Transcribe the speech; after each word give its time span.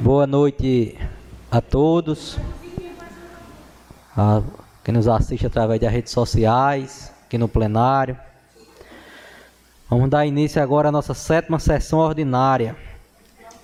Boa 0.00 0.28
noite 0.28 0.96
a 1.50 1.60
todos, 1.60 2.38
a 4.16 4.40
quem 4.84 4.94
nos 4.94 5.08
assiste 5.08 5.44
através 5.44 5.80
das 5.80 5.90
redes 5.90 6.12
sociais, 6.12 7.12
aqui 7.26 7.36
no 7.36 7.48
plenário. 7.48 8.16
Vamos 9.90 10.08
dar 10.08 10.24
início 10.24 10.62
agora 10.62 10.90
à 10.90 10.92
nossa 10.92 11.14
sétima 11.14 11.58
sessão 11.58 11.98
ordinária, 11.98 12.76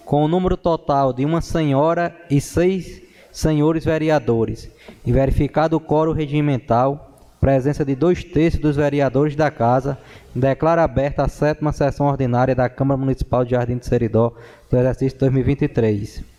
com 0.04 0.24
o 0.24 0.28
número 0.28 0.56
total 0.56 1.12
de 1.12 1.24
uma 1.24 1.40
senhora 1.40 2.12
e 2.28 2.40
seis 2.40 3.00
senhores 3.30 3.84
vereadores, 3.84 4.68
e 5.06 5.12
verificado 5.12 5.76
o 5.76 5.80
coro 5.80 6.12
regimental, 6.12 7.12
presença 7.40 7.84
de 7.84 7.94
dois 7.94 8.24
terços 8.24 8.60
dos 8.60 8.74
vereadores 8.74 9.36
da 9.36 9.52
Casa, 9.52 9.96
declara 10.34 10.82
aberta 10.82 11.22
a 11.22 11.28
sétima 11.28 11.72
sessão 11.72 12.06
ordinária 12.06 12.56
da 12.56 12.68
Câmara 12.68 12.98
Municipal 12.98 13.44
de 13.44 13.52
Jardim 13.52 13.76
de 13.76 13.86
Seridó 13.86 14.32
do 14.70 14.76
exercício 14.78 15.18
2023. 15.20 16.33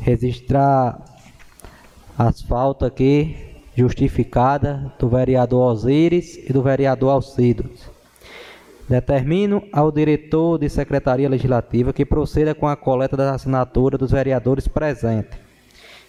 Registrar 0.00 1.04
as 2.16 2.40
faltas 2.42 2.88
aqui 2.88 3.36
justificada 3.74 4.92
do 4.98 5.08
vereador 5.08 5.72
Osíris 5.72 6.36
e 6.36 6.52
do 6.52 6.62
vereador 6.62 7.10
Alcides. 7.10 7.88
Determino 8.88 9.62
ao 9.72 9.92
diretor 9.92 10.58
de 10.58 10.68
Secretaria 10.68 11.28
Legislativa 11.28 11.92
que 11.92 12.04
proceda 12.04 12.54
com 12.54 12.66
a 12.66 12.76
coleta 12.76 13.16
das 13.16 13.34
assinaturas 13.34 14.00
dos 14.00 14.10
vereadores 14.10 14.66
presentes. 14.66 15.38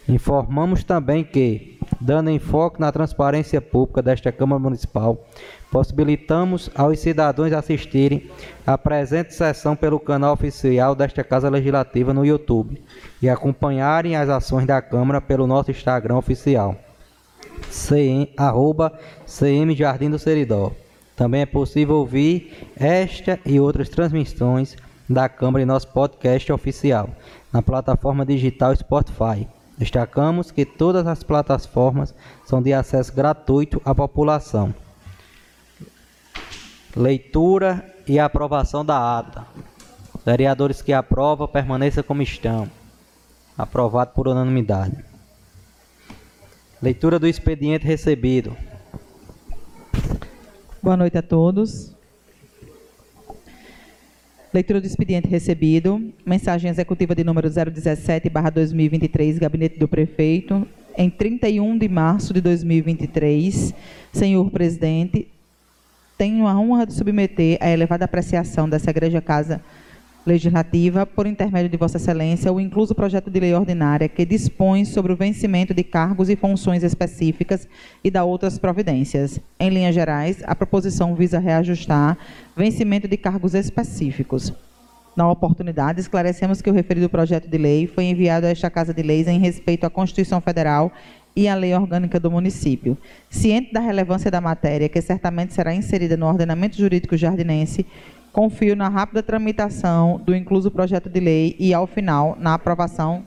Informamos 0.08 0.84
também 0.84 1.24
que, 1.24 1.78
dando 2.02 2.32
enfoque 2.32 2.80
na 2.80 2.92
transparência 2.92 3.62
pública 3.62 4.02
desta 4.02 4.32
Câmara 4.32 4.60
Municipal, 4.60 5.24
possibilitamos 5.72 6.70
aos 6.76 7.00
cidadãos 7.00 7.54
assistirem 7.54 8.30
à 8.66 8.78
presente 8.78 9.34
sessão 9.34 9.76
pelo 9.76 10.00
canal 10.00 10.34
oficial 10.34 10.96
desta 10.96 11.24
Casa 11.24 11.50
Legislativa 11.50 12.14
no 12.14 12.26
YouTube 12.26 12.82
e 13.22 13.30
acompanharem 13.30 14.16
as 14.16 14.30
ações 14.30 14.66
da 14.66 14.82
Câmara 14.82 15.22
pelo 15.22 15.46
nosso 15.46 15.72
Instagram 15.72 16.18
oficial, 16.18 16.76
cm, 17.70 18.28
arroba 18.38 18.94
CM 19.26 19.76
Jardim 19.76 20.10
do 20.10 20.20
Seridó. 20.20 20.72
Também 21.16 21.42
é 21.42 21.46
possível 21.46 21.98
ouvir 21.98 22.70
esta 22.80 23.40
e 23.46 23.60
outras 23.60 23.90
transmissões 23.90 24.76
da 25.08 25.28
Câmara 25.28 25.64
em 25.64 25.66
nosso 25.66 25.88
podcast 25.90 26.52
oficial, 26.52 27.10
na 27.52 27.62
plataforma 27.62 28.26
digital 28.26 28.76
Spotify. 28.76 29.48
Destacamos 29.78 30.52
que 30.52 30.66
todas 30.66 31.08
as 31.08 31.24
plataformas 31.24 32.14
são 32.46 32.62
de 32.62 32.74
acesso 32.74 33.14
gratuito 33.14 33.82
à 33.86 33.96
população. 33.96 34.74
Leitura 36.96 37.86
e 38.08 38.18
aprovação 38.18 38.84
da 38.84 39.20
ata. 39.20 39.46
Vereadores 40.26 40.82
que 40.82 40.92
aprovam, 40.92 41.48
permaneçam 41.48 42.04
como 42.04 42.24
estão. 42.24 42.70
Aprovado 43.58 44.12
por 44.14 44.28
unanimidade. 44.28 44.98
Leitura 46.82 47.20
do 47.20 47.28
expediente 47.28 47.86
recebido. 47.86 48.58
Boa 50.82 50.98
noite 50.98 51.18
a 51.18 51.22
todos. 51.22 51.94
Leitura 54.52 54.82
do 54.82 54.88
expediente 54.88 55.28
recebido. 55.28 56.12
Mensagem 56.26 56.72
executiva 56.72 57.14
de 57.14 57.24
número 57.24 57.50
017/2023, 57.50 59.38
Gabinete 59.38 59.78
do 59.78 59.88
Prefeito, 59.88 60.68
em 60.98 61.08
31 61.10 61.78
de 61.78 61.88
março 61.88 62.34
de 62.34 62.42
2023. 62.42 63.76
Senhor 64.12 64.50
presidente, 64.50 65.28
tenho 66.20 66.46
a 66.46 66.60
honra 66.60 66.86
de 66.86 66.94
submeter 66.94 67.58
à 67.62 67.70
elevada 67.70 68.04
apreciação 68.04 68.68
dessa 68.68 68.90
Igreja 68.90 69.22
Casa 69.22 69.62
Legislativa, 70.26 71.06
por 71.06 71.26
intermédio 71.26 71.70
de 71.70 71.78
Vossa 71.78 71.96
Excelência, 71.96 72.52
o 72.52 72.60
incluso 72.60 72.94
projeto 72.94 73.32
de 73.32 73.40
lei 73.40 73.54
ordinária 73.54 74.10
que 74.10 74.26
dispõe 74.26 74.84
sobre 74.84 75.14
o 75.14 75.16
vencimento 75.16 75.74
de 75.74 75.82
cargos 75.82 76.30
e 76.30 76.36
funções 76.36 76.84
específicas 76.84 77.70
e 78.04 78.12
da 78.12 78.26
outras 78.26 78.60
providências. 78.60 79.40
Em 79.58 79.70
linhas 79.70 79.96
gerais, 79.96 80.44
a 80.46 80.54
proposição 80.54 81.16
visa 81.16 81.40
reajustar 81.40 82.18
vencimento 82.54 83.08
de 83.08 83.16
cargos 83.16 83.54
específicos. 83.54 84.54
Na 85.16 85.30
oportunidade, 85.30 86.00
esclarecemos 86.00 86.62
que 86.62 86.70
o 86.70 86.74
referido 86.74 87.10
projeto 87.10 87.50
de 87.50 87.58
lei 87.58 87.88
foi 87.88 88.06
enviado 88.06 88.46
a 88.46 88.50
esta 88.50 88.70
Casa 88.70 88.94
de 88.94 89.02
Leis 89.02 89.28
em 89.28 89.40
respeito 89.40 89.86
à 89.86 89.90
Constituição 89.90 90.40
Federal 90.42 90.92
e 91.40 91.48
à 91.48 91.56
Lei 91.56 91.74
Orgânica 91.74 92.20
do 92.20 92.30
Município. 92.30 92.98
Ciente 93.30 93.72
da 93.72 93.80
relevância 93.80 94.30
da 94.30 94.42
matéria, 94.42 94.90
que 94.90 95.02
certamente 95.02 95.54
será 95.54 95.74
inserida 95.74 96.18
no 96.18 96.28
ordenamento 96.28 96.76
jurídico 96.76 97.16
jardinense, 97.16 97.86
confio 98.34 98.76
na 98.76 98.90
rápida 98.90 99.24
tramitação 99.24 100.20
do 100.20 100.36
incluso 100.36 100.70
projeto 100.70 101.10
de 101.10 101.22
lei 101.22 101.56
e, 101.58 101.74
ao 101.74 101.88
final, 101.88 102.36
na 102.38 102.56
aprovação 102.56 103.26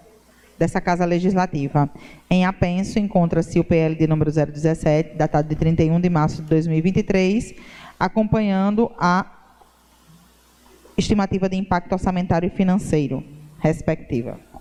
dessa 0.58 0.78
Casa 0.78 1.06
Legislativa. 1.06 1.88
Em 2.28 2.44
apenso, 2.44 2.98
encontra-se 2.98 3.58
o 3.58 3.64
PL 3.64 3.94
de 3.94 4.06
número 4.06 4.30
017, 4.30 5.16
datado 5.16 5.48
de 5.48 5.56
31 5.56 5.98
de 5.98 6.10
março 6.10 6.42
de 6.42 6.48
2023, 6.50 7.54
acompanhando 7.98 8.92
a 8.98 9.24
estimativa 10.98 11.48
de 11.48 11.56
impacto 11.56 11.92
orçamentário 11.92 12.46
e 12.46 12.50
financeiro, 12.50 13.24
respectiva. 13.58 14.51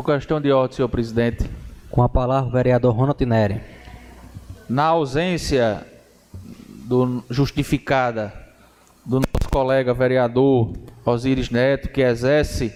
Por 0.00 0.14
questão 0.14 0.40
de 0.40 0.50
ordem, 0.50 0.76
senhor 0.76 0.88
presidente. 0.88 1.44
Com 1.90 2.02
a 2.02 2.08
palavra, 2.08 2.48
o 2.48 2.52
vereador 2.52 2.96
Ronald 2.96 3.22
Neri. 3.26 3.60
Na 4.66 4.84
ausência 4.84 5.86
do, 6.86 7.22
justificada 7.28 8.32
do 9.04 9.16
nosso 9.16 9.50
colega 9.50 9.92
vereador 9.92 10.72
Osíris 11.04 11.50
Neto, 11.50 11.90
que 11.90 12.00
exerce 12.00 12.72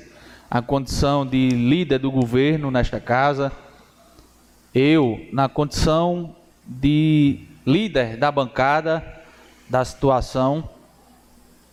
a 0.50 0.60
condição 0.60 1.24
de 1.24 1.48
líder 1.48 1.98
do 1.98 2.10
governo 2.10 2.70
nesta 2.70 3.00
casa, 3.00 3.50
eu, 4.74 5.26
na 5.32 5.48
condição 5.48 6.36
de 6.66 7.46
líder 7.64 8.18
da 8.18 8.30
bancada 8.30 9.02
da 9.66 9.82
situação, 9.82 10.68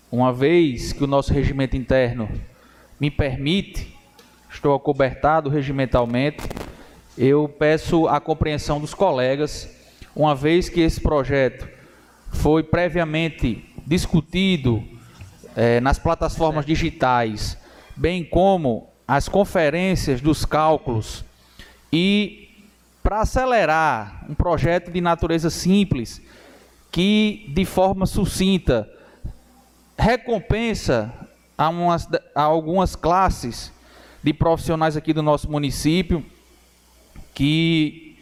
uma 0.09 0.31
vez 0.31 0.94
que 0.94 1.03
o 1.03 1.07
nosso 1.07 1.34
regimento 1.34 1.75
interno 1.75 2.29
me 2.97 3.11
permite, 3.11 4.00
estou 4.51 4.75
acobertado 4.75 5.50
regimentalmente, 5.50 6.44
eu 7.17 7.47
peço 7.47 8.07
a 8.07 8.19
compreensão 8.19 8.79
dos 8.79 8.94
colegas, 8.94 9.69
uma 10.16 10.35
vez 10.35 10.69
que 10.69 10.81
esse 10.81 11.00
projeto 11.00 11.67
foi 12.29 12.61
previamente 12.61 13.66
discutido 13.85 14.84
é, 15.56 15.79
nas 15.79 15.97
plataformas 15.97 16.66
digitais, 16.66 17.57
bem 17.95 18.23
como 18.23 18.90
as 19.07 19.28
conferências 19.28 20.22
dos 20.22 20.45
cálculos. 20.45 21.23
E 21.91 22.50
para 23.03 23.22
acelerar 23.22 24.25
um 24.29 24.34
projeto 24.34 24.91
de 24.91 25.01
natureza 25.01 25.50
simples 25.50 26.22
que 26.91 27.51
de 27.53 27.66
forma 27.66 28.06
sucinta 28.06 28.88
recompensa 29.97 31.13
a, 31.57 31.69
umas, 31.69 32.07
a 32.35 32.41
algumas 32.41 32.95
classes 32.95 33.72
de 34.24 34.34
profissionais 34.34 34.96
aqui 34.96 35.14
do 35.14 35.22
nosso 35.22 35.50
município 35.50 36.26
que 37.34 38.18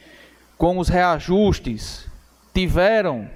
com 0.57 0.77
os 0.77 0.87
reajustes 0.87 2.07
tiveram 2.53 3.29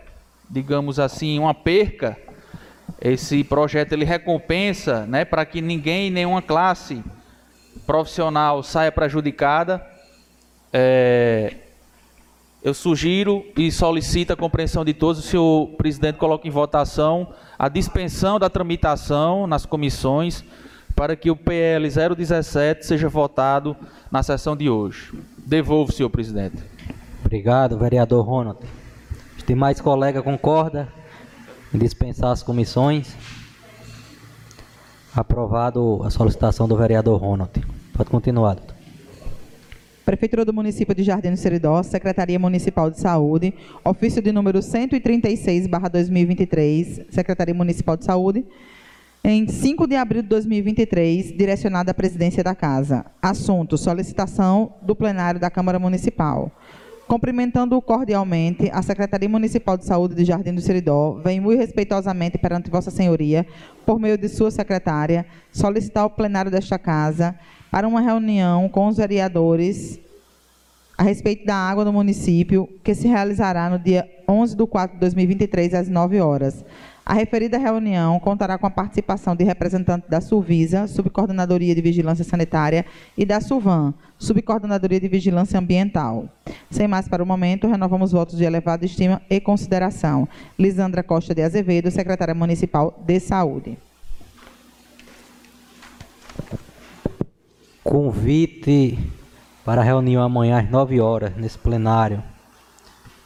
digamos 0.53 0.99
assim, 0.99 1.39
uma 1.39 1.53
perca, 1.55 2.15
esse 3.01 3.43
projeto 3.43 3.93
ele 3.93 4.05
recompensa, 4.05 5.05
né, 5.07 5.25
para 5.25 5.43
que 5.45 5.61
ninguém, 5.61 6.11
nenhuma 6.11 6.43
classe 6.43 7.03
profissional 7.87 8.61
saia 8.61 8.91
prejudicada. 8.91 9.83
É, 10.71 11.55
eu 12.61 12.73
sugiro 12.73 13.43
e 13.57 13.71
solicito 13.71 14.31
a 14.31 14.35
compreensão 14.35 14.85
de 14.85 14.93
todos, 14.93 15.25
o 15.25 15.27
senhor 15.27 15.67
presidente 15.75 16.17
coloque 16.17 16.47
em 16.47 16.51
votação 16.51 17.33
a 17.57 17.67
dispensão 17.67 18.37
da 18.37 18.49
tramitação 18.49 19.47
nas 19.47 19.65
comissões 19.65 20.45
para 20.95 21.15
que 21.15 21.31
o 21.31 21.35
PL 21.35 21.89
017 21.89 22.85
seja 22.85 23.09
votado 23.09 23.75
na 24.11 24.21
sessão 24.21 24.55
de 24.55 24.69
hoje. 24.69 25.11
Devolvo, 25.37 25.91
senhor 25.91 26.09
presidente. 26.09 26.57
Obrigado, 27.23 27.77
vereador 27.77 28.25
Ronald. 28.25 28.59
Os 29.37 29.43
demais 29.43 29.81
colegas 29.81 30.23
concordam 30.23 30.87
em 31.73 31.77
dispensar 31.77 32.31
as 32.31 32.43
comissões? 32.43 33.15
Aprovado 35.15 36.01
a 36.03 36.09
solicitação 36.09 36.67
do 36.67 36.77
vereador 36.77 37.19
Ronald. 37.19 37.51
Pode 37.93 38.09
continuar, 38.09 38.55
doutor. 38.55 38.73
Prefeitura 40.05 40.43
do 40.43 40.51
Município 40.51 40.93
de 40.93 41.01
Jardim 41.01 41.31
do 41.31 41.37
Seridó, 41.37 41.81
Secretaria 41.81 42.37
Municipal 42.37 42.91
de 42.91 42.99
Saúde, 42.99 43.53
ofício 43.85 44.21
de 44.21 44.33
número 44.33 44.59
136/2023, 44.59 47.05
Secretaria 47.09 47.53
Municipal 47.53 47.95
de 47.95 48.03
Saúde, 48.03 48.45
em 49.23 49.47
5 49.47 49.87
de 49.87 49.95
abril 49.95 50.21
de 50.21 50.27
2023, 50.27 51.37
direcionada 51.37 51.91
à 51.91 51.93
presidência 51.93 52.43
da 52.43 52.53
Casa. 52.53 53.05
Assunto: 53.21 53.77
solicitação 53.77 54.73
do 54.81 54.95
plenário 54.95 55.39
da 55.39 55.49
Câmara 55.49 55.79
Municipal 55.79 56.51
Cumprimentando 57.07 57.79
cordialmente, 57.81 58.69
a 58.73 58.81
Secretaria 58.81 59.27
Municipal 59.27 59.77
de 59.77 59.85
Saúde 59.85 60.15
de 60.15 60.23
Jardim 60.23 60.53
do 60.53 60.61
Seridó 60.61 61.19
vem 61.23 61.39
muito 61.39 61.59
respeitosamente 61.59 62.37
perante 62.37 62.71
Vossa 62.71 62.89
Senhoria, 62.89 63.45
por 63.85 63.99
meio 63.99 64.17
de 64.17 64.29
sua 64.29 64.49
secretária, 64.49 65.25
solicitar 65.51 66.03
ao 66.03 66.09
plenário 66.09 66.49
desta 66.49 66.79
Casa 66.79 67.35
para 67.69 67.87
uma 67.87 67.99
reunião 67.99 68.69
com 68.69 68.87
os 68.87 68.97
vereadores 68.97 69.99
a 70.97 71.03
respeito 71.03 71.45
da 71.45 71.55
água 71.55 71.83
no 71.83 71.91
município, 71.91 72.69
que 72.83 72.95
se 72.95 73.07
realizará 73.07 73.69
no 73.69 73.77
dia 73.77 74.09
11 74.27 74.55
de 74.55 74.65
4 74.65 74.95
de 74.95 74.99
2023, 75.01 75.73
às 75.73 75.89
9 75.89 76.21
horas. 76.21 76.63
A 77.05 77.13
referida 77.13 77.57
reunião 77.57 78.17
contará 78.17 78.57
com 78.57 78.65
a 78.65 78.69
participação 78.69 79.35
de 79.35 79.43
representantes 79.43 80.09
da 80.09 80.21
Survisa, 80.21 80.87
Subcoordenadoria 80.87 81.75
de 81.75 81.81
Vigilância 81.81 82.23
Sanitária, 82.23 82.85
e 83.17 83.25
da 83.25 83.41
SUVAN, 83.41 83.93
Subcoordenadoria 84.17 85.01
de 85.01 85.09
Vigilância 85.09 85.59
Ambiental. 85.59 86.29
Sem 86.71 86.87
mais 86.87 87.09
para 87.09 87.21
o 87.21 87.25
momento, 87.25 87.67
renovamos 87.67 88.13
votos 88.13 88.37
de 88.37 88.45
elevada 88.45 88.85
estima 88.85 89.21
e 89.29 89.41
consideração. 89.41 90.29
Lisandra 90.57 91.03
Costa 91.03 91.35
de 91.35 91.41
Azevedo, 91.41 91.91
Secretária 91.91 92.33
Municipal 92.33 92.97
de 93.05 93.19
Saúde. 93.19 93.77
Convite 97.83 98.97
para 99.65 99.81
a 99.81 99.83
reunião 99.83 100.23
amanhã 100.23 100.61
às 100.61 100.69
9 100.69 101.01
horas, 101.01 101.35
nesse 101.35 101.57
plenário, 101.57 102.23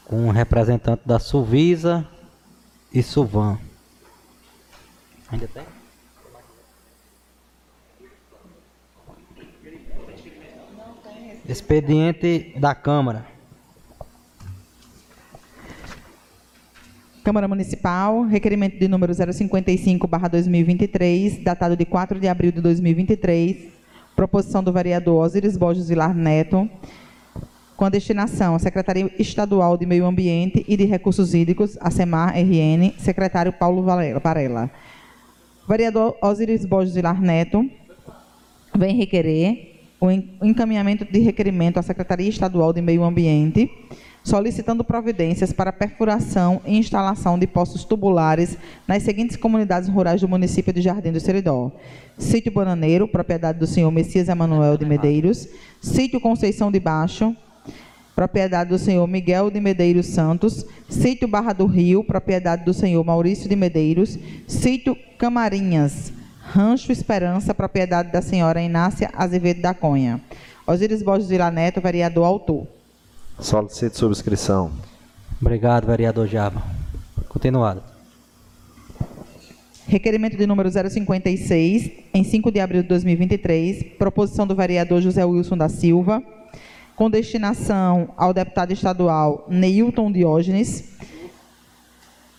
com 0.04 0.16
um 0.16 0.32
representante 0.32 1.04
da 1.06 1.20
Suvisa 1.20 2.08
e 2.92 3.04
Suvan. 3.04 3.67
Ainda 5.32 5.48
tem? 5.48 5.64
Expediente 11.48 12.54
da 12.58 12.76
Câmara. 12.76 13.26
Câmara 17.24 17.48
Municipal, 17.48 18.24
requerimento 18.24 18.78
de 18.80 18.88
número 18.88 19.14
055/2023, 19.14 21.44
datado 21.44 21.76
de 21.76 21.84
4 21.84 22.20
de 22.22 22.30
abril 22.30 22.54
de 22.54 22.62
2023, 22.62 23.68
proposição 24.16 24.64
do 24.64 24.72
vereador 24.72 25.26
Osiris 25.26 25.58
Borges 25.58 25.90
Vilar 25.90 26.16
Neto, 26.16 26.70
com 27.76 27.84
a 27.84 27.90
destinação 27.90 28.56
à 28.56 28.60
Secretaria 28.60 29.14
Estadual 29.20 29.78
de 29.78 29.86
Meio 29.86 30.06
Ambiente 30.06 30.64
e 30.70 30.78
de 30.78 30.86
Recursos 30.86 31.34
Hídricos, 31.34 31.78
a 31.82 31.92
SEMAR-RN, 31.92 32.94
secretário 32.98 33.52
Paulo 33.52 33.84
Varela. 33.84 34.72
Vereador 35.68 36.16
Osiris 36.22 36.66
Borges 36.66 36.96
Vilar 36.96 37.22
Neto 37.22 37.70
vem 38.74 38.96
requerer 38.96 39.82
o 40.00 40.10
encaminhamento 40.10 41.04
de 41.04 41.20
requerimento 41.20 41.78
à 41.78 41.82
Secretaria 41.82 42.30
Estadual 42.30 42.72
de 42.72 42.82
Meio 42.82 43.04
Ambiente, 43.04 43.70
solicitando 44.24 44.82
providências 44.82 45.52
para 45.52 45.74
perfuração 45.74 46.62
e 46.66 46.78
instalação 46.78 47.38
de 47.38 47.46
poços 47.48 47.84
tubulares 47.84 48.58
nas 48.88 49.04
seguintes 49.04 49.36
comunidades 49.36 49.90
rurais 49.90 50.22
do 50.22 50.28
município 50.30 50.72
de 50.72 50.82
Jardim 50.82 51.12
do 51.12 51.20
Seridó. 51.20 51.72
Sítio 52.18 52.52
Bananeiro, 52.52 53.06
propriedade 53.06 53.60
do 53.60 53.68
senhor 53.68 53.92
Messias 53.92 54.30
Emanuel 54.30 54.78
de 54.78 54.86
Medeiros. 54.86 55.50
Sítio 55.82 56.22
Conceição 56.22 56.72
de 56.72 56.80
Baixo, 56.80 57.36
propriedade 58.18 58.72
do 58.72 58.80
senhor 58.80 59.06
Miguel 59.06 59.52
de 59.52 59.60
Medeiros 59.60 60.08
Santos. 60.08 60.66
Sítio 60.90 61.28
Barra 61.28 61.54
do 61.54 61.68
Rio, 61.68 62.04
propriedade 62.04 62.66
do 62.66 62.74
senhor 62.74 63.04
Maurício 63.04 63.48
de 63.48 63.56
Medeiros. 63.56 64.18
Sítio 64.48 64.98
Camarinhas, 65.20 66.12
Rancho 66.42 66.92
Esperança, 66.92 67.54
propriedade 67.54 68.12
da 68.12 68.20
senhora 68.20 68.60
Inácia 68.60 69.12
Azevedo 69.14 69.62
da 69.62 69.72
Cunha. 69.72 70.20
Osíris 70.66 71.04
Borges 71.04 71.30
Vila 71.30 71.52
Neto, 71.52 71.80
vereador 71.80 72.26
autor. 72.26 72.66
Solicito 73.40 73.96
subscrição. 73.96 74.72
Obrigado, 75.40 75.86
vereador 75.86 76.28
Jaba. 76.28 76.64
Continuado. 77.30 77.84
Requerimento 79.86 80.36
de 80.36 80.48
número 80.48 80.72
056, 80.72 81.92
em 82.12 82.24
5 82.24 82.52
de 82.52 82.60
abril 82.60 82.82
de 82.82 82.88
2023, 82.88 83.96
proposição 84.00 84.48
do 84.48 84.56
vereador 84.56 85.02
José 85.02 85.24
Wilson 85.24 85.56
da 85.56 85.70
Silva, 85.70 86.24
com 86.98 87.12
destinação 87.12 88.10
ao 88.18 88.34
deputado 88.34 88.74
estadual 88.74 89.46
Neilton 89.48 90.12
Diógenes, 90.12 90.96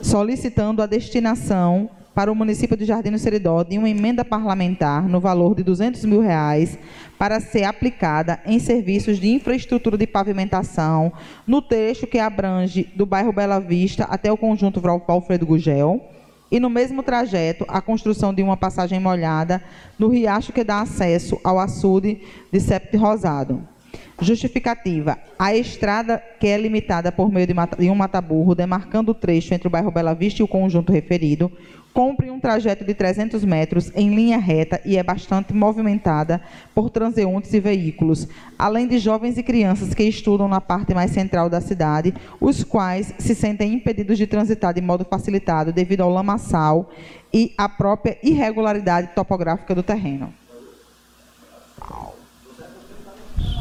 solicitando 0.01 0.83
a 0.83 0.87
destinação 0.87 1.89
para 2.13 2.33
o 2.33 2.35
município 2.35 2.77
de 2.77 2.85
Jardim 2.85 3.13
do 3.13 3.19
Seridó 3.21 3.63
de 3.63 3.79
uma 3.79 3.89
emenda 3.89 4.25
parlamentar 4.25 5.09
no 5.09 5.21
valor 5.21 5.55
de 5.55 5.63
200 5.63 6.05
mil 6.05 6.21
reais 6.21 6.77
para 7.17 7.39
ser 7.39 7.63
aplicada 7.63 8.41
em 8.45 8.59
serviços 8.59 9.21
de 9.21 9.29
infraestrutura 9.29 9.97
de 9.97 10.09
pavimentação 10.09 11.13
no 11.47 11.63
trecho 11.63 12.09
que 12.09 12.19
abrange 12.19 12.93
do 12.97 13.07
bairro 13.07 13.33
Bela 13.33 13.61
Vista 13.61 14.05
até 14.11 14.33
o 14.33 14.37
conjunto 14.37 14.83
Alfredo 15.07 15.47
Gugel 15.47 16.05
e 16.51 16.59
no 16.59 16.69
mesmo 16.69 17.05
trajeto 17.05 17.65
a 17.69 17.81
construção 17.81 18.35
de 18.35 18.43
uma 18.43 18.57
passagem 18.57 18.99
molhada 18.99 19.63
no 19.97 20.09
riacho 20.09 20.53
que 20.53 20.65
dá 20.65 20.81
acesso 20.81 21.39
ao 21.45 21.61
açude 21.61 22.21
de 22.51 22.59
Septe 22.59 22.97
Rosado. 22.97 23.78
Justificativa. 24.21 25.17
A 25.39 25.55
estrada, 25.55 26.23
que 26.41 26.49
é 26.49 26.59
limitada 26.59 27.13
por 27.13 27.31
meio 27.31 27.47
de 27.47 27.91
um 27.91 27.95
mataburro, 27.95 28.55
demarcando 28.55 29.13
o 29.13 29.15
trecho 29.15 29.55
entre 29.55 29.69
o 29.69 29.71
bairro 29.71 29.93
Bela 29.93 30.15
Vista 30.15 30.43
e 30.43 30.45
o 30.45 30.49
conjunto 30.49 30.93
referido, 30.93 31.51
cumpre 31.99 32.31
um 32.31 32.39
trajeto 32.39 32.85
de 32.85 32.95
300 32.95 33.45
metros 33.45 33.91
em 33.95 34.15
linha 34.15 34.39
reta 34.39 34.81
e 34.85 34.97
é 34.97 35.03
bastante 35.03 35.53
movimentada 35.53 36.41
por 36.75 36.91
transeuntes 36.91 37.53
e 37.53 37.61
veículos, 37.61 38.29
além 38.59 38.87
de 38.87 38.99
jovens 38.99 39.37
e 39.37 39.43
crianças 39.43 39.95
que 39.95 40.05
estudam 40.05 40.47
na 40.47 40.61
parte 40.61 40.95
mais 40.95 41.11
central 41.11 41.49
da 41.51 41.61
cidade, 41.61 42.15
os 42.41 42.63
quais 42.63 43.13
se 43.19 43.35
sentem 43.35 43.75
impedidos 43.75 44.17
de 44.19 44.27
transitar 44.27 44.73
de 44.73 44.81
modo 44.81 45.05
facilitado 45.05 45.73
devido 45.73 46.03
ao 46.03 46.11
lamaçal 46.11 46.91
e 47.33 47.53
à 47.59 47.69
própria 47.69 48.17
irregularidade 48.23 49.11
topográfica 49.15 49.75
do 49.75 49.83
terreno. 49.83 50.33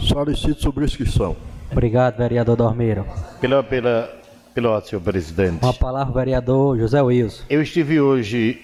Solicito 0.02 0.62
subscrição. 0.62 1.36
Obrigado, 1.72 2.18
vereador 2.18 2.56
Dormeiro. 2.56 3.06
Pela, 3.42 3.62
pela 3.62 4.18
pelo 4.58 4.82
senhor 4.82 5.02
presidente. 5.04 5.62
Uma 5.62 5.72
palavra, 5.72 6.12
vereador 6.12 6.80
José 6.80 7.00
Wilson. 7.00 7.44
Eu 7.48 7.62
estive 7.62 8.02
hoje, 8.02 8.60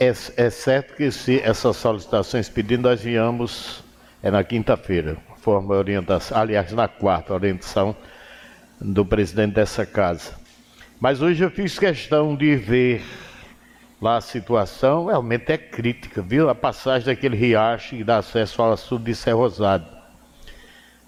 é, 0.00 0.08
é 0.08 0.50
certo 0.50 0.96
que 0.96 1.08
se 1.12 1.38
essas 1.38 1.76
solicitações 1.76 2.48
pedindo, 2.48 2.88
nós 2.88 3.00
viemos, 3.00 3.84
é 4.20 4.28
na 4.28 4.42
quinta-feira, 4.42 5.16
forma 5.36 5.72
orientação, 5.76 6.36
aliás, 6.36 6.72
na 6.72 6.88
quarta, 6.88 7.32
orientação 7.32 7.94
do 8.80 9.06
presidente 9.06 9.54
dessa 9.54 9.86
casa. 9.86 10.32
Mas 10.98 11.22
hoje 11.22 11.44
eu 11.44 11.50
fiz 11.50 11.78
questão 11.78 12.34
de 12.34 12.56
ver 12.56 13.04
lá 14.02 14.16
a 14.16 14.20
situação, 14.20 15.06
realmente 15.06 15.52
é 15.52 15.56
crítica, 15.56 16.22
viu? 16.22 16.50
A 16.50 16.56
passagem 16.56 17.06
daquele 17.06 17.36
riacho 17.36 17.94
e 17.94 18.02
dá 18.02 18.18
acesso 18.18 18.60
ao 18.60 18.76
sul 18.76 18.98
de 18.98 19.14
Serra 19.14 19.36
Rosado. 19.36 19.93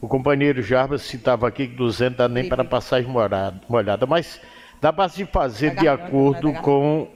O 0.01 0.07
companheiro 0.07 0.63
Jarbas 0.63 1.03
citava 1.03 1.49
aqui 1.49 1.67
que 1.67 1.75
200 1.75 2.19
dá 2.19 2.29
nem 2.29 2.49
para 2.49 2.65
passagem 2.65 3.11
molhada, 3.11 4.07
mas 4.07 4.41
dá 4.81 4.93
para 4.93 5.09
se 5.09 5.25
fazer 5.25 5.75
de 5.75 5.89
acordo 5.89 6.53
com. 6.55 7.09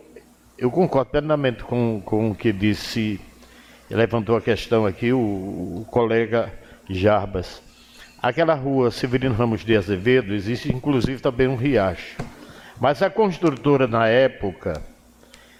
Eu 0.57 0.71
concordo 0.71 1.11
plenamente 1.11 1.63
com, 1.63 2.01
com 2.05 2.31
o 2.31 2.35
que 2.35 2.53
disse, 2.53 3.21
levantou 3.91 4.37
a 4.37 4.41
questão 4.41 4.87
aqui 4.87 5.13
o, 5.13 5.19
o 5.19 5.87
colega 5.91 6.53
Jarbas. 6.89 7.63
Aquela 8.23 8.55
rua 8.55 8.91
Severino 8.91 9.35
Ramos 9.35 9.65
de 9.65 9.77
Azevedo, 9.77 10.35
existe 10.35 10.71
inclusive 10.75 11.21
também 11.21 11.49
um 11.49 11.57
riacho. 11.57 12.17
Mas 12.79 13.03
a 13.03 13.11
construtora, 13.11 13.87
na 13.87 14.07
época, 14.07 14.83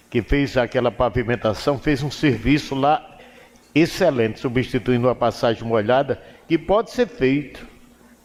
que 0.09 0.21
fez 0.23 0.57
aquela 0.57 0.91
pavimentação, 0.91 1.77
fez 1.77 2.01
um 2.01 2.11
serviço 2.11 2.75
lá 2.75 3.17
excelente, 3.73 4.39
substituindo 4.39 5.07
a 5.07 5.15
passagem 5.15 5.63
molhada 5.63 6.21
que 6.51 6.57
pode 6.57 6.91
ser 6.91 7.07
feito 7.07 7.65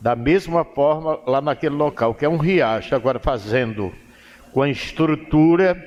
da 0.00 0.16
mesma 0.16 0.64
forma 0.64 1.20
lá 1.28 1.40
naquele 1.40 1.76
local, 1.76 2.12
que 2.12 2.24
é 2.24 2.28
um 2.28 2.38
riacho, 2.38 2.92
agora 2.92 3.20
fazendo 3.20 3.92
com 4.52 4.62
a 4.62 4.68
estrutura 4.68 5.80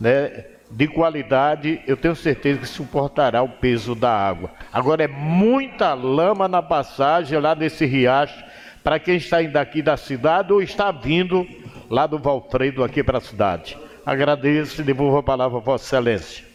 né, 0.00 0.46
de 0.70 0.88
qualidade, 0.88 1.82
eu 1.86 1.94
tenho 1.94 2.16
certeza 2.16 2.60
que 2.60 2.66
suportará 2.66 3.42
o 3.42 3.50
peso 3.50 3.94
da 3.94 4.10
água. 4.10 4.50
Agora 4.72 5.04
é 5.04 5.06
muita 5.06 5.92
lama 5.92 6.48
na 6.48 6.62
passagem 6.62 7.38
lá 7.38 7.52
desse 7.52 7.84
riacho, 7.84 8.42
para 8.82 8.98
quem 8.98 9.16
está 9.16 9.42
indo 9.42 9.58
aqui 9.58 9.82
da 9.82 9.98
cidade 9.98 10.54
ou 10.54 10.62
está 10.62 10.90
vindo 10.90 11.46
lá 11.90 12.06
do 12.06 12.18
Valfredo 12.18 12.82
aqui 12.82 13.04
para 13.04 13.18
a 13.18 13.20
cidade. 13.20 13.76
Agradeço 14.06 14.80
e 14.80 14.84
devolvo 14.84 15.18
a 15.18 15.22
palavra 15.22 15.58
a 15.58 15.60
Vossa 15.60 15.84
Excelência. 15.84 16.46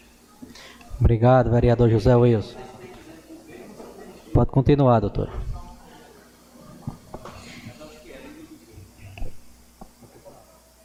Obrigado, 0.99 1.51
vereador 1.51 1.87
José 1.87 2.15
Wilson. 2.15 2.70
Pode 4.33 4.49
continuar, 4.49 4.99
doutor. 4.99 5.29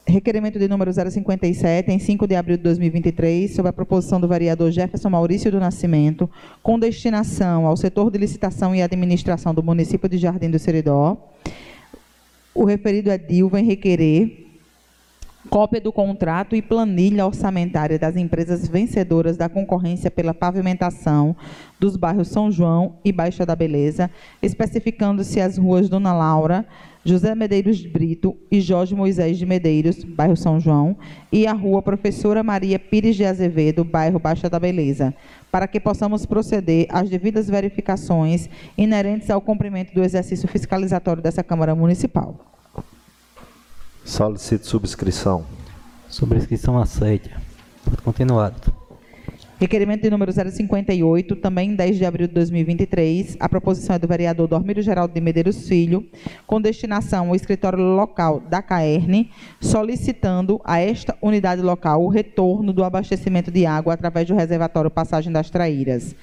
Requerimento 0.09 0.59
de 0.59 0.67
número 0.67 0.93
057, 0.93 1.91
em 1.91 1.99
5 1.99 2.26
de 2.26 2.35
abril 2.35 2.57
de 2.57 2.62
2023, 2.62 3.55
sobre 3.55 3.71
a 3.71 3.73
proposição 3.73 4.21
do 4.21 4.26
vereador 4.26 4.71
Jefferson 4.71 5.11
Maurício 5.11 5.50
do 5.50 5.61
Nascimento, 5.61 6.31
com 6.62 6.79
destinação 6.79 7.67
ao 7.67 7.76
setor 7.76 8.11
de 8.11 8.19
licitação 8.19 8.75
e 8.75 8.83
administração 8.83 9.53
do 9.53 9.62
município 9.62 10.09
de 10.09 10.17
Jardim 10.17 10.50
do 10.50 10.59
Seridó, 10.59 11.17
o 12.55 12.65
referido 12.65 13.11
edil 13.11 13.49
vem 13.49 13.65
requerer 13.65 14.46
cópia 15.49 15.81
do 15.81 15.93
contrato 15.93 16.55
e 16.55 16.62
planilha 16.62 17.26
orçamentária 17.26 17.99
das 17.99 18.17
empresas 18.17 18.69
vencedoras 18.69 19.37
da 19.37 19.49
concorrência 19.49 20.11
pela 20.11 20.35
pavimentação 20.35 21.35
dos 21.79 21.97
bairros 21.97 22.29
São 22.29 22.50
João 22.50 22.97
e 23.05 23.12
Baixa 23.12 23.47
da 23.47 23.57
Beleza, 23.57 24.11
especificando-se 24.43 25.41
as 25.41 25.57
ruas 25.57 25.88
Dona 25.88 26.12
Laura, 26.12 26.67
José 27.05 27.35
Medeiros 27.37 27.79
de 27.79 27.88
Brito 27.88 28.37
e 28.50 28.61
Jorge 28.61 28.95
Moisés 28.95 29.38
de 29.38 29.47
Medeiros, 29.47 30.03
bairro 30.03 30.37
São 30.37 30.59
João, 30.59 30.97
e 31.31 31.47
a 31.47 31.53
rua 31.53 31.81
Professora 31.81 32.43
Maria 32.43 32.79
Pires 32.79 33.15
de 33.15 33.25
Azevedo, 33.25 33.85
bairro 33.85 34.19
Baixa 34.19 34.50
da 34.50 34.59
Beleza, 34.59 35.15
para 35.53 35.69
que 35.69 35.79
possamos 35.79 36.26
proceder 36.26 36.87
às 36.91 37.09
devidas 37.09 37.49
verificações 37.49 38.50
inerentes 38.76 39.31
ao 39.31 39.41
cumprimento 39.41 39.95
do 39.95 40.03
exercício 40.03 40.49
fiscalizatório 40.49 41.23
dessa 41.23 41.45
Câmara 41.45 41.75
Municipal. 41.75 42.55
Solicito 44.06 44.64
subscrição. 44.68 45.44
Subscrição 46.08 46.78
aceita. 46.78 47.28
Pode 47.84 48.00
continuar. 48.02 48.54
Requerimento 49.58 50.02
de 50.02 50.10
número 50.10 50.30
058, 50.32 51.34
também 51.34 51.75
10 51.75 51.96
de 51.96 52.04
abril 52.04 52.28
de 52.28 52.34
2023. 52.34 53.36
A 53.40 53.48
proposição 53.48 53.96
é 53.96 53.98
do 53.98 54.06
vereador 54.06 54.46
Dormírio 54.46 54.80
Geraldo 54.80 55.12
de 55.12 55.20
Medeiros 55.20 55.66
Filho, 55.66 56.06
com 56.46 56.60
destinação 56.60 57.30
ao 57.30 57.34
escritório 57.34 57.80
local 57.80 58.38
da 58.38 58.62
CAERN, 58.62 59.28
solicitando 59.60 60.60
a 60.64 60.78
esta 60.78 61.16
unidade 61.20 61.60
local 61.60 62.04
o 62.04 62.08
retorno 62.08 62.72
do 62.72 62.84
abastecimento 62.84 63.50
de 63.50 63.66
água 63.66 63.94
através 63.94 64.28
do 64.28 64.36
reservatório 64.36 64.90
Passagem 64.90 65.32
das 65.32 65.50
Traíras. 65.50 66.14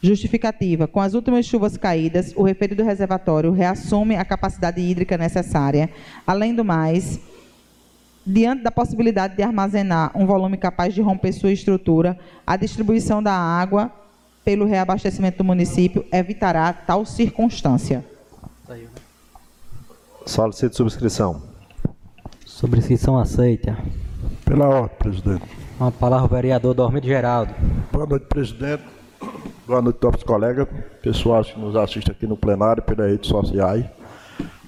Justificativa. 0.00 0.86
Com 0.86 1.00
as 1.00 1.14
últimas 1.14 1.44
chuvas 1.44 1.76
caídas, 1.76 2.32
o 2.36 2.42
referido 2.42 2.84
reservatório 2.84 3.50
reassume 3.50 4.16
a 4.16 4.24
capacidade 4.24 4.80
hídrica 4.80 5.18
necessária. 5.18 5.90
Além 6.26 6.54
do 6.54 6.64
mais, 6.64 7.18
diante 8.24 8.62
da 8.62 8.70
possibilidade 8.70 9.36
de 9.36 9.42
armazenar 9.42 10.12
um 10.14 10.26
volume 10.26 10.56
capaz 10.56 10.94
de 10.94 11.00
romper 11.00 11.32
sua 11.32 11.50
estrutura, 11.50 12.18
a 12.46 12.56
distribuição 12.56 13.22
da 13.22 13.32
água 13.32 13.90
pelo 14.44 14.66
reabastecimento 14.66 15.38
do 15.38 15.44
município 15.44 16.06
evitará 16.12 16.72
tal 16.72 17.04
circunstância. 17.04 18.04
Solicito 20.24 20.76
subscrição. 20.76 21.42
Subscrição 22.46 23.18
aceita. 23.18 23.76
Pela 24.44 24.68
ordem, 24.68 24.96
presidente. 24.98 25.44
Uma 25.80 25.90
palavra 25.90 26.26
o 26.26 26.28
vereador 26.28 26.74
Dormírio 26.74 27.08
Geraldo. 27.08 27.54
Boa 27.92 28.06
noite, 28.06 28.26
presidente. 28.26 28.82
Boa 29.68 29.82
noite, 29.82 29.98
nossos 30.02 30.22
colegas, 30.22 30.66
pessoal 31.02 31.44
que 31.44 31.60
nos 31.60 31.76
assiste 31.76 32.10
aqui 32.10 32.26
no 32.26 32.38
plenário, 32.38 32.82
pelas 32.82 33.10
redes 33.10 33.28
sociais. 33.28 33.84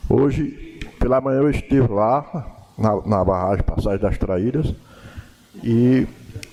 Hoje, 0.07 0.78
pela 0.99 1.23
manhã, 1.23 1.38
eu 1.38 1.49
estive 1.49 1.88
lá, 1.90 2.59
na, 2.76 3.00
na 3.07 3.25
barragem 3.25 3.64
Passagem 3.64 3.99
das 3.99 4.19
Traíras, 4.19 4.75
e 5.64 6.07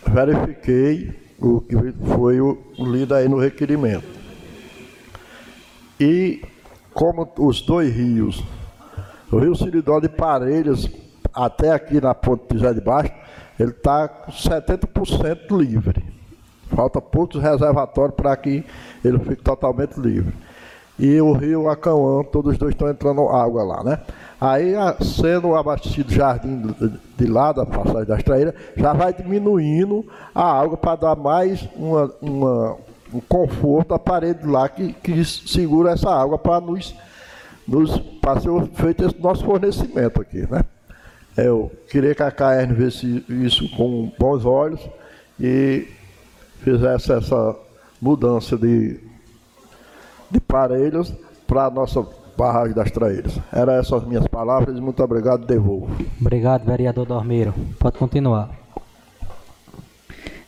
verifiquei 0.08 1.14
o 1.38 1.60
que 1.60 1.76
foi 2.16 2.40
o, 2.40 2.58
lido 2.80 3.16
aí 3.16 3.28
no 3.28 3.38
requerimento. 3.38 4.08
E 6.00 6.42
como 6.94 7.30
os 7.40 7.62
dois 7.62 7.94
rios, 7.94 8.42
o 9.30 9.40
rio 9.40 9.58
Siridó 9.58 10.00
de 10.00 10.08
Parelhas, 10.08 10.90
até 11.34 11.74
aqui 11.74 12.00
na 12.00 12.16
ponte 12.16 12.58
Zé 12.58 12.74
de 12.74 12.80
Baixo, 12.80 13.12
ele 13.60 13.72
está 13.72 14.08
com 14.08 14.32
70% 14.32 15.52
livre. 15.52 16.17
Falta 16.76 17.02
poucos 17.02 17.42
reservatórios 17.42 18.16
para 18.16 18.36
que 18.36 18.64
ele 19.04 19.20
fique 19.20 19.42
totalmente 19.42 20.00
livre. 20.00 20.34
E 21.00 21.22
o 21.22 21.32
rio 21.34 21.70
Acauã, 21.70 22.24
todos 22.24 22.54
os 22.54 22.58
dois 22.58 22.74
estão 22.74 22.90
entrando 22.90 23.30
água 23.30 23.64
lá, 23.64 23.84
né? 23.84 24.00
Aí, 24.42 24.74
sendo 25.02 25.56
abastecido 25.56 26.10
o 26.10 26.14
jardim 26.14 26.76
de 27.18 27.26
lá, 27.28 27.52
da 27.52 27.66
passagem 27.66 28.06
das 28.06 28.24
traíras, 28.24 28.54
já 28.76 28.94
vai 28.94 29.14
diminuindo 29.14 30.06
a 30.34 30.60
água 30.60 30.76
para 30.76 30.96
dar 30.96 31.16
mais 31.16 31.68
uma, 31.76 32.12
uma, 32.20 32.78
um 33.14 33.20
conforto 33.22 33.94
à 33.94 34.00
parede 34.00 34.46
lá 34.48 34.68
que, 34.70 34.94
que 34.94 35.24
segura 35.24 35.92
essa 35.92 36.10
água 36.10 36.38
para 36.38 36.62
nos, 36.62 36.96
nos 37.68 37.92
ser 37.92 38.68
feito 38.74 39.06
esse 39.06 39.20
nosso 39.20 39.46
fornecimento 39.46 40.22
aqui, 40.22 40.48
né? 40.50 40.64
Eu 41.36 41.72
queria 41.90 42.16
que 42.16 42.24
a 42.24 42.32
KR 42.32 42.74
visse 42.74 43.24
isso 43.30 43.70
com 43.76 44.12
bons 44.20 44.44
olhos 44.44 44.80
e 45.40 45.88
fizesse 46.62 47.12
essa 47.12 47.56
mudança 48.02 48.58
de, 48.58 49.00
de 50.30 50.40
parelhos 50.40 51.14
para 51.48 51.66
a 51.66 51.70
nossa 51.70 52.06
barragem 52.38 52.76
das 52.76 52.92
traíras. 52.92 53.40
Era 53.52 53.74
essas 53.74 53.94
as 53.94 54.08
minhas 54.08 54.28
palavras 54.28 54.78
e 54.78 54.82
muito 54.82 55.02
obrigado, 55.04 55.46
devolvo. 55.46 55.90
Obrigado, 56.22 56.66
vereador 56.66 57.06
Dormeiro. 57.06 57.54
Pode 57.80 57.98
continuar. 57.98 58.52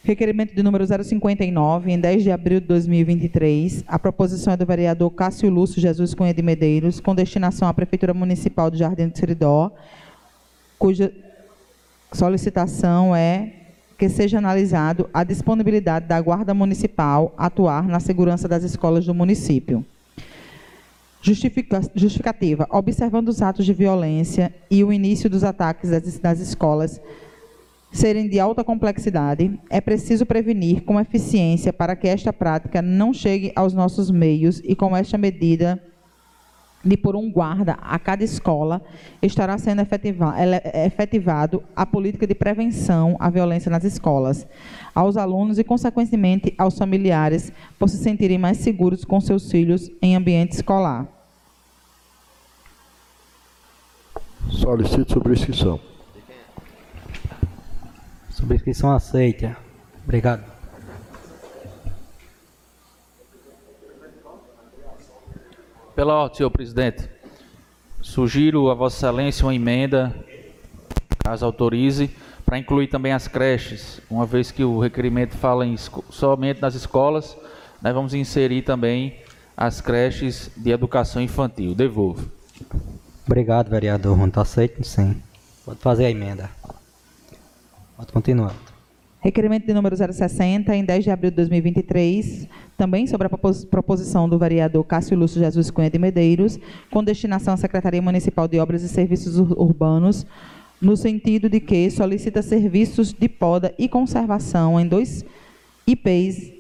Requerimento 0.04 0.56
de 0.56 0.64
número 0.64 0.86
059, 0.86 1.92
em 1.92 2.00
10 2.00 2.24
de 2.24 2.32
abril 2.32 2.60
de 2.60 2.68
2023. 2.68 3.84
A 3.88 4.00
proposição 4.00 4.54
é 4.54 4.58
do 4.58 4.66
vereador 4.66 5.10
Cássio 5.12 5.50
Lúcio 5.50 5.82
Jesus 5.82 6.14
Cunha 6.14 6.34
de 6.34 6.42
Medeiros, 6.42 7.00
com 7.00 7.14
destinação 7.14 7.68
à 7.68 7.74
Prefeitura 7.74 8.14
Municipal 8.14 8.72
de 8.72 8.78
Jardim 8.78 9.10
do 9.10 9.18
Seridó, 9.18 9.72
cuja 10.78 11.12
solicitação 12.12 13.16
é 13.16 13.59
que 14.00 14.08
seja 14.08 14.38
analisado 14.38 15.10
a 15.14 15.26
disponibilidade 15.26 16.08
da 16.08 16.20
Guarda 16.22 16.54
Municipal 16.54 17.34
atuar 17.38 17.86
na 17.86 18.00
segurança 18.00 18.48
das 18.48 18.64
escolas 18.64 19.06
do 19.06 19.14
município. 19.14 19.86
Justifica, 21.22 21.82
justificativa. 21.94 22.66
Observando 22.72 23.28
os 23.28 23.42
atos 23.42 23.66
de 23.66 23.74
violência 23.74 24.56
e 24.72 24.86
o 24.86 24.94
início 24.94 25.30
dos 25.30 25.44
ataques 25.44 25.90
das, 25.90 26.18
das 26.18 26.40
escolas 26.40 27.02
serem 27.92 28.30
de 28.30 28.40
alta 28.40 28.64
complexidade, 28.64 29.60
é 29.70 29.82
preciso 29.82 30.26
prevenir 30.26 30.84
com 30.84 30.98
eficiência 30.98 31.74
para 31.74 31.94
que 31.94 32.08
esta 32.08 32.32
prática 32.32 32.82
não 32.82 33.14
chegue 33.14 33.52
aos 33.54 33.74
nossos 33.74 34.10
meios 34.10 34.62
e 34.64 34.78
com 34.78 34.96
esta 34.96 35.18
medida 35.18 35.84
de 36.84 36.96
por 36.96 37.16
um 37.16 37.32
guarda 37.32 37.74
a 37.82 38.00
cada 38.00 38.24
escola, 38.24 38.82
estará 39.22 39.58
sendo 39.58 39.82
efetivado 39.82 41.64
a 41.76 41.86
política 41.86 42.26
de 42.26 42.34
prevenção 42.34 43.18
à 43.20 43.30
violência 43.30 43.70
nas 43.70 43.84
escolas, 43.84 44.48
aos 44.96 45.18
alunos 45.18 45.60
e, 45.60 45.64
consequentemente, 45.64 46.54
aos 46.58 46.78
familiares, 46.78 47.52
por 47.78 47.90
se 47.90 47.98
sentirem 47.98 48.38
mais 48.38 48.58
seguros 48.58 49.04
com 49.04 49.20
seus 49.20 49.52
filhos 49.52 49.92
em 50.02 50.16
ambiente 50.16 50.54
escolar. 50.54 51.08
Solicito 54.50 55.14
subscrição. 55.14 55.80
Subscrição 58.30 58.92
aceita. 58.92 59.58
Obrigado. 60.04 60.49
Pela 66.00 66.14
ordem, 66.14 66.38
senhor 66.38 66.50
presidente, 66.50 67.10
sugiro 68.02 68.72
a 68.72 68.74
Vossa 68.74 68.96
Excelência 68.96 69.46
uma 69.46 69.54
emenda, 69.54 70.16
caso 71.18 71.46
autorize, 71.46 72.10
para 72.46 72.58
incluir 72.58 72.88
também 72.88 73.12
as 73.12 73.28
creches, 73.28 74.00
uma 74.10 74.26
vez 74.26 74.50
que 74.50 74.64
o 74.64 74.80
requerimento 74.80 75.36
fala 75.36 75.66
em, 75.68 75.76
somente 76.10 76.62
nas 76.62 76.74
escolas, 76.74 77.36
nós 77.82 77.94
vamos 77.94 78.14
inserir 78.14 78.62
também 78.62 79.20
as 79.58 79.82
creches 79.82 80.50
de 80.56 80.72
educação 80.72 81.22
infantil. 81.22 81.76
Devolvo. 81.76 82.32
Obrigado, 83.26 83.70
vereador. 83.70 84.26
Está 84.26 84.44
aceito, 84.44 84.82
sim. 84.86 85.22
Pode 85.66 85.80
fazer 85.80 86.06
a 86.06 86.10
emenda. 86.10 86.50
Pode 87.98 88.14
continuar. 88.14 88.56
Requerimento 89.22 89.68
de 89.68 89.74
número 89.74 89.96
060, 89.98 90.74
em 90.74 90.86
10 90.86 91.04
de 91.04 91.12
abril 91.12 91.30
de 91.30 91.36
2023, 91.36 92.48
também 92.78 93.06
sobre 93.06 93.28
a 93.28 93.30
proposição 93.30 94.30
do 94.30 94.40
vereador 94.40 94.82
Cássio 94.86 95.18
Lúcio 95.18 95.42
Jesus 95.42 95.70
Cunha 95.70 95.90
de 95.90 96.00
Medeiros, 96.00 96.58
com 96.90 97.04
destinação 97.04 97.54
à 97.54 97.58
Secretaria 97.58 98.02
Municipal 98.02 98.48
de 98.48 98.58
Obras 98.60 98.82
e 98.82 98.88
Serviços 98.88 99.38
Urbanos, 99.38 100.26
no 100.82 100.96
sentido 100.96 101.50
de 101.50 101.60
que 101.60 101.92
solicita 101.92 102.42
serviços 102.42 103.12
de 103.12 103.28
poda 103.28 103.76
e 103.78 103.90
conservação 103.90 104.80
em 104.80 104.88
dois 104.88 105.26
IPs, 105.86 106.54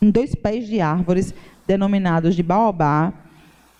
em 0.00 0.08
dois 0.08 0.32
pés 0.32 0.68
de 0.68 0.80
árvores 0.80 1.34
denominados 1.66 2.36
de 2.36 2.42
baobá, 2.44 3.12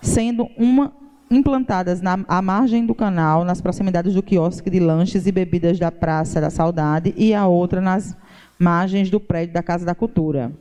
sendo 0.03 0.49
uma 0.57 0.93
implantadas 1.31 2.01
na, 2.01 2.19
à 2.29 2.41
margem 2.41 2.87
do 2.87 2.95
canal, 2.95 3.45
nas 3.45 3.61
proximidades 3.61 4.15
do 4.15 4.23
quiosque 4.23 4.71
de 4.71 4.79
lanches 4.79 5.27
e 5.27 5.33
bebidas 5.33 5.79
da 5.79 5.91
Praça 5.91 6.41
da 6.41 6.51
Saudade, 6.51 7.15
e 7.17 7.35
a 7.35 7.47
outra 7.47 7.81
nas 7.81 8.17
margens 8.59 9.11
do 9.11 9.21
prédio 9.21 9.55
da 9.55 9.63
Casa 9.63 9.85
da 9.85 9.95
Cultura. 9.95 10.53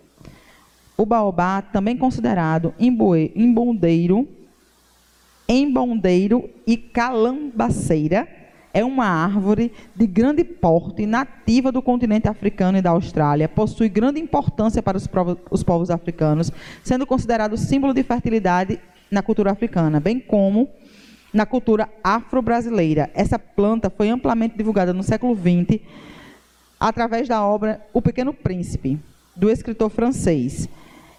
O 0.98 1.06
baobá, 1.06 1.62
também 1.62 1.98
considerado 1.98 2.74
embondeiro, 2.80 4.28
embondeiro 5.48 6.50
e 6.66 6.78
calambaceira, 6.78 8.28
é 8.74 8.84
uma 8.84 9.06
árvore 9.06 9.72
de 9.96 10.06
grande 10.06 10.44
porte, 10.44 11.06
nativa 11.06 11.72
do 11.72 11.82
continente 11.82 12.28
africano 12.28 12.78
e 12.78 12.82
da 12.82 12.90
Austrália, 12.90 13.48
possui 13.48 13.88
grande 13.88 14.20
importância 14.20 14.84
para 14.84 14.98
os 15.50 15.64
povos 15.64 15.90
africanos, 15.90 16.52
sendo 16.84 17.08
considerado 17.08 17.56
símbolo 17.56 17.94
de 17.94 18.04
fertilidade 18.04 18.80
na 19.10 19.22
cultura 19.22 19.52
africana, 19.52 20.00
bem 20.00 20.20
como 20.20 20.70
na 21.34 21.46
cultura 21.46 21.90
afro-brasileira. 22.04 23.12
Essa 23.14 23.38
planta 23.38 23.90
foi 23.90 24.10
amplamente 24.10 24.58
divulgada 24.58 24.94
no 24.94 25.04
século 25.04 25.36
XX 25.36 25.82
através 26.80 27.28
da 27.28 27.46
obra 27.46 27.82
O 27.94 28.02
Pequeno 28.02 28.34
Príncipe, 28.34 28.98
do 29.36 29.50
escritor 29.50 29.90
francês. 29.90 30.70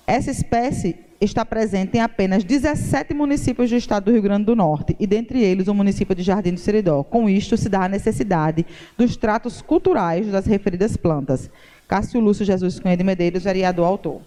Essa 0.07 0.31
espécie 0.31 0.97
está 1.21 1.45
presente 1.45 1.97
em 1.97 2.01
apenas 2.01 2.45
17 2.45 3.15
municípios 3.15 3.71
do 3.71 3.77
estado 3.77 4.05
do 4.05 4.13
Rio 4.13 4.23
Grande 4.23 4.45
do 4.45 4.57
Norte, 4.57 4.95
e 4.99 5.07
dentre 5.07 5.43
eles 5.43 5.69
o 5.69 5.75
município 5.75 6.15
de 6.15 6.23
Jardim 6.23 6.55
do 6.55 6.61
Seridó. 6.61 7.03
Com 7.03 7.29
isto, 7.29 7.57
se 7.57 7.69
dá 7.69 7.85
a 7.85 7.89
necessidade 7.89 8.67
dos 8.97 9.17
tratos 9.17 9.63
culturais 9.63 10.27
das 10.29 10.47
referidas 10.47 10.97
plantas. 10.97 11.51
Cássio 11.89 12.21
Lúcio 12.21 12.45
Jesus 12.45 12.79
Cunha 12.79 12.97
de 12.97 13.05
Medeiros, 13.05 13.45
vereador 13.45 13.87
autor. 13.87 14.21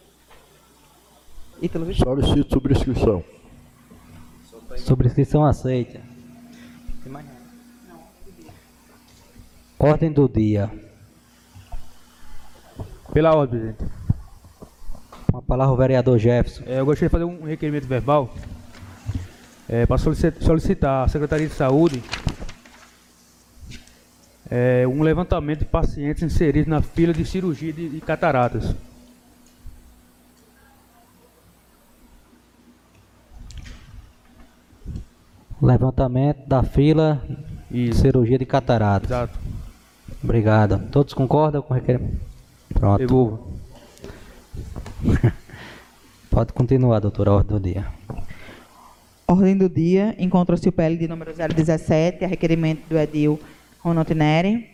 Ítalo. 1.61 1.93
Solicito 1.93 2.53
subscrição. 2.53 3.23
Subscrição 4.77 5.45
aceita. 5.45 5.99
Ordem 9.77 10.11
do 10.11 10.27
dia. 10.27 10.69
Pela 13.13 13.35
ordem, 13.35 13.59
presidente. 13.59 13.91
Com 15.31 15.37
a 15.37 15.41
palavra 15.41 15.73
o 15.73 15.77
vereador 15.77 16.17
Jefferson. 16.19 16.63
É, 16.65 16.79
eu 16.79 16.85
gostaria 16.85 17.07
de 17.07 17.11
fazer 17.11 17.23
um 17.23 17.45
requerimento 17.45 17.87
verbal 17.87 18.33
é, 19.67 19.85
para 19.85 19.97
solici- 19.97 20.33
solicitar 20.41 21.05
à 21.05 21.07
Secretaria 21.07 21.47
de 21.47 21.53
Saúde 21.53 22.03
é, 24.49 24.85
um 24.87 25.01
levantamento 25.01 25.59
de 25.59 25.65
pacientes 25.65 26.23
inseridos 26.23 26.67
na 26.67 26.81
fila 26.81 27.13
de 27.13 27.23
cirurgia 27.23 27.71
de, 27.71 27.87
de 27.89 28.01
cataratas. 28.01 28.75
Levantamento 35.61 36.47
da 36.47 36.63
fila 36.63 37.21
de 37.69 37.89
Isso, 37.89 38.01
cirurgia 38.01 38.37
de 38.37 38.45
catarata. 38.45 39.05
exato. 39.05 39.39
Obrigado. 40.23 40.79
Todos 40.91 41.13
concordam 41.13 41.61
com 41.61 41.73
o 41.73 41.75
requerimento? 41.75 42.19
Pronto. 42.73 42.99
Devolvo. 42.99 43.47
Pode 46.29 46.53
continuar, 46.53 46.99
doutora, 46.99 47.31
a 47.31 47.33
ordem 47.35 47.57
do 47.57 47.63
dia. 47.63 47.87
Ordem 49.27 49.57
do 49.57 49.69
dia, 49.69 50.15
encontra-se 50.17 50.67
o 50.67 50.71
PL 50.71 50.97
de 50.97 51.07
número 51.07 51.31
017, 51.33 52.23
a 52.23 52.27
requerimento 52.27 52.87
do 52.89 52.97
Edil 52.97 53.39
Ronald 53.79 54.13
Neri. 54.13 54.67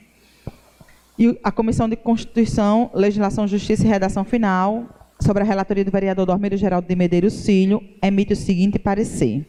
E 1.17 1.39
a 1.43 1.51
Comissão 1.51 1.87
de 1.87 1.95
Constituição, 1.95 2.91
Legislação, 2.93 3.47
Justiça 3.47 3.85
e 3.85 3.87
Redação 3.87 4.23
Final, 4.25 4.85
sobre 5.19 5.43
a 5.43 5.45
relatoria 5.45 5.83
do 5.85 5.91
vereador 5.91 6.25
Dormírio 6.25 6.57
Geraldo 6.57 6.87
de 6.87 6.95
Medeiros 6.95 7.45
Filho, 7.45 7.81
emite 8.01 8.33
o 8.33 8.35
seguinte 8.35 8.77
parecer. 8.77 9.45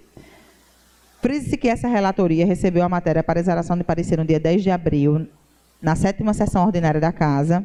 Frise-se 1.20 1.56
que 1.56 1.68
essa 1.68 1.88
relatoria 1.88 2.46
recebeu 2.46 2.85
a 2.85 2.88
matéria 2.88 3.23
para 3.23 3.40
exaração 3.40 3.76
de 3.76 3.85
parecer 3.85 4.18
no 4.18 4.25
dia 4.25 4.38
10 4.38 4.62
de 4.62 4.70
abril, 4.70 5.26
na 5.80 5.96
sétima 5.96 6.35
sessão 6.35 6.64
ordinária 6.64 7.00
da 7.00 7.12
Casa. 7.12 7.64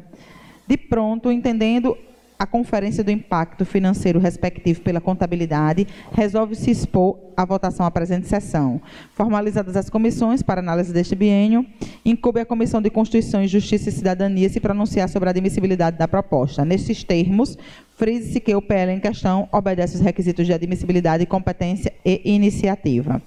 De 0.66 0.76
pronto, 0.76 1.30
entendendo 1.30 1.96
a 2.42 2.46
conferência 2.46 3.04
do 3.04 3.10
impacto 3.12 3.64
financeiro 3.64 4.18
respectivo 4.18 4.80
pela 4.80 5.00
contabilidade, 5.00 5.86
resolve 6.10 6.56
se 6.56 6.72
expor 6.72 7.16
à 7.36 7.44
votação 7.44 7.86
à 7.86 7.90
presente 7.90 8.26
sessão. 8.26 8.80
Formalizadas 9.14 9.76
as 9.76 9.88
comissões 9.88 10.42
para 10.42 10.60
análise 10.60 10.92
deste 10.92 11.14
biênio, 11.14 11.64
incube 12.04 12.40
a 12.40 12.44
Comissão 12.44 12.82
de 12.82 12.90
Constituição 12.90 13.46
Justiça 13.46 13.90
e 13.90 13.92
Cidadania 13.92 14.48
se 14.48 14.58
pronunciar 14.58 15.08
sobre 15.08 15.28
a 15.28 15.30
admissibilidade 15.30 15.96
da 15.96 16.08
proposta. 16.08 16.64
Nestes 16.64 17.04
termos, 17.04 17.56
frise-se 17.96 18.40
que 18.40 18.56
o 18.56 18.60
PL 18.60 18.90
em 18.90 18.98
questão 18.98 19.48
obedece 19.52 19.94
os 19.94 20.00
requisitos 20.00 20.44
de 20.44 20.52
admissibilidade, 20.52 21.24
competência 21.26 21.92
e 22.04 22.22
iniciativa. 22.24 23.22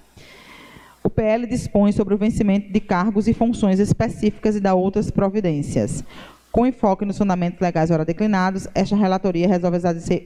O 1.05 1.09
PL 1.11 1.45
dispõe 1.45 1.91
sobre 1.91 2.15
o 2.15 2.17
vencimento 2.17 2.73
de 2.73 2.79
cargos 2.79 3.27
e 3.27 3.33
funções 3.33 3.79
específicas 3.79 4.55
e 4.55 4.59
da 4.59 4.73
outras 4.73 5.11
providências. 5.11 6.03
Com 6.51 6.65
enfoque 6.65 7.05
nos 7.05 7.19
fundamentos 7.19 7.59
legais 7.59 7.91
ora 7.91 8.03
declinados, 8.03 8.67
esta 8.73 8.95
relatoria 8.95 9.47
resolve 9.47 9.77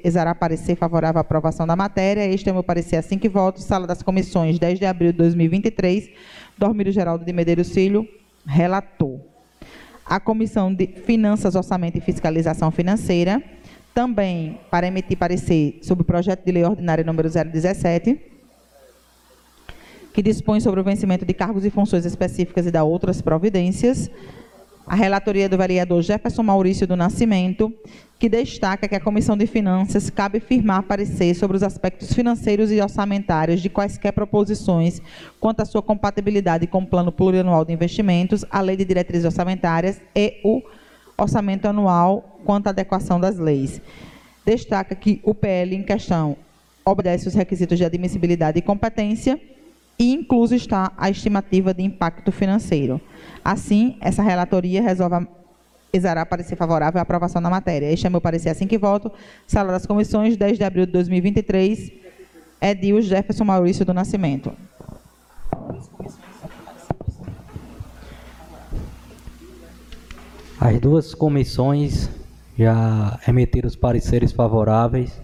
exarar 0.05 0.35
parecer 0.35 0.77
favorável 0.77 1.17
à 1.17 1.21
aprovação 1.21 1.67
da 1.67 1.75
matéria. 1.75 2.25
Este 2.25 2.47
é 2.47 2.53
o 2.53 2.55
meu 2.55 2.63
parecer 2.63 2.95
assim 2.95 3.17
que 3.17 3.27
voto. 3.27 3.59
Sala 3.59 3.85
das 3.85 4.01
Comissões, 4.01 4.57
10 4.57 4.79
de 4.79 4.85
abril 4.85 5.11
de 5.11 5.17
2023. 5.17 6.11
Dormírio 6.57 6.93
Geraldo 6.93 7.25
de 7.25 7.33
Medeiros 7.33 7.73
Filho, 7.73 8.07
relator. 8.47 9.19
A 10.05 10.17
Comissão 10.17 10.73
de 10.73 10.87
Finanças, 10.87 11.55
Orçamento 11.55 11.97
e 11.97 12.01
Fiscalização 12.01 12.71
Financeira, 12.71 13.43
também 13.93 14.61
para 14.71 14.87
emitir 14.87 15.17
parecer 15.17 15.79
sobre 15.81 16.03
o 16.03 16.05
projeto 16.05 16.45
de 16.45 16.53
lei 16.53 16.63
ordinária 16.63 17.03
número 17.03 17.29
017, 17.29 18.28
que 20.13 20.21
dispõe 20.21 20.59
sobre 20.59 20.79
o 20.79 20.83
vencimento 20.83 21.25
de 21.25 21.33
cargos 21.33 21.65
e 21.65 21.69
funções 21.69 22.05
específicas 22.05 22.65
e 22.65 22.71
da 22.71 22.83
outras 22.83 23.21
providências. 23.21 24.09
A 24.85 24.95
relatoria 24.95 25.47
do 25.47 25.55
vereador 25.55 26.01
Jefferson 26.01 26.41
Maurício 26.41 26.87
do 26.87 26.95
Nascimento, 26.95 27.71
que 28.17 28.27
destaca 28.27 28.87
que 28.87 28.95
a 28.95 28.99
Comissão 28.99 29.37
de 29.37 29.45
Finanças 29.45 30.09
cabe 30.09 30.39
firmar 30.39 30.81
parecer 30.81 31.35
sobre 31.35 31.55
os 31.55 31.61
aspectos 31.61 32.11
financeiros 32.11 32.71
e 32.71 32.81
orçamentários 32.81 33.61
de 33.61 33.69
quaisquer 33.69 34.11
proposições 34.11 34.99
quanto 35.39 35.61
à 35.61 35.65
sua 35.65 35.83
compatibilidade 35.83 36.65
com 36.65 36.79
o 36.79 36.87
Plano 36.87 37.11
Plurianual 37.11 37.63
de 37.63 37.71
Investimentos, 37.71 38.43
a 38.49 38.61
Lei 38.61 38.75
de 38.75 38.83
Diretrizes 38.83 39.25
Orçamentárias 39.25 40.01
e 40.15 40.41
o 40.43 40.63
Orçamento 41.15 41.67
Anual 41.67 42.39
quanto 42.43 42.65
à 42.65 42.69
adequação 42.71 43.19
das 43.19 43.37
leis. 43.37 43.79
Destaca 44.43 44.95
que 44.95 45.21
o 45.23 45.35
PL 45.35 45.75
em 45.75 45.83
questão 45.83 46.35
obedece 46.83 47.27
os 47.27 47.35
requisitos 47.35 47.77
de 47.77 47.85
admissibilidade 47.85 48.57
e 48.57 48.61
competência 48.63 49.39
e 49.99 50.13
incluso 50.13 50.55
está 50.55 50.93
a 50.97 51.09
estimativa 51.09 51.73
de 51.73 51.83
impacto 51.83 52.31
financeiro. 52.31 53.01
Assim, 53.43 53.97
essa 53.99 54.23
relatoria 54.23 54.81
resolve 54.81 55.27
exarar 55.91 56.25
parecer 56.25 56.55
favorável 56.55 56.99
à 56.99 57.01
aprovação 57.01 57.41
da 57.41 57.49
matéria. 57.49 57.91
Este 57.91 58.07
é 58.07 58.09
meu 58.09 58.21
parecer 58.21 58.49
assim 58.49 58.65
que 58.65 58.77
voto. 58.77 59.11
Sala 59.45 59.73
das 59.73 59.85
Comissões, 59.85 60.37
10 60.37 60.57
de 60.57 60.63
abril 60.63 60.85
de 60.85 60.93
2023. 60.93 61.91
Edil 62.61 63.01
Jefferson 63.01 63.43
Maurício 63.43 63.85
do 63.85 63.93
Nascimento. 63.93 64.53
As 70.59 70.79
duas 70.79 71.15
comissões 71.15 72.09
já 72.57 73.17
emitiram 73.27 73.67
os 73.67 73.77
pareceres 73.77 74.33
favoráveis 74.33 75.21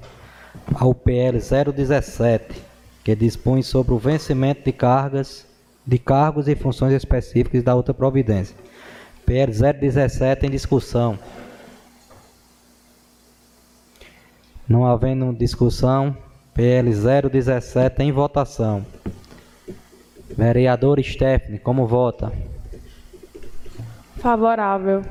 ao 0.74 0.96
PL 0.96 1.38
017, 1.40 2.65
que 3.06 3.16
dispõe 3.16 3.62
sobre 3.62 3.94
o 3.94 4.00
vencimento 4.00 4.64
de 4.66 4.72
cargas, 4.72 5.46
de 5.86 6.00
cargos 6.00 6.48
e 6.48 6.56
funções 6.56 6.92
específicas 6.92 7.62
da 7.62 7.76
outra 7.76 7.94
providência. 7.94 8.58
PL 9.24 9.52
017 9.52 10.48
em 10.48 10.50
discussão. 10.50 11.20
Não 14.68 14.84
havendo 14.84 15.32
discussão, 15.34 16.18
PL 16.56 16.90
017 17.30 18.02
em 18.02 18.12
votação. 18.12 18.84
Vereador 20.36 21.00
Stephanie, 21.04 21.60
como 21.60 21.86
vota? 21.86 22.34
Favorável. 24.18 25.04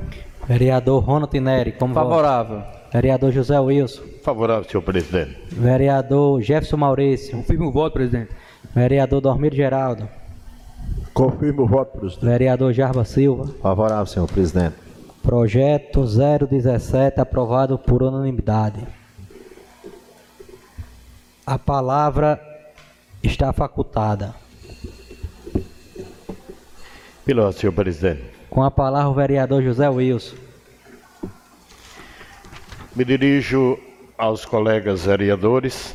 Vereador 0.45 1.01
Ronald 1.01 1.39
Neri, 1.39 1.71
como 1.71 1.93
vota? 1.93 2.09
Favorável. 2.09 2.61
Vereador 2.91 3.33
José 3.33 3.59
Wilson. 3.59 4.03
Favorável, 4.23 4.63
senhor 4.69 4.83
presidente. 4.83 5.37
Vereador 5.51 6.41
Jefferson 6.41 6.77
Maurício. 6.77 7.37
Confirmo 7.37 7.67
o 7.67 7.71
voto, 7.71 7.93
presidente. 7.93 8.31
Vereador 8.73 9.21
Dormir 9.21 9.53
Geraldo. 9.53 10.07
Confirmo 11.13 11.63
o 11.63 11.67
voto, 11.67 11.97
presidente. 11.97 12.25
Vereador 12.25 12.73
Jarba 12.73 13.05
Silva. 13.05 13.47
Favorável, 13.61 14.05
senhor 14.05 14.27
presidente. 14.27 14.75
Projeto 15.21 16.05
017 16.05 17.19
aprovado 17.19 17.77
por 17.77 18.03
unanimidade. 18.03 18.85
A 21.45 21.57
palavra 21.59 22.39
está 23.23 23.51
facultada. 23.51 24.35
Pela 27.25 27.45
ordem, 27.45 27.59
senhor 27.59 27.73
presidente. 27.73 28.23
Com 28.49 28.63
a 28.63 28.69
palavra 28.69 29.09
o 29.09 29.13
vereador 29.13 29.63
José 29.63 29.89
Wilson. 29.89 30.44
Me 32.95 33.03
dirijo 33.03 33.77
aos 34.17 34.45
colegas 34.45 35.05
vereadores 35.05 35.93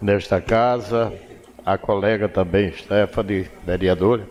nesta 0.00 0.40
casa, 0.40 1.12
a 1.66 1.76
colega 1.76 2.26
também, 2.26 2.72
Stephanie, 2.72 3.46
vereadora, 3.66 4.26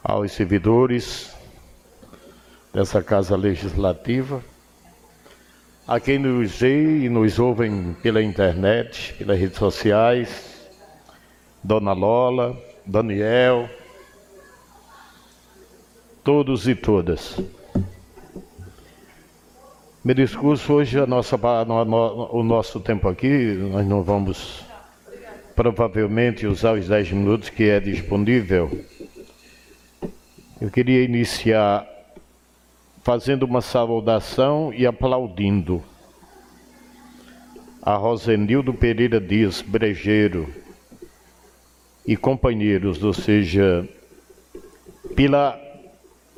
aos 0.00 0.30
servidores 0.30 1.34
dessa 2.72 3.02
casa 3.02 3.34
legislativa, 3.36 4.40
a 5.84 5.98
quem 5.98 6.20
nos 6.20 6.60
vê 6.60 6.98
e 6.98 7.08
nos 7.08 7.40
ouvem 7.40 7.96
pela 8.00 8.22
internet, 8.22 9.12
pelas 9.14 9.40
redes 9.40 9.58
sociais, 9.58 10.70
Dona 11.64 11.94
Lola, 11.94 12.56
Daniel, 12.86 13.68
todos 16.22 16.68
e 16.68 16.76
todas. 16.76 17.42
Meu 20.04 20.16
discurso 20.16 20.72
hoje, 20.72 20.98
a 20.98 21.06
nossa, 21.06 21.36
o 21.36 22.42
nosso 22.42 22.80
tempo 22.80 23.08
aqui, 23.08 23.54
nós 23.54 23.86
não 23.86 24.02
vamos 24.02 24.64
provavelmente 25.54 26.44
usar 26.44 26.72
os 26.72 26.88
10 26.88 27.12
minutos 27.12 27.50
que 27.50 27.68
é 27.68 27.78
disponível. 27.78 28.84
Eu 30.60 30.72
queria 30.72 31.04
iniciar 31.04 31.86
fazendo 33.04 33.44
uma 33.44 33.60
saudação 33.60 34.74
e 34.74 34.84
aplaudindo 34.84 35.80
a 37.80 37.94
Rosenildo 37.94 38.74
Pereira 38.74 39.20
Dias 39.20 39.62
Brejeiro 39.62 40.52
e 42.04 42.16
companheiros, 42.16 43.04
ou 43.04 43.12
seja, 43.12 43.88
pela 45.14 45.56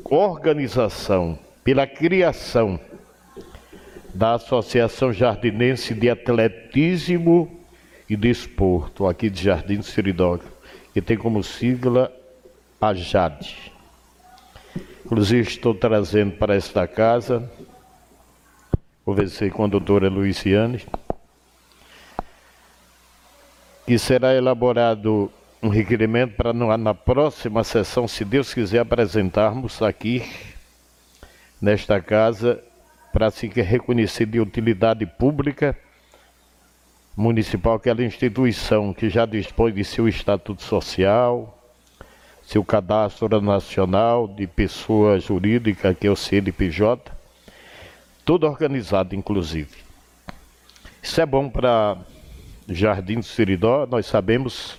organização, 0.05 1.38
pela 1.64 1.87
criação 1.87 2.79
da 4.14 4.35
Associação 4.35 5.12
Jardinense 5.12 5.92
de 5.92 6.09
Atletismo 6.09 7.61
e 8.09 8.16
Desporto, 8.16 9.09
aqui 9.09 9.29
de 9.29 9.42
Jardim 9.42 9.79
do 9.79 9.83
Seridó, 9.83 10.38
que 10.92 11.03
tem 11.03 11.16
como 11.16 11.42
sigla 11.42 12.12
a 12.81 12.94
JADE. 12.94 13.72
Inclusive 15.05 15.48
estou 15.48 15.74
trazendo 15.74 16.37
para 16.37 16.55
esta 16.55 16.87
casa, 16.87 17.50
conversei 19.05 19.50
com 19.50 19.64
a 19.64 19.68
doutora 19.68 20.09
Luciane, 20.09 20.87
que 23.85 23.98
será 23.98 24.33
elaborado 24.33 25.31
um 25.61 25.68
requerimento 25.68 26.37
para 26.37 26.53
na 26.53 26.94
próxima 26.94 27.64
sessão, 27.64 28.07
se 28.07 28.24
Deus 28.24 28.55
quiser, 28.55 28.79
apresentarmos 28.79 29.83
aqui 29.83 30.22
nesta 31.61 32.00
casa 32.00 32.62
para 33.14 33.31
se 33.31 33.46
reconhecer 33.46 34.27
de 34.27 34.40
utilidade 34.40 35.07
pública 35.07 35.79
municipal 37.16 37.74
aquela 37.74 38.03
instituição 38.03 38.92
que 38.92 39.09
já 39.09 39.24
dispõe 39.24 39.72
de 39.72 39.85
seu 39.85 40.09
estatuto 40.09 40.64
social, 40.64 41.57
seu 42.42 42.64
cadastro 42.64 43.40
nacional 43.40 44.27
de 44.27 44.48
pessoa 44.48 45.20
jurídica, 45.20 45.94
que 45.94 46.09
é 46.09 46.11
o 46.11 46.16
CNPJ, 46.16 47.12
tudo 48.24 48.48
organizado, 48.48 49.14
inclusive. 49.14 49.77
Isso 51.00 51.20
é 51.20 51.24
bom 51.24 51.48
para 51.48 51.96
Jardim 52.68 53.20
do 53.20 53.24
Siridó, 53.24 53.87
nós 53.87 54.07
sabemos 54.07 54.77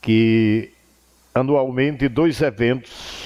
que 0.00 0.72
anualmente 1.34 2.08
dois 2.08 2.40
eventos 2.40 3.19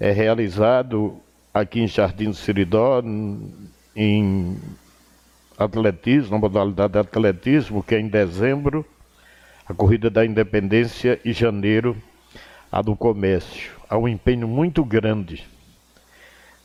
é 0.00 0.12
realizado 0.12 1.20
aqui 1.52 1.80
em 1.80 1.88
Jardim 1.88 2.26
do 2.26 2.34
Siridó, 2.34 3.02
em 3.96 4.56
atletismo, 5.58 6.32
na 6.32 6.38
modalidade 6.38 6.92
de 6.92 6.98
atletismo, 7.00 7.82
que 7.82 7.96
é 7.96 8.00
em 8.00 8.08
dezembro, 8.08 8.86
a 9.66 9.74
corrida 9.74 10.08
da 10.08 10.24
independência 10.24 11.20
e 11.24 11.32
janeiro, 11.32 11.96
a 12.70 12.80
do 12.80 12.94
comércio. 12.94 13.72
Há 13.90 13.98
um 13.98 14.06
empenho 14.06 14.46
muito 14.46 14.84
grande 14.84 15.44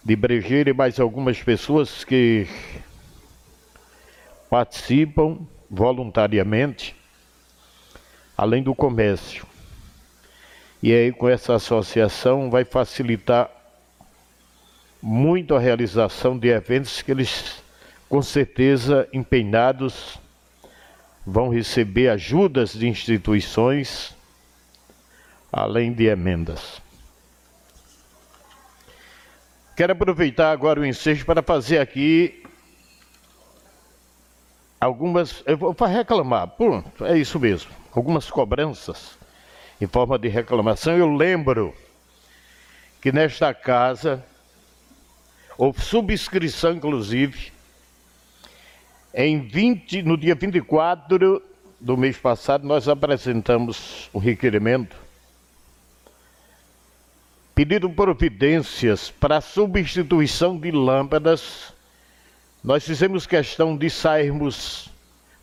de 0.03 0.15
Brejeiro 0.15 0.69
e 0.69 0.73
mais 0.73 0.99
algumas 0.99 1.41
pessoas 1.41 2.03
que 2.03 2.45
participam 4.49 5.39
voluntariamente, 5.69 6.95
além 8.37 8.61
do 8.61 8.75
comércio. 8.75 9.52
E 10.83 10.91
aí, 10.91 11.13
com 11.13 11.29
essa 11.29 11.55
associação, 11.55 12.49
vai 12.49 12.65
facilitar 12.65 13.49
muito 15.01 15.55
a 15.55 15.59
realização 15.59 16.37
de 16.37 16.49
eventos 16.49 17.01
que 17.01 17.09
eles, 17.09 17.63
com 18.09 18.21
certeza, 18.21 19.07
empenhados, 19.13 20.19
vão 21.25 21.47
receber 21.47 22.09
ajudas 22.09 22.73
de 22.73 22.85
instituições, 22.85 24.13
além 25.49 25.93
de 25.93 26.07
emendas. 26.07 26.81
Quero 29.77 29.93
aproveitar 29.93 30.51
agora 30.51 30.81
o 30.81 30.85
ensejo 30.85 31.25
para 31.25 31.41
fazer 31.41 31.79
aqui 31.79 32.43
algumas. 34.81 35.41
Eu 35.45 35.55
vou 35.55 35.73
reclamar, 35.87 36.45
pronto, 36.49 37.05
é 37.05 37.17
isso 37.17 37.39
mesmo. 37.39 37.71
Algumas 37.95 38.29
cobranças 38.29 39.22
em 39.79 39.87
forma 39.87 40.17
de 40.17 40.27
reclamação. 40.27 40.97
Eu 40.97 41.13
lembro 41.15 41.73
que 43.01 43.11
nesta 43.11 43.53
casa 43.53 44.23
houve 45.57 45.81
subscrição, 45.81 46.73
inclusive, 46.73 47.51
em 49.13 49.41
20, 49.41 50.01
no 50.03 50.17
dia 50.17 50.35
24 50.35 51.41
do 51.79 51.97
mês 51.97 52.17
passado, 52.17 52.65
nós 52.65 52.87
apresentamos 52.87 54.09
um 54.13 54.19
requerimento 54.19 54.95
pedindo 57.53 57.89
providências 57.89 59.11
para 59.11 59.37
a 59.37 59.41
substituição 59.41 60.57
de 60.57 60.71
lâmpadas, 60.71 61.73
nós 62.63 62.83
fizemos 62.83 63.27
questão 63.27 63.77
de 63.77 63.89
sairmos 63.89 64.89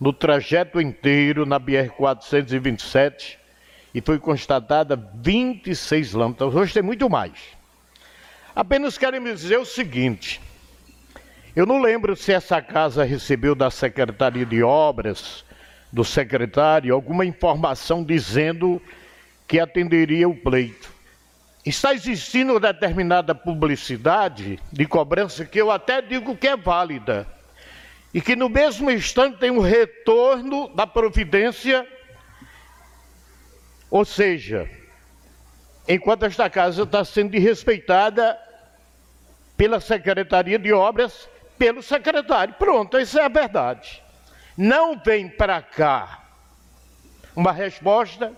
no 0.01 0.13
trajeto 0.13 0.81
inteiro 0.81 1.47
na 1.47 1.61
BR-427 1.61 3.40
e 3.95 4.01
foi 4.01 4.19
constatada 4.19 4.97
26 5.15 6.13
lâmpadas. 6.15 6.55
Hoje 6.55 6.75
tem 6.75 6.83
muito 6.83 7.09
mais. 7.09 7.33
Apenas 8.55 8.99
queremos 8.99 9.41
dizer 9.41 9.59
o 9.59 9.65
seguinte: 9.65 10.41
eu 11.55 11.67
não 11.67 11.81
lembro 11.81 12.15
se 12.15 12.33
essa 12.33 12.63
casa 12.63 13.05
recebeu 13.05 13.55
da 13.55 13.71
Secretaria 13.71 14.47
de 14.47 14.63
Obras, 14.63 15.45
do 15.93 16.05
secretário, 16.05 16.95
alguma 16.95 17.25
informação 17.25 18.05
dizendo 18.05 18.81
que 19.49 19.59
atenderia 19.59 20.29
o 20.29 20.37
pleito. 20.37 20.89
Está 21.67 21.93
existindo 21.93 22.59
determinada 22.61 23.35
publicidade 23.35 24.59
de 24.73 24.87
cobrança 24.87 25.45
que 25.45 25.61
eu 25.61 25.71
até 25.71 26.01
digo 26.01 26.37
que 26.37 26.47
é 26.47 26.57
válida. 26.57 27.27
E 28.15 28.21
que 28.21 28.35
no 28.35 28.49
mesmo 28.49 28.91
instante 28.91 29.39
tem 29.39 29.51
um 29.51 29.61
retorno 29.61 30.69
da 30.75 30.87
providência. 30.87 31.87
Ou 33.91 34.05
seja, 34.05 34.71
enquanto 35.89 36.25
esta 36.25 36.49
casa 36.49 36.85
está 36.85 37.05
sendo 37.05 37.39
respeitada 37.39 38.39
pela 39.57 39.81
Secretaria 39.81 40.59
de 40.59 40.73
Obras, 40.73 41.29
pelo 41.59 41.83
secretário. 41.83 42.55
Pronto, 42.55 42.97
essa 42.97 43.21
é 43.21 43.25
a 43.25 43.29
verdade. 43.29 44.03
Não 44.57 44.99
vem 44.99 45.29
para 45.29 45.61
cá 45.61 46.25
uma 47.35 47.53
resposta 47.53 48.33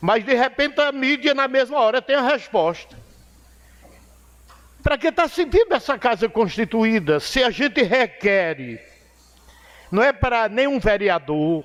mas 0.00 0.24
de 0.24 0.34
repente 0.34 0.80
a 0.80 0.92
mídia 0.92 1.34
na 1.34 1.48
mesma 1.48 1.78
hora 1.78 2.00
tem 2.00 2.16
a 2.16 2.22
resposta. 2.22 2.96
Para 4.82 4.96
que 4.96 5.08
está 5.08 5.28
servindo 5.28 5.72
essa 5.72 5.98
casa 5.98 6.28
constituída? 6.28 7.18
Se 7.18 7.42
a 7.42 7.50
gente 7.50 7.82
requer, 7.82 8.86
não 9.90 10.02
é 10.02 10.12
para 10.12 10.48
nenhum 10.48 10.78
vereador, 10.78 11.64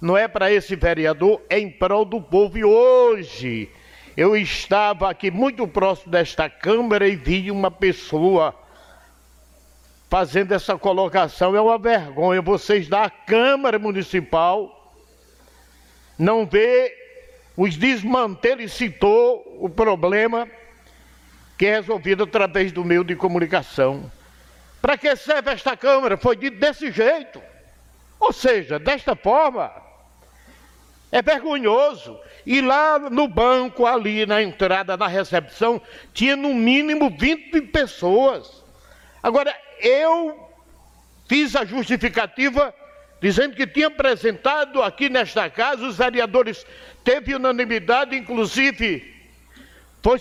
não 0.00 0.16
é 0.16 0.28
para 0.28 0.52
esse 0.52 0.76
vereador, 0.76 1.42
é 1.48 1.58
em 1.58 1.70
prol 1.70 2.04
do 2.04 2.20
povo. 2.20 2.56
E 2.56 2.64
hoje 2.64 3.70
eu 4.16 4.36
estava 4.36 5.10
aqui 5.10 5.30
muito 5.30 5.66
próximo 5.66 6.12
desta 6.12 6.48
Câmara 6.48 7.08
e 7.08 7.16
vi 7.16 7.50
uma 7.50 7.70
pessoa 7.70 8.54
fazendo 10.08 10.52
essa 10.52 10.78
colocação. 10.78 11.54
É 11.54 11.60
uma 11.60 11.78
vergonha 11.78 12.40
vocês 12.40 12.88
da 12.88 13.10
Câmara 13.10 13.78
Municipal 13.78 14.74
não 16.18 16.46
ver 16.46 16.92
os 17.56 17.76
desmantelos 17.76 18.64
e 18.64 18.68
citou 18.68 19.56
o 19.60 19.68
problema 19.68 20.48
que 21.56 21.66
é 21.66 21.74
resolvido 21.74 22.22
através 22.22 22.70
do 22.70 22.84
meio 22.84 23.02
de 23.02 23.16
comunicação. 23.16 24.10
Para 24.80 24.96
que 24.96 25.14
serve 25.16 25.50
esta 25.50 25.76
Câmara? 25.76 26.16
Foi 26.16 26.36
dito 26.36 26.56
desse 26.56 26.92
jeito. 26.92 27.42
Ou 28.18 28.32
seja, 28.32 28.78
desta 28.78 29.14
forma, 29.16 29.72
é 31.10 31.22
vergonhoso. 31.22 32.18
E 32.46 32.60
lá 32.60 32.98
no 32.98 33.28
banco, 33.28 33.86
ali 33.86 34.24
na 34.26 34.42
entrada, 34.42 34.96
na 34.96 35.06
recepção, 35.06 35.80
tinha 36.12 36.36
no 36.36 36.54
mínimo 36.54 37.10
20 37.10 37.60
pessoas. 37.62 38.62
Agora, 39.22 39.54
eu 39.80 40.48
fiz 41.26 41.54
a 41.54 41.64
justificativa 41.64 42.74
dizendo 43.20 43.56
que 43.56 43.66
tinha 43.66 43.88
apresentado 43.88 44.82
aqui 44.82 45.08
nesta 45.08 45.50
casa, 45.50 45.86
os 45.86 45.98
vereadores 45.98 46.64
teve 47.02 47.34
unanimidade, 47.34 48.16
inclusive 48.16 49.14
foi 50.02 50.18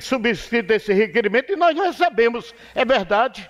subscrito 0.00 0.72
esse 0.72 0.92
requerimento 0.92 1.52
e 1.52 1.56
nós 1.56 1.76
recebemos, 1.76 2.54
é 2.74 2.84
verdade. 2.84 3.48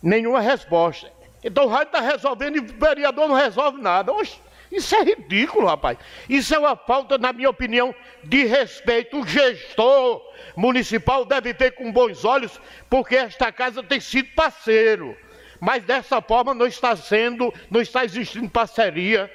Nenhuma 0.00 0.40
resposta. 0.40 1.10
Então 1.44 1.66
o 1.66 1.68
rádio 1.68 1.88
está 1.88 2.00
resolvendo 2.00 2.56
e 2.56 2.60
o 2.60 2.64
vereador 2.64 3.28
não 3.28 3.36
resolve 3.36 3.80
nada. 3.80 4.12
Oxe, 4.12 4.40
isso 4.72 4.96
é 4.96 5.02
ridículo, 5.02 5.66
rapaz. 5.66 5.98
Isso 6.28 6.54
é 6.54 6.58
uma 6.58 6.74
falta, 6.74 7.18
na 7.18 7.32
minha 7.32 7.50
opinião, 7.50 7.94
de 8.24 8.44
respeito. 8.44 9.20
O 9.20 9.26
gestor 9.26 10.22
municipal 10.56 11.24
deve 11.24 11.52
ver 11.52 11.72
com 11.72 11.92
bons 11.92 12.24
olhos, 12.24 12.58
porque 12.88 13.14
esta 13.14 13.52
casa 13.52 13.82
tem 13.82 14.00
sido 14.00 14.30
parceiro 14.34 15.16
Mas 15.60 15.84
dessa 15.84 16.20
forma 16.20 16.54
não 16.54 16.66
está 16.66 16.96
sendo, 16.96 17.52
não 17.70 17.80
está 17.80 18.04
existindo 18.04 18.48
parceria 18.48 19.30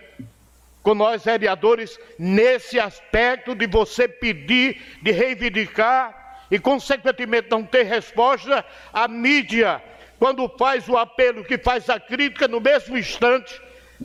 com 0.81 0.95
nós 0.95 1.23
vereadores 1.23 1.99
nesse 2.17 2.79
aspecto 2.79 3.53
de 3.53 3.67
você 3.67 4.07
pedir, 4.07 4.99
de 5.01 5.11
reivindicar 5.11 6.45
e, 6.49 6.57
consequentemente, 6.57 7.49
não 7.49 7.63
ter 7.63 7.83
resposta, 7.83 8.65
a 8.91 9.07
mídia, 9.07 9.81
quando 10.19 10.49
faz 10.59 10.87
o 10.89 10.97
apelo, 10.97 11.45
que 11.45 11.57
faz 11.57 11.89
a 11.89 11.97
crítica, 11.97 12.45
no 12.45 12.59
mesmo 12.59 12.97
instante, 12.97 13.59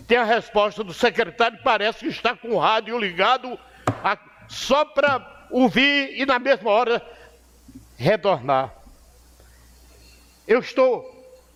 tem 0.07 0.17
a 0.17 0.25
resposta 0.25 0.85
do 0.85 0.95
secretário, 0.95 1.59
parece 1.65 1.99
que 1.99 2.07
está 2.07 2.37
com 2.37 2.51
o 2.51 2.59
rádio 2.59 2.97
ligado 2.97 3.59
a, 3.87 4.17
só 4.49 4.85
para 4.85 5.47
ouvir 5.51 6.15
e, 6.17 6.25
na 6.25 6.39
mesma 6.39 6.71
hora, 6.71 7.03
retornar. 7.97 8.73
Eu 10.47 10.61
estou, 10.61 11.05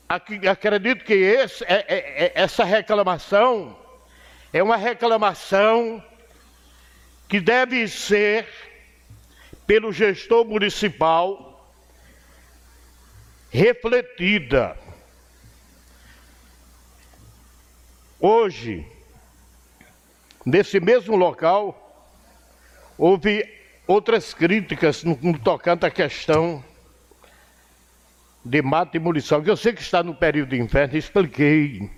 acredito 0.08 1.04
que 1.04 1.14
esse, 1.14 1.62
é, 1.64 1.84
é, 1.88 2.24
é, 2.24 2.32
essa 2.34 2.64
reclamação 2.64 3.76
é 4.52 4.60
uma 4.60 4.76
reclamação 4.76 6.02
que 7.28 7.38
deve 7.38 7.86
ser 7.86 8.48
pelo 9.66 9.92
gestor 9.92 10.44
municipal 10.44 11.47
refletida. 13.50 14.76
Hoje, 18.20 18.86
nesse 20.44 20.80
mesmo 20.80 21.16
local, 21.16 21.84
houve 22.96 23.48
outras 23.86 24.34
críticas 24.34 25.04
no, 25.04 25.18
no 25.22 25.38
tocante 25.38 25.86
à 25.86 25.90
questão 25.90 26.62
de 28.44 28.62
mata 28.62 28.96
e 28.96 29.00
munição, 29.00 29.42
eu 29.44 29.56
sei 29.56 29.72
que 29.72 29.82
está 29.82 30.02
no 30.02 30.14
período 30.14 30.50
de 30.50 30.58
inverno, 30.58 30.96
expliquei. 30.96 31.90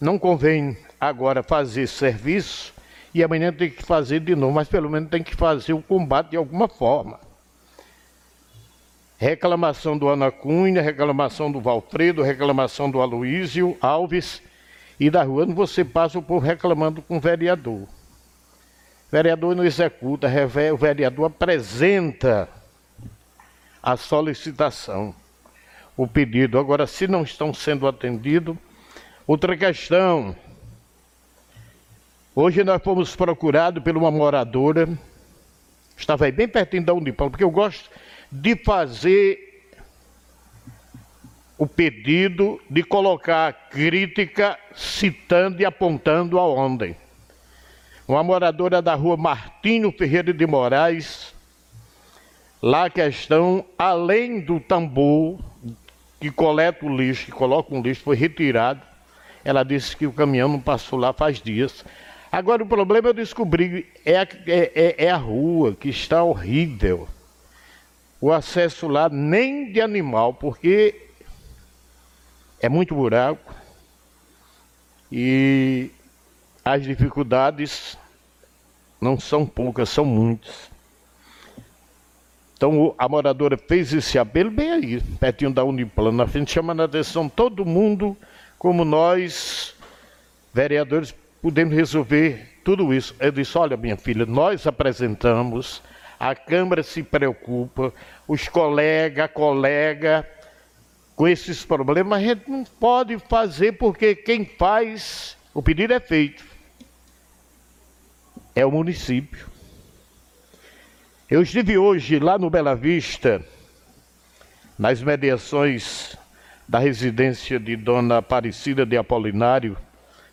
Não 0.00 0.18
convém 0.18 0.76
agora 0.98 1.42
fazer 1.42 1.86
serviço 1.86 2.72
e 3.12 3.22
amanhã 3.22 3.52
tem 3.52 3.70
que 3.70 3.82
fazer 3.82 4.20
de 4.20 4.34
novo, 4.34 4.54
mas 4.54 4.68
pelo 4.68 4.88
menos 4.88 5.10
tem 5.10 5.22
que 5.22 5.34
fazer 5.34 5.72
o 5.72 5.82
combate 5.82 6.30
de 6.30 6.36
alguma 6.36 6.68
forma. 6.68 7.20
Reclamação 9.18 9.98
do 9.98 10.08
Ana 10.08 10.30
Cunha, 10.30 10.80
reclamação 10.80 11.50
do 11.50 11.60
Valfredo, 11.60 12.22
reclamação 12.22 12.88
do 12.88 13.00
Aloísio 13.00 13.76
Alves 13.80 14.40
e 14.98 15.10
da 15.10 15.24
rua 15.24 15.44
você 15.46 15.84
passa 15.84 16.20
o 16.20 16.22
povo 16.22 16.46
reclamando 16.46 17.02
com 17.02 17.16
o 17.16 17.20
vereador. 17.20 17.82
O 17.82 17.88
vereador 19.10 19.56
não 19.56 19.64
executa, 19.64 20.28
o 20.72 20.76
vereador 20.76 21.26
apresenta 21.26 22.48
a 23.82 23.96
solicitação, 23.96 25.12
o 25.96 26.06
pedido. 26.06 26.56
Agora, 26.56 26.86
se 26.86 27.08
não 27.08 27.24
estão 27.24 27.52
sendo 27.52 27.88
atendidos, 27.88 28.56
outra 29.26 29.56
questão. 29.56 30.36
Hoje 32.36 32.62
nós 32.62 32.80
fomos 32.84 33.16
procurados 33.16 33.82
por 33.82 33.96
uma 33.96 34.12
moradora, 34.12 34.88
estava 35.96 36.26
aí 36.26 36.30
bem 36.30 36.46
pertinho 36.46 36.84
da 36.84 36.94
Unipam, 36.94 37.28
porque 37.28 37.42
eu 37.42 37.50
gosto 37.50 37.90
de 38.30 38.56
fazer 38.56 39.70
o 41.56 41.66
pedido 41.66 42.60
de 42.70 42.82
colocar 42.82 43.48
a 43.48 43.52
crítica 43.52 44.58
citando 44.74 45.60
e 45.60 45.64
apontando 45.64 46.38
aonde. 46.38 46.94
Uma 48.06 48.22
moradora 48.22 48.80
da 48.80 48.94
rua 48.94 49.16
Martinho 49.16 49.92
Ferreira 49.92 50.32
de 50.32 50.46
Moraes, 50.46 51.34
Lá 52.60 52.86
a 52.86 52.90
questão, 52.90 53.64
além 53.78 54.40
do 54.40 54.58
tambor 54.58 55.38
que 56.20 56.28
coleta 56.28 56.84
o 56.84 56.96
lixo, 56.96 57.26
que 57.26 57.30
coloca 57.30 57.72
um 57.72 57.80
lixo, 57.80 58.02
foi 58.02 58.16
retirado. 58.16 58.80
Ela 59.44 59.62
disse 59.62 59.96
que 59.96 60.08
o 60.08 60.12
caminhão 60.12 60.48
não 60.48 60.60
passou 60.60 60.98
lá 60.98 61.12
faz 61.12 61.40
dias. 61.40 61.84
Agora 62.32 62.60
o 62.60 62.66
problema 62.66 63.10
eu 63.10 63.14
descobri 63.14 63.86
é 64.04 64.18
a, 64.18 64.22
é, 64.46 64.72
é, 64.74 65.04
é 65.06 65.10
a 65.10 65.16
rua 65.16 65.76
que 65.78 65.88
está 65.88 66.24
horrível. 66.24 67.08
O 68.20 68.32
acesso 68.32 68.88
lá 68.88 69.08
nem 69.08 69.72
de 69.72 69.80
animal, 69.80 70.34
porque 70.34 71.08
é 72.60 72.68
muito 72.68 72.94
buraco 72.94 73.54
e 75.10 75.90
as 76.64 76.82
dificuldades 76.82 77.96
não 79.00 79.18
são 79.18 79.46
poucas, 79.46 79.88
são 79.88 80.04
muitas. 80.04 80.70
Então 82.56 82.92
a 82.98 83.08
moradora 83.08 83.56
fez 83.56 83.92
esse 83.92 84.18
apelo 84.18 84.50
bem 84.50 84.72
aí, 84.72 85.00
pertinho 85.20 85.52
da 85.52 85.62
Uniplano, 85.62 86.18
na 86.18 86.26
frente, 86.26 86.50
chamando 86.50 86.82
a 86.82 86.86
atenção 86.86 87.28
todo 87.28 87.64
mundo, 87.64 88.16
como 88.58 88.84
nós, 88.84 89.76
vereadores, 90.52 91.14
podemos 91.40 91.72
resolver 91.72 92.58
tudo 92.64 92.92
isso. 92.92 93.14
Eu 93.20 93.30
disse, 93.30 93.56
olha 93.56 93.76
minha 93.76 93.96
filha, 93.96 94.26
nós 94.26 94.66
apresentamos, 94.66 95.80
a 96.18 96.34
Câmara 96.34 96.82
se 96.82 97.02
preocupa, 97.02 97.92
os 98.26 98.48
colegas, 98.48 99.30
colega, 99.32 100.28
com 101.14 101.26
esses 101.26 101.64
problemas, 101.64 102.18
a 102.18 102.22
gente 102.22 102.48
não 102.48 102.64
pode 102.64 103.18
fazer 103.18 103.72
porque 103.72 104.14
quem 104.14 104.44
faz, 104.44 105.36
o 105.52 105.62
pedido 105.62 105.92
é 105.92 106.00
feito. 106.00 106.44
É 108.54 108.64
o 108.64 108.70
município. 108.70 109.46
Eu 111.30 111.42
estive 111.42 111.76
hoje 111.76 112.18
lá 112.18 112.38
no 112.38 112.48
Bela 112.48 112.74
Vista, 112.74 113.44
nas 114.78 115.02
mediações 115.02 116.16
da 116.68 116.78
residência 116.78 117.58
de 117.58 117.76
Dona 117.76 118.18
Aparecida 118.18 118.86
de 118.86 118.96
Apolinário. 118.96 119.76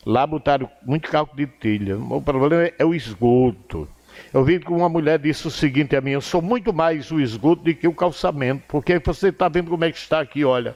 Lá 0.06 0.28
botaram 0.28 0.69
muito 0.84 1.10
cálculo 1.10 1.38
de 1.38 1.48
telha. 1.48 1.98
O 1.98 2.21
problema 2.21 2.71
é 2.78 2.86
o 2.86 2.93
esgoto. 2.93 3.89
Eu 4.34 4.44
vi 4.44 4.60
que 4.60 4.72
uma 4.72 4.90
mulher 4.90 5.20
disse 5.20 5.48
o 5.48 5.52
seguinte 5.52 5.96
a 5.96 6.02
mim: 6.02 6.12
eu 6.12 6.22
sou 6.22 6.42
muito 6.42 6.74
mais 6.74 7.12
o 7.12 7.20
esgoto 7.20 7.64
do 7.64 7.74
que 7.74 7.88
o 7.88 7.94
calçamento, 7.94 8.64
porque 8.68 9.00
você 9.00 9.30
está 9.30 9.48
vendo 9.48 9.70
como 9.70 9.86
é 9.86 9.92
que 9.92 9.98
está 9.98 10.20
aqui, 10.20 10.44
olha, 10.44 10.76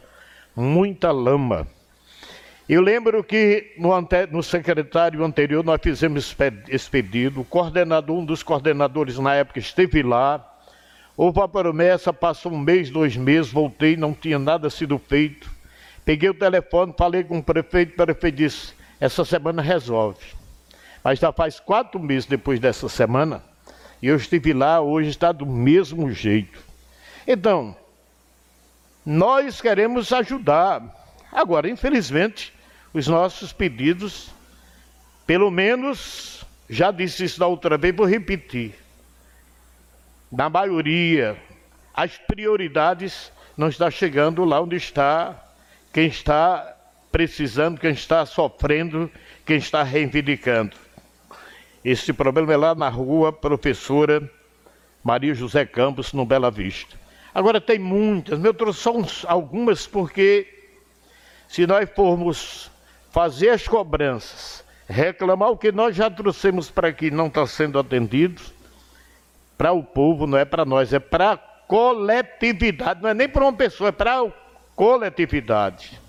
muita 0.56 1.12
lama. 1.12 1.68
Eu 2.68 2.82
lembro 2.82 3.24
que 3.24 3.74
no, 3.80 3.92
ante, 3.92 4.28
no, 4.28 4.44
secretário 4.44 5.24
anterior 5.24 5.64
nós 5.64 5.80
fizemos 5.82 6.36
esse 6.68 6.90
pedido, 6.90 7.42
o 7.42 7.44
coordenador, 7.44 8.16
um 8.16 8.24
dos 8.24 8.44
coordenadores 8.44 9.18
na 9.18 9.34
época 9.34 9.58
esteve 9.58 10.04
lá, 10.04 10.48
houve 11.18 11.42
a 11.42 11.48
promessa, 11.48 12.14
passou 12.14 12.54
um 12.54 12.60
mês, 12.60 12.92
dois 12.92 13.18
meses, 13.18 13.52
voltei, 13.52 13.98
não 13.98 14.14
tinha 14.14 14.38
nada 14.38 14.70
sido 14.70 15.00
feito. 15.00 15.50
Peguei 16.06 16.30
o 16.30 16.34
telefone, 16.34 16.94
falei 16.96 17.24
com 17.24 17.40
o 17.40 17.44
prefeito, 17.44 17.94
o 17.94 18.06
prefeito 18.06 18.36
disse, 18.36 18.74
essa 19.00 19.26
semana 19.26 19.64
resolve. 19.64 20.39
Mas 21.04 21.20
já 21.20 21.32
faz 21.32 21.60
quatro 21.60 22.00
meses 22.00 22.26
depois 22.26 22.60
dessa 22.60 22.90
semana, 22.90 23.44
e 24.02 24.08
eu 24.08 24.16
estive 24.16 24.54
lá, 24.54 24.80
hoje 24.82 25.10
está 25.10 25.32
do 25.32 25.46
mesmo 25.46 26.12
jeito. 26.12 26.60
Então, 27.28 27.76
nós 29.06 29.62
queremos 29.62 30.12
ajudar. 30.14 30.84
Agora, 31.32 31.70
infelizmente, 31.70 32.54
os 32.94 33.08
nossos 33.08 33.52
pedidos, 33.52 34.30
pelo 35.26 35.52
menos, 35.52 36.46
já 36.70 36.92
disse 36.92 37.26
isso 37.26 37.40
da 37.40 37.48
outra 37.48 37.78
vez, 37.78 37.96
vou 37.96 38.06
repetir. 38.06 38.74
Na 40.32 40.50
maioria, 40.50 41.38
as 41.94 42.18
prioridades 42.18 43.32
não 43.58 43.68
estão 43.68 43.90
chegando 43.90 44.46
lá 44.46 44.62
onde 44.62 44.76
está 44.76 45.36
quem 45.92 46.08
está 46.08 46.76
precisando, 47.12 47.80
quem 47.80 47.92
está 47.92 48.26
sofrendo, 48.26 49.12
quem 49.46 49.58
está 49.58 49.84
reivindicando. 49.84 50.78
Esse 51.84 52.12
problema 52.12 52.54
é 52.54 52.58
lá 52.58 52.76
na 52.76 52.90
rua 52.90 53.32
Professora 53.32 54.30
Maria 55.04 55.34
José 55.34 55.66
Campos, 55.66 56.12
no 56.12 56.26
Bela 56.26 56.52
Vista. 56.52 56.98
Agora 57.34 57.62
tem 57.62 57.80
muitas, 57.80 58.44
eu 58.44 58.54
trouxe 58.54 58.82
só 58.82 58.96
uns, 58.96 59.26
algumas 59.26 59.88
porque 59.88 60.48
se 61.48 61.66
nós 61.66 61.90
formos 61.96 62.70
fazer 63.12 63.50
as 63.50 63.68
cobranças, 63.68 64.64
reclamar 64.88 65.52
o 65.52 65.58
que 65.58 65.72
nós 65.72 65.96
já 65.96 66.10
trouxemos 66.10 66.70
para 66.70 66.90
aqui 66.90 67.10
não 67.10 67.28
está 67.28 67.48
sendo 67.48 67.80
atendido, 67.80 68.42
para 69.58 69.72
o 69.72 69.84
povo, 69.84 70.28
não 70.28 70.38
é 70.38 70.46
para 70.46 70.66
nós, 70.66 70.92
é 70.92 71.00
para 71.00 71.32
a 71.32 71.38
coletividade, 71.38 73.02
não 73.02 73.10
é 73.10 73.14
nem 73.14 73.30
para 73.30 73.44
uma 73.44 73.54
pessoa, 73.54 73.90
é 73.90 73.92
para 73.92 74.20
a 74.20 74.32
coletividade. 74.76 76.00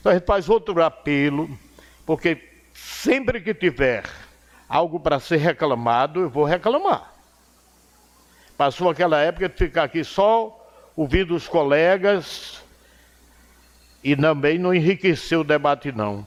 Então 0.00 0.12
a 0.12 0.14
gente 0.14 0.26
faz 0.26 0.48
outro 0.48 0.82
apelo, 0.82 1.48
porque 2.04 2.38
sempre 2.74 3.40
que 3.40 3.54
tiver 3.54 4.04
algo 4.68 4.98
para 4.98 5.20
ser 5.20 5.36
reclamado, 5.36 6.20
eu 6.20 6.30
vou 6.30 6.44
reclamar. 6.44 7.12
Passou 8.56 8.88
aquela 8.88 9.20
época 9.20 9.48
de 9.48 9.56
ficar 9.56 9.84
aqui 9.84 10.02
só 10.02 10.66
ouvindo 10.96 11.34
os 11.34 11.46
colegas 11.46 12.62
e 14.02 14.16
também 14.16 14.58
não 14.58 14.74
enriqueceu 14.74 15.40
o 15.40 15.44
debate, 15.44 15.92
não. 15.92 16.26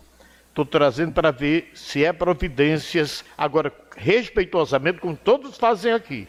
Estou 0.49 0.65
trazendo 0.65 1.13
para 1.13 1.31
ver 1.31 1.71
se 1.73 2.03
é 2.03 2.11
providências, 2.11 3.23
agora, 3.37 3.73
respeitosamente, 3.95 4.99
como 4.99 5.15
todos 5.15 5.57
fazem 5.57 5.93
aqui. 5.93 6.27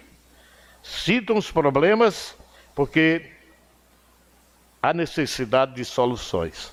Citam 0.82 1.36
os 1.36 1.50
problemas, 1.50 2.36
porque 2.74 3.32
há 4.80 4.94
necessidade 4.94 5.74
de 5.74 5.84
soluções. 5.84 6.72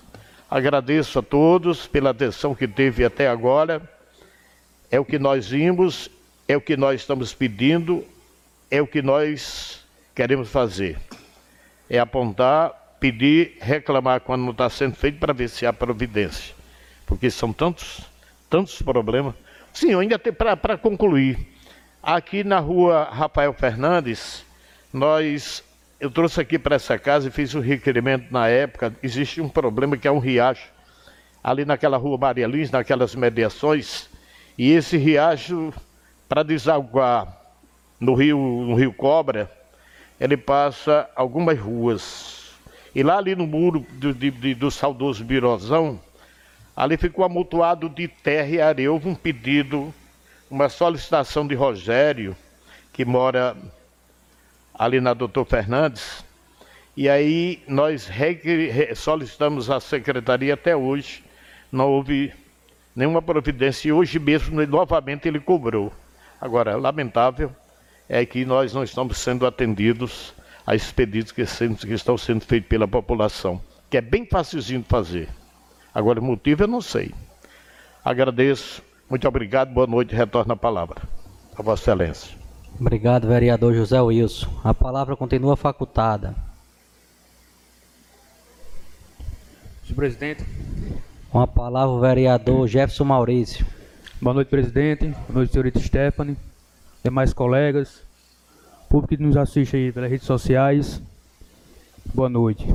Agradeço 0.50 1.20
a 1.20 1.22
todos 1.22 1.88
pela 1.88 2.12
atenção 2.12 2.56
que 2.56 2.68
teve 2.68 3.04
até 3.04 3.28
agora. 3.28 3.82
É 4.90 5.00
o 5.00 5.06
que 5.06 5.20
nós 5.20 5.50
vimos, 5.50 6.10
é 6.48 6.56
o 6.56 6.62
que 6.62 6.78
nós 6.78 7.02
estamos 7.02 7.34
pedindo, 7.34 8.06
é 8.72 8.82
o 8.82 8.88
que 8.88 9.02
nós 9.02 9.86
queremos 10.16 10.50
fazer. 10.50 10.98
É 11.90 12.00
apontar, 12.00 12.96
pedir, 13.00 13.58
reclamar 13.60 14.22
quando 14.22 14.44
não 14.44 14.52
está 14.52 14.70
sendo 14.70 14.96
feito 14.96 15.20
para 15.20 15.34
ver 15.34 15.50
se 15.50 15.66
há 15.66 15.74
providência. 15.74 16.56
Porque 17.06 17.30
são 17.30 17.54
tantos, 17.54 18.02
tantos 18.50 18.82
problemas. 18.82 19.36
Sim, 19.74 19.94
ainda 19.96 20.18
tenho 20.18 20.36
para 20.36 20.78
concluir. 20.78 21.38
Aqui 22.02 22.44
na 22.44 22.60
rua 22.60 23.10
Rafael 23.12 23.54
Fernandes, 23.54 24.46
nós 24.94 25.64
eu 26.00 26.12
trouxe 26.12 26.40
aqui 26.40 26.60
para 26.60 26.76
essa 26.76 26.98
casa 27.00 27.28
e 27.28 27.32
fiz 27.32 27.56
um 27.56 27.60
requerimento 27.60 28.32
na 28.32 28.48
época. 28.48 28.96
Existe 29.02 29.42
um 29.42 29.50
problema 29.50 29.98
que 29.98 30.08
é 30.08 30.12
um 30.12 30.20
riacho 30.20 30.70
ali 31.44 31.66
naquela 31.66 31.98
rua 31.98 32.18
Maria 32.18 32.46
Lins, 32.46 32.70
naquelas 32.70 33.16
mediações, 33.16 34.10
e 34.58 34.72
esse 34.72 34.98
riacho 34.98 35.74
para 36.28 36.44
desaguar 36.44 37.28
no 38.00 38.14
rio, 38.14 38.38
no 38.38 38.76
rio 38.76 38.92
Cobra, 38.92 39.52
ele 40.20 40.36
passa 40.36 41.10
algumas 41.16 41.60
ruas. 41.60 42.52
E 42.96 43.04
lá 43.04 43.18
ali 43.18 43.36
no 43.36 43.46
muro 43.46 43.86
do, 43.92 44.14
de, 44.14 44.56
do 44.56 44.72
saudoso 44.72 45.24
Birozão, 45.24 46.00
ali 46.76 46.98
ficou 46.98 47.24
amontoado 47.24 47.88
de 47.88 48.08
terra 48.08 48.48
e 48.50 48.62
areia. 48.62 48.92
Houve 48.92 49.08
um 49.08 49.16
pedido, 49.16 49.94
uma 50.50 50.70
solicitação 50.70 51.46
de 51.46 51.54
Rogério, 51.54 52.36
que 52.92 53.06
mora 53.06 53.56
ali 54.74 55.00
na 55.00 55.14
Doutor 55.14 55.46
Fernandes, 55.46 56.24
e 56.96 57.08
aí 57.08 57.62
nós 57.68 58.10
solicitamos 58.96 59.70
à 59.70 59.80
secretaria 59.80 60.56
até 60.56 60.76
hoje, 60.76 61.24
não 61.72 61.90
houve 61.92 62.34
nenhuma 62.98 63.22
providência, 63.22 63.90
e 63.90 63.92
hoje 63.94 64.18
mesmo 64.18 64.66
novamente 64.66 65.28
ele 65.28 65.40
cobrou. 65.40 65.94
Agora, 66.42 66.76
lamentável 66.76 67.52
é 68.10 68.26
que 68.26 68.44
nós 68.44 68.74
não 68.74 68.84
estamos 68.84 69.20
sendo 69.20 69.46
atendidos 69.46 70.34
a 70.66 70.76
esses 70.76 70.92
pedidos 70.92 71.32
que, 71.32 71.46
que 71.46 71.94
estão 71.94 72.18
sendo 72.18 72.42
feitos 72.42 72.68
pela 72.68 72.88
população, 72.88 73.62
que 73.88 73.98
é 73.98 74.02
bem 74.02 74.26
facilzinho 74.26 74.82
de 74.82 74.88
fazer. 74.88 75.30
Agora, 75.94 76.20
o 76.20 76.24
motivo 76.24 76.64
eu 76.64 76.68
não 76.68 76.82
sei. 76.82 77.14
Agradeço, 78.04 78.82
muito 79.08 79.28
obrigado, 79.28 79.72
boa 79.72 79.86
noite, 79.86 80.16
retorno 80.16 80.54
a 80.54 80.58
palavra. 80.58 81.04
A 81.56 81.62
Vossa 81.62 81.92
Excelência. 81.92 82.36
Obrigado, 82.80 83.28
vereador 83.28 83.76
José 83.76 84.02
Wilson. 84.02 84.50
A 84.64 84.74
palavra 84.74 85.16
continua 85.16 85.56
facultada. 85.56 86.36
Senhor 89.84 89.96
presidente. 89.96 90.44
Com 91.38 91.42
a 91.44 91.46
palavra 91.46 91.94
o 91.94 92.00
vereador 92.00 92.68
Jefferson 92.68 93.04
Maurício. 93.04 93.64
Boa 94.20 94.34
noite, 94.34 94.48
presidente. 94.48 95.10
Boa 95.10 95.34
noite, 95.34 95.52
senhorita 95.52 95.80
Stephanie. 95.80 96.36
Demais 97.04 97.32
colegas. 97.32 98.02
Público 98.90 99.16
que 99.16 99.22
nos 99.22 99.38
assiste 99.38 99.76
aí 99.76 99.92
pelas 99.92 100.10
redes 100.10 100.26
sociais. 100.26 101.00
Boa 102.12 102.28
noite. 102.28 102.66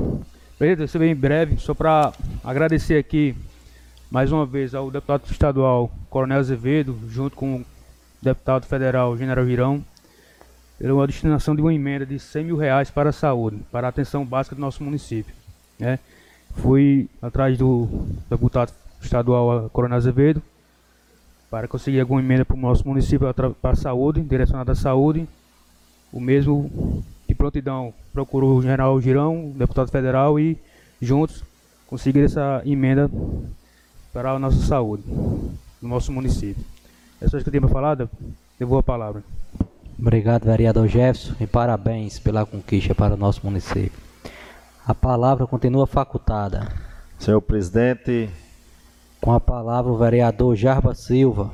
Presidente, 0.57 0.89
você 0.89 0.97
vem 0.97 1.11
em 1.11 1.15
breve, 1.15 1.57
só 1.57 1.73
para 1.73 2.13
agradecer 2.41 2.97
aqui 2.97 3.35
mais 4.09 4.31
uma 4.31 4.45
vez 4.45 4.73
ao 4.73 4.89
deputado 4.89 5.29
estadual 5.29 5.91
Coronel 6.09 6.39
Azevedo, 6.39 6.97
junto 7.09 7.35
com 7.35 7.55
o 7.57 7.65
deputado 8.21 8.65
federal 8.65 9.17
General 9.17 9.43
Virão, 9.43 9.83
pela 10.79 11.05
destinação 11.05 11.53
de 11.53 11.61
uma 11.61 11.73
emenda 11.73 12.05
de 12.05 12.17
100 12.17 12.45
mil 12.45 12.55
reais 12.55 12.89
para 12.89 13.09
a 13.09 13.11
saúde, 13.11 13.59
para 13.69 13.87
a 13.87 13.89
atenção 13.89 14.23
básica 14.23 14.55
do 14.55 14.61
nosso 14.61 14.81
município. 14.81 15.35
Né? 15.77 15.99
Fui 16.55 17.09
atrás 17.21 17.57
do 17.57 17.87
deputado 18.29 18.71
estadual 19.01 19.69
Coronel 19.71 19.97
Azevedo 19.97 20.41
para 21.49 21.67
conseguir 21.67 21.99
alguma 21.99 22.19
emenda 22.19 22.43
para 22.45 22.55
o 22.55 22.59
nosso 22.59 22.87
município 22.87 23.31
para 23.33 23.71
a 23.71 23.75
saúde, 23.75 24.21
direcionada 24.21 24.71
à 24.71 24.75
saúde. 24.75 25.27
O 26.11 26.19
mesmo 26.19 27.03
de 27.27 27.35
prontidão 27.35 27.93
procurou 28.11 28.57
o 28.57 28.61
general 28.61 28.99
Girão, 29.01 29.51
deputado 29.55 29.89
federal, 29.91 30.39
e 30.39 30.57
juntos 31.01 31.43
conseguir 31.87 32.21
essa 32.21 32.61
emenda 32.65 33.09
para 34.11 34.31
a 34.31 34.39
nossa 34.39 34.57
saúde, 34.65 35.03
no 35.07 35.89
nosso 35.89 36.11
município. 36.11 36.63
É 37.21 37.27
só 37.27 37.37
isso 37.37 37.43
que 37.43 37.49
eu 37.49 37.51
tenho 37.51 37.61
para 37.61 37.71
falar, 37.71 37.95
devolvo 37.95 38.79
a 38.79 38.83
palavra. 38.83 39.23
Obrigado, 39.97 40.45
vereador 40.45 40.87
Jefferson, 40.87 41.35
e 41.39 41.47
parabéns 41.47 42.19
pela 42.19 42.45
conquista 42.45 42.95
para 42.95 43.13
o 43.13 43.17
nosso 43.17 43.41
município. 43.43 44.02
A 44.85 44.93
palavra 44.93 45.47
continua 45.47 45.87
facultada. 45.87 46.67
Senhor 47.17 47.39
presidente. 47.41 48.29
Com 49.21 49.31
a 49.31 49.39
palavra 49.39 49.89
o 49.89 49.97
vereador 49.97 50.57
Jarba 50.57 50.93
Silva. 50.93 51.53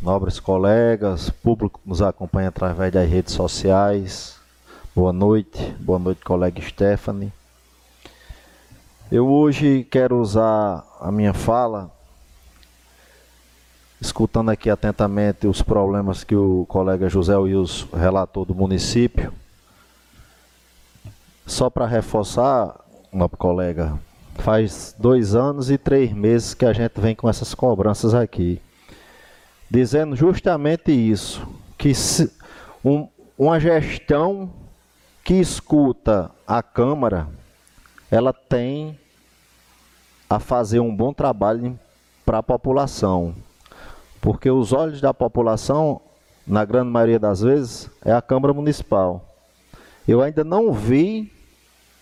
Nobres 0.00 0.38
colegas, 0.38 1.28
público 1.28 1.80
que 1.82 1.88
nos 1.88 2.00
acompanha 2.00 2.50
através 2.50 2.92
das 2.92 3.10
redes 3.10 3.34
sociais. 3.34 4.38
Boa 4.94 5.12
noite, 5.12 5.74
boa 5.80 5.98
noite, 5.98 6.24
colega 6.24 6.62
Stephanie. 6.62 7.32
Eu 9.10 9.26
hoje 9.26 9.82
quero 9.90 10.20
usar 10.20 10.84
a 11.00 11.10
minha 11.10 11.34
fala 11.34 11.90
escutando 14.00 14.50
aqui 14.50 14.70
atentamente 14.70 15.48
os 15.48 15.62
problemas 15.62 16.22
que 16.22 16.36
o 16.36 16.64
colega 16.68 17.08
José 17.08 17.36
Wilson 17.36 17.88
relatou 17.92 18.44
do 18.44 18.54
município. 18.54 19.32
Só 21.48 21.70
para 21.70 21.86
reforçar, 21.86 22.78
meu 23.10 23.26
colega, 23.26 23.98
faz 24.34 24.94
dois 24.98 25.34
anos 25.34 25.70
e 25.70 25.78
três 25.78 26.12
meses 26.12 26.52
que 26.52 26.66
a 26.66 26.74
gente 26.74 27.00
vem 27.00 27.14
com 27.14 27.26
essas 27.26 27.54
cobranças 27.54 28.12
aqui, 28.12 28.60
dizendo 29.68 30.14
justamente 30.14 30.92
isso, 30.92 31.48
que 31.78 31.94
se, 31.94 32.30
um, 32.84 33.08
uma 33.36 33.58
gestão 33.58 34.50
que 35.24 35.34
escuta 35.40 36.30
a 36.46 36.62
Câmara, 36.62 37.26
ela 38.10 38.34
tem 38.34 39.00
a 40.28 40.38
fazer 40.38 40.80
um 40.80 40.94
bom 40.94 41.14
trabalho 41.14 41.80
para 42.26 42.38
a 42.38 42.42
população. 42.42 43.34
Porque 44.20 44.50
os 44.50 44.74
olhos 44.74 45.00
da 45.00 45.14
população, 45.14 46.02
na 46.46 46.66
grande 46.66 46.90
maioria 46.90 47.18
das 47.18 47.40
vezes, 47.40 47.90
é 48.04 48.12
a 48.12 48.20
Câmara 48.20 48.52
Municipal. 48.52 49.24
Eu 50.06 50.20
ainda 50.20 50.44
não 50.44 50.74
vi, 50.74 51.32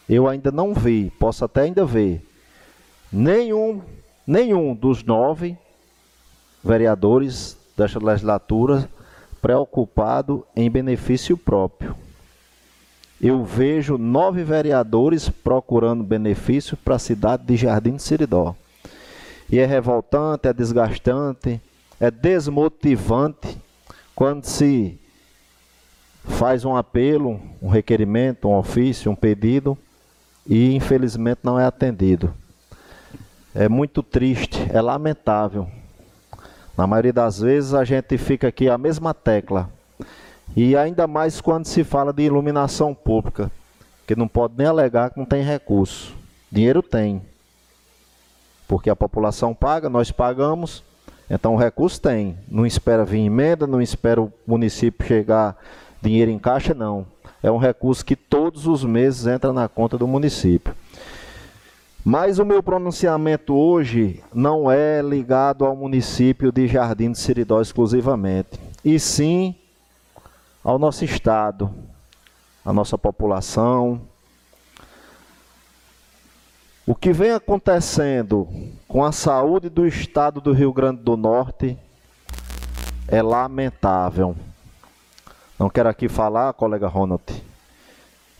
eu 0.08 0.28
ainda 0.28 0.52
não 0.52 0.72
vi, 0.72 1.10
posso 1.18 1.44
até 1.44 1.62
ainda 1.62 1.84
ver, 1.84 2.22
nenhum, 3.12 3.82
nenhum 4.26 4.74
dos 4.74 5.02
nove 5.02 5.56
vereadores 6.62 7.56
desta 7.76 7.98
legislatura 7.98 8.88
preocupado 9.42 10.46
em 10.54 10.70
benefício 10.70 11.36
próprio. 11.36 11.96
Eu 13.20 13.44
vejo 13.44 13.96
nove 13.96 14.44
vereadores 14.44 15.28
procurando 15.28 16.04
benefício 16.04 16.76
para 16.76 16.96
a 16.96 16.98
cidade 16.98 17.44
de 17.44 17.56
Jardim 17.56 17.96
de 17.96 18.02
Siridó. 18.02 18.54
E 19.48 19.58
é 19.58 19.64
revoltante, 19.64 20.48
é 20.48 20.52
desgastante, 20.52 21.60
é 21.98 22.10
desmotivante 22.10 23.56
quando 24.14 24.44
se 24.44 24.98
faz 26.24 26.64
um 26.64 26.76
apelo, 26.76 27.40
um 27.62 27.68
requerimento, 27.68 28.48
um 28.48 28.56
ofício, 28.56 29.10
um 29.10 29.14
pedido 29.14 29.78
e 30.46 30.74
infelizmente 30.74 31.40
não 31.42 31.58
é 31.58 31.64
atendido. 31.64 32.32
É 33.54 33.68
muito 33.68 34.02
triste, 34.02 34.66
é 34.72 34.80
lamentável. 34.80 35.68
Na 36.76 36.86
maioria 36.86 37.12
das 37.12 37.40
vezes 37.40 37.72
a 37.72 37.84
gente 37.84 38.18
fica 38.18 38.48
aqui 38.48 38.68
a 38.68 38.76
mesma 38.76 39.14
tecla. 39.14 39.70
E 40.54 40.76
ainda 40.76 41.06
mais 41.06 41.40
quando 41.40 41.64
se 41.64 41.82
fala 41.82 42.12
de 42.12 42.22
iluminação 42.22 42.94
pública, 42.94 43.50
que 44.06 44.14
não 44.14 44.28
pode 44.28 44.54
nem 44.56 44.66
alegar 44.66 45.10
que 45.10 45.18
não 45.18 45.26
tem 45.26 45.42
recurso. 45.42 46.14
Dinheiro 46.50 46.82
tem. 46.82 47.22
Porque 48.68 48.90
a 48.90 48.96
população 48.96 49.54
paga, 49.54 49.88
nós 49.88 50.10
pagamos, 50.10 50.82
então 51.30 51.54
o 51.54 51.58
recurso 51.58 52.00
tem, 52.00 52.36
não 52.48 52.64
espera 52.64 53.04
vir 53.04 53.20
emenda, 53.20 53.66
não 53.66 53.80
espera 53.80 54.20
o 54.20 54.32
município 54.46 55.06
chegar 55.06 55.56
dinheiro 56.00 56.30
em 56.30 56.38
caixa, 56.38 56.72
não. 56.72 57.06
É 57.46 57.50
um 57.52 57.58
recurso 57.58 58.04
que 58.04 58.16
todos 58.16 58.66
os 58.66 58.82
meses 58.82 59.24
entra 59.24 59.52
na 59.52 59.68
conta 59.68 59.96
do 59.96 60.04
município. 60.04 60.74
Mas 62.04 62.40
o 62.40 62.44
meu 62.44 62.60
pronunciamento 62.60 63.54
hoje 63.54 64.20
não 64.34 64.68
é 64.68 65.00
ligado 65.00 65.64
ao 65.64 65.76
município 65.76 66.50
de 66.50 66.66
Jardim 66.66 67.12
de 67.12 67.18
Siridó 67.20 67.60
exclusivamente, 67.60 68.58
e 68.84 68.98
sim 68.98 69.54
ao 70.64 70.76
nosso 70.76 71.04
estado, 71.04 71.70
à 72.64 72.72
nossa 72.72 72.98
população, 72.98 74.00
o 76.84 76.96
que 76.96 77.12
vem 77.12 77.30
acontecendo 77.30 78.48
com 78.88 79.04
a 79.04 79.12
saúde 79.12 79.68
do 79.68 79.86
estado 79.86 80.40
do 80.40 80.52
Rio 80.52 80.72
Grande 80.72 81.00
do 81.00 81.16
Norte 81.16 81.78
é 83.06 83.22
lamentável. 83.22 84.34
Não 85.58 85.70
quero 85.70 85.88
aqui 85.88 86.06
falar, 86.06 86.52
colega 86.52 86.86
Ronald, 86.86 87.22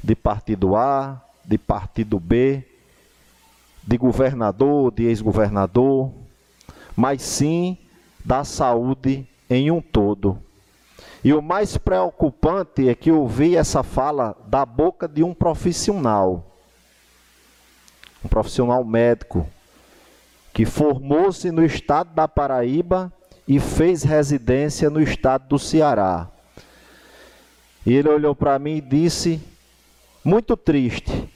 de 0.05 0.15
partido 0.15 0.77
A, 0.77 1.19
de 1.43 1.57
partido 1.57 2.21
B, 2.21 2.63
de 3.83 3.97
governador, 3.97 4.93
de 4.93 5.05
ex-governador, 5.05 6.11
mas 6.95 7.23
sim 7.23 7.79
da 8.23 8.45
saúde 8.45 9.27
em 9.49 9.71
um 9.71 9.81
todo. 9.81 10.39
E 11.25 11.33
o 11.33 11.41
mais 11.41 11.79
preocupante 11.79 12.87
é 12.87 12.95
que 12.95 13.11
eu 13.11 13.27
vi 13.27 13.57
essa 13.57 13.83
fala 13.83 14.37
da 14.47 14.67
boca 14.67 15.09
de 15.09 15.23
um 15.23 15.33
profissional, 15.33 16.45
um 18.23 18.29
profissional 18.29 18.85
médico, 18.85 19.49
que 20.53 20.67
formou-se 20.67 21.51
no 21.51 21.65
estado 21.65 22.11
da 22.15 22.29
Paraíba 22.29 23.11
e 23.49 23.59
fez 23.59 24.03
residência 24.03 24.91
no 24.91 25.01
estado 25.01 25.49
do 25.49 25.59
Ceará. 25.59 26.29
E 27.87 27.95
ele 27.95 28.09
olhou 28.09 28.35
para 28.35 28.59
mim 28.59 28.79
e 28.79 28.81
disse, 28.81 29.41
muito 30.25 30.57
triste, 30.57 31.33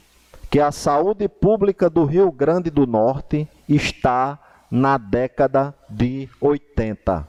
que 0.49 0.59
a 0.59 0.69
saúde 0.69 1.29
pública 1.29 1.89
do 1.89 2.03
Rio 2.03 2.29
Grande 2.29 2.69
do 2.69 2.85
Norte 2.85 3.47
está 3.69 4.37
na 4.69 4.97
década 4.97 5.73
de 5.89 6.27
80. 6.41 7.25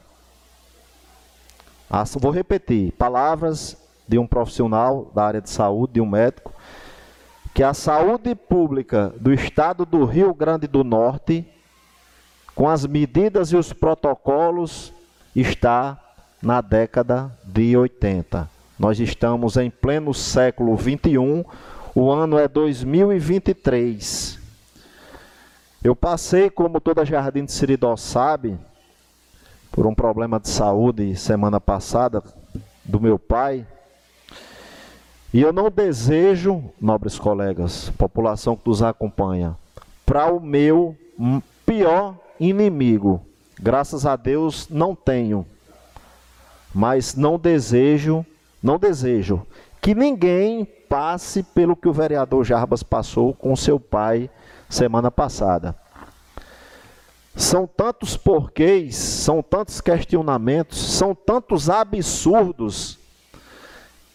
Ah, 1.89 2.05
vou 2.19 2.33
repetir, 2.33 2.91
palavras 2.93 3.77
de 4.09 4.19
um 4.19 4.27
profissional 4.27 5.09
da 5.15 5.25
área 5.25 5.41
de 5.41 5.51
saúde, 5.51 5.95
de 5.95 6.01
um 6.01 6.07
médico, 6.07 6.53
que 7.55 7.63
a 7.63 7.73
saúde 7.73 8.35
pública 8.35 9.15
do 9.21 9.33
estado 9.33 9.87
do 9.87 10.05
Rio 10.05 10.35
Grande 10.35 10.67
do 10.67 10.83
Norte, 10.83 11.47
com 12.57 12.69
as 12.69 12.85
medidas 12.87 13.53
e 13.53 13.57
os 13.57 13.73
protocolos, 13.73 14.93
está 15.37 15.97
na 16.43 16.61
década 16.61 17.31
de 17.45 17.77
80. 17.77 18.52
Nós 18.83 18.99
estamos 18.99 19.57
em 19.57 19.71
pleno 19.71 20.13
século 20.13 20.75
21, 20.75 21.45
o 21.95 22.11
ano 22.11 22.37
é 22.37 22.49
2023. 22.49 24.41
Eu 25.85 25.95
passei, 25.95 26.51
como 26.51 26.81
toda 26.81 27.05
Jardim 27.05 27.45
de 27.45 27.53
Siridó 27.53 27.97
sabe, 27.97 28.59
por 29.71 29.87
um 29.87 29.95
problema 29.95 30.41
de 30.41 30.49
saúde 30.49 31.15
semana 31.15 31.61
passada 31.61 32.25
do 32.85 32.99
meu 32.99 33.21
pai. 33.21 33.65
E 35.33 35.41
eu 35.41 35.53
não 35.53 35.71
desejo, 35.71 36.65
nobres 36.81 37.17
colegas, 37.21 37.89
população 37.91 38.57
que 38.57 38.69
nos 38.69 38.83
acompanha, 38.83 39.57
para 40.05 40.27
o 40.27 40.41
meu 40.41 40.97
pior 41.65 42.17
inimigo. 42.41 43.25
Graças 43.61 44.05
a 44.05 44.17
Deus 44.17 44.69
não 44.69 44.93
tenho. 44.93 45.47
Mas 46.75 47.15
não 47.15 47.39
desejo, 47.39 48.27
não 48.63 48.79
desejo 48.79 49.47
que 49.81 49.95
ninguém 49.95 50.65
passe 50.65 51.43
pelo 51.43 51.75
que 51.75 51.89
o 51.89 51.93
vereador 51.93 52.45
Jarbas 52.45 52.83
passou 52.83 53.35
com 53.35 53.57
seu 53.57 53.81
pai 53.81 54.31
semana 54.69 55.11
passada. 55.11 55.75
São 57.35 57.67
tantos 57.67 58.17
porquês, 58.17 58.95
são 58.95 59.43
tantos 59.43 59.81
questionamentos, 59.81 60.79
são 60.79 61.15
tantos 61.15 61.69
absurdos 61.69 62.99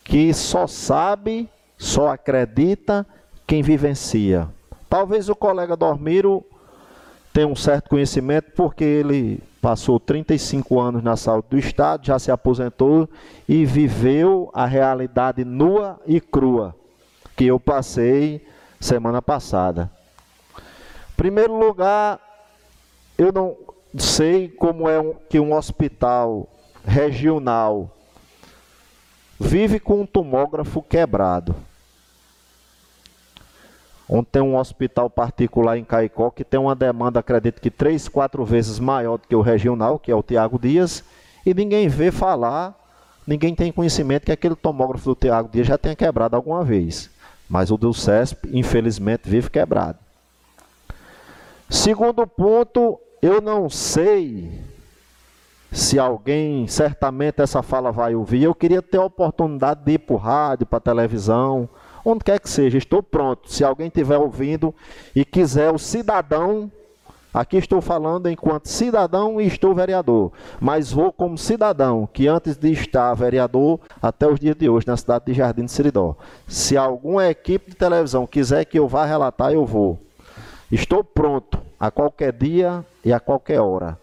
que 0.03 0.33
só 0.33 0.67
sabe, 0.67 1.49
só 1.77 2.09
acredita 2.09 3.05
quem 3.45 3.61
vivencia. 3.61 4.47
Talvez 4.89 5.27
o 5.29 5.35
colega 5.35 5.75
Dormiro 5.75 6.45
tenha 7.33 7.47
um 7.47 7.55
certo 7.55 7.89
conhecimento 7.89 8.51
porque 8.55 8.83
ele 8.83 9.43
passou 9.61 9.99
35 9.99 10.79
anos 10.79 11.03
na 11.03 11.15
saúde 11.15 11.47
do 11.49 11.57
Estado, 11.57 12.05
já 12.05 12.17
se 12.19 12.31
aposentou 12.31 13.09
e 13.47 13.65
viveu 13.65 14.49
a 14.53 14.65
realidade 14.65 15.43
nua 15.43 15.99
e 16.05 16.21
crua 16.21 16.75
que 17.35 17.45
eu 17.45 17.59
passei 17.59 18.45
semana 18.79 19.21
passada. 19.21 19.91
Primeiro 21.15 21.57
lugar, 21.57 22.19
eu 23.17 23.31
não 23.31 23.55
sei 23.97 24.47
como 24.47 24.87
é 24.87 25.01
que 25.29 25.39
um 25.39 25.53
hospital 25.53 26.47
regional 26.85 27.91
vive 29.39 29.79
com 29.79 30.01
um 30.01 30.05
tomógrafo 30.05 30.81
quebrado. 30.81 31.55
Onde 34.09 34.27
tem 34.27 34.41
um 34.41 34.57
hospital 34.57 35.09
particular 35.09 35.77
em 35.77 35.83
Caicó 35.83 36.29
que 36.29 36.43
tem 36.43 36.59
uma 36.59 36.73
demanda, 36.73 37.19
acredito 37.19 37.61
que 37.61 37.69
três, 37.69 38.07
quatro 38.07 38.45
vezes 38.45 38.79
maior 38.79 39.17
do 39.17 39.27
que 39.27 39.35
o 39.35 39.41
regional, 39.41 39.99
que 39.99 40.11
é 40.11 40.15
o 40.15 40.23
Tiago 40.23 40.57
Dias, 40.57 41.03
e 41.45 41.53
ninguém 41.53 41.89
vê 41.89 42.09
falar, 42.11 42.73
ninguém 43.25 43.53
tem 43.53 43.71
conhecimento 43.71 44.25
que 44.25 44.31
aquele 44.31 44.55
tomógrafo 44.55 45.09
do 45.09 45.15
Tiago 45.15 45.49
Dias 45.51 45.67
já 45.67 45.77
tenha 45.77 45.95
quebrado 45.95 46.35
alguma 46.35 46.63
vez. 46.63 47.09
Mas 47.49 47.69
o 47.71 47.77
do 47.77 47.93
CESP, 47.93 48.49
infelizmente, 48.53 49.29
vive 49.29 49.49
quebrado. 49.49 49.99
Segundo 51.69 52.25
ponto, 52.25 52.99
eu 53.21 53.41
não 53.41 53.69
sei 53.69 54.61
se 55.71 55.99
alguém, 55.99 56.67
certamente 56.67 57.41
essa 57.41 57.61
fala 57.61 57.91
vai 57.91 58.15
ouvir. 58.15 58.43
Eu 58.43 58.55
queria 58.55 58.81
ter 58.81 58.97
a 58.97 59.03
oportunidade 59.03 59.83
de 59.83 59.93
ir 59.93 59.99
para 59.99 60.15
o 60.15 60.17
rádio, 60.17 60.65
para 60.65 60.77
a 60.77 60.81
televisão, 60.81 61.69
onde 62.07 62.23
quer 62.23 62.39
que 62.39 62.49
seja. 62.49 62.77
Estou 62.77 63.03
pronto. 63.03 63.51
Se 63.51 63.63
alguém 63.63 63.87
estiver 63.87 64.17
ouvindo 64.17 64.73
e 65.13 65.25
quiser, 65.25 65.69
o 65.71 65.77
cidadão, 65.77 66.71
aqui 67.33 67.57
estou 67.57 67.81
falando 67.81 68.29
enquanto 68.29 68.69
cidadão 68.69 69.41
e 69.41 69.45
estou 69.45 69.75
vereador, 69.75 70.31
mas 70.59 70.91
vou 70.91 71.11
como 71.11 71.37
cidadão, 71.37 72.07
que 72.11 72.27
antes 72.27 72.55
de 72.55 72.71
estar 72.71 73.13
vereador, 73.13 73.79
até 74.01 74.25
os 74.25 74.39
dias 74.39 74.55
de 74.55 74.69
hoje, 74.69 74.87
na 74.87 74.95
cidade 74.95 75.25
de 75.25 75.33
Jardim 75.33 75.65
de 75.65 75.71
Seridó. 75.71 76.15
Se 76.47 76.77
alguma 76.77 77.27
equipe 77.27 77.71
de 77.71 77.75
televisão 77.75 78.25
quiser 78.25 78.63
que 78.63 78.79
eu 78.79 78.87
vá 78.87 79.05
relatar, 79.05 79.51
eu 79.51 79.65
vou. 79.65 79.99
Estou 80.71 81.03
pronto 81.03 81.59
a 81.77 81.91
qualquer 81.91 82.31
dia 82.31 82.85
e 83.03 83.11
a 83.11 83.19
qualquer 83.19 83.59
hora. 83.59 83.97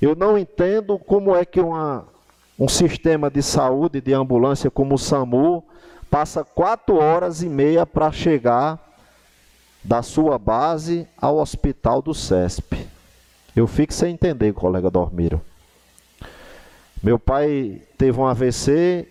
Eu 0.00 0.14
não 0.14 0.38
entendo 0.38 0.98
como 0.98 1.34
é 1.34 1.44
que 1.44 1.60
uma, 1.60 2.04
um 2.58 2.68
sistema 2.68 3.30
de 3.30 3.42
saúde, 3.42 4.00
de 4.00 4.14
ambulância 4.14 4.70
como 4.70 4.94
o 4.94 4.98
SAMU, 4.98 5.62
passa 6.10 6.44
quatro 6.44 6.96
horas 6.96 7.42
e 7.42 7.48
meia 7.48 7.86
para 7.86 8.10
chegar 8.10 8.78
da 9.82 10.02
sua 10.02 10.38
base 10.38 11.06
ao 11.16 11.38
hospital 11.38 12.02
do 12.02 12.12
CESP. 12.12 12.86
Eu 13.54 13.66
fico 13.66 13.92
sem 13.92 14.14
entender, 14.14 14.52
colega 14.52 14.90
Dormiro. 14.90 15.40
Meu 17.02 17.18
pai 17.18 17.80
teve 17.96 18.18
um 18.18 18.26
AVC, 18.26 19.08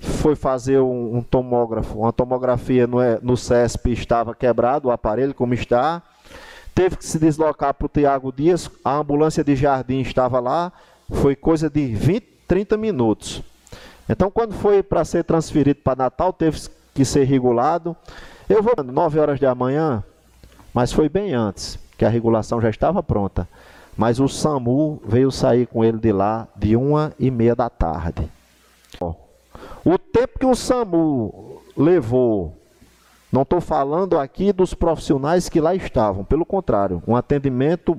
foi 0.00 0.34
fazer 0.34 0.80
um, 0.80 1.18
um 1.18 1.22
tomógrafo, 1.22 1.98
uma 1.98 2.12
tomografia 2.12 2.86
no, 2.86 2.98
no 3.22 3.36
CESP 3.36 3.92
estava 3.92 4.34
quebrado, 4.34 4.88
o 4.88 4.90
aparelho 4.90 5.34
como 5.34 5.54
está 5.54 6.02
teve 6.74 6.96
que 6.96 7.04
se 7.04 7.18
deslocar 7.18 7.74
para 7.74 7.84
o 7.84 7.88
Tiago 7.88 8.32
Dias, 8.32 8.70
a 8.82 8.96
ambulância 8.96 9.44
de 9.44 9.54
Jardim 9.54 10.00
estava 10.00 10.40
lá, 10.40 10.72
foi 11.10 11.36
coisa 11.36 11.68
de 11.68 11.86
20, 11.86 12.22
30 12.48 12.76
minutos. 12.78 13.42
Então, 14.10 14.28
quando 14.28 14.52
foi 14.54 14.82
para 14.82 15.04
ser 15.04 15.22
transferido 15.22 15.78
para 15.84 15.94
Natal, 15.94 16.32
teve 16.32 16.60
que 16.92 17.04
ser 17.04 17.22
regulado. 17.22 17.96
Eu 18.48 18.60
vou 18.60 18.74
9 18.84 19.20
horas 19.20 19.38
da 19.38 19.54
manhã, 19.54 20.02
mas 20.74 20.92
foi 20.92 21.08
bem 21.08 21.32
antes, 21.32 21.78
que 21.96 22.04
a 22.04 22.08
regulação 22.08 22.60
já 22.60 22.68
estava 22.68 23.04
pronta. 23.04 23.48
Mas 23.96 24.18
o 24.18 24.26
SAMU 24.26 25.00
veio 25.06 25.30
sair 25.30 25.66
com 25.66 25.84
ele 25.84 25.98
de 25.98 26.10
lá 26.10 26.48
de 26.56 26.74
uma 26.74 27.12
e 27.20 27.30
meia 27.30 27.54
da 27.54 27.70
tarde. 27.70 28.28
O 29.84 29.96
tempo 29.96 30.40
que 30.40 30.46
o 30.46 30.56
SAMU 30.56 31.62
levou 31.76 32.56
não 33.30 33.42
estou 33.42 33.60
falando 33.60 34.18
aqui 34.18 34.52
dos 34.52 34.74
profissionais 34.74 35.48
que 35.48 35.60
lá 35.60 35.72
estavam, 35.72 36.24
pelo 36.24 36.44
contrário, 36.44 37.00
um 37.06 37.14
atendimento 37.14 37.96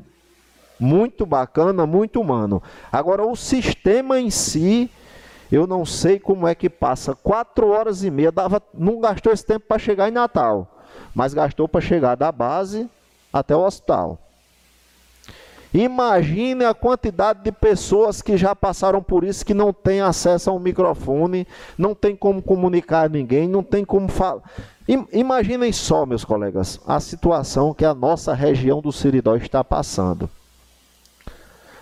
muito 0.78 1.26
bacana, 1.26 1.86
muito 1.86 2.20
humano. 2.20 2.62
Agora, 2.91 3.26
o 3.26 3.34
sistema 3.34 4.20
em 4.20 4.30
si, 4.30 4.91
eu 5.52 5.68
não 5.68 5.86
sei 5.86 6.20
como 6.20 6.47
é 6.47 6.56
que 6.56 6.70
passa 6.70 7.14
quatro 7.14 7.70
horas 7.70 8.04
e 8.04 8.10
meia, 8.10 8.32
dava, 8.32 8.62
não 8.74 8.99
gastou 8.99 9.34
esse 9.34 9.45
tempo 9.45 9.66
para 9.68 9.78
chegar 9.78 10.08
em 10.08 10.14
Natal, 10.14 10.80
mas 11.14 11.34
gastou 11.34 11.68
para 11.68 11.82
chegar 11.82 12.16
da 12.16 12.32
base 12.32 12.89
até 13.34 13.56
o 13.56 13.66
hospital. 13.66 14.18
Imagine 15.74 16.66
a 16.66 16.74
quantidade 16.74 17.43
de 17.43 17.52
pessoas 17.52 18.22
que 18.22 18.36
já 18.36 18.54
passaram 18.54 19.02
por 19.02 19.24
isso, 19.24 19.45
que 19.45 19.54
não 19.54 19.72
tem 19.72 20.02
acesso 20.02 20.49
a 20.49 20.54
um 20.54 20.60
microfone, 20.60 21.47
não 21.78 21.95
tem 21.95 22.14
como 22.14 22.41
comunicar 22.41 23.06
a 23.06 23.10
ninguém, 23.10 23.47
não 23.47 23.64
tem 23.64 23.86
como 23.86 24.10
falar. 24.10 24.41
Imaginem 25.14 25.72
só, 25.72 26.06
meus 26.06 26.26
colegas, 26.26 26.80
a 26.86 26.99
situação 26.99 27.74
que 27.74 27.86
a 27.86 27.93
nossa 27.93 28.34
região 28.34 28.82
do 28.82 28.91
Siridó 28.91 29.38
está 29.38 29.64
passando. 29.64 30.30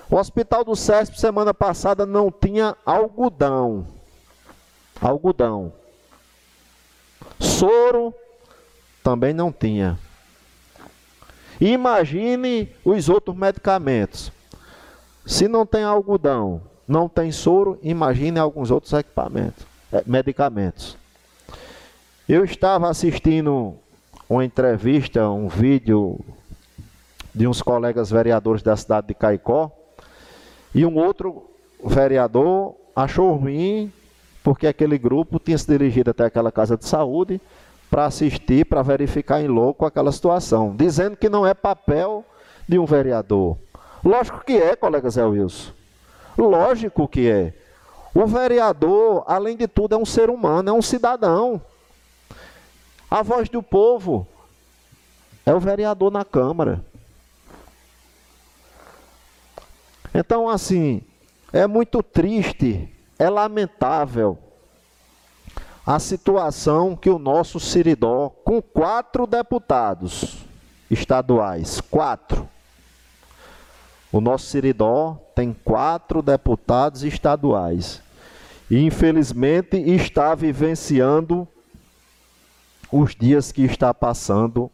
O 0.10 0.16
hospital 0.16 0.64
do 0.64 0.76
CESP 0.76 1.20
semana 1.20 1.54
passada 1.54 2.06
não 2.06 2.32
tinha 2.32 2.76
algodão. 2.84 3.86
Algodão. 5.00 5.72
Soro 7.40 8.14
também 9.04 9.34
não 9.34 9.52
tinha. 9.52 10.00
Imagine 11.62 12.74
os 12.84 13.08
outros 13.08 13.36
medicamentos. 13.36 14.32
Se 15.26 15.48
não 15.48 15.66
tem 15.66 15.84
algodão, 15.84 16.62
não 16.88 17.08
tem 17.08 17.32
soro, 17.32 17.78
imagine 17.84 18.40
alguns 18.40 18.72
outros 18.72 18.94
equipamentos, 18.94 19.64
eh, 19.92 20.04
medicamentos. 20.08 20.98
Eu 22.28 22.44
estava 22.44 22.90
assistindo 22.90 23.76
uma 24.28 24.44
entrevista, 24.44 25.30
um 25.30 25.48
vídeo 25.48 26.20
de 27.34 27.48
uns 27.48 27.62
colegas 27.62 28.10
vereadores 28.10 28.64
da 28.64 28.76
cidade 28.76 29.08
de 29.08 29.14
Caicó, 29.14 29.72
e 30.74 30.86
um 30.86 30.98
outro 30.98 31.50
vereador 31.84 32.76
achou 32.96 33.34
ruim 33.36 33.92
porque 34.44 34.68
aquele 34.68 34.98
grupo 34.98 35.40
tinha 35.40 35.58
se 35.58 35.68
dirigido 35.68 36.12
até 36.12 36.26
aquela 36.26 36.52
casa 36.52 36.78
de 36.78 36.86
saúde 36.86 37.42
para 37.90 38.06
assistir, 38.06 38.66
para 38.66 38.82
verificar 38.82 39.42
em 39.42 39.48
louco 39.48 39.86
aquela 39.86 40.12
situação, 40.12 40.76
dizendo 40.76 41.18
que 41.18 41.30
não 41.30 41.46
é 41.46 41.54
papel 41.54 42.24
de 42.68 42.78
um 42.78 42.86
vereador. 42.86 43.58
Lógico 44.04 44.44
que 44.46 44.54
é, 44.54 44.76
colega 44.76 45.10
Zé 45.10 45.26
Wilson. 45.26 45.72
Lógico 46.38 47.08
que 47.08 47.30
é. 47.30 47.54
O 48.14 48.26
vereador, 48.26 49.24
além 49.28 49.58
de 49.58 49.68
tudo, 49.68 49.96
é 49.96 49.98
um 49.98 50.06
ser 50.06 50.30
humano, 50.30 50.70
é 50.70 50.74
um 50.74 50.82
cidadão. 50.82 51.62
A 53.10 53.22
voz 53.22 53.50
do 53.50 53.62
povo 53.62 54.28
é 55.46 55.54
o 55.54 55.60
vereador 55.60 56.12
na 56.12 56.24
Câmara. 56.24 56.84
Então, 60.14 60.50
assim, 60.50 61.02
é 61.52 61.68
muito 61.68 62.02
triste, 62.02 62.90
é 63.18 63.30
lamentável 63.30 64.38
a 65.86 65.98
situação 65.98 66.96
que 66.96 67.10
o 67.10 67.18
nosso 67.18 67.60
Siridó, 67.60 68.30
com 68.44 68.62
quatro 68.62 69.26
deputados 69.26 70.46
estaduais, 70.90 71.82
quatro. 71.82 72.48
O 74.12 74.22
nosso 74.22 74.46
Siridó 74.46 75.20
tem 75.34 75.52
quatro 75.52 76.22
deputados 76.22 77.04
estaduais. 77.04 78.04
E 78.70 78.86
infelizmente 78.86 79.78
está 79.78 80.36
vivenciando 80.36 81.48
os 82.92 83.16
dias 83.16 83.52
que 83.52 83.64
está 83.64 83.92
passando 83.92 84.70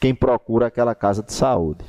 quem 0.00 0.14
procura 0.14 0.66
aquela 0.66 0.96
casa 0.96 1.22
de 1.22 1.32
saúde. 1.32 1.84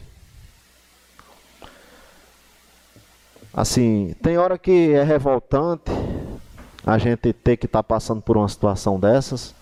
Assim, 3.56 4.14
tem 4.22 4.38
hora 4.38 4.58
que 4.58 4.92
é 4.92 5.02
revoltante 5.02 5.90
a 6.86 6.98
gente 6.98 7.32
ter 7.32 7.56
que 7.56 7.68
estar 7.68 7.82
tá 7.82 7.84
passando 7.84 8.22
por 8.22 8.36
uma 8.36 8.50
situação 8.50 9.00
dessas. 9.00 9.56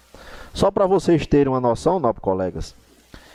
Só 0.51 0.71
para 0.71 0.87
vocês 0.87 1.27
terem 1.27 1.53
uma 1.53 1.61
noção, 1.61 1.99
nobres 1.99 2.23
colegas, 2.23 2.73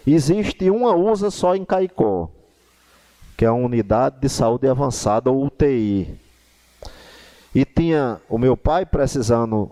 existe 0.04 0.68
uma 0.68 0.96
USA 0.96 1.30
só 1.30 1.54
em 1.54 1.64
Caicó, 1.64 2.28
que 3.36 3.44
é 3.44 3.48
a 3.48 3.52
Unidade 3.52 4.16
de 4.20 4.28
Saúde 4.28 4.66
Avançada, 4.66 5.30
ou 5.30 5.46
UTI. 5.46 6.18
E 7.54 7.64
tinha 7.64 8.20
o 8.28 8.36
meu 8.36 8.56
pai 8.56 8.84
precisando 8.84 9.70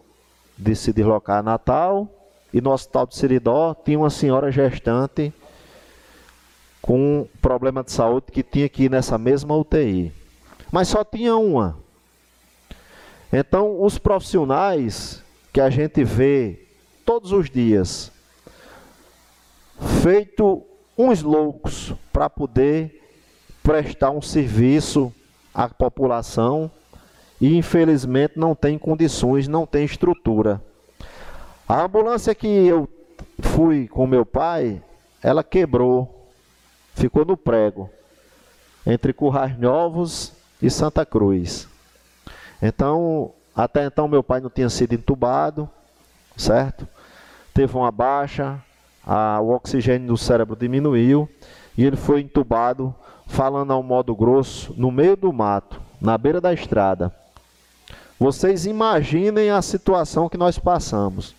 de 0.57 0.77
se 0.77 0.93
deslocar 0.93 1.39
a 1.39 1.43
Natal, 1.43 2.09
e 2.55 2.61
no 2.61 2.71
Hospital 2.71 3.09
de 3.09 3.17
Siridó 3.17 3.75
tinha 3.75 3.99
uma 3.99 4.09
senhora 4.09 4.53
gestante 4.53 5.35
com 6.81 7.27
problema 7.43 7.83
de 7.83 7.91
saúde 7.91 8.27
que 8.31 8.45
tinha 8.45 8.69
que 8.69 8.85
ir 8.85 8.91
nessa 8.91 9.19
mesma 9.19 9.57
UTI. 9.57 10.26
Mas 10.71 10.89
só 10.89 11.05
tinha 11.05 11.37
uma. 11.37 11.79
Então, 13.33 13.83
os 13.83 13.99
profissionais 13.99 15.23
que 15.53 15.61
a 15.61 15.71
gente 15.71 16.05
vê 16.05 16.67
todos 17.05 17.33
os 17.33 17.49
dias, 17.49 18.13
feito 20.03 20.63
uns 20.99 21.23
loucos 21.23 21.95
para 22.13 22.29
poder 22.29 23.03
prestar 23.63 24.11
um 24.11 24.23
serviço 24.23 25.13
à 25.55 25.69
população 25.69 26.71
e 27.41 27.57
infelizmente 27.57 28.35
não 28.37 28.55
tem 28.55 28.79
condições, 28.79 29.49
não 29.49 29.67
tem 29.67 29.85
estrutura. 29.85 30.63
A 31.69 31.83
ambulância 31.83 32.35
que 32.35 32.47
eu 32.47 32.89
fui 33.41 33.89
com 33.89 34.07
meu 34.07 34.25
pai, 34.25 34.83
ela 35.23 35.43
quebrou, 35.43 36.29
ficou 36.95 37.25
no 37.25 37.37
prego, 37.37 37.91
entre 38.87 39.13
Currais 39.13 39.59
Novos 39.59 40.36
e 40.61 40.71
Santa 40.71 41.05
Cruz. 41.05 41.69
Então, 42.61 43.33
até 43.55 43.87
então 43.87 44.09
meu 44.09 44.23
pai 44.23 44.41
não 44.41 44.51
tinha 44.51 44.69
sido 44.69 44.95
entubado, 44.95 45.69
certo? 46.37 46.87
Teve 47.55 47.77
uma 47.77 47.91
baixa, 47.91 48.63
a, 49.07 49.41
o 49.41 49.51
oxigênio 49.51 50.09
do 50.09 50.17
cérebro 50.17 50.57
diminuiu 50.57 51.29
e 51.77 51.85
ele 51.85 51.97
foi 51.97 52.21
entubado, 52.21 52.95
falando 53.27 53.73
ao 53.73 53.83
modo 53.83 54.15
grosso, 54.15 54.75
no 54.77 54.91
meio 54.91 55.17
do 55.17 55.33
mato, 55.33 55.81
na 56.01 56.17
beira 56.17 56.41
da 56.41 56.53
estrada. 56.53 57.15
Vocês 58.19 58.65
imaginem 58.65 59.51
a 59.51 59.61
situação 59.61 60.29
que 60.29 60.39
nós 60.39 60.59
passamos. 60.59 61.35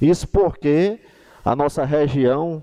Isso 0.00 0.28
porque 0.28 1.00
a 1.44 1.56
nossa 1.56 1.84
região, 1.84 2.62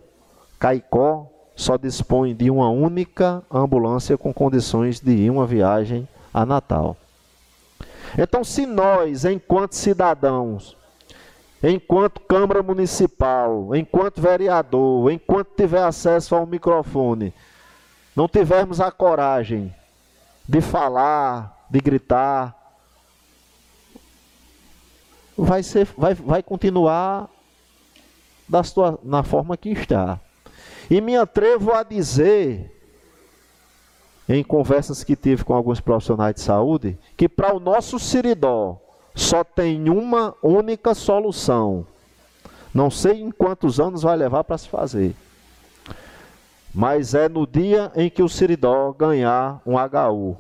Caicó, 0.59 1.27
só 1.62 1.78
dispõe 1.78 2.34
de 2.34 2.49
uma 2.49 2.70
única 2.70 3.43
ambulância 3.51 4.18
com 4.18 4.34
condições 4.34 4.99
de 4.99 5.12
ir 5.12 5.30
uma 5.30 5.45
viagem 5.45 6.07
a 6.34 6.45
Natal. 6.45 6.97
Então, 8.18 8.43
se 8.43 8.66
nós, 8.66 9.26
enquanto 9.26 9.74
cidadãos, 9.74 10.76
enquanto 11.64 12.20
Câmara 12.22 12.64
Municipal, 12.64 13.76
enquanto 13.76 14.20
vereador, 14.20 15.12
enquanto 15.12 15.55
tiver 15.55 15.84
acesso 15.84 16.36
ao 16.36 16.45
microfone, 16.45 17.34
não 18.16 18.28
tivermos 18.28 18.82
a 18.82 18.91
coragem 18.91 19.74
de 20.49 20.59
falar, 20.62 21.66
de 21.70 21.80
gritar, 21.80 22.55
vai, 25.38 25.62
ser, 25.62 25.88
vai, 25.95 26.16
vai 26.16 26.43
continuar 26.43 27.30
da 28.49 28.64
sua, 28.64 28.99
na 29.03 29.24
forma 29.24 29.55
que 29.55 29.70
está. 29.70 30.20
E 30.92 31.00
me 31.00 31.16
atrevo 31.16 31.72
a 31.72 31.84
dizer 31.84 32.70
em 34.28 34.44
conversas 34.44 35.06
que 35.06 35.16
tive 35.16 35.42
com 35.46 35.54
alguns 35.54 35.80
profissionais 35.80 36.36
de 36.36 36.42
saúde, 36.42 37.00
que 37.16 37.30
para 37.30 37.56
o 37.56 37.62
nosso 37.62 37.98
Siridó 37.98 38.78
só 39.16 39.42
tem 39.42 39.89
uma 39.89 40.36
única 40.44 40.94
solução. 40.94 41.88
Não 42.74 42.92
sei 42.92 43.22
em 43.22 43.32
quantos 43.32 43.80
anos 43.80 44.02
vai 44.02 44.18
levar 44.18 44.44
para 44.44 44.58
se 44.58 44.68
fazer. 44.68 45.16
Mas 46.76 47.14
é 47.14 47.30
no 47.30 47.48
dia 47.48 47.89
em 47.96 48.10
que 48.10 48.22
o 48.22 48.28
Siridó 48.28 48.92
ganhar 48.92 49.62
um 49.66 49.76
HU, 49.78 50.38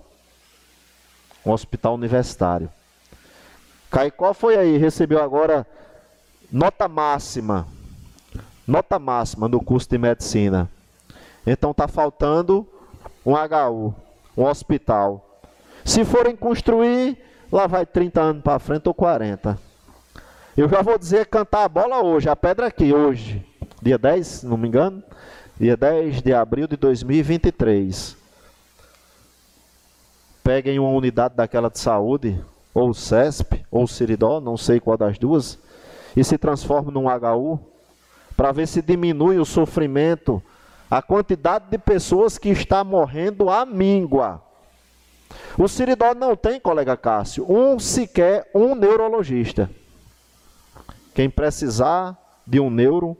um 1.45 1.51
hospital 1.51 1.93
universitário. 1.93 2.69
Caicó 3.89 4.33
foi 4.33 4.57
aí, 4.57 4.77
recebeu 4.77 5.23
agora 5.23 5.65
nota 6.51 6.89
máxima. 6.89 7.65
Nota 8.71 8.97
máxima 8.97 9.49
no 9.49 9.59
curso 9.59 9.89
de 9.89 9.97
medicina. 9.97 10.69
Então 11.45 11.71
está 11.71 11.89
faltando 11.89 12.65
um 13.25 13.33
HU, 13.33 13.93
um 14.37 14.45
hospital. 14.45 15.41
Se 15.83 16.05
forem 16.05 16.37
construir, 16.37 17.17
lá 17.51 17.67
vai 17.67 17.85
30 17.85 18.21
anos 18.21 18.41
para 18.41 18.57
frente 18.59 18.87
ou 18.87 18.93
40. 18.93 19.59
Eu 20.55 20.69
já 20.69 20.81
vou 20.81 20.97
dizer 20.97 21.25
cantar 21.25 21.65
a 21.65 21.67
bola 21.67 22.01
hoje, 22.01 22.29
a 22.29 22.35
pedra 22.37 22.67
aqui, 22.67 22.93
hoje. 22.93 23.45
Dia 23.81 23.97
10, 23.97 24.25
se 24.25 24.45
não 24.45 24.55
me 24.55 24.69
engano. 24.69 25.03
Dia 25.59 25.75
10 25.75 26.21
de 26.21 26.33
abril 26.33 26.65
de 26.65 26.77
2023. 26.77 28.15
Peguem 30.41 30.79
uma 30.79 30.91
unidade 30.91 31.35
daquela 31.35 31.69
de 31.69 31.77
saúde, 31.77 32.41
ou 32.73 32.93
CESP, 32.93 33.65
ou 33.69 33.85
Siridó, 33.85 34.39
não 34.39 34.55
sei 34.55 34.79
qual 34.79 34.95
das 34.95 35.17
duas, 35.17 35.59
e 36.15 36.23
se 36.23 36.37
transformem 36.37 36.93
num 36.93 37.07
HU, 37.09 37.59
para 38.41 38.51
ver 38.51 38.67
se 38.67 38.81
diminui 38.81 39.37
o 39.37 39.45
sofrimento 39.45 40.41
a 40.89 40.99
quantidade 40.99 41.65
de 41.69 41.77
pessoas 41.77 42.39
que 42.39 42.49
está 42.49 42.83
morrendo 42.83 43.51
à 43.51 43.67
míngua. 43.67 44.41
O 45.55 45.67
Siridó 45.67 46.15
não 46.15 46.35
tem, 46.35 46.59
colega 46.59 46.97
Cássio, 46.97 47.45
um 47.47 47.77
sequer 47.77 48.49
um 48.51 48.73
neurologista. 48.73 49.69
Quem 51.13 51.29
precisar 51.29 52.17
de 52.47 52.59
um 52.59 52.71
neuro 52.71 53.15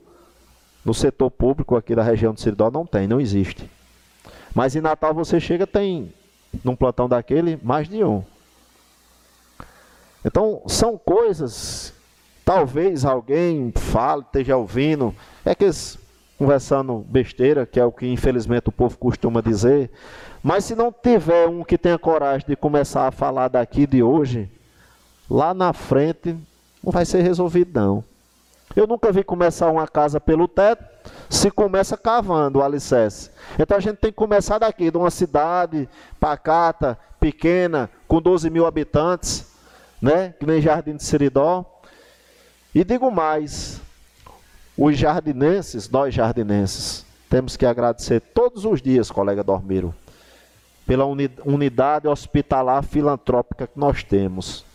no 0.84 0.91
setor 0.91 1.30
público 1.30 1.76
aqui 1.76 1.93
da 1.93 2.01
região 2.01 2.34
do 2.34 2.41
Siridó 2.41 2.72
não 2.72 2.84
tem, 2.84 3.07
não 3.07 3.22
existe. 3.22 3.69
Mas 4.55 4.76
em 4.76 4.82
Natal 4.82 5.13
você 5.13 5.39
chega, 5.39 5.67
tem 5.67 6.11
num 6.63 6.76
plantão 6.76 7.07
daquele 7.07 7.59
mais 7.61 7.88
de 7.88 8.03
um. 8.03 8.24
Então, 10.26 10.63
são 10.65 10.97
coisas, 10.97 11.93
talvez 12.46 13.06
alguém 13.06 13.72
fale, 13.76 14.22
esteja 14.22 14.58
ouvindo, 14.58 15.14
é 15.46 15.56
que 15.56 15.70
conversando 16.38 17.06
besteira, 17.08 17.66
que 17.66 17.80
é 17.80 17.86
o 17.86 17.92
que 17.92 18.08
infelizmente 18.08 18.70
o 18.70 18.72
povo 18.72 18.98
costuma 18.98 19.42
dizer. 19.42 19.92
Mas 20.42 20.66
se 20.66 20.76
não 20.76 20.92
tiver 20.92 21.48
um 21.48 21.64
que 21.64 21.78
tenha 21.78 22.00
coragem 22.00 22.48
de 22.48 22.56
começar 22.56 23.08
a 23.08 23.12
falar 23.12 23.48
daqui 23.48 23.86
de 23.86 24.02
hoje, 24.02 24.50
lá 25.30 25.54
na 25.54 25.72
frente 25.72 26.36
não 26.84 26.92
vai 26.92 27.06
ser 27.06 27.22
resolvido 27.22 27.80
não. 27.80 28.04
Eu 28.76 28.88
nunca 28.88 29.12
vi 29.12 29.24
começar 29.24 29.70
uma 29.70 29.88
casa 29.88 30.20
pelo 30.20 30.48
teto, 30.48 30.84
se 31.30 31.52
começa 31.52 31.96
cavando 31.98 32.60
o 32.60 32.64
alicerce. 32.64 33.30
Então 33.60 33.78
a 33.78 33.80
gente 33.82 33.98
tem 33.98 34.12
que 34.12 34.18
começar 34.18 34.58
daqui, 34.58 34.89
de 34.89 34.98
uma 34.98 35.12
cidade 35.12 35.88
pacata, 36.20 36.98
pequena, 37.20 37.89
com 38.08 38.22
12 38.22 38.50
mil 38.50 38.66
habitantes, 38.66 39.46
né? 40.02 40.34
que 40.39 40.46
nem 40.46 40.62
Jardim 40.62 40.96
de 40.96 41.04
Seridó. 41.04 41.66
E 42.74 42.84
digo 42.84 43.11
mais, 43.11 43.82
os 44.78 44.97
jardinenses, 44.97 45.89
nós 45.89 46.13
jardinenses, 46.13 47.05
Temos 47.32 47.55
que 47.55 47.65
agradecer 47.65 48.19
todos 48.19 48.65
os 48.65 48.82
dias, 48.82 49.09
colega 49.09 49.41
Dormiro, 49.41 49.95
pela 50.86 51.05
unidade 51.05 52.05
hospitalar 52.05 52.84
filantrópica 52.84 53.65
que 53.67 53.80
nós 53.80 54.03
temos. 54.03 54.65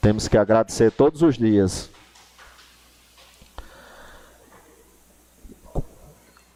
Temos 0.00 0.28
que 0.28 0.38
agradecer 0.38 0.92
todos 0.92 1.22
os 1.22 1.36
dias. 1.36 1.90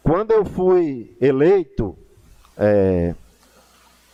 Quando 0.01 0.31
eu 0.31 0.45
fui 0.45 1.13
eleito, 1.19 1.97
é, 2.55 3.13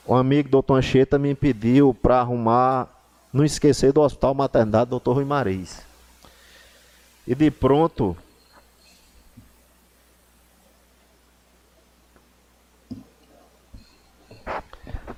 o 0.03 0.15
amigo 0.15 0.49
doutor 0.49 0.79
Anchieta 0.79 1.19
me 1.19 1.35
pediu 1.35 1.93
para 1.93 2.21
arrumar, 2.21 2.96
não 3.31 3.43
esquecer 3.43 3.91
do 3.91 4.01
Hospital 4.01 4.33
Maternidade 4.33 4.89
Doutor 4.89 5.15
Rui 5.15 5.25
Mariz. 5.25 5.85
E 7.25 7.35
de 7.35 7.51
pronto, 7.51 8.15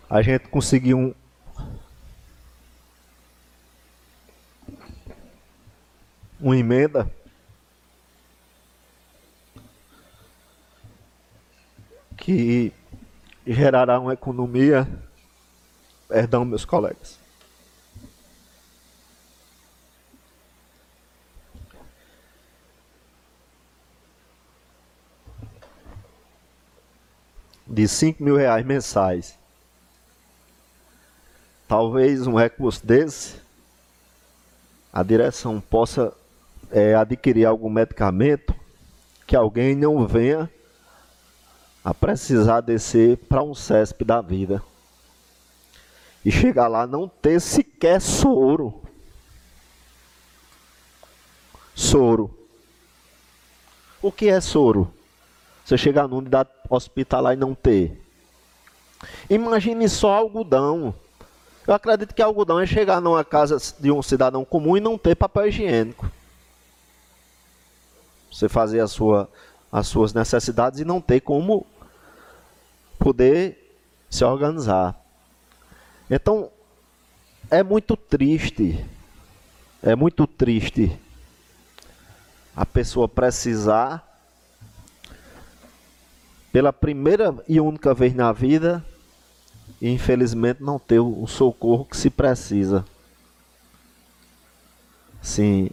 a 0.10 0.22
gente 0.24 0.48
conseguiu 0.48 0.98
um, 0.98 1.14
uma 6.40 6.58
emenda 6.58 7.10
que 12.18 12.74
gerará 13.46 14.00
uma 14.00 14.14
economia, 14.14 14.88
perdão, 16.08 16.44
meus 16.44 16.66
colegas. 16.66 17.20
De 27.70 27.88
5 27.88 28.24
mil 28.24 28.36
reais 28.36 28.66
mensais. 28.66 29.38
Talvez 31.68 32.26
um 32.26 32.36
recurso 32.36 32.84
desse, 32.84 33.36
a 34.92 35.04
direção 35.04 35.62
possa 35.62 36.12
é, 36.72 36.96
adquirir 36.96 37.46
algum 37.46 37.70
medicamento 37.70 38.56
que 39.28 39.36
alguém 39.36 39.76
não 39.76 40.08
venha 40.08 40.50
a 41.84 41.94
precisar 41.94 42.62
descer 42.62 43.18
para 43.18 43.44
um 43.44 43.54
CESP 43.54 44.04
da 44.04 44.20
vida 44.20 44.64
e 46.26 46.32
chegar 46.32 46.68
lá 46.68 46.86
não 46.86 47.08
ter 47.08 47.40
sequer 47.40 48.02
soro. 48.02 48.82
Soro. 51.74 52.30
O 54.02 54.12
que 54.12 54.28
é 54.28 54.42
soro? 54.42 54.92
Você 55.70 55.78
chegar 55.78 56.08
numa 56.08 56.18
unidade 56.18 56.50
hospitalar 56.68 57.36
e 57.36 57.38
não 57.38 57.54
ter. 57.54 57.96
Imagine 59.30 59.88
só 59.88 60.16
algodão. 60.16 60.96
Eu 61.68 61.76
acredito 61.76 62.16
que 62.16 62.24
algodão 62.24 62.60
é 62.60 62.66
chegar 62.66 63.00
numa 63.00 63.24
casa 63.24 63.56
de 63.80 63.92
um 63.92 64.02
cidadão 64.02 64.44
comum 64.44 64.76
e 64.76 64.80
não 64.80 64.98
ter 64.98 65.14
papel 65.14 65.48
higiênico. 65.48 66.12
Você 68.32 68.50
fazer 68.50 68.80
a 68.80 68.88
sua 68.88 69.30
as 69.72 69.86
suas 69.86 70.12
necessidades 70.12 70.80
e 70.80 70.84
não 70.84 71.00
ter 71.00 71.20
como 71.20 71.68
poder 72.98 73.78
se 74.10 74.26
organizar. 74.26 75.00
Então, 76.10 76.50
é 77.52 77.62
muito 77.62 77.96
triste, 77.96 78.84
é 79.84 79.96
muito 79.96 80.26
triste 80.26 81.00
a 82.56 82.66
pessoa 82.66 83.08
precisar, 83.08 84.09
pela 86.52 86.74
primeira 86.74 87.36
e 87.48 87.60
única 87.60 87.94
vez 87.94 88.14
na 88.14 88.32
vida, 88.32 88.84
infelizmente 89.82 90.62
não 90.62 90.80
ter 90.80 91.00
o 91.00 91.26
socorro 91.28 91.86
que 91.86 91.98
se 91.98 92.10
precisa. 92.10 92.86
Sim, 95.22 95.70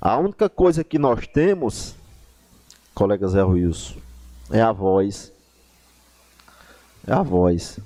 a 0.00 0.16
única 0.16 0.48
coisa 0.48 0.84
que 0.84 0.98
nós 0.98 1.26
temos 1.26 1.96
colega 2.94 3.28
Zé 3.28 3.42
Ruilson. 3.42 3.94
É 4.50 4.60
a 4.60 4.72
voz. 4.72 5.32
É 7.06 7.12
a 7.12 7.22
voz. 7.22 7.78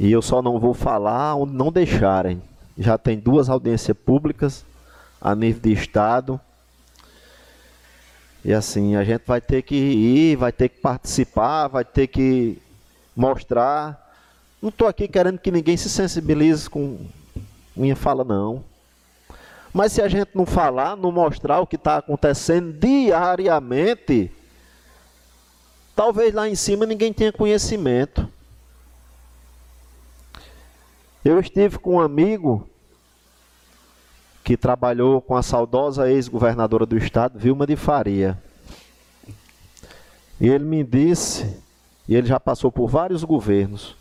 E 0.00 0.10
eu 0.10 0.22
só 0.22 0.40
não 0.40 0.58
vou 0.58 0.72
falar 0.72 1.34
onde 1.34 1.52
não 1.52 1.70
deixarem. 1.70 2.42
Já 2.78 2.96
tem 2.96 3.18
duas 3.18 3.50
audiências 3.50 3.96
públicas 3.96 4.64
a 5.20 5.34
nível 5.34 5.60
de 5.60 5.72
estado. 5.72 6.40
E 8.44 8.52
assim, 8.52 8.96
a 8.96 9.04
gente 9.04 9.22
vai 9.24 9.40
ter 9.40 9.62
que 9.62 9.76
ir, 9.76 10.36
vai 10.36 10.50
ter 10.50 10.68
que 10.68 10.80
participar, 10.80 11.68
vai 11.68 11.84
ter 11.84 12.08
que 12.08 12.60
mostrar. 13.14 14.12
Não 14.60 14.68
estou 14.68 14.88
aqui 14.88 15.06
querendo 15.06 15.38
que 15.38 15.50
ninguém 15.50 15.76
se 15.76 15.88
sensibilize 15.88 16.68
com 16.68 16.98
minha 17.76 17.94
fala, 17.94 18.24
não. 18.24 18.64
Mas 19.72 19.92
se 19.92 20.02
a 20.02 20.08
gente 20.08 20.30
não 20.34 20.44
falar, 20.44 20.96
não 20.96 21.12
mostrar 21.12 21.60
o 21.60 21.66
que 21.66 21.76
está 21.76 21.98
acontecendo 21.98 22.72
diariamente, 22.72 24.30
talvez 25.94 26.34
lá 26.34 26.48
em 26.48 26.56
cima 26.56 26.84
ninguém 26.84 27.12
tenha 27.12 27.32
conhecimento. 27.32 28.28
Eu 31.24 31.38
estive 31.38 31.78
com 31.78 31.94
um 31.94 32.00
amigo 32.00 32.68
que 34.42 34.56
trabalhou 34.56 35.20
com 35.20 35.36
a 35.36 35.42
saudosa 35.42 36.10
ex-governadora 36.10 36.84
do 36.84 36.96
estado, 36.96 37.38
Vilma 37.38 37.66
de 37.66 37.76
Faria. 37.76 38.38
E 40.40 40.48
ele 40.48 40.64
me 40.64 40.82
disse, 40.82 41.56
e 42.08 42.16
ele 42.16 42.26
já 42.26 42.40
passou 42.40 42.72
por 42.72 42.88
vários 42.88 43.22
governos, 43.22 43.96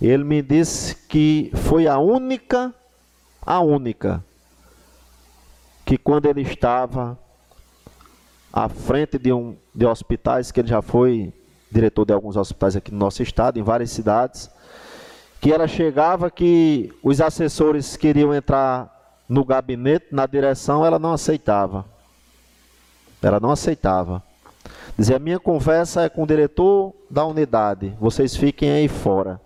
ele 0.00 0.24
me 0.24 0.42
disse 0.42 0.96
que 1.06 1.52
foi 1.54 1.86
a 1.86 1.98
única, 1.98 2.74
a 3.44 3.60
única 3.60 4.24
que 5.84 5.98
quando 5.98 6.26
ele 6.26 6.42
estava 6.42 7.18
à 8.52 8.68
frente 8.68 9.18
de, 9.18 9.32
um, 9.32 9.56
de 9.74 9.86
hospitais, 9.86 10.50
que 10.50 10.60
ele 10.60 10.68
já 10.68 10.82
foi 10.82 11.32
diretor 11.70 12.04
de 12.04 12.12
alguns 12.12 12.36
hospitais 12.36 12.76
aqui 12.76 12.90
no 12.90 12.98
nosso 12.98 13.22
estado, 13.22 13.58
em 13.58 13.62
várias 13.62 13.90
cidades, 13.90 14.50
que 15.40 15.52
ela 15.52 15.66
chegava 15.66 16.30
que 16.30 16.92
os 17.02 17.20
assessores 17.20 17.96
queriam 17.96 18.34
entrar 18.34 18.91
no 19.32 19.46
gabinete, 19.46 20.08
na 20.12 20.26
direção, 20.26 20.84
ela 20.84 20.98
não 20.98 21.14
aceitava. 21.14 21.86
Ela 23.22 23.40
não 23.40 23.50
aceitava. 23.50 24.22
Dizia, 24.96 25.18
minha 25.18 25.40
conversa 25.40 26.02
é 26.02 26.10
com 26.10 26.24
o 26.24 26.26
diretor 26.26 26.92
da 27.08 27.24
unidade, 27.24 27.96
vocês 27.98 28.36
fiquem 28.36 28.70
aí 28.70 28.88
fora. 28.88 29.40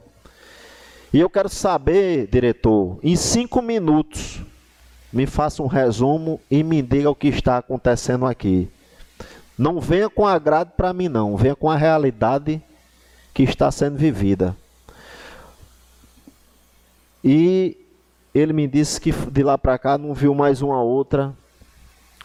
E 1.12 1.20
eu 1.20 1.30
quero 1.30 1.48
saber, 1.48 2.26
diretor, 2.26 2.98
em 3.00 3.14
cinco 3.14 3.62
minutos, 3.62 4.42
me 5.12 5.24
faça 5.24 5.62
um 5.62 5.68
resumo 5.68 6.40
e 6.50 6.64
me 6.64 6.82
diga 6.82 7.08
o 7.08 7.14
que 7.14 7.28
está 7.28 7.58
acontecendo 7.58 8.26
aqui. 8.26 8.68
Não 9.56 9.80
venha 9.80 10.10
com 10.10 10.26
agrado 10.26 10.72
para 10.72 10.92
mim, 10.92 11.08
não. 11.08 11.36
Venha 11.36 11.54
com 11.54 11.70
a 11.70 11.76
realidade 11.76 12.60
que 13.32 13.44
está 13.44 13.70
sendo 13.70 13.96
vivida. 13.96 14.56
E 17.22 17.85
ele 18.36 18.52
me 18.52 18.68
disse 18.68 19.00
que 19.00 19.12
de 19.12 19.42
lá 19.42 19.56
para 19.56 19.78
cá 19.78 19.96
não 19.96 20.12
viu 20.12 20.34
mais 20.34 20.60
uma 20.60 20.82
outra 20.82 21.34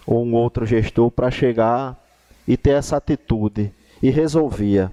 ou 0.05 0.25
um 0.25 0.33
outro 0.33 0.65
gestor 0.65 1.09
para 1.09 1.31
chegar 1.31 1.97
e 2.47 2.57
ter 2.57 2.71
essa 2.71 2.97
atitude. 2.97 3.71
E 4.03 4.09
resolvia. 4.09 4.91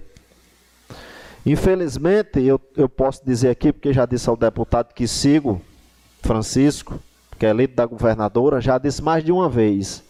Infelizmente, 1.45 2.41
eu, 2.41 2.61
eu 2.77 2.87
posso 2.87 3.25
dizer 3.25 3.49
aqui, 3.49 3.73
porque 3.73 3.91
já 3.91 4.05
disse 4.05 4.29
ao 4.29 4.37
deputado 4.37 4.93
que 4.93 5.07
sigo, 5.07 5.61
Francisco, 6.21 6.99
que 7.39 7.45
é 7.45 7.51
líder 7.51 7.73
da 7.73 7.85
governadora, 7.85 8.61
já 8.61 8.77
disse 8.77 9.01
mais 9.01 9.23
de 9.23 9.31
uma 9.31 9.49
vez. 9.49 10.03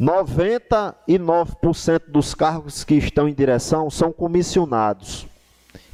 99% 0.00 2.02
dos 2.08 2.34
cargos 2.34 2.82
que 2.82 2.94
estão 2.94 3.28
em 3.28 3.34
direção 3.34 3.88
são 3.88 4.12
comissionados 4.12 5.26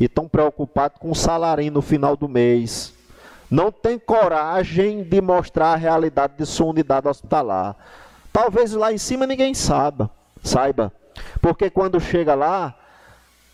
e 0.00 0.06
estão 0.06 0.26
preocupados 0.26 0.98
com 0.98 1.10
o 1.10 1.14
salário 1.14 1.70
no 1.70 1.82
final 1.82 2.16
do 2.16 2.28
mês. 2.28 2.96
Não 3.51 3.72
tem 3.72 3.99
coragem 3.99 5.03
de 5.03 5.20
mostrar 5.20 5.72
a 5.72 5.76
realidade 5.76 6.34
de 6.36 6.44
sua 6.44 6.66
unidade 6.66 7.09
hospitalar. 7.09 7.76
Talvez 8.32 8.72
lá 8.72 8.92
em 8.92 8.99
cima 8.99 9.26
ninguém 9.26 9.55
saiba, 9.55 10.11
saiba. 10.42 10.92
Porque 11.40 11.70
quando 11.70 11.99
chega 11.99 12.34
lá, 12.34 12.74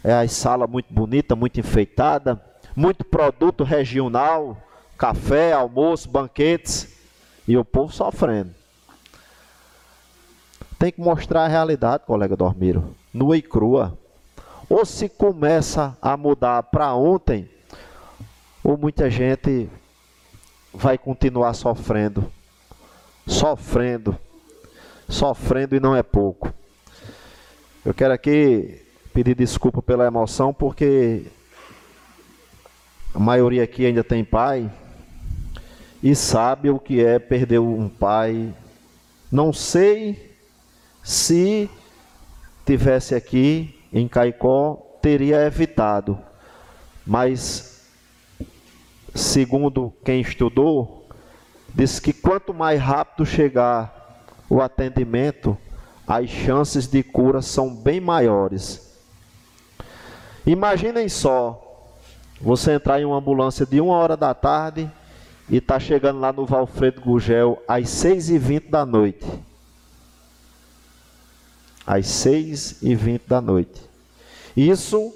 é 0.02 0.12
a 0.12 0.28
sala 0.28 0.66
muito 0.66 0.92
bonita, 0.92 1.36
muito 1.36 1.60
enfeitada, 1.60 2.42
muito 2.74 3.04
produto 3.04 3.62
regional, 3.62 4.56
café, 4.98 5.52
almoço, 5.52 6.10
banquetes 6.10 6.98
e 7.46 7.56
o 7.56 7.64
povo 7.64 7.92
sofrendo. 7.92 8.50
Tem 10.78 10.90
que 10.90 11.00
mostrar 11.00 11.44
a 11.44 11.48
realidade, 11.48 12.04
colega 12.04 12.36
Dormiro, 12.36 12.94
nua 13.12 13.36
e 13.36 13.42
crua. 13.42 13.96
Ou 14.68 14.84
se 14.84 15.08
começa 15.08 15.96
a 16.02 16.16
mudar 16.16 16.62
para 16.64 16.94
ontem, 16.94 17.48
ou 18.62 18.76
muita 18.76 19.08
gente 19.08 19.70
vai 20.74 20.98
continuar 20.98 21.54
sofrendo, 21.54 22.30
sofrendo. 23.26 24.18
sofrendo 25.08 25.76
e 25.76 25.80
não 25.80 25.94
é 25.94 26.02
pouco. 26.02 26.52
Eu 27.84 27.94
quero 27.94 28.12
aqui 28.12 28.82
pedir 29.12 29.34
desculpa 29.36 29.80
pela 29.80 30.06
emoção, 30.06 30.52
porque 30.52 31.26
a 33.14 33.18
maioria 33.18 33.62
aqui 33.62 33.86
ainda 33.86 34.02
tem 34.02 34.24
pai 34.24 34.70
e 36.02 36.14
sabe 36.14 36.70
o 36.70 36.78
que 36.78 37.04
é 37.04 37.18
perder 37.18 37.60
um 37.60 37.88
pai. 37.88 38.52
Não 39.30 39.52
sei 39.52 40.36
se 41.02 41.70
tivesse 42.66 43.14
aqui 43.14 43.78
em 43.92 44.08
Caicó, 44.08 44.98
teria 45.00 45.46
evitado, 45.46 46.18
mas 47.06 47.73
segundo 49.14 49.92
quem 50.04 50.20
estudou, 50.20 51.08
diz 51.74 52.00
que 52.00 52.12
quanto 52.12 52.52
mais 52.52 52.80
rápido 52.80 53.24
chegar 53.24 54.26
o 54.50 54.60
atendimento, 54.60 55.56
as 56.06 56.28
chances 56.28 56.86
de 56.86 57.02
cura 57.02 57.40
são 57.40 57.74
bem 57.74 58.00
maiores. 58.00 58.92
Imaginem 60.44 61.08
só, 61.08 61.60
você 62.40 62.72
entrar 62.72 63.00
em 63.00 63.04
uma 63.04 63.16
ambulância 63.16 63.64
de 63.64 63.80
uma 63.80 63.96
hora 63.96 64.16
da 64.16 64.34
tarde 64.34 64.90
e 65.48 65.56
está 65.56 65.78
chegando 65.78 66.20
lá 66.20 66.32
no 66.32 66.44
Valfredo 66.44 67.00
Gugel 67.00 67.62
às 67.66 67.88
seis 67.88 68.28
e 68.28 68.36
vinte 68.36 68.68
da 68.68 68.84
noite. 68.84 69.26
Às 71.86 72.06
seis 72.06 72.82
e 72.82 72.94
vinte 72.94 73.24
da 73.26 73.40
noite. 73.40 73.80
Isso, 74.56 75.14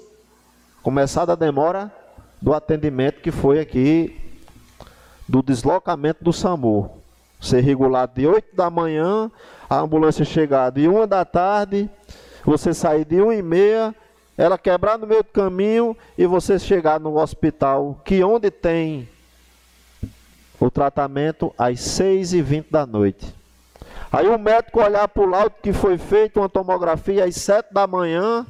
começada 0.81 1.33
a 1.33 1.35
demora 1.35 1.93
do 2.41 2.53
atendimento 2.53 3.21
que 3.21 3.31
foi 3.31 3.59
aqui, 3.59 4.19
do 5.27 5.41
deslocamento 5.41 6.23
do 6.23 6.33
SAMU. 6.33 6.91
Ser 7.39 7.61
regulado 7.61 8.13
de 8.15 8.27
8 8.27 8.55
da 8.55 8.69
manhã, 8.69 9.31
a 9.69 9.79
ambulância 9.79 10.25
chegar 10.25 10.71
de 10.71 10.87
1 10.87 11.07
da 11.07 11.23
tarde, 11.23 11.89
você 12.43 12.73
sair 12.73 13.05
de 13.05 13.21
1 13.21 13.31
e 13.33 13.41
meia, 13.41 13.95
ela 14.37 14.57
quebrar 14.57 14.97
no 14.97 15.05
meio 15.05 15.23
do 15.23 15.29
caminho 15.29 15.95
e 16.17 16.25
você 16.25 16.57
chegar 16.57 16.99
no 16.99 17.17
hospital, 17.17 18.01
que 18.03 18.23
onde 18.23 18.49
tem 18.49 19.07
o 20.59 20.69
tratamento, 20.69 21.53
às 21.57 21.79
6 21.79 22.33
e 22.33 22.41
20 22.41 22.69
da 22.69 22.85
noite. 22.85 23.33
Aí 24.11 24.27
o 24.27 24.37
médico 24.39 24.81
olhar 24.81 25.07
para 25.07 25.23
o 25.23 25.29
laudo 25.29 25.55
que 25.61 25.71
foi 25.71 25.97
feito 25.97 26.39
uma 26.39 26.49
tomografia 26.49 27.23
às 27.23 27.35
7 27.35 27.73
da 27.73 27.85
manhã, 27.85 28.45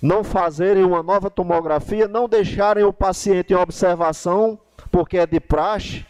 não 0.00 0.22
fazerem 0.22 0.84
uma 0.84 1.02
nova 1.02 1.28
tomografia, 1.28 2.06
não 2.06 2.28
deixarem 2.28 2.84
o 2.84 2.92
paciente 2.92 3.52
em 3.52 3.56
observação, 3.56 4.58
porque 4.90 5.18
é 5.18 5.26
de 5.26 5.40
praxe, 5.40 6.06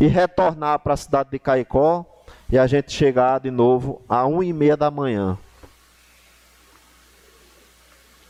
e 0.00 0.06
retornar 0.06 0.78
para 0.80 0.94
a 0.94 0.96
cidade 0.96 1.30
de 1.30 1.38
Caicó, 1.38 2.04
e 2.50 2.58
a 2.58 2.66
gente 2.66 2.92
chegar 2.92 3.40
de 3.40 3.50
novo 3.50 4.02
a 4.08 4.26
1 4.26 4.42
e 4.42 4.52
meia 4.52 4.76
da 4.76 4.90
manhã. 4.90 5.38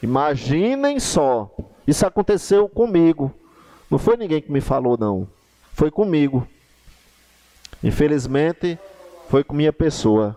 Imaginem 0.03 1.01
só, 1.01 1.51
isso 1.87 2.07
aconteceu 2.07 2.69
comigo. 2.69 3.33
Não 3.91 3.99
foi 3.99 4.17
ninguém 4.17 4.41
que 4.41 4.53
me 4.53 4.61
falou, 4.61 4.99
não. 4.99 5.29
Foi 5.73 5.91
comigo. 5.91 6.47
Infelizmente, 7.83 8.79
foi 9.29 9.45
com 9.45 9.55
minha 9.55 9.73
pessoa. 9.73 10.37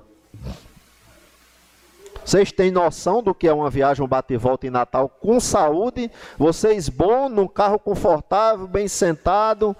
Vocês 2.28 2.52
têm 2.52 2.72
noção 2.72 3.24
do 3.24 3.34
que 3.34 3.48
é 3.48 3.54
uma 3.54 3.70
viagem, 3.70 4.04
um 4.04 4.08
bate 4.08 4.34
e 4.34 4.38
volta 4.38 4.68
em 4.68 4.70
Natal 4.70 5.08
com 5.08 5.40
saúde? 5.40 6.12
Vocês 6.38 6.90
bom, 6.90 7.30
num 7.30 7.48
carro 7.48 7.80
confortável, 7.80 8.68
bem 8.68 8.86
sentado, 8.86 9.74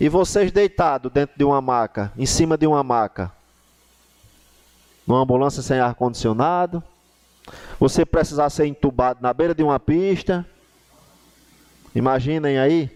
e 0.00 0.08
vocês 0.08 0.50
deitados 0.50 1.12
dentro 1.12 1.38
de 1.38 1.44
uma 1.44 1.60
maca, 1.60 2.12
em 2.18 2.26
cima 2.26 2.58
de 2.58 2.66
uma 2.66 2.82
maca. 2.82 3.30
Numa 5.06 5.22
ambulância 5.22 5.62
sem 5.62 5.78
ar-condicionado. 5.78 6.82
Você 7.78 8.04
precisar 8.04 8.50
ser 8.50 8.66
entubado 8.66 9.20
na 9.22 9.32
beira 9.32 9.54
de 9.54 9.62
uma 9.62 9.78
pista. 9.78 10.44
Imaginem 11.94 12.58
aí. 12.58 12.90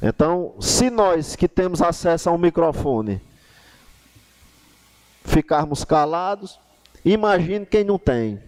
Então, 0.00 0.54
se 0.58 0.88
nós 0.88 1.36
que 1.36 1.46
temos 1.46 1.82
acesso 1.82 2.30
a 2.30 2.32
um 2.32 2.38
microfone 2.38 3.20
ficarmos 5.24 5.84
calados, 5.84 6.58
imagine 7.04 7.66
quem 7.66 7.84
não 7.84 7.98
tem. 7.98 8.40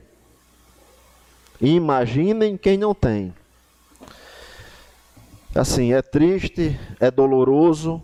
Imaginem 1.60 2.56
quem 2.56 2.76
não 2.76 2.94
tem. 2.94 3.32
Assim, 5.54 5.92
é 5.92 6.00
triste, 6.00 6.78
é 6.98 7.10
doloroso, 7.10 8.02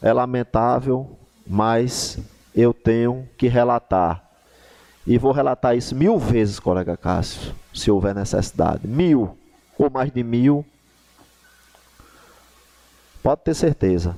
é 0.00 0.12
lamentável, 0.12 1.18
mas 1.46 2.18
eu 2.54 2.72
tenho 2.72 3.28
que 3.36 3.46
relatar. 3.46 4.24
E 5.06 5.16
vou 5.16 5.32
relatar 5.32 5.76
isso 5.76 5.94
mil 5.94 6.18
vezes, 6.18 6.58
colega 6.58 6.96
Cássio, 6.96 7.54
se 7.72 7.90
houver 7.90 8.14
necessidade. 8.14 8.86
Mil, 8.86 9.36
ou 9.78 9.88
mais 9.88 10.10
de 10.10 10.22
mil. 10.22 10.64
Pode 13.22 13.42
ter 13.42 13.54
certeza. 13.54 14.16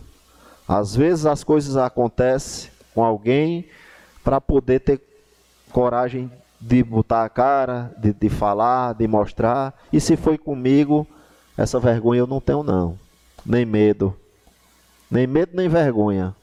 Às 0.66 0.94
vezes 0.94 1.26
as 1.26 1.44
coisas 1.44 1.76
acontecem 1.76 2.70
com 2.94 3.04
alguém 3.04 3.68
para 4.22 4.40
poder 4.40 4.80
ter 4.80 5.00
coragem 5.70 6.30
de 6.60 6.82
botar 6.82 7.24
a 7.24 7.28
cara, 7.28 7.92
de, 7.96 8.12
de 8.12 8.28
falar, 8.28 8.94
de 8.94 9.08
mostrar. 9.08 9.74
E 9.92 10.00
se 10.00 10.16
foi 10.16 10.36
comigo, 10.36 11.06
essa 11.56 11.80
vergonha 11.80 12.20
eu 12.20 12.26
não 12.26 12.40
tenho 12.40 12.62
não. 12.62 12.98
Nem 13.44 13.64
medo. 13.64 14.14
Nem 15.10 15.26
medo, 15.26 15.52
nem 15.54 15.68
vergonha. 15.68 16.34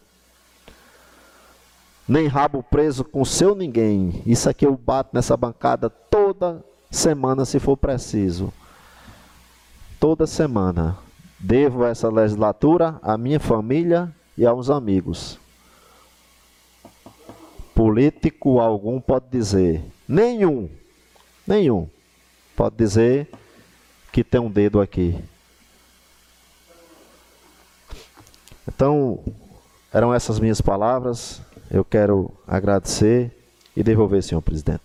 Nem 2.08 2.28
rabo 2.28 2.64
preso 2.64 3.04
com 3.04 3.24
seu 3.24 3.54
ninguém. 3.54 4.24
Isso 4.26 4.50
aqui 4.50 4.66
eu 4.66 4.76
bato 4.76 5.12
nessa 5.14 5.38
bancada 5.38 5.90
toda 5.90 6.64
semana, 6.90 7.46
se 7.46 7.60
for 7.60 7.78
preciso. 7.78 8.52
Toda 10.00 10.26
semana. 10.26 10.98
Devo 11.40 11.86
essa 11.86 12.10
legislatura 12.10 13.00
à 13.04 13.16
minha 13.18 13.40
família 13.40 14.12
e 14.36 14.46
aos 14.46 14.72
amigos 14.72 15.40
político 17.78 18.60
algum 18.60 19.00
pode 19.00 19.26
dizer, 19.30 19.84
nenhum, 20.08 20.68
nenhum, 21.46 21.88
pode 22.56 22.76
dizer 22.76 23.30
que 24.12 24.24
tem 24.24 24.42
um 24.42 24.50
dedo 24.50 24.82
aqui. 24.82 25.16
Então, 28.68 29.20
eram 29.94 30.12
essas 30.12 30.40
minhas 30.40 30.60
palavras. 30.60 31.40
Eu 31.70 31.86
quero 31.86 32.32
agradecer 32.48 33.32
e 33.76 33.84
devolver, 33.84 34.24
senhor 34.24 34.42
presidente. 34.42 34.82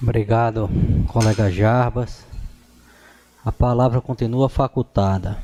Obrigado, 0.00 0.70
colega 1.08 1.50
Jarbas. 1.50 2.24
A 3.44 3.52
palavra 3.52 4.00
continua 4.00 4.48
facultada. 4.48 5.42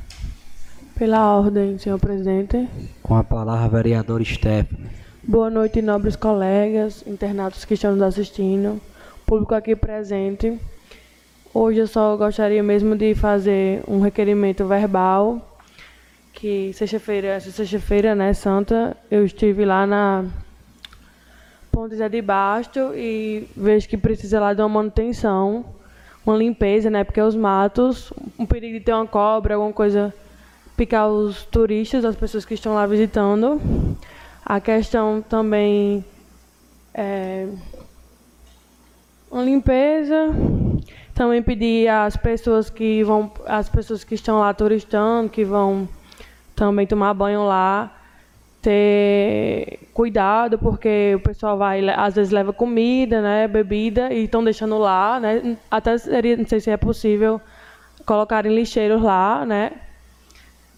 Pela 0.95 1.37
ordem, 1.37 1.76
senhor 1.76 1.99
presidente. 1.99 2.66
Com 3.03 3.14
a 3.14 3.22
palavra, 3.22 3.68
vereador 3.68 4.24
Stephanie. 4.24 5.05
Boa 5.29 5.51
noite, 5.51 5.83
nobres 5.83 6.14
colegas, 6.14 7.05
internatos 7.05 7.64
que 7.64 7.74
estão 7.74 7.91
nos 7.91 8.03
assistindo, 8.03 8.81
público 9.27 9.57
aqui 9.57 9.74
presente. 9.74 10.57
Hoje 11.53 11.81
eu 11.81 11.89
só 11.89 12.16
gostaria 12.16 12.62
mesmo 12.62 12.95
de 12.95 13.12
fazer 13.12 13.83
um 13.89 13.99
requerimento 13.99 14.64
verbal, 14.64 15.59
que 16.33 16.72
sexta-feira, 16.74 17.41
sexta-feira, 17.41 18.14
né, 18.14 18.33
santa, 18.35 18.97
eu 19.11 19.24
estive 19.24 19.64
lá 19.64 19.85
na 19.85 20.27
Ponte 21.72 21.97
Zé 21.97 22.09
de 22.09 22.22
Basto 22.22 22.93
e 22.95 23.49
vejo 23.57 23.89
que 23.89 23.97
precisa 23.97 24.39
lá 24.39 24.55
de 24.55 24.62
uma 24.62 24.68
manutenção, 24.68 25.64
uma 26.24 26.37
limpeza, 26.37 26.89
né, 26.89 27.03
porque 27.03 27.20
os 27.20 27.35
matos, 27.35 28.12
um 28.39 28.47
perigo 28.47 28.79
de 28.79 28.85
ter 28.85 28.93
uma 28.93 29.09
cobra, 29.09 29.57
alguma 29.57 29.72
coisa, 29.72 30.14
picar 30.77 31.09
os 31.09 31.43
turistas, 31.47 32.05
as 32.05 32.14
pessoas 32.14 32.45
que 32.45 32.55
estão 32.55 32.74
lá 32.74 32.87
visitando. 32.87 33.61
A 34.49 34.61
questão 34.61 35.20
também 35.20 36.05
é 36.94 37.49
uma 39.28 39.42
limpeza, 39.42 40.28
também 41.12 41.42
pedir 41.42 41.88
às 41.88 42.16
pessoas 42.16 42.70
que 42.70 43.03
vão, 43.03 43.32
as 43.44 43.68
pessoas 43.68 44.05
que 44.05 44.14
estão 44.14 44.38
lá 44.38 44.55
turistando, 44.55 45.28
que 45.28 45.44
vão 45.44 45.88
também 46.55 46.86
tomar 46.86 47.12
banho 47.12 47.44
lá, 47.44 47.92
ter 48.62 49.80
cuidado, 49.92 50.61
porque 50.61 51.14
o 51.16 51.20
pessoal 51.20 51.59
vai, 51.59 51.84
às 51.90 52.14
vezes 52.14 52.32
leva 52.32 52.53
comida, 52.53 53.20
né, 53.20 53.49
bebida, 53.49 54.14
e 54.14 54.26
estão 54.26 54.44
deixando 54.44 54.78
lá, 54.78 55.18
né, 55.18 55.57
até 55.68 55.99
seria, 55.99 56.36
não 56.36 56.47
sei 56.47 56.61
se 56.61 56.70
é 56.70 56.76
possível, 56.76 57.40
colocarem 58.07 58.55
lixeiros 58.55 59.03
lá, 59.03 59.44
né, 59.44 59.72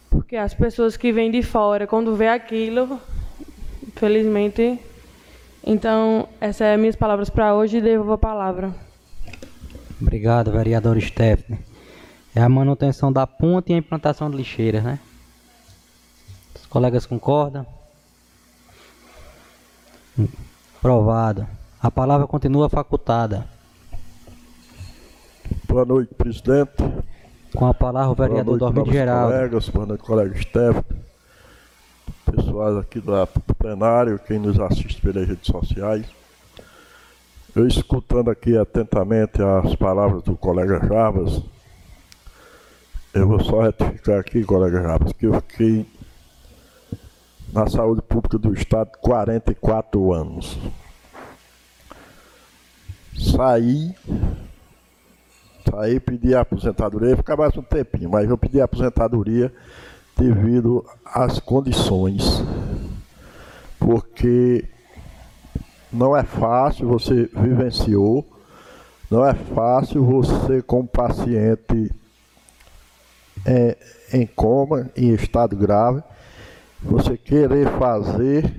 porque 0.09 0.37
as 0.37 0.55
pessoas 0.55 0.97
que 0.97 1.13
vêm 1.13 1.31
de 1.31 1.43
fora, 1.43 1.87
quando 1.87 2.17
vê 2.17 2.29
aquilo, 2.29 2.99
Felizmente. 3.99 4.79
Então, 5.65 6.29
essas 6.41 6.57
são 6.57 6.79
minhas 6.79 6.95
palavras 6.95 7.29
para 7.29 7.55
hoje 7.55 7.79
e 7.79 7.81
devolvo 7.81 8.13
a 8.13 8.19
palavra. 8.19 8.73
Obrigado, 10.01 10.53
vereador 10.53 11.01
Stephanie. 11.01 11.59
É 12.35 12.41
a 12.41 12.49
manutenção 12.49 13.13
da 13.13 13.27
ponte 13.27 13.73
e 13.73 13.75
a 13.75 13.79
implantação 13.79 14.31
de 14.31 14.37
lixeiras, 14.37 14.85
né? 14.85 15.01
Os 16.55 16.67
colegas 16.67 17.07
concordam? 17.07 17.67
Aprovado. 20.79 21.47
A 21.83 21.91
palavra 21.91 22.29
continua 22.29 22.69
facultada. 22.69 23.47
Boa 25.67 25.85
noite, 25.85 26.15
presidente. 26.15 26.73
Com 27.53 27.67
a 27.67 27.75
palavra 27.75 28.11
o 28.13 28.15
vereador 28.15 28.45
Boa 28.45 28.59
noite, 28.59 28.61
Dormido 28.61 28.79
novos 28.81 28.93
Geraldo. 28.93 29.33
colegas, 29.33 29.69
boa 29.71 29.87
noite, 29.87 30.05
colega 30.05 30.41
Stefano. 30.41 31.08
Pessoais 32.31 32.77
aqui 32.77 33.01
do, 33.01 33.13
plenário, 33.59 34.19
quem 34.19 34.39
nos 34.39 34.59
assiste 34.61 35.01
pelas 35.01 35.27
redes 35.27 35.47
sociais. 35.47 36.07
Eu 37.55 37.67
escutando 37.67 38.31
aqui 38.31 38.57
atentamente 38.57 39.43
as 39.43 39.75
palavras 39.75 40.23
do 40.23 40.37
colega 40.37 40.79
Jarbas, 40.87 41.43
eu 43.15 43.27
vou 43.27 43.41
só 43.41 43.63
retificar 43.63 44.21
aqui, 44.21 44.45
colega 44.45 44.81
Jarbas, 44.81 45.13
que 45.13 45.27
eu 45.27 45.35
fiquei 45.41 45.87
na 47.53 47.67
saúde 47.67 48.03
pública 48.03 48.39
do 48.39 48.53
Estado 48.53 48.91
44 49.01 50.13
anos. 50.13 50.57
Saí, 53.19 53.95
saí, 55.69 55.99
pedi 55.99 56.35
a 56.35 56.43
aposentadoria, 56.43 57.11
ia 57.11 57.17
ficar 57.17 57.37
mais 57.37 57.57
um 57.57 57.63
tempinho, 57.63 58.11
mas 58.11 58.29
eu 58.29 58.39
pedi 58.39 58.61
a 58.61 58.65
aposentadoria 58.65 59.53
devido 60.19 60.85
às 61.05 61.39
condições. 61.39 62.43
Porque 63.79 64.65
não 65.93 66.17
é 66.17 66.25
fácil, 66.25 66.89
você 66.89 67.31
vivenciou, 67.33 68.27
não 69.09 69.25
é 69.25 69.33
fácil 69.33 70.05
você, 70.05 70.61
como 70.61 70.87
paciente 70.87 71.91
é, 73.47 73.77
em 74.13 74.27
coma, 74.27 74.91
em 74.97 75.15
estado 75.15 75.57
grave, 75.57 76.03
você 76.83 77.17
querer 77.17 77.71
fazer 77.79 78.53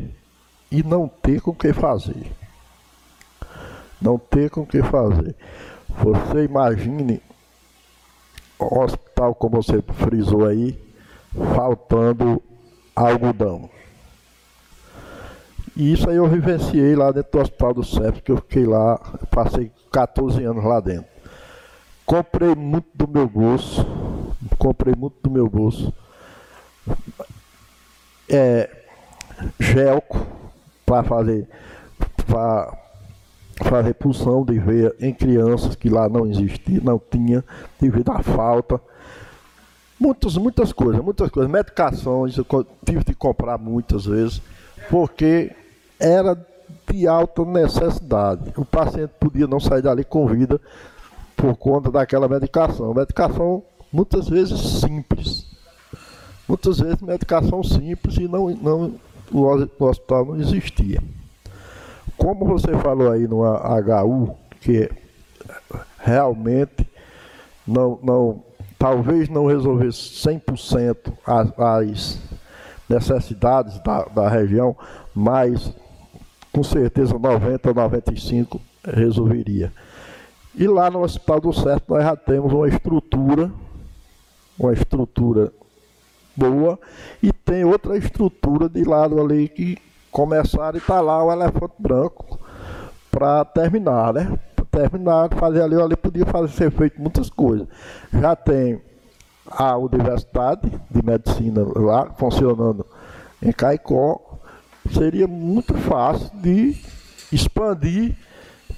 e 0.72 0.82
não 0.82 1.08
ter 1.08 1.42
com 1.42 1.52
o 1.52 1.56
que 1.56 1.74
fazer. 1.74 2.32
Não 4.02 4.18
ter 4.18 4.50
com 4.50 4.62
o 4.62 4.66
que 4.66 4.82
fazer. 4.82 5.36
Você 5.90 6.46
imagine 6.46 7.22
o 8.58 8.80
hospital, 8.80 9.36
como 9.36 9.62
você 9.62 9.82
frisou 9.82 10.46
aí, 10.46 10.89
faltando 11.56 12.42
algodão. 12.96 13.70
E 15.76 15.94
isso 15.94 16.10
aí 16.10 16.18
eu 16.18 16.28
vivenciei 16.28 16.96
lá 16.96 17.12
dentro 17.12 17.32
do 17.32 17.40
Hospital 17.40 17.74
do 17.74 17.84
CEP, 17.84 18.22
que 18.22 18.32
eu 18.32 18.38
fiquei 18.38 18.66
lá, 18.66 18.98
passei 19.32 19.72
14 19.92 20.44
anos 20.44 20.64
lá 20.64 20.80
dentro. 20.80 21.06
Comprei 22.06 22.54
muito 22.56 22.90
do 22.94 23.08
meu 23.08 23.28
bolso, 23.28 23.86
comprei 24.58 24.94
muito 24.94 25.16
do 25.24 25.30
meu 25.30 25.48
bolso. 25.48 25.94
É, 28.28 28.70
gelco 29.60 30.26
para 30.86 31.04
fazer, 31.04 31.48
para 32.28 32.78
fazer 33.64 33.94
pulsão 33.94 34.44
de 34.44 34.60
veia 34.60 34.94
em 35.00 35.14
crianças 35.14 35.76
que 35.76 35.90
lá 35.90 36.10
não 36.10 36.26
existia, 36.26 36.82
não 36.84 37.00
tinha, 37.00 37.44
devido 37.80 38.12
à 38.12 38.22
falta. 38.22 38.82
Muitas, 40.00 40.38
muitas 40.38 40.72
coisas, 40.72 41.04
muitas 41.04 41.30
coisas. 41.30 41.52
Medicações, 41.52 42.38
eu 42.38 42.46
tive 42.86 43.04
de 43.04 43.14
comprar 43.14 43.58
muitas 43.58 44.06
vezes, 44.06 44.42
porque 44.90 45.52
era 46.00 46.38
de 46.90 47.08
alta 47.08 47.44
necessidade. 47.44 48.54
O 48.56 48.64
paciente 48.64 49.12
podia 49.20 49.48
não 49.48 49.60
sair 49.60 49.82
dali 49.82 50.04
com 50.04 50.26
vida 50.28 50.60
por 51.36 51.56
conta 51.56 51.92
daquela 51.92 52.28
medicação. 52.28 52.94
Medicação 52.94 53.64
muitas 53.92 54.28
vezes 54.30 54.60
simples. 54.80 55.46
Muitas 56.48 56.80
vezes 56.80 57.02
medicação 57.02 57.64
simples 57.64 58.18
e 58.18 58.28
não, 58.28 58.50
não, 58.50 58.96
o 59.32 59.84
hospital 59.84 60.26
não 60.26 60.40
existia. 60.40 61.02
Como 62.18 62.46
você 62.46 62.76
falou 62.78 63.12
aí 63.12 63.28
no 63.28 63.44
HU, 63.44 64.36
que 64.62 64.90
realmente 66.00 66.88
não, 67.68 68.00
não, 68.02 68.44
talvez 68.80 69.28
não 69.28 69.46
resolvesse 69.46 70.00
100% 70.26 71.12
as, 71.28 71.60
as 71.60 72.20
necessidades 72.88 73.78
da, 73.80 74.06
da 74.06 74.30
região, 74.30 74.76
mas 75.14 75.72
com 76.52 76.64
certeza 76.64 77.20
90 77.20 77.70
ou 77.70 77.76
95 77.76 78.62
resolveria. 78.84 79.72
E 80.56 80.66
lá 80.66 80.90
no 80.90 81.04
Hospital 81.04 81.42
do 81.42 81.54
Certo 81.54 81.84
nós 81.90 82.04
já 82.04 82.16
temos 82.16 82.52
uma 82.52 82.68
estrutura, 82.68 83.52
uma 84.58 84.74
estrutura 84.74 85.52
boa, 86.36 86.80
e 87.22 87.34
tem 87.34 87.66
outra 87.66 87.98
estrutura 87.98 88.70
de 88.70 88.84
lado 88.84 89.22
ali 89.22 89.50
que 89.50 89.78
começaram 90.10 90.78
e 90.78 90.82
está 90.82 91.02
lá 91.02 91.24
o 91.24 91.32
elefante 91.32 91.76
branco 91.78 92.40
para 93.12 93.44
terminar, 93.46 94.14
né? 94.14 94.40
Para 94.70 94.90
terminar, 94.90 95.30
fazer 95.36 95.62
ali, 95.62 95.76
ali 95.82 95.96
podia 95.96 96.26
fazer, 96.26 96.50
ser 96.50 96.72
feito 96.72 97.02
muitas 97.02 97.30
coisas. 97.30 97.68
Já 98.14 98.36
tem 98.36 98.82
a 99.48 99.76
Universidade 99.78 100.70
de 100.90 101.04
Medicina 101.04 101.66
lá 101.76 102.12
funcionando 102.18 102.86
em 103.42 103.52
Caicó, 103.52 104.40
seria 104.92 105.28
muito 105.28 105.74
fácil 105.74 106.30
de 106.36 106.76
expandir 107.32 108.16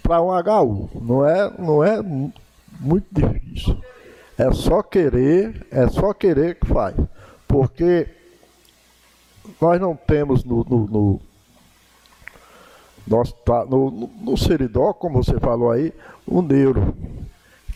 para 0.01 0.21
um 0.21 0.29
HU. 0.29 0.89
Não 1.01 1.25
é, 1.25 1.51
não 1.57 1.83
é 1.83 2.01
muito 2.79 3.07
difícil. 3.11 3.77
É 4.37 4.51
só 4.51 4.81
querer, 4.81 5.67
é 5.71 5.87
só 5.89 6.13
querer 6.13 6.55
que 6.55 6.67
faz. 6.67 6.95
Porque 7.47 8.07
nós 9.59 9.79
não 9.79 9.95
temos 9.95 10.43
no, 10.43 10.63
no, 10.63 10.87
no, 10.87 11.19
nosso, 13.07 13.35
no, 13.69 13.91
no, 13.91 14.07
no 14.21 14.37
Seridó, 14.37 14.93
como 14.93 15.23
você 15.23 15.39
falou 15.39 15.71
aí, 15.71 15.93
o 16.25 16.41
neuro, 16.41 16.95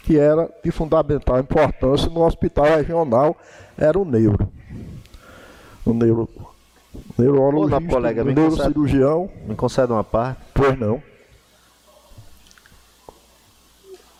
que 0.03 0.17
era 0.17 0.49
de 0.63 0.71
fundamental 0.71 1.39
importância 1.39 2.09
no 2.09 2.23
hospital 2.23 2.65
regional, 2.65 3.35
era 3.77 3.97
o 3.97 4.05
neuro. 4.05 4.47
O 5.85 5.93
neuro 5.93 6.29
neurologista, 7.17 7.77
Ô, 7.77 7.87
colega, 7.87 8.21
o 8.21 8.25
me 8.25 8.33
neurocirurgião. 8.33 9.27
Concede, 9.27 9.47
me 9.49 9.55
concede 9.55 9.91
uma 9.91 10.03
parte? 10.03 10.41
Pois 10.53 10.77
não. 10.79 11.01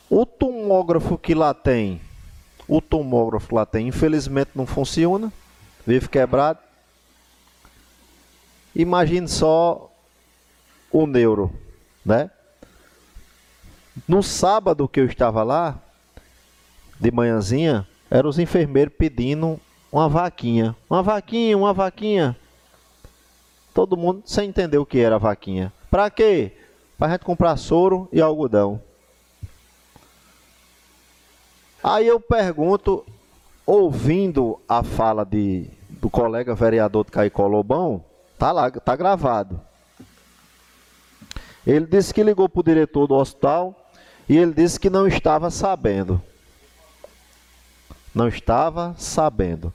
O 0.10 0.26
tomógrafo 0.26 1.18
que 1.18 1.34
lá 1.34 1.54
tem, 1.54 2.00
o 2.68 2.80
tomógrafo 2.80 3.56
lá 3.56 3.66
tem, 3.66 3.88
infelizmente 3.88 4.52
não 4.56 4.66
funciona, 4.66 5.32
vive 5.86 6.08
quebrado. 6.08 6.60
Imagine 8.76 9.28
só 9.28 9.92
o 10.96 11.06
neuro, 11.06 11.52
né? 12.06 12.32
No 14.08 14.24
sábado 14.24 14.88
que 14.88 15.00
eu 15.00 15.06
estava 15.06 15.44
lá, 15.44 15.78
de 16.98 17.12
manhãzinha, 17.12 17.86
eram 18.10 18.30
os 18.30 18.40
enfermeiros 18.40 18.94
pedindo 18.98 19.60
uma 19.92 20.08
vaquinha. 20.08 20.74
Uma 20.90 21.04
vaquinha, 21.04 21.58
uma 21.58 21.74
vaquinha. 21.74 22.36
Todo 23.74 23.98
mundo 23.98 24.24
sem 24.26 24.48
entender 24.48 24.78
o 24.78 24.86
que 24.86 25.00
era 25.00 25.20
vaquinha. 25.20 25.72
Para 25.92 26.10
quê? 26.10 26.54
Para 26.98 27.12
gente 27.12 27.26
comprar 27.26 27.58
soro 27.58 28.08
e 28.12 28.22
algodão. 28.22 28.82
Aí 31.84 32.08
eu 32.08 32.22
pergunto, 32.22 33.06
ouvindo 33.66 34.62
a 34.68 34.82
fala 34.82 35.26
de, 35.26 35.70
do 35.90 36.10
colega 36.10 36.56
vereador 36.56 37.04
de 37.04 37.12
Caicó 37.12 37.48
Lobão, 37.48 38.04
tá 38.40 38.54
lá, 38.54 38.72
tá 38.72 38.96
gravado. 38.96 39.60
Ele 41.66 41.86
disse 41.86 42.14
que 42.14 42.24
ligou 42.24 42.48
para 42.48 42.60
o 42.60 42.64
diretor 42.64 43.08
do 43.08 43.16
hospital 43.16 43.76
e 44.30 44.38
ele 44.38 44.54
disse 44.54 44.80
que 44.80 44.90
não 44.90 45.08
estava 45.08 45.50
sabendo. 45.50 46.22
Não 48.14 48.28
estava 48.28 48.96
sabendo. 48.98 49.74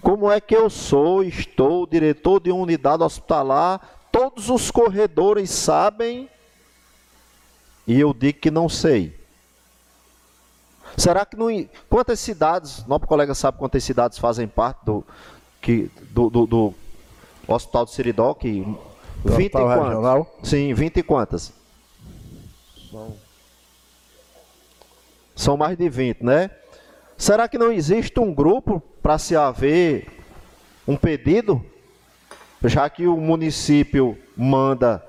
Como 0.00 0.30
é 0.30 0.40
que 0.40 0.56
eu 0.56 0.70
sou, 0.70 1.22
estou 1.22 1.86
diretor 1.86 2.40
de 2.40 2.50
uma 2.50 2.62
unidade 2.62 3.02
hospitalar, 3.02 3.80
todos 4.10 4.48
os 4.48 4.70
corredores 4.70 5.50
sabem 5.50 6.28
e 7.86 8.00
eu 8.00 8.12
digo 8.12 8.40
que 8.40 8.50
não 8.50 8.68
sei. 8.68 9.14
Será 10.96 11.26
que 11.26 11.36
não. 11.36 11.48
Quantas 11.88 12.18
cidades, 12.18 12.84
nosso 12.86 13.06
colega 13.06 13.34
sabe 13.34 13.58
quantas 13.58 13.84
cidades 13.84 14.18
fazem 14.18 14.48
parte 14.48 14.84
do, 14.84 15.04
que, 15.60 15.90
do, 16.10 16.30
do, 16.30 16.46
do 16.46 16.74
Hospital 17.46 17.84
do 17.84 17.90
Siridó? 17.90 18.34
Que, 18.34 18.64
20 19.26 19.46
e 19.46 19.50
quantas? 19.50 19.84
Regional? 19.88 20.38
Sim, 20.42 20.74
20 20.74 20.96
e 20.96 21.02
quantas? 21.02 21.52
São 25.34 25.56
mais 25.56 25.76
de 25.76 25.88
20, 25.88 26.22
né? 26.22 26.50
Será 27.16 27.48
que 27.48 27.58
não 27.58 27.72
existe 27.72 28.18
um 28.20 28.32
grupo 28.32 28.82
para 29.02 29.18
se 29.18 29.36
haver 29.36 30.06
um 30.86 30.96
pedido? 30.96 31.64
Já 32.64 32.88
que 32.88 33.06
o 33.06 33.16
município 33.16 34.18
manda 34.36 35.02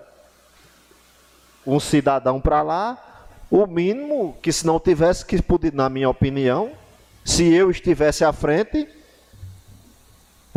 um 1.66 1.80
cidadão 1.80 2.40
para 2.40 2.62
lá, 2.62 3.28
o 3.50 3.66
mínimo 3.66 4.38
que 4.42 4.52
se 4.52 4.66
não 4.66 4.80
tivesse 4.80 5.26
que 5.26 5.42
poder, 5.42 5.74
na 5.74 5.90
minha 5.90 6.10
opinião, 6.10 6.72
se 7.24 7.52
eu 7.54 7.72
estivesse 7.72 8.24
à 8.24 8.32
frente, 8.32 8.88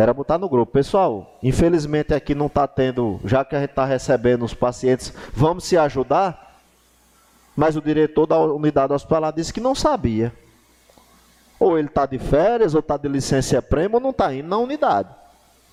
Era 0.00 0.14
botar 0.14 0.38
no 0.38 0.48
grupo. 0.48 0.72
Pessoal, 0.72 1.38
infelizmente 1.42 2.14
aqui 2.14 2.34
não 2.34 2.46
está 2.46 2.66
tendo, 2.66 3.20
já 3.22 3.44
que 3.44 3.54
a 3.54 3.60
gente 3.60 3.68
está 3.68 3.84
recebendo 3.84 4.46
os 4.46 4.54
pacientes, 4.54 5.12
vamos 5.30 5.64
se 5.64 5.76
ajudar? 5.76 6.58
Mas 7.54 7.76
o 7.76 7.82
diretor 7.82 8.24
da 8.24 8.38
unidade 8.38 8.94
hospitalar 8.94 9.30
disse 9.30 9.52
que 9.52 9.60
não 9.60 9.74
sabia. 9.74 10.32
Ou 11.58 11.78
ele 11.78 11.88
está 11.88 12.06
de 12.06 12.18
férias, 12.18 12.72
ou 12.72 12.80
está 12.80 12.96
de 12.96 13.08
licença 13.08 13.60
prêmio, 13.60 13.96
ou 13.96 14.00
não 14.00 14.08
está 14.08 14.32
indo 14.32 14.48
na 14.48 14.56
unidade. 14.56 15.10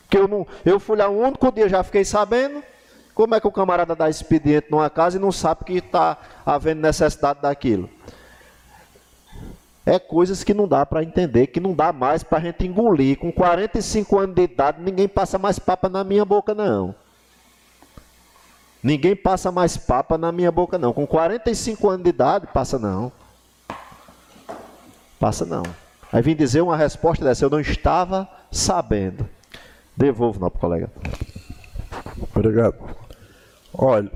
Porque 0.02 0.18
eu, 0.18 0.28
não, 0.28 0.46
eu 0.66 0.78
fui 0.78 0.98
lá 0.98 1.08
um 1.08 1.26
único 1.26 1.50
dia, 1.50 1.70
já 1.70 1.82
fiquei 1.82 2.04
sabendo. 2.04 2.62
Como 3.16 3.34
é 3.34 3.40
que 3.40 3.48
o 3.48 3.52
camarada 3.52 3.96
dá 3.96 4.10
expediente 4.10 4.68
numa 4.70 4.90
casa 4.90 5.16
e 5.16 5.22
não 5.22 5.32
sabe 5.32 5.64
que 5.64 5.78
está 5.78 6.18
havendo 6.46 6.82
necessidade 6.82 7.42
daquilo? 7.42 7.90
É 9.88 9.98
coisas 9.98 10.44
que 10.44 10.54
não 10.54 10.68
dá 10.68 10.86
para 10.86 11.02
entender, 11.02 11.48
que 11.48 11.62
não 11.62 11.74
dá 11.74 11.94
mais 11.94 12.22
para 12.22 12.40
a 12.40 12.42
gente 12.42 12.68
engolir. 12.68 13.18
Com 13.18 13.32
45 13.32 14.20
anos 14.20 14.36
de 14.36 14.42
idade, 14.42 14.82
ninguém 14.82 15.08
passa 15.08 15.40
mais 15.40 15.58
papa 15.60 15.88
na 15.88 16.04
minha 16.04 16.26
boca, 16.26 16.54
não. 16.54 16.94
Ninguém 18.84 19.16
passa 19.16 19.50
mais 19.50 19.78
papa 19.78 20.18
na 20.18 20.30
minha 20.30 20.52
boca, 20.52 20.78
não. 20.78 20.92
Com 20.92 21.08
45 21.08 21.88
anos 21.88 22.04
de 22.04 22.10
idade, 22.10 22.48
passa 22.48 22.78
não. 22.78 23.14
Passa 25.18 25.46
não. 25.46 25.64
Aí 26.12 26.22
vim 26.22 26.36
dizer 26.36 26.60
uma 26.60 26.76
resposta 26.76 27.24
dessa, 27.24 27.46
eu 27.46 27.50
não 27.50 27.62
estava 27.62 28.28
sabendo. 28.52 29.26
Devolvo, 29.96 30.38
não, 30.38 30.50
colega. 30.50 30.92
Obrigado. 32.36 32.76
Olha, 33.74 34.12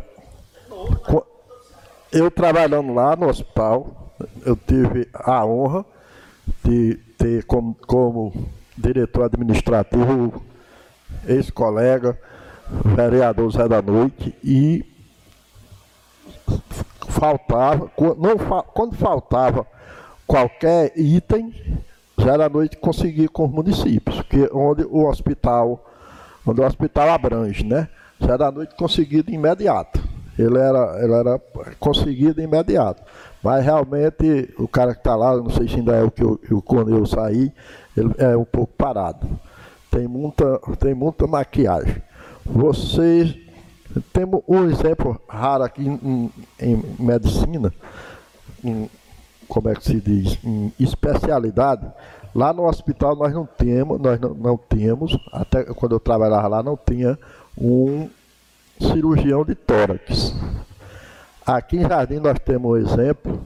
eu 2.12 2.30
trabalhando 2.30 2.94
lá 2.94 3.16
no 3.16 3.30
hospital, 3.30 4.01
eu 4.46 4.56
tive 4.56 5.08
a 5.14 5.46
honra 5.46 5.86
de 6.64 6.96
ter 7.18 7.46
como, 7.46 7.76
como 7.88 8.34
diretor 8.78 9.24
administrativo 9.24 10.44
ex-colega, 11.28 12.18
vereador 12.96 13.52
Zé 13.52 13.68
da 13.68 13.82
Noite, 13.82 14.36
e 14.44 14.86
faltava, 17.10 17.92
não, 18.18 18.38
quando 18.74 18.96
faltava 18.96 19.68
qualquer 20.26 20.94
item, 20.98 21.54
Zé 22.20 22.38
da 22.38 22.50
Noite 22.50 22.78
conseguia 22.78 23.28
com 23.30 23.46
os 23.46 23.52
municípios, 23.52 24.22
que 24.24 24.50
onde 24.54 24.84
o 24.84 25.08
hospital, 25.08 25.86
onde 26.46 26.62
o 26.62 26.66
hospital 26.66 27.10
abrange, 27.10 27.66
né? 27.66 27.90
Zé 28.24 28.38
da 28.38 28.52
Noite 28.52 28.76
conseguia 28.76 29.24
de 29.24 29.34
imediato. 29.34 30.02
Ele 30.42 30.58
era, 30.58 31.04
ele 31.04 31.14
era 31.14 31.42
conseguido 31.80 32.42
imediato. 32.42 33.02
Mas 33.44 33.64
realmente 33.64 34.54
o 34.58 34.68
cara 34.68 34.94
que 34.94 35.00
está 35.00 35.16
lá, 35.16 35.36
não 35.36 35.50
sei 35.50 35.68
se 35.68 35.76
ainda 35.76 35.96
é 35.96 36.04
o 36.04 36.12
que 36.12 36.24
eu, 36.24 36.40
quando 36.64 36.96
eu 36.96 37.06
saí, 37.06 37.52
ele 37.96 38.14
é 38.18 38.38
um 38.38 38.46
pouco 38.46 38.74
parado. 38.78 39.28
Tem 39.90 40.08
muita, 40.08 40.60
tem 40.80 40.94
muita 40.94 41.28
maquiagem. 41.28 42.02
Vocês 42.46 43.36
temos 44.14 44.42
um 44.48 44.66
exemplo 44.66 45.20
raro 45.28 45.64
aqui 45.64 45.86
em, 45.86 46.32
em 46.60 46.84
medicina, 47.00 47.74
em, 48.64 48.90
como 49.48 49.70
é 49.70 49.76
que 49.76 49.84
se 49.84 50.00
diz, 50.00 50.38
em 50.44 50.72
especialidade. 50.80 51.86
Lá 52.34 52.54
no 52.54 52.68
hospital 52.68 53.16
nós 53.16 53.34
não 53.34 53.46
temos, 53.46 54.00
nós 54.00 54.20
não, 54.20 54.34
não 54.34 54.58
temos, 54.58 55.18
até 55.34 55.66
quando 55.66 55.94
eu 55.94 56.00
trabalhava 56.00 56.48
lá 56.48 56.64
não 56.64 56.78
tinha 56.78 57.20
um 57.58 58.08
cirurgião 58.82 59.44
de 59.46 59.56
tórax. 59.56 60.34
Aqui 61.46 61.78
em 61.78 61.88
Jardim 61.88 62.20
nós 62.20 62.38
temos 62.40 62.72
um 62.72 62.78
exemplo, 62.78 63.42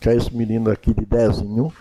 que 0.00 0.08
é 0.08 0.16
esse 0.16 0.34
menino 0.34 0.70
aqui 0.70 0.94
de 0.94 1.04
Dezinho. 1.04 1.72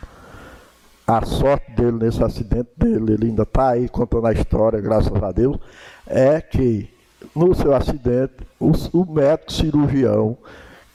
A 1.05 1.25
sorte 1.25 1.71
dele 1.71 2.03
nesse 2.03 2.23
acidente 2.23 2.69
dele, 2.77 3.13
ele 3.13 3.27
ainda 3.27 3.43
está 3.43 3.69
aí 3.69 3.89
contando 3.89 4.27
a 4.27 4.33
história, 4.33 4.79
graças 4.79 5.23
a 5.23 5.31
Deus, 5.31 5.57
é 6.05 6.39
que 6.39 6.89
no 7.35 7.53
seu 7.53 7.73
acidente, 7.73 8.33
o, 8.59 8.71
o 8.93 9.05
médico 9.05 9.51
cirurgião 9.51 10.37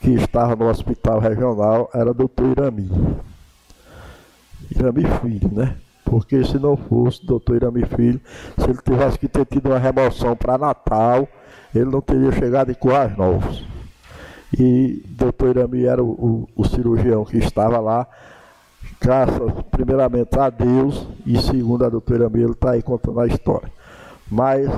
que 0.01 0.11
estava 0.11 0.55
no 0.55 0.69
hospital 0.69 1.19
regional 1.19 1.91
era 1.95 2.11
o 2.11 2.15
doutor 2.15 2.51
Irami. 2.51 2.91
Irami 4.71 5.05
Filho, 5.21 5.51
né? 5.53 5.77
Porque 6.05 6.45
se 6.45 6.59
não 6.59 6.77
fosse 6.77 7.23
o 7.23 7.27
doutor 7.27 7.57
Irami 7.57 7.85
Filho, 7.87 8.21
se 8.59 8.65
ele 8.65 8.79
tivesse 8.83 9.19
que 9.19 9.29
ter 9.29 9.47
tido 9.47 9.71
uma 9.71 9.79
remoção 9.79 10.37
para 10.37 10.59
Natal, 10.59 11.29
ele 11.75 11.87
não 11.87 12.01
teria 12.01 12.33
chegado 12.33 12.71
em 12.71 12.75
Coais 12.75 13.17
Novos. 13.17 13.67
E 14.57 15.03
doutor 15.09 15.57
Irami 15.57 15.85
era 15.85 16.03
o, 16.03 16.11
o, 16.11 16.49
o, 16.55 16.65
cirurgião 16.65 17.25
que 17.25 17.39
estava 17.39 17.81
lá, 17.81 18.07
graças 19.01 19.53
primeiramente 19.71 20.39
a 20.39 20.49
Deus, 20.49 21.09
e 21.27 21.41
segundo 21.43 21.85
a 21.85 21.89
doutora 21.89 22.21
Irami, 22.21 22.43
ele 22.43 22.53
está 22.53 22.73
aí 22.73 22.83
contando 22.83 23.19
a 23.21 23.27
história. 23.27 23.71
Mas 24.31 24.71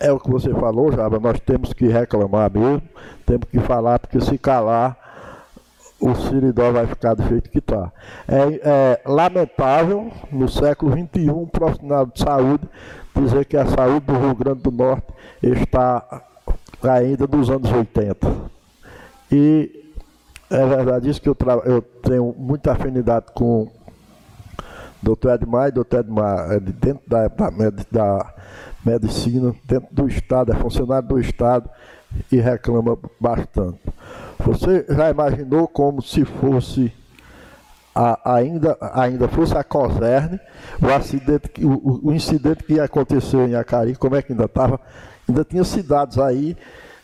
é 0.00 0.10
o 0.10 0.18
que 0.18 0.30
você 0.30 0.52
falou, 0.54 0.90
Java, 0.92 1.18
nós 1.18 1.38
temos 1.40 1.72
que 1.72 1.86
reclamar 1.86 2.50
mesmo, 2.50 2.82
temos 3.26 3.48
que 3.50 3.58
falar, 3.60 3.98
porque 3.98 4.20
se 4.20 4.38
calar, 4.38 4.96
o 6.00 6.14
Siridó 6.14 6.70
vai 6.72 6.86
ficar 6.86 7.14
do 7.14 7.26
jeito 7.26 7.50
que 7.50 7.58
está. 7.58 7.90
É, 8.28 8.60
é, 8.62 9.00
lamentável, 9.06 10.10
no 10.30 10.48
século 10.48 10.92
XXI, 10.92 11.30
um 11.30 11.46
profissional 11.46 12.06
de 12.06 12.18
saúde 12.18 12.68
dizer 13.20 13.44
que 13.44 13.56
a 13.56 13.66
saúde 13.66 14.06
do 14.06 14.18
Rio 14.18 14.34
Grande 14.34 14.60
do 14.60 14.70
Norte 14.70 15.06
está 15.42 16.22
ainda 16.82 17.26
dos 17.26 17.50
anos 17.50 17.70
80. 17.70 18.26
E 19.30 19.92
é 20.50 20.66
verdade 20.66 21.10
isso 21.10 21.20
que 21.20 21.28
eu, 21.28 21.36
eu 21.64 21.82
tenho 21.82 22.34
muita 22.38 22.72
afinidade 22.72 23.26
com 23.34 23.62
o 23.62 23.72
doutor 25.02 25.34
Edmar, 25.34 25.68
e 25.68 25.72
doutor 25.72 26.00
Edmar 26.00 26.52
é 26.52 26.60
dentro 26.60 27.02
da, 27.08 27.28
da, 27.28 27.50
da 27.90 28.34
medicina, 28.84 29.54
dentro 29.64 29.88
do 29.92 30.08
Estado, 30.08 30.52
é 30.52 30.54
funcionário 30.54 31.08
do 31.08 31.18
Estado 31.18 31.68
e 32.30 32.36
reclama 32.36 32.96
bastante. 33.20 33.80
Você 34.38 34.86
já 34.88 35.10
imaginou 35.10 35.66
como 35.66 36.00
se 36.00 36.24
fosse 36.24 36.92
a, 37.96 38.34
ainda, 38.34 38.76
ainda 38.92 39.26
fosse 39.26 39.56
a 39.56 39.64
Coserne, 39.64 40.38
o 40.82 40.86
acidente, 40.92 41.64
o, 41.64 42.08
o 42.08 42.12
incidente 42.12 42.62
que 42.62 42.78
aconteceu 42.78 43.48
em 43.48 43.54
Acari, 43.54 43.96
como 43.96 44.14
é 44.14 44.20
que 44.20 44.32
ainda 44.32 44.44
estava? 44.44 44.78
Ainda 45.26 45.42
tinha 45.42 45.64
cidades 45.64 46.18
aí, 46.18 46.54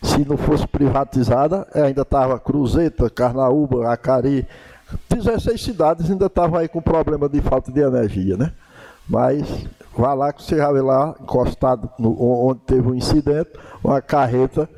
se 0.02 0.22
não 0.28 0.36
fosse 0.36 0.66
privatizada, 0.66 1.66
ainda 1.74 2.02
estava 2.02 2.38
Cruzeta, 2.38 3.08
Carnaúba, 3.08 3.90
Acari, 3.90 4.46
16 5.08 5.62
cidades 5.62 6.10
ainda 6.10 6.26
estavam 6.26 6.58
aí 6.58 6.68
com 6.68 6.82
problema 6.82 7.26
de 7.26 7.40
falta 7.40 7.72
de 7.72 7.80
energia, 7.80 8.36
né? 8.36 8.52
Mas 9.08 9.48
vá 9.96 10.12
lá 10.12 10.30
que 10.30 10.42
você 10.42 10.58
já 10.58 10.70
vê 10.70 10.82
lá, 10.82 11.14
encostado 11.18 11.88
no, 11.98 12.14
onde 12.20 12.60
teve 12.66 12.86
o 12.86 12.90
um 12.90 12.94
incidente, 12.94 13.50
uma 13.82 14.02
carreta 14.02 14.68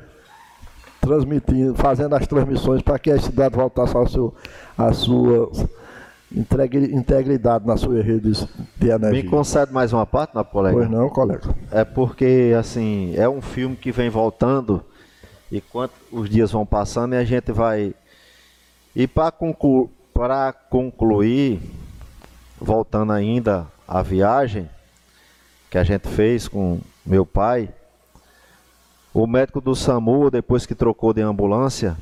transmitindo, 1.01 1.75
fazendo 1.75 2.15
as 2.15 2.25
transmissões 2.25 2.81
para 2.81 2.97
que 2.97 3.11
a 3.11 3.19
cidade 3.19 3.53
voltasse 3.53 3.95
ao 3.97 4.07
seu, 4.07 4.33
a 4.77 4.93
sua 4.93 5.51
integridade 6.35 7.65
na 7.65 7.77
sua 7.77 8.01
rede 8.01 8.31
de 8.77 8.89
energia. 8.89 9.23
Me 9.23 9.29
concede 9.29 9.71
mais 9.71 9.93
uma 9.93 10.05
parte, 10.05 10.35
na 10.35 10.43
colega? 10.43 10.77
Pois 10.77 10.89
não, 10.89 11.09
colega. 11.09 11.55
É 11.71 11.83
porque, 11.83 12.53
assim, 12.59 13.13
é 13.15 13.27
um 13.29 13.41
filme 13.41 13.75
que 13.75 13.91
vem 13.91 14.09
voltando 14.09 14.83
e 15.51 15.61
quanto 15.61 15.93
os 16.11 16.29
dias 16.29 16.51
vão 16.51 16.65
passando 16.65 17.15
e 17.15 17.17
a 17.17 17.23
gente 17.23 17.51
vai... 17.51 17.93
E 18.95 19.07
para 19.07 19.31
conclu... 19.31 19.89
concluir, 20.69 21.61
voltando 22.59 23.11
ainda 23.11 23.67
à 23.87 24.01
viagem 24.01 24.69
que 25.69 25.77
a 25.77 25.83
gente 25.83 26.07
fez 26.07 26.47
com 26.47 26.79
meu 27.05 27.25
pai, 27.25 27.69
o 29.13 29.27
médico 29.27 29.61
do 29.61 29.75
SAMU, 29.75 30.31
depois 30.31 30.65
que 30.65 30.73
trocou 30.75 31.13
de 31.13 31.21
ambulância, 31.21 31.95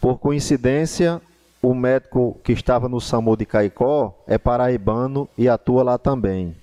por 0.00 0.18
coincidência, 0.18 1.20
o 1.66 1.74
médico 1.74 2.38
que 2.44 2.52
estava 2.52 2.88
no 2.88 3.00
SAMU 3.00 3.36
de 3.36 3.44
Caicó 3.44 4.16
é 4.24 4.38
paraibano 4.38 5.28
e 5.36 5.48
atua 5.48 5.82
lá 5.82 5.98
também. 5.98 6.54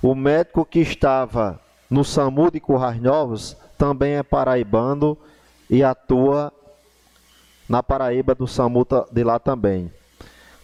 O 0.00 0.14
médico 0.14 0.64
que 0.64 0.78
estava 0.78 1.60
no 1.90 2.04
SAMU 2.04 2.52
de 2.52 2.60
Currais 2.60 3.02
Novos 3.02 3.56
também 3.76 4.12
é 4.12 4.22
paraibano 4.22 5.18
e 5.68 5.82
atua 5.82 6.52
na 7.68 7.82
Paraíba 7.82 8.36
do 8.36 8.46
SAMU 8.46 8.86
de 9.10 9.24
lá 9.24 9.40
também. 9.40 9.90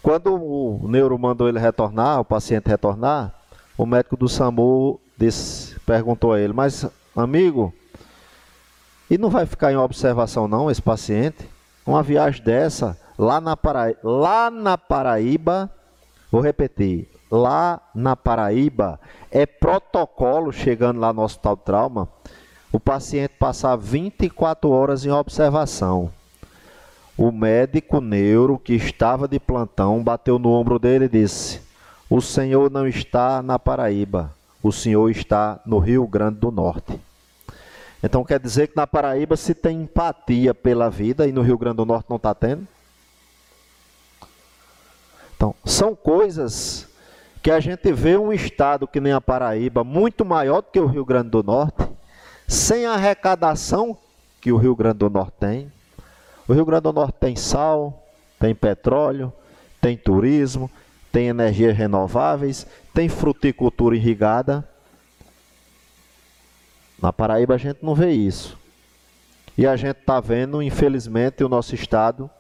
Quando 0.01 0.33
o 0.33 0.87
neuro 0.87 1.18
mandou 1.18 1.49
ele 1.49 1.59
retornar, 1.59 2.20
o 2.20 2.24
paciente 2.24 2.68
retornar, 2.68 3.35
o 3.76 3.85
médico 3.85 4.16
do 4.16 4.28
SAMU 4.28 5.01
disse, 5.18 5.74
perguntou 5.80 6.33
a 6.33 6.41
ele, 6.41 6.53
mas 6.53 6.87
amigo, 7.16 7.74
e 9.11 9.18
não 9.18 9.28
vai 9.28 9.45
ficar 9.45 9.72
em 9.72 9.76
observação 9.76 10.47
não 10.47 10.70
esse 10.70 10.80
paciente? 10.80 11.51
Uma 11.85 12.01
viagem 12.01 12.45
dessa, 12.45 12.97
lá 13.23 13.41
na, 13.41 13.57
Paraíba, 13.57 14.01
lá 14.03 14.51
na 14.51 14.77
Paraíba, 14.77 15.70
vou 16.31 16.41
repetir, 16.41 17.09
lá 17.31 17.81
na 17.95 18.16
Paraíba, 18.16 18.99
é 19.31 19.47
protocolo 19.47 20.53
chegando 20.53 20.99
lá 20.99 21.12
no 21.12 21.23
Hospital 21.23 21.55
de 21.55 21.62
Trauma, 21.62 22.09
o 22.73 22.81
paciente 22.81 23.35
passar 23.39 23.77
24 23.77 24.68
horas 24.68 25.07
em 25.07 25.11
observação. 25.11 26.11
O 27.16 27.31
médico 27.31 28.01
neuro 28.01 28.59
que 28.59 28.75
estava 28.75 29.29
de 29.29 29.39
plantão 29.39 30.03
bateu 30.03 30.37
no 30.37 30.51
ombro 30.51 30.79
dele 30.79 31.05
e 31.05 31.09
disse: 31.09 31.61
O 32.11 32.20
senhor 32.20 32.70
não 32.70 32.89
está 32.89 33.41
na 33.41 33.57
Paraíba, 33.57 34.35
o 34.61 34.73
senhor 34.73 35.09
está 35.11 35.61
no 35.64 35.79
Rio 35.79 36.07
Grande 36.09 36.41
do 36.41 36.51
Norte. 36.51 36.99
Então 38.03 38.25
quer 38.25 38.41
dizer 38.41 38.68
que 38.68 38.77
na 38.77 38.87
Paraíba 38.87 39.37
se 39.37 39.55
tem 39.55 39.83
empatia 39.83 40.53
pela 40.53 40.91
vida 40.91 41.29
e 41.29 41.31
no 41.31 41.43
Rio 41.43 41.57
Grande 41.57 41.77
do 41.77 41.87
Norte 41.87 42.07
não 42.11 42.16
está 42.16 42.35
tendo? 42.35 42.66
Então, 45.43 45.57
são 45.64 45.93
coisas 45.93 46.86
que 47.43 47.51
a 47.51 47.59
gente 47.59 47.93
vê 47.93 48.16
um 48.16 48.32
estado 48.32 48.86
que 48.86 49.01
nem 49.01 49.12
a 49.12 49.20
Paraíba, 49.20 49.82
muito 49.82 50.24
maior 50.24 50.62
do 50.62 50.68
que 50.70 50.78
o 50.78 50.86
Rio 50.86 51.05
Grande 51.05 51.30
do 51.30 51.43
Norte, 51.43 51.84
sem 52.47 52.86
a 52.86 52.93
arrecadação 52.93 53.99
que 54.40 54.53
o 54.53 54.57
Rio 54.57 54.76
Grande 54.76 54.99
do 54.99 55.11
Norte 55.11 55.32
tem. 55.40 55.72
O 56.47 56.53
Rio 56.53 56.64
Grande 56.64 56.82
do 56.82 56.93
Norte 56.93 57.16
tem 57.18 57.34
sal, 57.34 58.07
tem 58.38 58.55
petróleo, 58.55 59.32
tem 59.80 59.97
turismo, 59.97 60.70
tem 61.11 61.26
energias 61.26 61.76
renováveis, 61.76 62.64
tem 62.95 63.09
fruticultura 63.09 63.97
irrigada. 63.97 64.64
Na 67.03 67.12
Paraíba 67.12 67.57
a 67.57 67.59
gente 67.59 67.80
não 67.82 67.97
vê 67.97 68.12
isso. 68.12 68.57
E 69.59 69.66
a 69.66 69.74
gente 69.74 69.99
está 69.99 70.20
vendo, 70.20 70.62
infelizmente, 70.62 71.43
o 71.43 71.49
nosso 71.49 71.74
estado, 71.74 72.30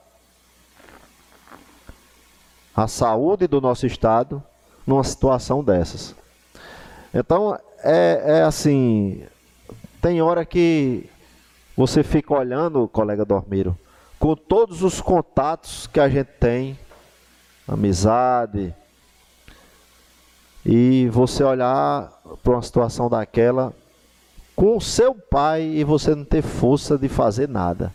a 2.74 2.88
saúde 2.88 3.46
do 3.46 3.60
nosso 3.60 3.86
estado, 3.86 4.42
numa 4.86 5.04
situação 5.04 5.62
dessas. 5.62 6.14
Então, 7.12 7.58
é, 7.82 8.22
é 8.24 8.42
assim, 8.42 9.22
tem 10.00 10.22
hora 10.22 10.44
que 10.44 11.08
você 11.76 12.02
fica 12.02 12.34
olhando, 12.34 12.88
colega 12.88 13.24
Dormiro, 13.24 13.76
com 14.18 14.34
todos 14.34 14.82
os 14.82 15.00
contatos 15.00 15.86
que 15.86 16.00
a 16.00 16.08
gente 16.08 16.28
tem, 16.38 16.78
amizade, 17.66 18.74
e 20.64 21.08
você 21.08 21.42
olhar 21.42 22.12
para 22.42 22.52
uma 22.52 22.62
situação 22.62 23.10
daquela 23.10 23.72
com 24.54 24.76
o 24.76 24.80
seu 24.80 25.14
pai 25.14 25.62
e 25.62 25.82
você 25.82 26.14
não 26.14 26.24
ter 26.24 26.42
força 26.42 26.96
de 26.96 27.08
fazer 27.08 27.48
nada. 27.48 27.92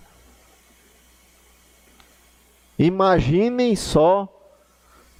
Imaginem 2.78 3.76
só, 3.76 4.28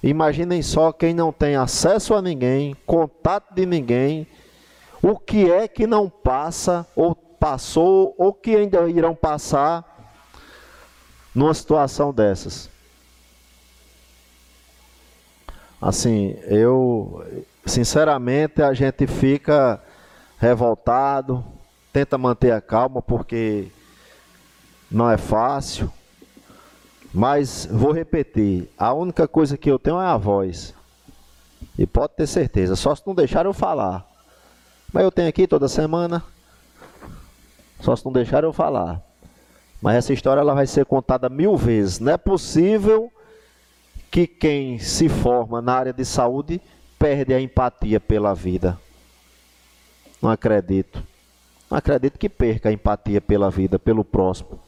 imaginem 0.02 0.62
só 0.62 0.92
quem 0.92 1.12
não 1.12 1.32
tem 1.32 1.56
acesso 1.56 2.14
a 2.14 2.22
ninguém, 2.22 2.76
contato 2.86 3.54
de 3.54 3.66
ninguém, 3.66 4.26
o 5.02 5.18
que 5.18 5.50
é 5.50 5.66
que 5.68 5.86
não 5.86 6.08
passa 6.08 6.86
ou 6.94 7.14
passou 7.14 8.14
ou 8.18 8.32
que 8.32 8.54
ainda 8.54 8.88
irão 8.88 9.14
passar 9.14 9.84
numa 11.34 11.54
situação 11.54 12.12
dessas. 12.12 12.68
Assim, 15.80 16.36
eu, 16.46 17.24
sinceramente, 17.64 18.60
a 18.60 18.74
gente 18.74 19.06
fica 19.06 19.80
revoltado, 20.38 21.44
tenta 21.92 22.18
manter 22.18 22.50
a 22.50 22.60
calma 22.60 23.00
porque 23.00 23.68
não 24.90 25.08
é 25.08 25.16
fácil. 25.16 25.92
Mas 27.18 27.66
vou 27.68 27.90
repetir, 27.90 28.70
a 28.78 28.92
única 28.92 29.26
coisa 29.26 29.58
que 29.58 29.68
eu 29.68 29.76
tenho 29.76 30.00
é 30.00 30.06
a 30.06 30.16
voz. 30.16 30.72
E 31.76 31.84
pode 31.84 32.12
ter 32.14 32.28
certeza, 32.28 32.76
só 32.76 32.94
se 32.94 33.02
não 33.04 33.12
deixar 33.12 33.44
eu 33.44 33.52
falar. 33.52 34.08
Mas 34.92 35.02
eu 35.02 35.10
tenho 35.10 35.28
aqui 35.28 35.44
toda 35.44 35.66
semana. 35.66 36.22
Só 37.80 37.96
se 37.96 38.04
não 38.04 38.12
deixar 38.12 38.44
eu 38.44 38.52
falar. 38.52 39.02
Mas 39.82 39.96
essa 39.96 40.12
história 40.12 40.42
ela 40.42 40.54
vai 40.54 40.64
ser 40.68 40.86
contada 40.86 41.28
mil 41.28 41.56
vezes. 41.56 41.98
Não 41.98 42.12
é 42.12 42.16
possível 42.16 43.12
que 44.12 44.24
quem 44.24 44.78
se 44.78 45.08
forma 45.08 45.60
na 45.60 45.74
área 45.74 45.92
de 45.92 46.04
saúde 46.04 46.60
perde 47.00 47.34
a 47.34 47.40
empatia 47.40 47.98
pela 47.98 48.32
vida. 48.32 48.78
Não 50.22 50.30
acredito. 50.30 51.02
Não 51.68 51.78
acredito 51.78 52.16
que 52.16 52.28
perca 52.28 52.68
a 52.68 52.72
empatia 52.72 53.20
pela 53.20 53.50
vida, 53.50 53.76
pelo 53.76 54.04
próximo. 54.04 54.67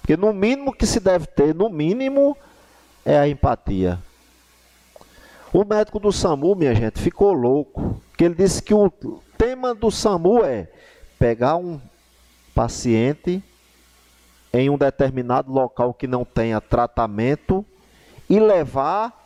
Porque 0.00 0.16
no 0.16 0.32
mínimo 0.32 0.72
que 0.72 0.86
se 0.86 1.00
deve 1.00 1.26
ter, 1.26 1.54
no 1.54 1.68
mínimo, 1.68 2.36
é 3.04 3.18
a 3.18 3.28
empatia. 3.28 3.98
O 5.52 5.64
médico 5.64 5.98
do 5.98 6.12
SAMU, 6.12 6.54
minha 6.54 6.74
gente, 6.74 7.00
ficou 7.00 7.32
louco. 7.32 8.00
Que 8.16 8.24
ele 8.24 8.34
disse 8.34 8.62
que 8.62 8.74
o 8.74 8.90
tema 9.36 9.74
do 9.74 9.90
SAMU 9.90 10.44
é 10.44 10.68
pegar 11.18 11.56
um 11.56 11.80
paciente 12.54 13.42
em 14.52 14.68
um 14.70 14.76
determinado 14.76 15.52
local 15.52 15.94
que 15.94 16.06
não 16.06 16.24
tenha 16.24 16.60
tratamento 16.60 17.64
e 18.28 18.38
levar 18.38 19.20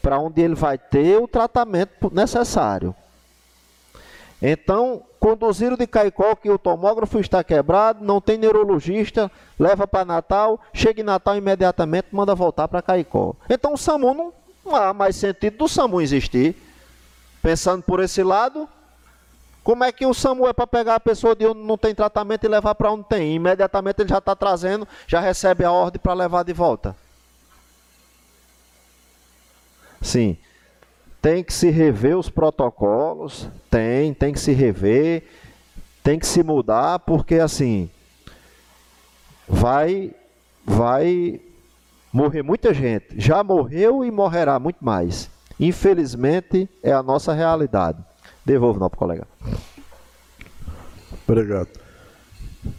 para 0.00 0.18
onde 0.18 0.40
ele 0.40 0.54
vai 0.54 0.78
ter 0.78 1.18
o 1.18 1.28
tratamento 1.28 2.10
necessário. 2.12 2.94
Então, 4.42 5.02
conduziram 5.18 5.76
de 5.76 5.86
Caicó 5.86 6.34
que 6.34 6.50
o 6.50 6.58
tomógrafo 6.58 7.20
está 7.20 7.44
quebrado, 7.44 8.02
não 8.02 8.20
tem 8.20 8.38
neurologista, 8.38 9.30
leva 9.58 9.86
para 9.86 10.04
Natal, 10.04 10.58
chega 10.72 11.02
em 11.02 11.04
Natal 11.04 11.36
imediatamente, 11.36 12.08
manda 12.10 12.34
voltar 12.34 12.66
para 12.66 12.80
Caicó. 12.80 13.34
Então 13.48 13.74
o 13.74 13.78
SAMU 13.78 14.14
não, 14.14 14.32
não 14.64 14.74
há 14.74 14.94
mais 14.94 15.16
sentido 15.16 15.58
do 15.58 15.68
SAMU 15.68 16.00
existir. 16.00 16.56
Pensando 17.42 17.82
por 17.82 18.00
esse 18.00 18.22
lado, 18.22 18.68
como 19.62 19.84
é 19.84 19.92
que 19.92 20.06
o 20.06 20.14
SAMU 20.14 20.48
é 20.48 20.52
para 20.54 20.66
pegar 20.66 20.94
a 20.94 21.00
pessoa 21.00 21.36
de 21.36 21.46
onde 21.46 21.60
não 21.60 21.76
tem 21.76 21.94
tratamento 21.94 22.44
e 22.44 22.48
levar 22.48 22.74
para 22.74 22.90
onde 22.90 23.04
tem? 23.04 23.34
Imediatamente 23.34 24.00
ele 24.00 24.08
já 24.08 24.18
está 24.18 24.34
trazendo, 24.34 24.88
já 25.06 25.20
recebe 25.20 25.64
a 25.64 25.70
ordem 25.70 26.00
para 26.00 26.14
levar 26.14 26.42
de 26.44 26.52
volta. 26.54 26.96
Sim. 30.00 30.38
Tem 31.20 31.44
que 31.44 31.52
se 31.52 31.70
rever 31.70 32.16
os 32.16 32.30
protocolos, 32.30 33.48
tem, 33.70 34.14
tem 34.14 34.32
que 34.32 34.40
se 34.40 34.52
rever, 34.52 35.24
tem 36.02 36.18
que 36.18 36.26
se 36.26 36.42
mudar, 36.42 36.98
porque 37.00 37.34
assim 37.36 37.90
vai 39.46 40.14
vai 40.64 41.40
morrer 42.12 42.42
muita 42.42 42.72
gente. 42.72 43.06
Já 43.20 43.42
morreu 43.42 44.04
e 44.04 44.10
morrerá 44.10 44.58
muito 44.58 44.84
mais. 44.84 45.30
Infelizmente 45.58 46.68
é 46.82 46.92
a 46.92 47.02
nossa 47.02 47.32
realidade. 47.32 47.98
Devolvo 48.44 48.80
não 48.80 48.88
para 48.88 48.96
o 48.96 48.98
colega. 48.98 49.26
Obrigado. 51.28 51.68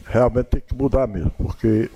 Realmente 0.06 0.48
tem 0.48 0.62
que 0.62 0.76
mudar 0.76 1.08
mesmo, 1.08 1.32
porque 1.32 1.90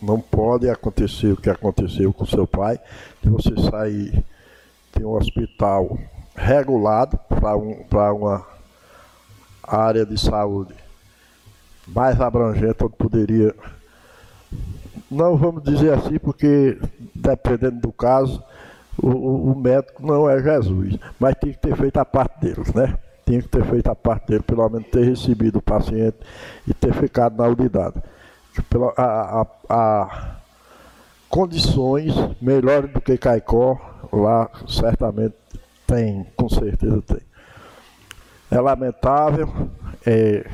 não 0.00 0.20
pode 0.20 0.68
acontecer 0.68 1.32
o 1.32 1.36
que 1.36 1.48
aconteceu 1.48 2.12
com 2.12 2.26
seu 2.26 2.46
pai, 2.46 2.78
de 3.22 3.28
você 3.28 3.50
sair 3.70 4.24
tem 4.94 5.04
um 5.04 5.16
hospital 5.16 5.98
regulado 6.36 7.18
para 7.28 7.56
um, 7.56 7.84
uma 7.90 8.46
área 9.62 10.06
de 10.06 10.18
saúde 10.18 10.74
mais 11.88 12.20
abrangente, 12.20 12.84
onde 12.84 12.96
poderia. 12.96 13.54
Não 15.10 15.36
vamos 15.36 15.62
dizer 15.62 15.92
assim, 15.92 16.18
porque 16.18 16.78
dependendo 17.14 17.80
do 17.80 17.92
caso, 17.92 18.42
o, 18.96 19.50
o, 19.52 19.56
médico 19.56 20.04
não 20.06 20.28
é 20.28 20.40
Jesus, 20.42 20.96
mas 21.18 21.34
tem 21.36 21.52
que 21.52 21.58
ter 21.58 21.76
feito 21.76 21.98
a 21.98 22.04
parte 22.04 22.40
deles, 22.40 22.72
né? 22.72 22.96
Tinha 23.26 23.42
que 23.42 23.48
ter 23.48 23.64
feito 23.64 23.88
a 23.88 23.94
parte 23.94 24.28
dele, 24.28 24.42
pelo 24.42 24.68
menos 24.68 24.88
ter 24.88 25.04
recebido 25.04 25.58
o 25.58 25.62
paciente 25.62 26.16
e 26.66 26.72
ter 26.74 26.94
ficado 26.94 27.36
na 27.36 27.48
unidade. 27.48 28.02
Pela, 28.70 28.92
a, 28.96 29.40
a, 29.40 29.46
a 29.68 30.36
condições 31.28 32.14
melhores 32.40 32.92
do 32.92 33.00
que 33.00 33.16
Caicó, 33.18 33.93
lá 34.16 34.50
certamente 34.68 35.34
tem, 35.86 36.26
com 36.36 36.48
certeza 36.48 37.02
tem. 37.02 37.20
É 38.50 38.60
lamentável, 38.60 39.52
é, 40.06 40.48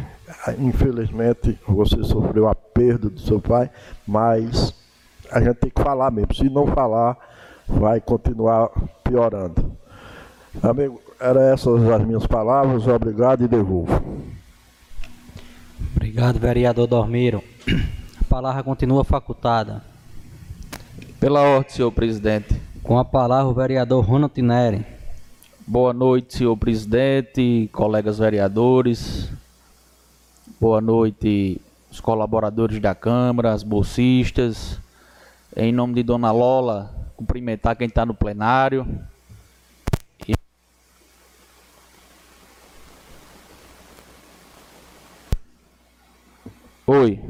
infelizmente 0.58 1.58
você 1.66 2.02
sofreu 2.04 2.48
a 2.48 2.54
perda 2.54 3.10
do 3.10 3.20
seu 3.20 3.40
pai, 3.40 3.70
mas 4.06 4.74
a 5.30 5.40
gente 5.40 5.56
tem 5.56 5.70
que 5.70 5.82
falar 5.82 6.10
mesmo. 6.10 6.34
Se 6.34 6.48
não 6.48 6.66
falar, 6.66 7.16
vai 7.68 8.00
continuar 8.00 8.70
piorando. 9.04 9.72
Amigo, 10.62 11.00
eram 11.20 11.42
essas 11.42 11.88
as 11.88 12.04
minhas 12.04 12.26
palavras, 12.26 12.86
obrigado 12.86 13.44
e 13.44 13.48
devolvo. 13.48 14.02
Obrigado, 15.94 16.38
vereador 16.38 16.86
Dormiro. 16.86 17.42
A 18.20 18.24
palavra 18.24 18.62
continua 18.62 19.04
facultada. 19.04 19.82
Pela 21.20 21.40
ordem, 21.42 21.70
senhor 21.70 21.92
presidente. 21.92 22.69
Com 22.82 22.98
a 22.98 23.04
palavra 23.04 23.46
o 23.46 23.54
vereador 23.54 24.04
Ronald 24.04 24.32
Tineri. 24.32 24.84
Boa 25.66 25.92
noite, 25.92 26.38
senhor 26.38 26.56
presidente, 26.56 27.68
colegas 27.72 28.18
vereadores. 28.18 29.30
Boa 30.58 30.80
noite, 30.80 31.60
os 31.90 32.00
colaboradores 32.00 32.80
da 32.80 32.94
Câmara, 32.94 33.52
as 33.52 33.62
bolsistas. 33.62 34.80
Em 35.54 35.70
nome 35.72 35.94
de 35.94 36.02
Dona 36.02 36.32
Lola, 36.32 36.90
cumprimentar 37.16 37.76
quem 37.76 37.86
está 37.86 38.06
no 38.06 38.14
plenário. 38.14 38.86
Oi, 46.86 47.20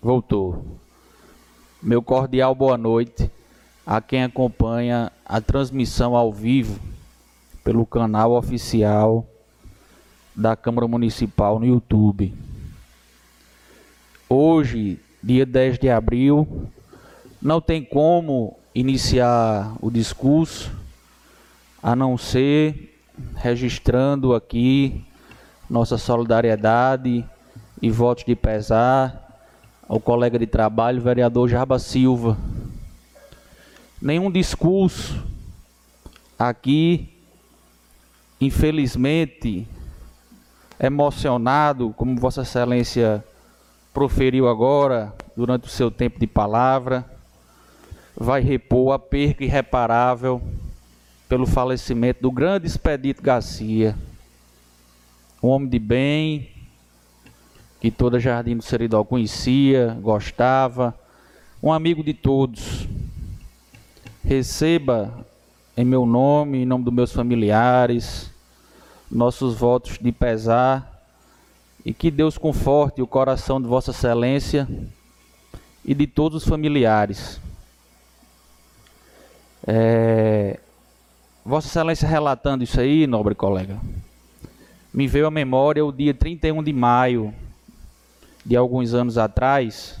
voltou. 0.00 0.78
Meu 1.82 2.00
cordial 2.00 2.54
boa 2.54 2.78
noite 2.78 3.30
a 3.86 4.00
quem 4.00 4.24
acompanha 4.24 5.10
a 5.24 5.40
transmissão 5.40 6.14
ao 6.14 6.32
vivo 6.32 6.80
pelo 7.64 7.84
canal 7.86 8.32
oficial 8.32 9.26
da 10.34 10.56
Câmara 10.56 10.86
Municipal 10.86 11.58
no 11.58 11.66
YouTube. 11.66 12.34
Hoje, 14.28 14.98
dia 15.22 15.44
10 15.44 15.78
de 15.78 15.90
abril, 15.90 16.68
não 17.42 17.60
tem 17.60 17.84
como 17.84 18.56
iniciar 18.74 19.74
o 19.80 19.90
discurso 19.90 20.70
a 21.82 21.96
não 21.96 22.16
ser 22.16 22.98
registrando 23.34 24.34
aqui 24.34 25.04
nossa 25.68 25.98
solidariedade 25.98 27.24
e 27.80 27.90
votos 27.90 28.24
de 28.24 28.34
pesar 28.34 29.44
ao 29.88 29.98
colega 29.98 30.38
de 30.38 30.46
trabalho, 30.46 31.00
vereador 31.00 31.48
Jarba 31.48 31.78
Silva. 31.78 32.36
Nenhum 34.00 34.30
discurso 34.30 35.22
aqui, 36.38 37.12
infelizmente, 38.40 39.68
emocionado, 40.80 41.92
como 41.94 42.18
Vossa 42.18 42.40
Excelência 42.40 43.22
proferiu 43.92 44.48
agora, 44.48 45.14
durante 45.36 45.66
o 45.66 45.70
seu 45.70 45.90
tempo 45.90 46.18
de 46.18 46.26
palavra, 46.26 47.04
vai 48.16 48.40
repor 48.40 48.94
a 48.94 48.98
perca 48.98 49.44
irreparável 49.44 50.40
pelo 51.28 51.46
falecimento 51.46 52.22
do 52.22 52.30
grande 52.30 52.66
Expedito 52.66 53.22
Garcia, 53.22 53.94
um 55.42 55.48
homem 55.48 55.68
de 55.68 55.78
bem, 55.78 56.48
que 57.78 57.90
toda 57.90 58.18
Jardim 58.18 58.56
do 58.56 58.62
Seridó 58.62 59.04
conhecia, 59.04 59.98
gostava, 60.00 60.98
um 61.62 61.70
amigo 61.70 62.02
de 62.02 62.14
todos. 62.14 62.88
Receba 64.24 65.26
em 65.76 65.84
meu 65.84 66.04
nome, 66.04 66.58
em 66.58 66.66
nome 66.66 66.84
dos 66.84 66.92
meus 66.92 67.12
familiares, 67.12 68.30
nossos 69.10 69.54
votos 69.56 69.98
de 69.98 70.12
pesar 70.12 71.02
e 71.84 71.94
que 71.94 72.10
Deus 72.10 72.36
conforte 72.36 73.00
o 73.00 73.06
coração 73.06 73.60
de 73.60 73.66
Vossa 73.66 73.90
Excelência 73.90 74.68
e 75.84 75.94
de 75.94 76.06
todos 76.06 76.42
os 76.42 76.48
familiares. 76.48 77.40
É, 79.66 80.60
Vossa 81.44 81.68
Excelência 81.68 82.06
relatando 82.06 82.62
isso 82.62 82.78
aí, 82.78 83.06
nobre 83.06 83.34
colega, 83.34 83.80
me 84.92 85.06
veio 85.06 85.26
à 85.26 85.30
memória 85.30 85.84
o 85.84 85.90
dia 85.90 86.12
31 86.12 86.62
de 86.62 86.72
maio 86.72 87.34
de 88.44 88.56
alguns 88.56 88.92
anos 88.92 89.16
atrás, 89.16 89.98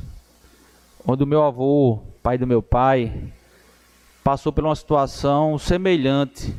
onde 1.06 1.24
meu 1.24 1.42
avô, 1.42 2.00
pai 2.22 2.36
do 2.36 2.46
meu 2.46 2.62
pai, 2.62 3.32
passou 4.22 4.52
por 4.52 4.64
uma 4.64 4.76
situação 4.76 5.58
semelhante. 5.58 6.54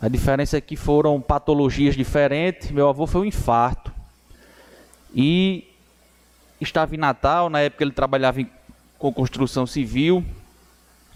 A 0.00 0.08
diferença 0.08 0.56
é 0.56 0.60
que 0.60 0.76
foram 0.76 1.20
patologias 1.20 1.94
diferentes. 1.94 2.70
Meu 2.70 2.88
avô 2.88 3.06
foi 3.06 3.22
um 3.22 3.24
infarto. 3.24 3.92
E 5.14 5.68
estava 6.60 6.94
em 6.94 6.98
Natal, 6.98 7.48
na 7.48 7.60
época 7.60 7.84
ele 7.84 7.92
trabalhava 7.92 8.40
em, 8.40 8.50
com 8.98 9.12
construção 9.12 9.66
civil. 9.66 10.24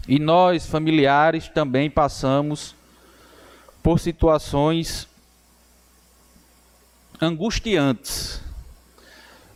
E 0.07 0.19
nós, 0.19 0.65
familiares, 0.65 1.49
também 1.49 1.89
passamos 1.89 2.75
por 3.83 3.99
situações 3.99 5.07
angustiantes 7.19 8.41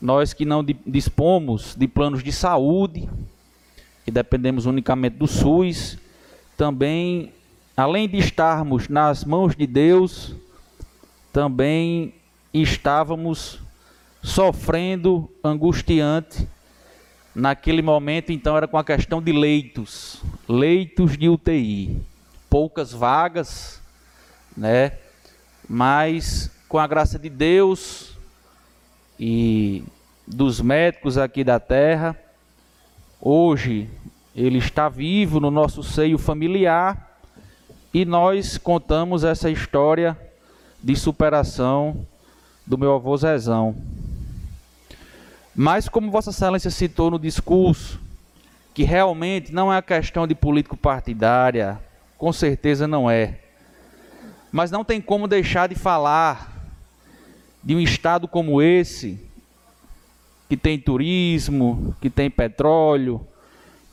nós 0.01 0.33
que 0.33 0.45
não 0.45 0.65
dispomos 0.85 1.75
de 1.75 1.87
planos 1.87 2.23
de 2.23 2.31
saúde, 2.31 3.07
que 4.03 4.11
dependemos 4.11 4.65
unicamente 4.65 5.17
do 5.17 5.27
SUS, 5.27 5.97
também, 6.57 7.31
além 7.75 8.07
de 8.07 8.17
estarmos 8.17 8.87
nas 8.87 9.23
mãos 9.23 9.55
de 9.55 9.65
Deus, 9.65 10.35
também 11.31 12.13
estávamos 12.53 13.59
sofrendo 14.21 15.29
angustiante. 15.43 16.47
Naquele 17.33 17.81
momento, 17.81 18.31
então, 18.31 18.57
era 18.57 18.67
com 18.67 18.77
a 18.77 18.83
questão 18.83 19.21
de 19.21 19.31
leitos, 19.31 20.21
leitos 20.49 21.17
de 21.17 21.29
UTI, 21.29 22.01
poucas 22.49 22.91
vagas, 22.91 23.81
né? 24.55 24.93
Mas 25.69 26.51
com 26.67 26.77
a 26.77 26.85
graça 26.85 27.17
de 27.17 27.29
Deus, 27.29 28.11
e 29.23 29.83
dos 30.25 30.59
médicos 30.59 31.15
aqui 31.15 31.43
da 31.43 31.59
terra. 31.59 32.17
Hoje 33.23 33.87
ele 34.35 34.57
está 34.57 34.89
vivo 34.89 35.39
no 35.39 35.51
nosso 35.51 35.83
seio 35.83 36.17
familiar 36.17 37.19
e 37.93 38.03
nós 38.03 38.57
contamos 38.57 39.23
essa 39.23 39.47
história 39.47 40.17
de 40.81 40.95
superação 40.95 42.07
do 42.65 42.79
meu 42.79 42.95
avô 42.95 43.15
Zezão. 43.15 43.75
Mas 45.55 45.87
como 45.87 46.09
Vossa 46.09 46.31
Excelência 46.31 46.71
citou 46.71 47.11
no 47.11 47.19
discurso, 47.19 48.01
que 48.73 48.81
realmente 48.81 49.53
não 49.53 49.71
é 49.71 49.77
a 49.77 49.83
questão 49.83 50.25
de 50.25 50.33
político 50.33 50.75
partidária, 50.75 51.79
com 52.17 52.33
certeza 52.33 52.87
não 52.87 53.07
é. 53.07 53.37
Mas 54.51 54.71
não 54.71 54.83
tem 54.83 54.99
como 54.99 55.27
deixar 55.27 55.69
de 55.69 55.75
falar 55.75 56.71
de 57.63 57.75
um 57.75 57.79
estado 57.79 58.27
como 58.27 58.63
esse, 58.63 59.23
que 60.51 60.57
tem 60.57 60.77
turismo, 60.77 61.95
que 62.01 62.09
tem 62.09 62.29
petróleo, 62.29 63.25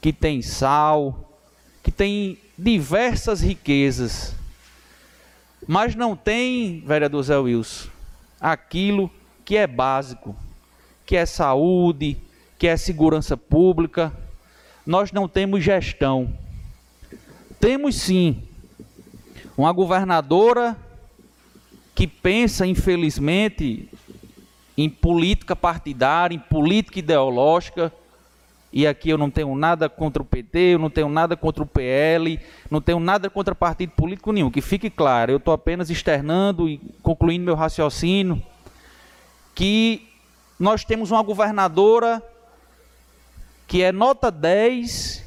que 0.00 0.12
tem 0.12 0.42
sal, 0.42 1.38
que 1.84 1.92
tem 1.92 2.36
diversas 2.58 3.40
riquezas, 3.40 4.34
mas 5.68 5.94
não 5.94 6.16
tem, 6.16 6.82
vereador 6.84 7.22
Zé 7.22 7.38
Wilson, 7.38 7.88
aquilo 8.40 9.08
que 9.44 9.56
é 9.56 9.68
básico, 9.68 10.34
que 11.06 11.14
é 11.14 11.24
saúde, 11.24 12.16
que 12.58 12.66
é 12.66 12.76
segurança 12.76 13.36
pública. 13.36 14.12
Nós 14.84 15.12
não 15.12 15.28
temos 15.28 15.62
gestão. 15.62 16.36
Temos 17.60 17.94
sim 17.94 18.42
uma 19.56 19.70
governadora 19.70 20.76
que 21.94 22.08
pensa, 22.08 22.66
infelizmente, 22.66 23.88
em 24.78 24.88
política 24.88 25.56
partidária, 25.56 26.36
em 26.36 26.38
política 26.38 27.00
ideológica. 27.00 27.92
E 28.72 28.86
aqui 28.86 29.10
eu 29.10 29.18
não 29.18 29.28
tenho 29.28 29.52
nada 29.56 29.88
contra 29.88 30.22
o 30.22 30.24
PT, 30.24 30.74
eu 30.74 30.78
não 30.78 30.88
tenho 30.88 31.08
nada 31.08 31.36
contra 31.36 31.64
o 31.64 31.66
PL, 31.66 32.38
não 32.70 32.80
tenho 32.80 33.00
nada 33.00 33.28
contra 33.28 33.56
partido 33.56 33.90
político 33.90 34.30
nenhum. 34.30 34.52
Que 34.52 34.60
fique 34.60 34.88
claro, 34.88 35.32
eu 35.32 35.38
estou 35.38 35.52
apenas 35.52 35.90
externando 35.90 36.68
e 36.68 36.78
concluindo 37.02 37.44
meu 37.44 37.56
raciocínio 37.56 38.40
que 39.52 40.08
nós 40.60 40.84
temos 40.84 41.10
uma 41.10 41.22
governadora 41.24 42.22
que 43.66 43.82
é 43.82 43.90
nota 43.90 44.30
10 44.30 45.24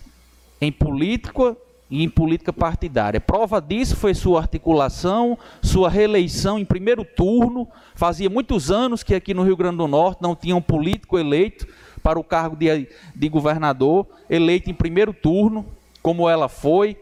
em 0.61 0.72
política 0.72 1.57
e 1.91 2.05
em 2.05 2.09
política 2.09 2.53
partidária. 2.53 3.19
Prova 3.19 3.61
disso 3.61 3.97
foi 3.97 4.13
sua 4.13 4.39
articulação, 4.39 5.38
sua 5.61 5.89
reeleição 5.89 6.57
em 6.57 6.63
primeiro 6.63 7.03
turno. 7.03 7.68
Fazia 7.93 8.30
muitos 8.30 8.72
anos 8.72 9.03
que 9.03 9.13
aqui 9.13 9.34
no 9.34 9.43
Rio 9.43 9.57
Grande 9.57 9.76
do 9.76 9.88
Norte 9.89 10.22
não 10.22 10.34
tinha 10.34 10.55
um 10.55 10.61
político 10.61 11.19
eleito 11.19 11.68
para 12.01 12.18
o 12.18 12.23
cargo 12.23 12.55
de, 12.55 12.88
de 13.13 13.30
governador, 13.30 14.07
eleito 14.30 14.72
em 14.72 14.73
primeiro 14.73 15.13
turno, 15.13 15.65
como 16.01 16.30
ela 16.30 16.47
foi. 16.47 16.95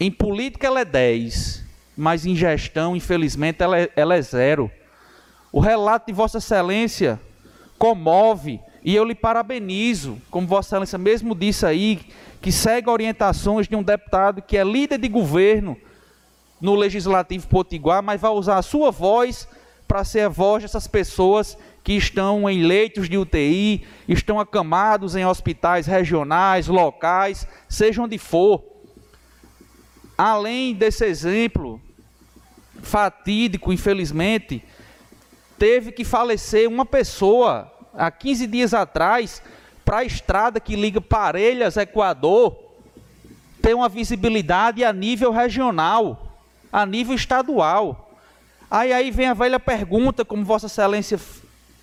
Em 0.00 0.10
política 0.10 0.66
ela 0.66 0.80
é 0.80 0.84
10, 0.84 1.64
mas 1.96 2.26
em 2.26 2.34
gestão, 2.34 2.96
infelizmente, 2.96 3.62
ela 3.62 3.78
é, 3.78 3.88
ela 3.94 4.16
é 4.16 4.20
zero. 4.20 4.68
O 5.52 5.60
relato 5.60 6.08
de 6.08 6.12
Vossa 6.12 6.38
Excelência 6.38 7.20
comove 7.78 8.60
e 8.84 8.94
eu 8.94 9.04
lhe 9.04 9.14
parabenizo, 9.14 10.20
como 10.28 10.46
Vossa 10.46 10.70
Excelência 10.70 10.98
mesmo 10.98 11.34
disse 11.36 11.64
aí, 11.64 12.00
que 12.44 12.52
segue 12.52 12.90
orientações 12.90 13.66
de 13.66 13.74
um 13.74 13.82
deputado 13.82 14.42
que 14.42 14.58
é 14.58 14.62
líder 14.62 14.98
de 14.98 15.08
governo 15.08 15.78
no 16.60 16.74
Legislativo 16.74 17.48
Potiguar, 17.48 18.02
mas 18.02 18.20
vai 18.20 18.32
usar 18.32 18.58
a 18.58 18.62
sua 18.62 18.90
voz 18.90 19.48
para 19.88 20.04
ser 20.04 20.26
a 20.26 20.28
voz 20.28 20.62
dessas 20.62 20.86
pessoas 20.86 21.56
que 21.82 21.94
estão 21.94 22.46
em 22.50 22.62
leitos 22.62 23.08
de 23.08 23.16
UTI, 23.16 23.86
estão 24.06 24.38
acamados 24.38 25.16
em 25.16 25.24
hospitais 25.24 25.86
regionais, 25.86 26.68
locais, 26.68 27.48
seja 27.66 28.02
onde 28.02 28.18
for. 28.18 28.62
Além 30.18 30.74
desse 30.74 31.06
exemplo 31.06 31.80
fatídico, 32.82 33.72
infelizmente, 33.72 34.62
teve 35.58 35.92
que 35.92 36.04
falecer 36.04 36.68
uma 36.68 36.84
pessoa 36.84 37.72
há 37.94 38.10
15 38.10 38.46
dias 38.46 38.74
atrás 38.74 39.40
para 39.84 39.98
a 39.98 40.04
estrada 40.04 40.60
que 40.60 40.76
liga 40.76 41.00
Parelhas, 41.00 41.76
Equador, 41.76 42.56
ter 43.60 43.74
uma 43.74 43.88
visibilidade 43.88 44.84
a 44.84 44.92
nível 44.92 45.30
regional, 45.30 46.38
a 46.72 46.84
nível 46.84 47.14
estadual. 47.14 48.12
Aí, 48.70 48.92
aí 48.92 49.10
vem 49.10 49.26
a 49.26 49.34
velha 49.34 49.60
pergunta, 49.60 50.24
como 50.24 50.44
Vossa 50.44 50.66
Excelência 50.66 51.18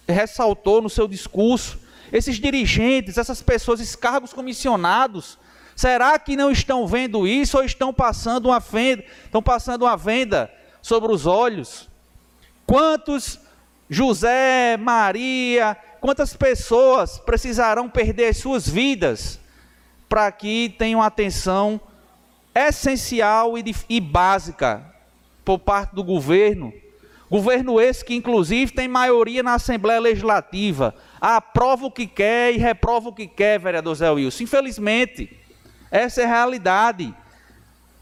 ressaltou 0.08 0.82
no 0.82 0.90
seu 0.90 1.08
discurso: 1.08 1.80
esses 2.12 2.38
dirigentes, 2.38 3.18
essas 3.18 3.42
pessoas, 3.42 3.80
esses 3.80 3.96
cargos 3.96 4.34
comissionados, 4.34 5.38
será 5.76 6.18
que 6.20 6.36
não 6.36 6.52
estão 6.52 6.88
vendo 6.88 7.28
isso 7.28 7.58
ou 7.58 7.64
estão 7.64 7.94
passando 7.94 8.48
uma 8.48 8.60
venda, 8.60 9.04
estão 9.26 9.42
passando 9.42 9.84
uma 9.84 9.96
venda 9.96 10.52
sobre 10.82 11.12
os 11.12 11.26
olhos? 11.26 11.90
Quantos 12.66 13.40
José, 13.90 14.78
Maria, 14.78 15.78
quantas 16.02 16.36
pessoas 16.36 17.20
precisarão 17.20 17.88
perder 17.88 18.34
suas 18.34 18.68
vidas 18.68 19.40
para 20.10 20.30
que 20.32 20.76
tenham 20.78 21.02
atenção 21.02 21.80
essencial 22.54 23.58
e, 23.58 23.64
e 23.88 24.02
básica 24.02 24.84
por 25.46 25.60
parte 25.60 25.96
do 25.96 26.04
governo? 26.04 26.74
Governo 27.30 27.80
esse 27.80 28.04
que, 28.04 28.14
inclusive, 28.14 28.74
tem 28.74 28.90
maioria 28.90 29.42
na 29.42 29.54
Assembleia 29.54 30.02
Legislativa. 30.02 30.94
Aprova 31.22 31.86
o 31.86 31.92
que 31.92 32.06
quer 32.06 32.54
e 32.54 32.58
reprova 32.58 33.08
o 33.08 33.14
que 33.14 33.26
quer, 33.26 33.58
vereador 33.58 33.96
Zé 33.96 34.12
Wilson. 34.12 34.44
Infelizmente, 34.44 35.40
essa 35.90 36.22
é 36.22 36.26
a 36.26 36.28
realidade. 36.28 37.16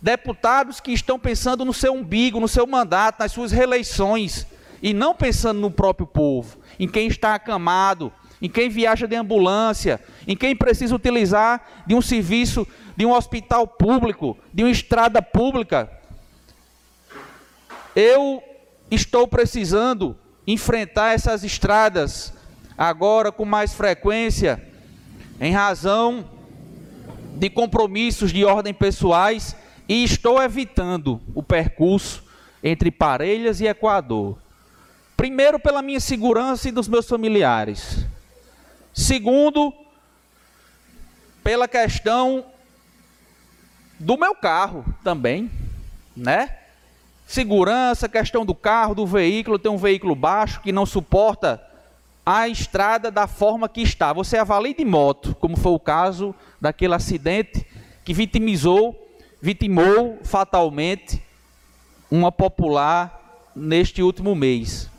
Deputados 0.02 0.80
que 0.80 0.92
estão 0.94 1.20
pensando 1.20 1.64
no 1.64 1.74
seu 1.74 1.94
umbigo, 1.94 2.40
no 2.40 2.48
seu 2.48 2.66
mandato, 2.66 3.20
nas 3.20 3.32
suas 3.32 3.52
reeleições, 3.52 4.48
e 4.82 4.94
não 4.94 5.14
pensando 5.14 5.60
no 5.60 5.70
próprio 5.70 6.08
povo, 6.08 6.58
em 6.80 6.88
quem 6.88 7.08
está 7.08 7.36
acamado, 7.36 8.12
em 8.42 8.50
quem 8.50 8.70
viaja 8.70 9.08
de 9.08 9.16
ambulância, 9.16 10.00
em 10.28 10.36
quem 10.36 10.56
precisa 10.56 10.96
utilizar 10.96 11.62
de 11.86 11.94
um 11.94 12.02
serviço, 12.02 12.66
de 12.96 13.06
um 13.06 13.12
hospital 13.12 13.68
público, 13.68 14.38
de 14.54 14.64
uma 14.64 14.72
estrada 14.72 15.22
pública. 15.22 15.92
Eu 17.96 18.42
estou 18.90 19.28
precisando 19.28 20.16
enfrentar 20.48 21.14
essas 21.14 21.44
estradas 21.44 22.34
agora 22.78 23.32
com 23.32 23.44
mais 23.44 23.74
frequência, 23.74 24.66
em 25.40 25.52
razão 25.52 26.26
de 27.36 27.50
compromissos 27.50 28.32
de 28.32 28.46
ordem 28.46 28.74
pessoais 28.74 29.56
e 29.88 30.04
estou 30.04 30.42
evitando 30.42 31.22
o 31.34 31.44
percurso 31.44 32.24
entre 32.64 32.92
Parelhas 32.92 33.62
e 33.62 33.68
Equador. 33.68 34.38
Primeiro, 35.20 35.60
pela 35.60 35.82
minha 35.82 36.00
segurança 36.00 36.70
e 36.70 36.72
dos 36.72 36.88
meus 36.88 37.06
familiares. 37.06 38.06
Segundo, 38.94 39.74
pela 41.44 41.68
questão 41.68 42.46
do 44.00 44.18
meu 44.18 44.34
carro 44.34 44.86
também, 45.04 45.52
né? 46.16 46.56
Segurança, 47.28 48.08
questão 48.08 48.46
do 48.46 48.56
carro, 48.56 48.96
do 48.96 49.06
veículo, 49.06 49.60
tem 49.60 49.70
um 49.70 49.76
veículo 49.76 50.16
baixo 50.16 50.62
que 50.62 50.72
não 50.72 50.86
suporta 50.86 51.62
a 52.26 52.48
estrada 52.48 53.12
da 53.12 53.28
forma 53.28 53.68
que 53.68 53.82
está. 53.82 54.14
Você 54.14 54.38
avalie 54.38 54.74
de 54.74 54.86
moto, 54.86 55.36
como 55.36 55.58
foi 55.58 55.74
o 55.74 55.80
caso 55.82 56.34
daquele 56.62 56.94
acidente 56.94 57.68
que 58.06 58.14
vitimizou, 58.14 58.96
vitimou 59.42 60.18
fatalmente 60.24 61.22
uma 62.10 62.32
popular 62.32 63.52
neste 63.54 64.02
último 64.02 64.34
mês. 64.34 64.90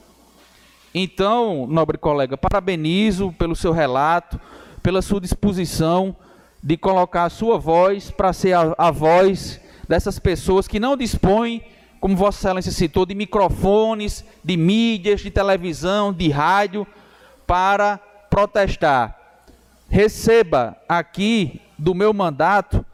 Então, 0.95 1.67
nobre 1.69 1.97
colega, 1.97 2.37
parabenizo 2.37 3.33
pelo 3.33 3.55
seu 3.55 3.73
relato, 3.73 4.41
pela 4.83 5.01
sua 5.01 5.21
disposição 5.21 6.17
de 6.63 6.77
colocar 6.77 7.25
a 7.25 7.31
sua 7.31 7.59
voz 7.59 8.11
para 8.11 8.33
ser 8.33 8.55
a, 8.55 8.75
a, 8.77 8.91
voz 8.91 9.61
dessas 9.89 10.19
pessoas 10.19 10.67
que 10.67 10.81
não 10.81 10.97
dispõem, 10.97 11.63
como 12.01 12.17
Vossa 12.17 12.39
Excelência 12.39 12.73
citou, 12.73 13.07
de 13.07 13.15
microfones, 13.15 14.25
de 14.43 14.57
mídias, 14.57 15.21
de 15.21 15.31
televisão, 15.31 16.13
de 16.13 16.29
rádio, 16.29 16.87
para 17.47 17.99
protestar. 18.29 19.17
Receba 19.89 20.77
aqui 20.89 21.61
do 21.79 21.95
meu 21.95 22.13
mandato 22.13 22.85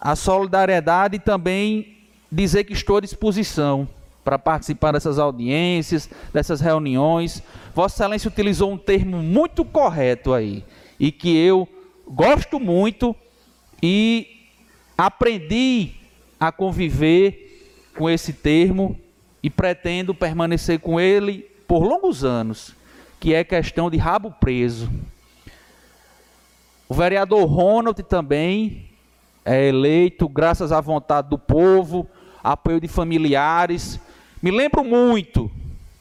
a 0.00 0.14
solidariedade 0.16 1.16
e 1.16 1.20
também 1.20 1.96
dizer 2.30 2.64
que 2.64 2.72
estou 2.72 2.96
à 2.96 3.00
disposição 3.00 3.88
para 4.28 4.38
participar 4.38 4.92
dessas 4.92 5.18
audiências, 5.18 6.10
dessas 6.34 6.60
reuniões. 6.60 7.42
Vossa 7.74 7.94
Excelência 7.94 8.28
utilizou 8.28 8.70
um 8.70 8.76
termo 8.76 9.22
muito 9.22 9.64
correto 9.64 10.34
aí 10.34 10.62
e 11.00 11.10
que 11.10 11.34
eu 11.34 11.66
gosto 12.06 12.60
muito 12.60 13.16
e 13.82 14.50
aprendi 14.98 15.92
a 16.38 16.52
conviver 16.52 17.88
com 17.96 18.10
esse 18.10 18.34
termo 18.34 19.00
e 19.42 19.48
pretendo 19.48 20.14
permanecer 20.14 20.78
com 20.78 21.00
ele 21.00 21.50
por 21.66 21.82
longos 21.82 22.22
anos, 22.22 22.74
que 23.18 23.32
é 23.32 23.42
questão 23.42 23.88
de 23.90 23.96
rabo 23.96 24.30
preso. 24.30 24.90
O 26.86 26.92
vereador 26.92 27.46
Ronald 27.46 28.02
também 28.02 28.90
é 29.42 29.68
eleito 29.68 30.28
graças 30.28 30.70
à 30.70 30.82
vontade 30.82 31.30
do 31.30 31.38
povo, 31.38 32.06
apoio 32.44 32.78
de 32.78 32.88
familiares 32.88 33.98
me 34.40 34.50
lembro 34.50 34.84
muito, 34.84 35.50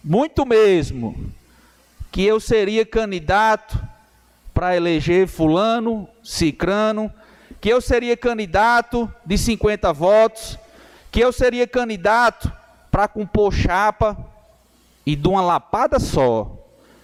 muito 0.04 0.46
mesmo, 0.46 1.32
que 2.12 2.24
eu 2.24 2.40
seria 2.40 2.86
candidato 2.86 3.82
para 4.54 4.76
eleger 4.76 5.28
fulano, 5.28 6.08
cicrano, 6.24 7.12
que 7.60 7.70
eu 7.70 7.82
seria 7.82 8.16
candidato 8.16 9.12
de 9.26 9.38
50 9.38 9.92
votos, 9.94 10.58
que 11.12 11.20
eu 11.20 11.32
seria 11.32 11.68
candidato 11.68 12.52
para 12.92 13.08
compor 13.08 13.54
chapa 13.54 14.18
e 15.06 15.16
de 15.16 15.28
uma 15.28 15.42
lapada 15.42 16.00
só. 16.00 16.54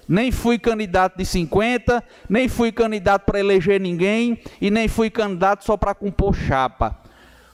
Nem 0.08 0.32
fui 0.32 0.60
candidato 0.60 1.18
de 1.18 1.26
50, 1.26 2.04
nem 2.30 2.48
fui 2.48 2.72
candidato 2.72 3.24
para 3.24 3.40
eleger 3.40 3.80
ninguém 3.80 4.42
e 4.60 4.70
nem 4.70 4.88
fui 4.88 5.10
candidato 5.10 5.64
só 5.64 5.78
para 5.78 5.96
compor 5.96 6.36
chapa. 6.36 6.98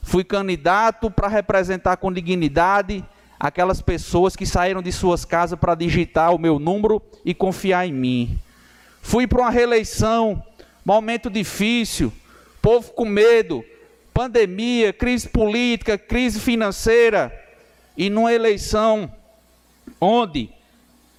Fui 0.02 0.24
candidato 0.24 1.12
para 1.12 1.28
representar 1.28 1.98
com 1.98 2.12
dignidade 2.12 3.06
aquelas 3.40 3.82
pessoas 3.82 4.36
que 4.36 4.46
saíram 4.46 4.82
de 4.82 4.92
suas 4.92 5.24
casas 5.24 5.58
para 5.58 5.74
digitar 5.74 6.36
o 6.36 6.40
meu 6.40 6.60
número 6.60 7.02
e 7.24 7.34
confiar 7.34 7.88
em 7.88 7.94
mim. 7.94 8.40
Fui 9.02 9.26
para 9.26 9.42
uma 9.44 9.50
reeleição, 9.50 10.44
momento 10.84 11.30
difícil, 11.30 12.12
povo 12.62 12.92
com 12.92 13.06
medo, 13.06 13.64
pandemia, 14.14 14.92
crise 14.92 15.30
política, 15.30 15.98
crise 15.98 16.40
financeira, 16.40 17.34
e 17.96 18.10
numa 18.10 18.34
eleição 18.34 19.12
onde 20.02 20.50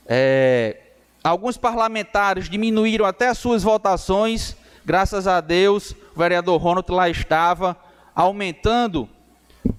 é, 0.07 0.77
alguns 1.25 1.57
parlamentares 1.57 2.51
diminuíram 2.51 3.07
até 3.07 3.29
as 3.29 3.39
suas 3.39 3.63
votações, 3.63 4.57
graças 4.85 5.27
a 5.27 5.41
Deus, 5.41 5.93
o 6.15 6.19
vereador 6.19 6.61
Ronald 6.61 6.91
lá 6.91 7.09
estava, 7.09 7.77
aumentando 8.15 9.09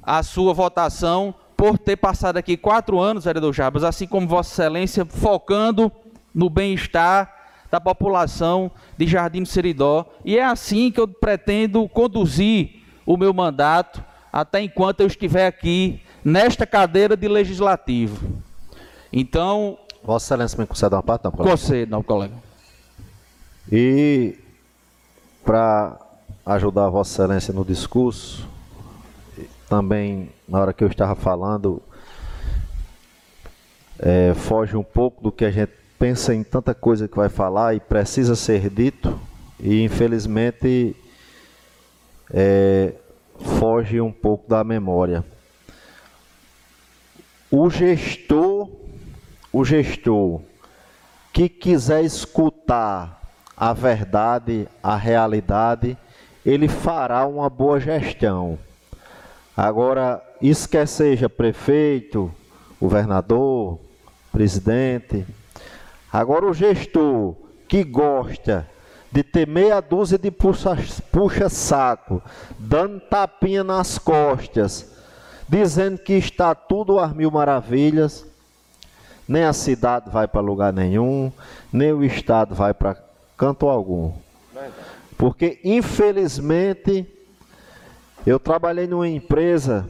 a 0.01 0.23
sua 0.23 0.53
votação 0.53 1.35
por 1.61 1.77
ter 1.77 1.95
passado 1.95 2.38
aqui 2.38 2.57
quatro 2.57 2.99
anos, 2.99 3.25
vereador 3.25 3.53
Jabas, 3.53 3.83
assim 3.83 4.07
como 4.07 4.27
Vossa 4.27 4.51
Excelência, 4.51 5.05
focando 5.05 5.91
no 6.33 6.49
bem-estar 6.49 7.31
da 7.69 7.79
população 7.79 8.71
de 8.97 9.05
Jardim 9.05 9.43
do 9.43 9.47
Seridó. 9.47 10.07
E 10.25 10.39
é 10.39 10.43
assim 10.43 10.89
que 10.89 10.99
eu 10.99 11.07
pretendo 11.07 11.88
conduzir 11.88 12.81
o 13.05 13.15
meu 13.15 13.31
mandato 13.31 14.03
até 14.33 14.59
enquanto 14.59 15.01
eu 15.01 15.05
estiver 15.05 15.45
aqui 15.45 16.01
nesta 16.25 16.65
cadeira 16.65 17.15
de 17.15 17.27
legislativo. 17.27 18.41
Então. 19.13 19.77
Vossa 20.03 20.33
Excelência 20.33 20.57
me 20.57 20.65
concede 20.65 20.95
uma 20.95 21.03
parte, 21.03 21.25
não, 21.25 21.31
colega? 21.31 21.51
Concede, 21.51 21.91
não, 21.91 22.01
colega. 22.01 22.33
E 23.71 24.35
para 25.45 25.95
ajudar 26.43 26.89
Vossa 26.89 27.21
Excelência 27.21 27.53
no 27.53 27.63
discurso, 27.63 28.49
também, 29.69 30.29
na 30.52 30.60
hora 30.60 30.73
que 30.73 30.84
eu 30.84 30.90
estava 30.90 31.15
falando, 31.15 31.82
é, 33.98 34.34
foge 34.34 34.76
um 34.76 34.84
pouco 34.84 35.23
do 35.23 35.32
que 35.32 35.45
a 35.45 35.49
gente 35.49 35.72
pensa 35.98 36.36
em 36.36 36.44
tanta 36.44 36.76
coisa 36.76 37.07
que 37.07 37.15
vai 37.15 37.30
falar 37.30 37.73
e 37.73 37.80
precisa 37.80 38.36
ser 38.36 38.69
dito, 38.69 39.18
e 39.57 39.82
infelizmente 39.82 40.94
é, 42.34 42.94
foge 43.40 44.02
um 44.02 44.11
pouco 44.11 44.49
da 44.49 44.61
memória. 44.61 45.23
O 47.49 47.69
gestor, 47.69 48.69
o 49.53 49.64
gestor 49.64 50.41
que 51.32 51.48
quiser 51.48 52.03
escutar 52.03 53.22
a 53.56 53.72
verdade, 53.72 54.68
a 54.84 54.98
realidade, 54.98 55.98
ele 56.45 56.68
fará 56.68 57.26
uma 57.26 57.49
boa 57.49 57.80
gestão. 57.80 58.60
Agora, 59.56 60.22
isso 60.41 60.68
quer 60.68 60.88
seja 60.88 61.30
prefeito, 61.30 62.31
governador, 62.80 63.80
presidente. 64.31 65.26
Agora, 66.11 66.45
o 66.45 66.53
gestor 66.53 67.35
que 67.68 67.84
gosta 67.84 68.68
de 69.11 69.23
ter 69.23 69.47
meia 69.47 69.81
dúzia 69.81 70.18
de 70.18 70.31
puxa-saco, 70.31 71.03
puxa 71.11 71.47
dando 72.57 72.99
tapinha 73.01 73.63
nas 73.63 73.97
costas, 73.97 74.91
dizendo 75.47 75.99
que 75.99 76.13
está 76.13 76.55
tudo 76.55 76.97
às 76.97 77.13
mil 77.13 77.30
maravilhas, 77.30 78.26
nem 79.27 79.43
a 79.43 79.53
cidade 79.53 80.09
vai 80.09 80.27
para 80.27 80.41
lugar 80.41 80.73
nenhum, 80.73 81.31
nem 81.72 81.91
o 81.91 82.03
estado 82.03 82.55
vai 82.55 82.73
para 82.73 82.97
canto 83.38 83.68
algum. 83.68 84.11
Porque, 85.18 85.59
infelizmente, 85.63 87.05
eu 88.26 88.39
trabalhei 88.39 88.88
numa 88.88 89.07
empresa 89.07 89.88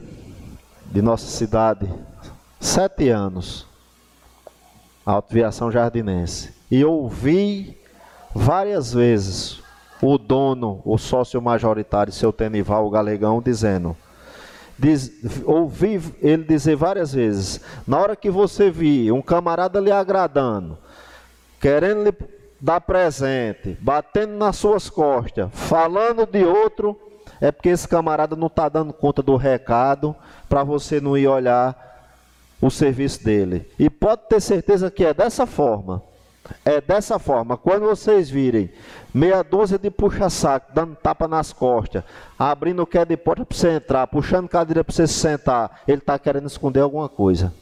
de 0.91 1.01
nossa 1.01 1.26
cidade 1.26 1.89
sete 2.59 3.09
anos. 3.09 3.65
Autoviação 5.05 5.72
Jardinense. 5.72 6.53
E 6.69 6.84
ouvi 6.85 7.77
várias 8.35 8.93
vezes 8.93 9.61
o 10.01 10.18
dono, 10.18 10.81
o 10.85 10.97
sócio 10.97 11.41
majoritário, 11.41 12.11
seu 12.11 12.31
Tenival 12.34 12.89
Galegão, 12.89 13.41
dizendo: 13.41 13.95
diz, 14.77 15.11
ouvi 15.45 16.01
ele 16.22 16.43
dizer 16.43 16.76
várias 16.76 17.13
vezes: 17.13 17.61
na 17.88 17.97
hora 17.97 18.15
que 18.15 18.30
você 18.30 18.69
vir 18.69 19.11
um 19.11 19.22
camarada 19.22 19.80
lhe 19.80 19.91
agradando, 19.91 20.77
querendo 21.59 22.03
lhe 22.03 22.13
dar 22.59 22.81
presente, 22.81 23.77
batendo 23.81 24.34
nas 24.34 24.57
suas 24.57 24.89
costas, 24.89 25.49
falando 25.51 26.26
de 26.26 26.43
outro, 26.43 26.99
é 27.39 27.51
porque 27.51 27.69
esse 27.69 27.88
camarada 27.88 28.35
não 28.35 28.47
está 28.47 28.69
dando 28.69 28.93
conta 28.93 29.23
do 29.23 29.35
recado 29.35 30.15
para 30.52 30.65
você 30.65 30.99
não 30.99 31.18
ir 31.18 31.30
olhar 31.30 32.11
o 32.61 32.69
serviço 32.69 33.23
dele. 33.23 33.72
E 33.80 33.90
pode 33.90 34.23
ter 34.28 34.41
certeza 34.41 34.91
que 34.91 35.06
é 35.06 35.14
dessa 35.14 35.45
forma. 35.45 36.03
É 36.65 36.82
dessa 36.82 37.18
forma. 37.18 37.56
Quando 37.56 37.84
vocês 37.84 38.30
virem 38.30 38.69
meia 39.14 39.44
dúzia 39.44 39.80
de 39.80 39.90
puxa-saco, 39.90 40.73
dando 40.73 40.94
tapa 40.95 41.26
nas 41.26 41.53
costas, 41.53 42.03
abrindo 42.38 42.82
o 42.82 42.86
que 42.86 42.98
é 42.98 43.06
de 43.06 43.15
porta 43.15 43.45
para 43.45 43.56
você 43.57 43.69
entrar, 43.69 44.06
puxando 44.07 44.49
cadeira 44.49 44.84
para 44.84 44.94
você 44.94 45.07
se 45.07 45.14
sentar, 45.14 45.80
ele 45.88 45.99
está 45.99 46.19
querendo 46.19 46.48
esconder 46.48 46.82
alguma 46.82 47.07
coisa. 47.07 47.53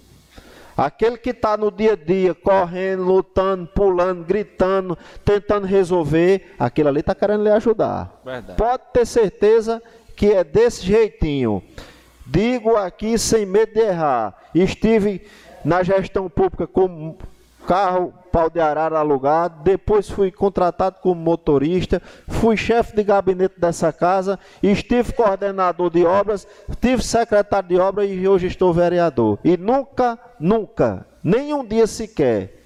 Aquele 0.76 1.18
que 1.18 1.30
está 1.30 1.56
no 1.56 1.70
dia 1.70 1.94
a 1.94 1.96
dia, 1.96 2.34
correndo, 2.34 3.04
lutando, 3.04 3.68
pulando, 3.68 4.24
gritando, 4.24 4.98
tentando 5.24 5.68
resolver, 5.68 6.56
aquele 6.58 6.90
ali 6.90 7.02
está 7.02 7.14
querendo 7.14 7.44
lhe 7.44 7.52
ajudar. 7.52 8.20
Verdade. 8.26 8.58
Pode 8.58 8.84
ter 8.92 9.06
certeza 9.06 9.80
que 10.16 10.32
é 10.34 10.44
desse 10.44 10.84
jeitinho. 10.86 11.62
Digo 12.32 12.76
aqui 12.76 13.18
sem 13.18 13.46
medo 13.46 13.74
de 13.74 13.80
errar. 13.80 14.36
Estive 14.54 15.26
na 15.66 15.84
gestão 15.84 16.30
pública 16.30 16.68
como 16.68 17.18
carro 17.68 18.14
pau 18.32 18.50
de 18.50 18.60
arara 18.60 19.00
alugado, 19.00 19.64
depois 19.64 20.10
fui 20.10 20.32
contratado 20.32 20.98
como 21.02 21.20
motorista, 21.20 22.02
fui 22.28 22.56
chefe 22.56 22.96
de 22.96 23.04
gabinete 23.04 23.60
dessa 23.60 23.92
casa, 23.92 24.40
estive 24.62 25.14
coordenador 25.14 25.90
de 25.90 26.06
obras, 26.06 26.48
tive 26.80 27.04
secretário 27.04 27.70
de 27.70 27.78
obras 27.78 28.10
e 28.10 28.28
hoje 28.28 28.48
estou 28.48 28.74
vereador. 28.74 29.40
E 29.44 29.58
nunca, 29.58 30.18
nunca, 30.40 31.06
nenhum 31.24 31.66
dia 31.66 31.88
sequer, 31.88 32.66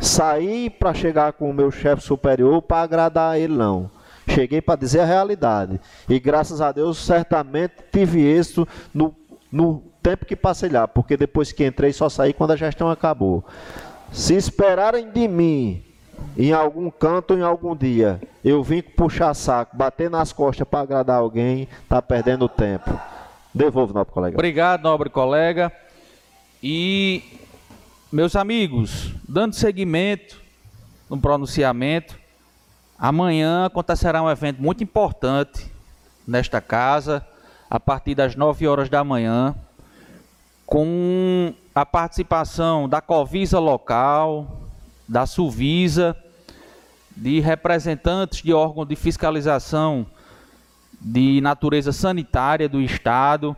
saí 0.00 0.70
para 0.70 0.94
chegar 0.94 1.32
com 1.34 1.50
o 1.50 1.54
meu 1.54 1.70
chefe 1.70 2.02
superior 2.02 2.62
para 2.62 2.82
agradar 2.82 3.32
a 3.32 3.38
ele, 3.38 3.54
não. 3.54 3.90
Cheguei 4.34 4.60
para 4.60 4.78
dizer 4.78 5.00
a 5.00 5.04
realidade. 5.04 5.80
E 6.08 6.18
graças 6.18 6.60
a 6.60 6.72
Deus, 6.72 6.98
certamente 6.98 7.74
tive 7.92 8.22
êxito 8.22 8.66
no, 8.94 9.14
no 9.50 9.82
tempo 10.02 10.24
que 10.24 10.36
passei 10.36 10.68
lá, 10.68 10.86
porque 10.86 11.16
depois 11.16 11.52
que 11.52 11.66
entrei 11.66 11.92
só 11.92 12.08
saí 12.08 12.32
quando 12.32 12.52
a 12.52 12.56
gestão 12.56 12.90
acabou. 12.90 13.44
Se 14.12 14.34
esperarem 14.34 15.10
de 15.10 15.28
mim 15.28 15.82
em 16.36 16.52
algum 16.52 16.90
canto 16.90 17.34
em 17.34 17.42
algum 17.42 17.74
dia, 17.74 18.20
eu 18.44 18.62
vim 18.62 18.82
puxar 18.82 19.34
saco, 19.34 19.76
bater 19.76 20.10
nas 20.10 20.32
costas 20.32 20.66
para 20.66 20.80
agradar 20.80 21.18
alguém, 21.18 21.68
tá 21.88 22.00
perdendo 22.00 22.48
tempo. 22.48 22.90
Devolvo, 23.54 23.92
nobre 23.92 24.12
colega. 24.12 24.36
Obrigado, 24.36 24.82
nobre 24.82 25.10
colega. 25.10 25.72
E 26.62 27.22
meus 28.12 28.36
amigos, 28.36 29.12
dando 29.28 29.54
seguimento 29.54 30.40
no 31.08 31.18
pronunciamento, 31.20 32.19
amanhã 33.00 33.64
acontecerá 33.64 34.22
um 34.22 34.30
evento 34.30 34.60
muito 34.60 34.84
importante 34.84 35.72
nesta 36.28 36.60
casa, 36.60 37.26
a 37.70 37.80
partir 37.80 38.14
das 38.14 38.36
9 38.36 38.68
horas 38.68 38.90
da 38.90 39.02
manhã 39.02 39.54
com 40.66 41.54
a 41.74 41.86
participação 41.86 42.88
da 42.88 43.00
Covisa 43.00 43.58
local, 43.58 44.60
da 45.08 45.26
Suvisa, 45.26 46.14
de 47.16 47.40
representantes 47.40 48.42
de 48.42 48.52
órgãos 48.52 48.86
de 48.86 48.94
fiscalização 48.94 50.06
de 51.00 51.40
natureza 51.40 51.92
sanitária 51.92 52.68
do 52.68 52.80
Estado, 52.80 53.56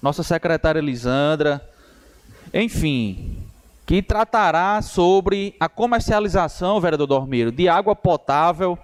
nossa 0.00 0.22
secretária 0.22 0.80
Lisandra, 0.80 1.64
enfim, 2.52 3.45
que 3.86 4.02
tratará 4.02 4.82
sobre 4.82 5.54
a 5.60 5.68
comercialização, 5.68 6.80
vereador 6.80 7.06
Dormeiro, 7.06 7.52
de 7.52 7.68
água 7.68 7.94
potável 7.94 8.76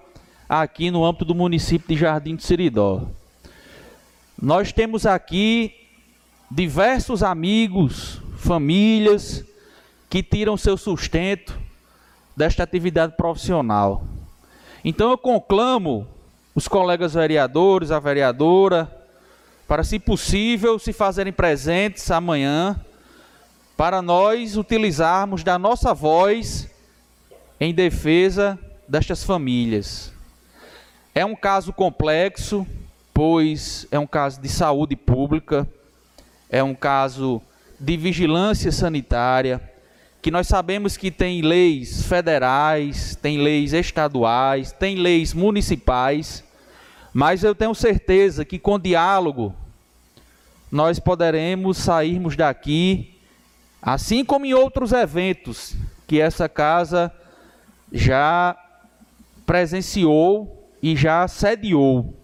aqui 0.48 0.92
no 0.92 1.04
âmbito 1.04 1.24
do 1.24 1.34
município 1.34 1.88
de 1.88 2.00
Jardim 2.00 2.36
de 2.36 2.44
Siridó. 2.44 3.02
Nós 4.40 4.72
temos 4.72 5.04
aqui 5.04 5.74
diversos 6.48 7.22
amigos, 7.24 8.20
famílias 8.36 9.44
que 10.08 10.22
tiram 10.22 10.56
seu 10.56 10.76
sustento 10.76 11.58
desta 12.36 12.62
atividade 12.62 13.16
profissional. 13.16 14.04
Então 14.84 15.10
eu 15.10 15.18
conclamo 15.18 16.06
os 16.54 16.68
colegas 16.68 17.14
vereadores, 17.14 17.90
a 17.90 17.98
vereadora, 17.98 18.90
para, 19.66 19.82
se 19.82 19.98
possível, 19.98 20.78
se 20.78 20.92
fazerem 20.92 21.32
presentes 21.32 22.10
amanhã, 22.10 22.78
para 23.76 24.00
nós 24.02 24.56
utilizarmos 24.56 25.42
da 25.42 25.58
nossa 25.58 25.92
voz 25.92 26.68
em 27.60 27.74
defesa 27.74 28.58
destas 28.88 29.24
famílias. 29.24 30.12
É 31.14 31.24
um 31.24 31.34
caso 31.34 31.72
complexo, 31.72 32.66
pois 33.12 33.86
é 33.90 33.98
um 33.98 34.06
caso 34.06 34.40
de 34.40 34.48
saúde 34.48 34.96
pública 34.96 35.68
é 36.52 36.62
um 36.62 36.74
caso 36.74 37.40
de 37.80 37.96
vigilância 37.96 38.70
sanitária, 38.70 39.58
que 40.20 40.30
nós 40.30 40.46
sabemos 40.46 40.98
que 40.98 41.10
tem 41.10 41.40
leis 41.40 42.02
federais, 42.02 43.16
tem 43.16 43.38
leis 43.38 43.72
estaduais, 43.72 44.70
tem 44.70 44.96
leis 44.96 45.32
municipais, 45.32 46.44
mas 47.10 47.42
eu 47.42 47.54
tenho 47.54 47.74
certeza 47.74 48.44
que 48.44 48.58
com 48.58 48.78
diálogo 48.78 49.54
nós 50.70 50.98
poderemos 50.98 51.78
sairmos 51.78 52.36
daqui, 52.36 53.11
assim 53.82 54.24
como 54.24 54.46
em 54.46 54.54
outros 54.54 54.92
eventos 54.92 55.74
que 56.06 56.20
essa 56.20 56.48
casa 56.48 57.12
já 57.92 58.56
presenciou 59.44 60.70
e 60.80 60.94
já 60.94 61.26
sediou. 61.26 62.14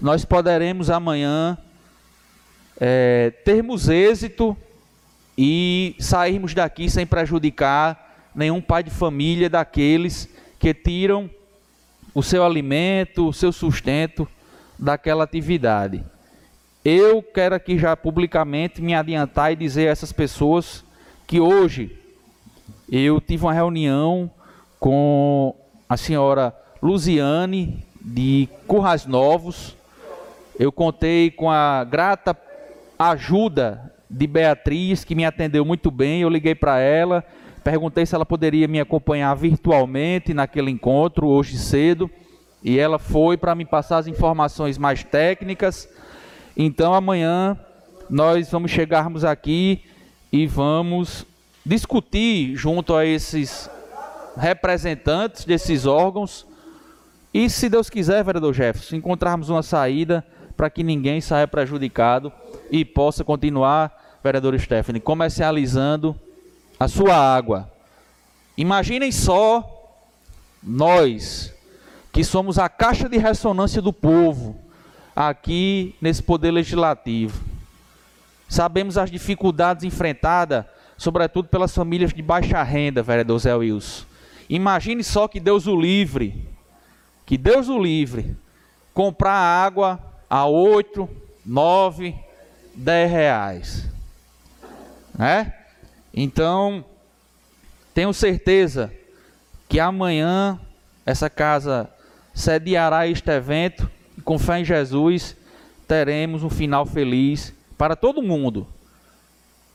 Nós 0.00 0.24
poderemos 0.24 0.88
amanhã 0.88 1.58
é, 2.80 3.30
termos 3.44 3.88
êxito 3.88 4.56
e 5.36 5.94
sairmos 6.00 6.54
daqui 6.54 6.88
sem 6.88 7.06
prejudicar 7.06 8.30
nenhum 8.34 8.60
pai 8.60 8.82
de 8.82 8.90
família 8.90 9.50
daqueles 9.50 10.28
que 10.58 10.72
tiram 10.72 11.30
o 12.14 12.22
seu 12.22 12.44
alimento, 12.44 13.28
o 13.28 13.32
seu 13.32 13.52
sustento 13.52 14.26
daquela 14.78 15.24
atividade. 15.24 16.04
Eu 16.84 17.22
quero 17.22 17.56
aqui 17.56 17.76
já 17.76 17.96
publicamente 17.96 18.80
me 18.80 18.94
adiantar 18.94 19.52
e 19.52 19.56
dizer 19.56 19.88
a 19.88 19.90
essas 19.90 20.12
pessoas 20.12 20.84
que 21.26 21.40
hoje 21.40 21.98
eu 22.90 23.20
tive 23.20 23.44
uma 23.44 23.52
reunião 23.52 24.30
com 24.78 25.56
a 25.88 25.96
senhora 25.96 26.54
Luziane 26.80 27.84
de 28.00 28.48
Currais 28.68 29.06
Novos. 29.06 29.76
Eu 30.56 30.70
contei 30.70 31.32
com 31.32 31.50
a 31.50 31.82
grata 31.82 32.36
ajuda 32.96 33.92
de 34.08 34.26
Beatriz, 34.28 35.02
que 35.04 35.16
me 35.16 35.24
atendeu 35.24 35.64
muito 35.64 35.90
bem. 35.90 36.22
Eu 36.22 36.28
liguei 36.28 36.54
para 36.54 36.78
ela, 36.78 37.24
perguntei 37.64 38.06
se 38.06 38.14
ela 38.14 38.24
poderia 38.24 38.68
me 38.68 38.78
acompanhar 38.78 39.34
virtualmente 39.34 40.32
naquele 40.32 40.70
encontro 40.70 41.26
hoje 41.26 41.58
cedo, 41.58 42.08
e 42.62 42.78
ela 42.78 43.00
foi 43.00 43.36
para 43.36 43.54
me 43.56 43.64
passar 43.64 43.98
as 43.98 44.06
informações 44.06 44.78
mais 44.78 45.02
técnicas. 45.02 45.88
Então 46.60 46.92
amanhã 46.92 47.56
nós 48.10 48.50
vamos 48.50 48.72
chegarmos 48.72 49.24
aqui 49.24 49.84
e 50.32 50.44
vamos 50.44 51.24
discutir 51.64 52.56
junto 52.56 52.96
a 52.96 53.06
esses 53.06 53.70
representantes 54.36 55.44
desses 55.44 55.86
órgãos 55.86 56.44
e, 57.32 57.48
se 57.48 57.68
Deus 57.68 57.88
quiser, 57.88 58.24
vereador 58.24 58.52
Jefferson, 58.52 58.96
encontrarmos 58.96 59.50
uma 59.50 59.62
saída 59.62 60.26
para 60.56 60.68
que 60.68 60.82
ninguém 60.82 61.20
saia 61.20 61.46
prejudicado 61.46 62.32
e 62.72 62.84
possa 62.84 63.22
continuar, 63.22 64.18
vereador 64.24 64.58
Stephanie, 64.58 65.00
comercializando 65.00 66.18
a 66.80 66.88
sua 66.88 67.14
água. 67.14 67.70
Imaginem 68.56 69.12
só 69.12 69.94
nós, 70.60 71.54
que 72.12 72.24
somos 72.24 72.58
a 72.58 72.68
caixa 72.68 73.08
de 73.08 73.16
ressonância 73.16 73.80
do 73.80 73.92
povo, 73.92 74.58
aqui 75.26 75.94
nesse 76.00 76.22
poder 76.22 76.50
legislativo. 76.50 77.42
Sabemos 78.48 78.96
as 78.96 79.10
dificuldades 79.10 79.84
enfrentadas, 79.84 80.64
sobretudo 80.96 81.48
pelas 81.48 81.74
famílias 81.74 82.12
de 82.12 82.22
baixa 82.22 82.62
renda, 82.62 83.02
vereador 83.02 83.38
Zé 83.38 83.54
Wilson. 83.54 84.04
Imagine 84.48 85.02
só 85.02 85.26
que 85.28 85.40
Deus 85.40 85.66
o 85.66 85.78
livre, 85.78 86.48
que 87.26 87.36
Deus 87.36 87.68
o 87.68 87.78
livre, 87.78 88.36
comprar 88.94 89.32
água 89.32 89.98
a 90.28 90.46
8, 90.46 91.08
9, 91.44 92.14
10 92.74 93.10
reais. 93.10 93.88
Né? 95.14 95.52
Então, 96.14 96.84
Tenho 97.98 98.14
certeza 98.14 98.92
que 99.68 99.80
amanhã 99.80 100.56
essa 101.04 101.28
casa 101.28 101.90
sediará 102.32 103.08
este 103.08 103.28
evento 103.28 103.90
com 104.28 104.38
fé 104.38 104.60
em 104.60 104.64
Jesus 104.64 105.34
teremos 105.86 106.44
um 106.44 106.50
final 106.50 106.84
feliz 106.84 107.54
para 107.78 107.96
todo 107.96 108.22
mundo. 108.22 108.66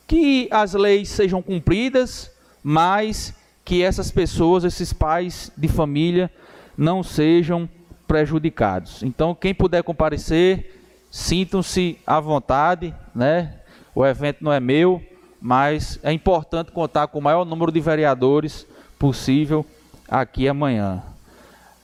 Que 0.06 0.46
as 0.48 0.74
leis 0.74 1.08
sejam 1.08 1.42
cumpridas, 1.42 2.30
mas 2.62 3.34
que 3.64 3.82
essas 3.82 4.12
pessoas, 4.12 4.62
esses 4.62 4.92
pais 4.92 5.50
de 5.56 5.66
família, 5.66 6.30
não 6.78 7.02
sejam 7.02 7.68
prejudicados. 8.06 9.02
Então, 9.02 9.34
quem 9.34 9.52
puder 9.52 9.82
comparecer, 9.82 10.80
sintam-se 11.10 11.98
à 12.06 12.20
vontade, 12.20 12.94
né? 13.12 13.56
O 13.92 14.06
evento 14.06 14.44
não 14.44 14.52
é 14.52 14.60
meu, 14.60 15.02
mas 15.40 15.98
é 16.00 16.12
importante 16.12 16.70
contar 16.70 17.08
com 17.08 17.18
o 17.18 17.22
maior 17.22 17.44
número 17.44 17.72
de 17.72 17.80
vereadores 17.80 18.64
possível 19.00 19.66
aqui 20.08 20.46
amanhã. 20.46 21.02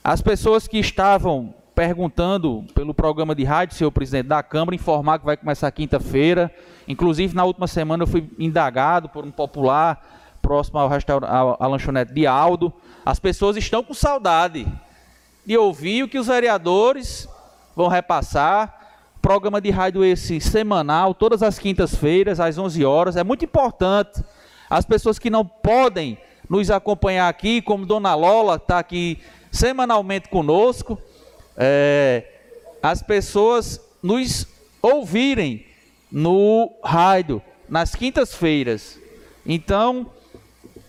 As 0.01 0.21
pessoas 0.21 0.69
que 0.69 0.77
estavam 0.77 1.53
perguntando 1.81 2.63
pelo 2.75 2.93
programa 2.93 3.33
de 3.33 3.43
rádio, 3.43 3.75
senhor 3.75 3.89
presidente 3.89 4.27
da 4.27 4.43
Câmara, 4.43 4.75
informar 4.75 5.17
que 5.17 5.25
vai 5.25 5.35
começar 5.35 5.71
quinta-feira. 5.71 6.53
Inclusive, 6.87 7.35
na 7.35 7.43
última 7.43 7.65
semana 7.65 8.03
eu 8.03 8.07
fui 8.07 8.29
indagado 8.37 9.09
por 9.09 9.25
um 9.25 9.31
popular 9.31 10.37
próximo 10.43 10.77
ao 10.77 10.87
restaurante, 10.87 11.31
à 11.31 11.65
lanchonete 11.65 12.13
de 12.13 12.27
Aldo. 12.27 12.71
As 13.03 13.19
pessoas 13.19 13.57
estão 13.57 13.83
com 13.83 13.95
saudade 13.95 14.67
de 15.43 15.57
ouvir 15.57 16.03
o 16.03 16.07
que 16.07 16.19
os 16.19 16.27
vereadores 16.27 17.27
vão 17.75 17.87
repassar. 17.87 18.91
Programa 19.19 19.59
de 19.59 19.71
rádio 19.71 20.05
esse 20.05 20.39
semanal, 20.39 21.15
todas 21.15 21.41
as 21.41 21.57
quintas-feiras, 21.57 22.39
às 22.39 22.59
11 22.59 22.85
horas. 22.85 23.17
É 23.17 23.23
muito 23.23 23.43
importante. 23.43 24.23
As 24.69 24.85
pessoas 24.85 25.17
que 25.17 25.31
não 25.31 25.43
podem 25.43 26.15
nos 26.47 26.69
acompanhar 26.69 27.27
aqui, 27.27 27.59
como 27.59 27.87
Dona 27.87 28.13
Lola, 28.13 28.57
está 28.57 28.77
aqui 28.77 29.19
semanalmente 29.51 30.29
conosco, 30.29 30.95
é, 31.63 32.25
as 32.81 33.03
pessoas 33.03 33.79
nos 34.01 34.47
ouvirem 34.81 35.63
no 36.11 36.73
rádio, 36.83 37.39
nas 37.69 37.93
quintas-feiras. 37.93 38.99
Então, 39.45 40.11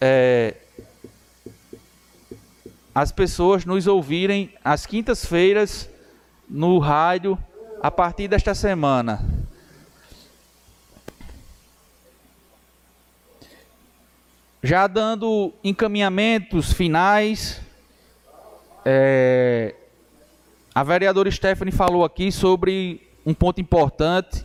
é, 0.01 0.55
as 2.95 3.13
pessoas 3.13 3.67
nos 3.67 3.87
ouvirem 3.87 4.55
às 4.65 4.87
quintas-feiras 4.87 5.91
no 6.49 6.79
rádio 6.79 7.39
a 7.83 7.91
partir 7.91 8.27
desta 8.27 8.55
semana. 8.55 9.23
Já 14.63 14.87
dando 14.87 15.53
encaminhamentos 15.63 16.73
finais, 16.73 17.61
é, 18.87 19.75
a 20.75 20.83
vereadora 20.83 21.31
Stephanie 21.31 21.73
falou 21.73 22.05
aqui 22.05 22.33
sobre 22.33 23.09
um 23.25 23.35
ponto 23.35 23.61
importante 23.61 24.45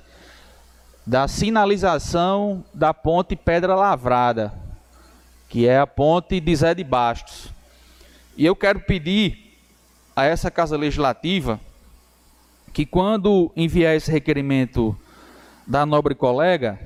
da 1.05 1.27
sinalização 1.27 2.63
da 2.73 2.93
ponte 2.93 3.35
Pedra 3.35 3.75
Lavrada 3.75 4.67
que 5.49 5.67
é 5.67 5.79
a 5.79 5.87
ponte 5.87 6.39
de 6.39 6.55
Zé 6.55 6.73
de 6.73 6.83
Bastos. 6.83 7.49
E 8.35 8.45
eu 8.45 8.55
quero 8.55 8.79
pedir 8.81 9.57
a 10.15 10.25
essa 10.25 10.51
Casa 10.51 10.77
Legislativa 10.77 11.59
que 12.73 12.85
quando 12.85 13.51
enviar 13.55 13.95
esse 13.95 14.11
requerimento 14.11 14.95
da 15.65 15.85
nobre 15.85 16.13
colega, 16.13 16.79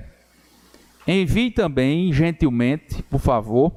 envie 1.07 1.51
também, 1.51 2.13
gentilmente, 2.13 3.01
por 3.03 3.19
favor, 3.19 3.73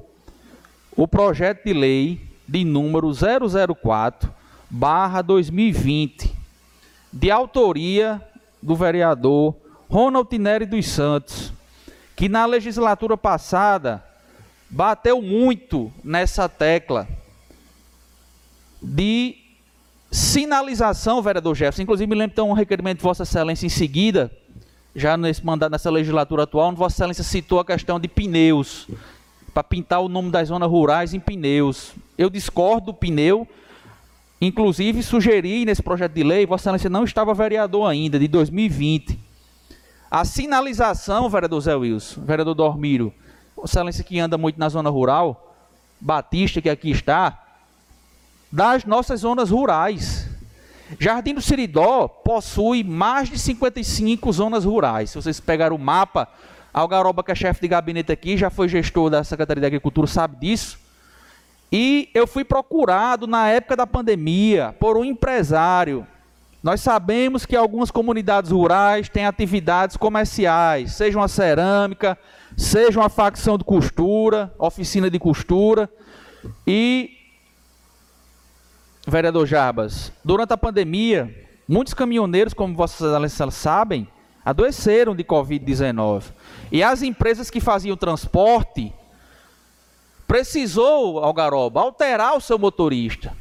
o 0.95 1.07
projeto 1.07 1.65
de 1.65 1.73
lei 1.73 2.21
de 2.47 2.63
número 2.63 3.11
004 3.11 4.31
barra 4.75 5.21
2020, 5.21 6.35
de 7.11 7.31
autoria 7.31 8.21
do 8.61 8.75
vereador 8.75 9.55
Ronald 9.89 10.37
Neri 10.37 10.65
dos 10.65 10.85
Santos, 10.87 11.53
que 12.13 12.27
na 12.27 12.45
legislatura 12.45 13.15
passada 13.15 14.03
bateu 14.69 15.21
muito 15.21 15.93
nessa 16.03 16.49
tecla 16.49 17.07
de 18.81 19.37
sinalização, 20.11 21.21
vereador 21.21 21.55
Jefferson. 21.55 21.83
Inclusive, 21.83 22.09
me 22.09 22.15
lembro 22.15 22.35
tem 22.35 22.43
um 22.43 22.51
requerimento 22.51 22.97
de 22.97 23.03
Vossa 23.03 23.23
Excelência 23.23 23.65
em 23.65 23.69
seguida, 23.69 24.29
já 24.93 25.15
nesse 25.15 25.45
mandato, 25.45 25.71
nessa 25.71 25.89
legislatura 25.89 26.43
atual, 26.43 26.71
onde 26.71 26.79
Vossa 26.79 26.97
Excelência 26.97 27.23
citou 27.23 27.61
a 27.61 27.65
questão 27.65 27.97
de 27.97 28.09
pneus, 28.09 28.89
para 29.53 29.63
pintar 29.63 30.01
o 30.01 30.09
nome 30.09 30.31
das 30.31 30.49
zonas 30.49 30.69
rurais 30.69 31.13
em 31.13 31.19
pneus. 31.19 31.93
Eu 32.17 32.29
discordo 32.29 32.87
do 32.87 32.93
pneu, 32.93 33.47
inclusive 34.45 35.01
sugeri 35.03 35.65
nesse 35.65 35.81
projeto 35.81 36.13
de 36.13 36.23
lei, 36.23 36.45
Vossa 36.45 36.63
Excelência 36.63 36.89
não 36.89 37.03
estava 37.03 37.33
vereador 37.33 37.89
ainda, 37.89 38.19
de 38.19 38.27
2020. 38.27 39.19
A 40.09 40.23
sinalização, 40.23 41.29
vereador 41.29 41.59
Zé 41.61 41.75
Wilson, 41.75 42.21
vereador 42.21 42.53
Dormiro, 42.53 43.13
excelência 43.63 44.03
que 44.03 44.19
anda 44.19 44.37
muito 44.37 44.59
na 44.59 44.69
zona 44.69 44.89
rural, 44.89 45.55
Batista, 45.99 46.61
que 46.61 46.69
aqui 46.69 46.91
está, 46.91 47.41
das 48.51 48.85
nossas 48.85 49.21
zonas 49.21 49.49
rurais. 49.49 50.29
Jardim 50.99 51.33
do 51.33 51.41
Siridó 51.41 52.07
possui 52.07 52.83
mais 52.83 53.29
de 53.29 53.39
55 53.39 54.31
zonas 54.31 54.65
rurais. 54.65 55.09
Se 55.09 55.15
vocês 55.15 55.39
pegarem 55.39 55.75
o 55.75 55.81
mapa, 55.81 56.27
Algaroba, 56.73 57.23
que 57.23 57.31
é 57.31 57.35
chefe 57.35 57.61
de 57.61 57.67
gabinete 57.67 58.11
aqui, 58.11 58.37
já 58.37 58.49
foi 58.49 58.67
gestor 58.67 59.09
da 59.09 59.23
Secretaria 59.23 59.61
de 59.61 59.67
Agricultura, 59.67 60.07
sabe 60.07 60.35
disso. 60.37 60.84
E 61.77 62.09
eu 62.13 62.25
fui 62.25 62.45
procurado 62.45 63.27
na 63.27 63.49
época 63.49 63.75
da 63.75 63.85
pandemia 63.85 64.73
por 64.79 64.95
um 64.95 65.03
empresário. 65.03 66.07
Nós 66.63 66.79
sabemos 66.79 67.45
que 67.45 67.53
algumas 67.53 67.91
comunidades 67.91 68.49
rurais 68.49 69.09
têm 69.09 69.25
atividades 69.25 69.97
comerciais, 69.97 70.93
seja 70.93 71.19
uma 71.19 71.27
cerâmica, 71.27 72.17
seja 72.55 72.97
uma 72.97 73.09
facção 73.09 73.57
de 73.57 73.65
costura, 73.65 74.53
oficina 74.57 75.09
de 75.09 75.19
costura. 75.19 75.89
E, 76.65 77.11
vereador 79.05 79.45
Jarbas, 79.45 80.13
durante 80.23 80.53
a 80.53 80.57
pandemia, 80.57 81.45
muitos 81.67 81.93
caminhoneiros, 81.93 82.53
como 82.53 82.81
excelências 82.85 83.53
sabem, 83.53 84.07
adoeceram 84.45 85.13
de 85.13 85.25
Covid-19. 85.25 86.23
E 86.71 86.81
as 86.81 87.01
empresas 87.01 87.49
que 87.49 87.59
faziam 87.59 87.97
transporte 87.97 88.93
precisou, 90.27 91.19
Algaroba, 91.19 91.81
alterar 91.81 92.35
o 92.35 92.41
seu 92.41 92.57
motorista. 92.57 93.35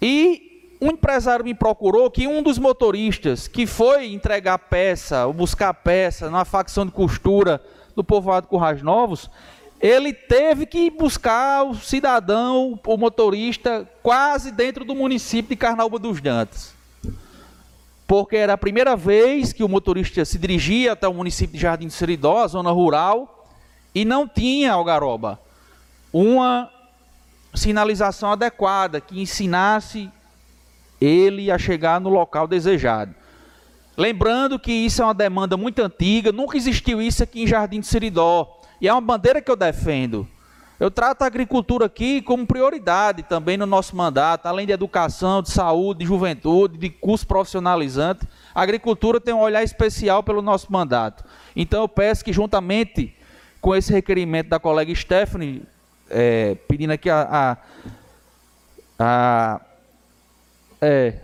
E 0.00 0.76
um 0.80 0.88
empresário 0.88 1.44
me 1.44 1.54
procurou 1.54 2.10
que 2.10 2.26
um 2.26 2.42
dos 2.42 2.58
motoristas 2.58 3.46
que 3.46 3.66
foi 3.66 4.12
entregar 4.12 4.58
peça, 4.58 5.26
ou 5.26 5.32
buscar 5.32 5.74
peça 5.74 6.30
numa 6.30 6.44
facção 6.44 6.86
de 6.86 6.92
costura 6.92 7.62
do 7.94 8.02
povoado 8.02 8.46
Currais 8.46 8.82
Novos, 8.82 9.28
ele 9.80 10.12
teve 10.12 10.66
que 10.66 10.90
buscar 10.90 11.64
o 11.64 11.74
cidadão, 11.74 12.78
o 12.86 12.96
motorista, 12.96 13.88
quase 14.02 14.50
dentro 14.50 14.84
do 14.84 14.94
município 14.94 15.50
de 15.50 15.56
Carnaúba 15.56 15.98
dos 15.98 16.20
Dantas. 16.20 16.74
Porque 18.06 18.36
era 18.36 18.54
a 18.54 18.58
primeira 18.58 18.96
vez 18.96 19.52
que 19.52 19.62
o 19.62 19.68
motorista 19.68 20.24
se 20.24 20.38
dirigia 20.38 20.92
até 20.92 21.06
o 21.06 21.14
município 21.14 21.56
de 21.56 21.62
Jardim 21.62 21.86
do 21.86 21.92
Seridó, 21.92 22.46
zona 22.48 22.70
rural, 22.70 23.48
e 23.94 24.04
não 24.04 24.26
tinha, 24.26 24.72
Algaroba, 24.72 25.38
uma 26.12 26.70
sinalização 27.54 28.32
adequada 28.32 29.00
que 29.00 29.20
ensinasse 29.20 30.10
ele 31.00 31.50
a 31.50 31.58
chegar 31.58 32.00
no 32.00 32.10
local 32.10 32.46
desejado. 32.46 33.14
Lembrando 33.96 34.58
que 34.58 34.72
isso 34.72 35.02
é 35.02 35.04
uma 35.04 35.14
demanda 35.14 35.56
muito 35.56 35.82
antiga, 35.82 36.32
nunca 36.32 36.56
existiu 36.56 37.02
isso 37.02 37.22
aqui 37.22 37.42
em 37.42 37.46
Jardim 37.46 37.80
de 37.80 37.86
Seridó. 37.86 38.60
E 38.80 38.88
é 38.88 38.92
uma 38.92 39.00
bandeira 39.00 39.42
que 39.42 39.50
eu 39.50 39.56
defendo. 39.56 40.26
Eu 40.78 40.90
trato 40.90 41.20
a 41.20 41.26
agricultura 41.26 41.84
aqui 41.84 42.22
como 42.22 42.46
prioridade 42.46 43.22
também 43.22 43.58
no 43.58 43.66
nosso 43.66 43.94
mandato, 43.94 44.46
além 44.46 44.66
de 44.66 44.72
educação, 44.72 45.42
de 45.42 45.50
saúde, 45.50 46.00
de 46.00 46.06
juventude, 46.06 46.78
de 46.78 46.88
curso 46.88 47.26
profissionalizante. 47.26 48.26
A 48.54 48.62
agricultura 48.62 49.20
tem 49.20 49.34
um 49.34 49.40
olhar 49.40 49.62
especial 49.62 50.22
pelo 50.22 50.40
nosso 50.40 50.72
mandato. 50.72 51.22
Então 51.54 51.82
eu 51.82 51.88
peço 51.88 52.24
que, 52.24 52.32
juntamente 52.32 53.14
com 53.60 53.76
esse 53.76 53.92
requerimento 53.92 54.48
da 54.48 54.58
colega 54.58 54.94
Stephanie, 54.94 55.64
é, 56.10 56.56
pedindo 56.68 56.92
aqui 56.92 57.08
a, 57.08 57.28
a, 57.30 57.56
a 58.98 59.60
é, 60.80 61.14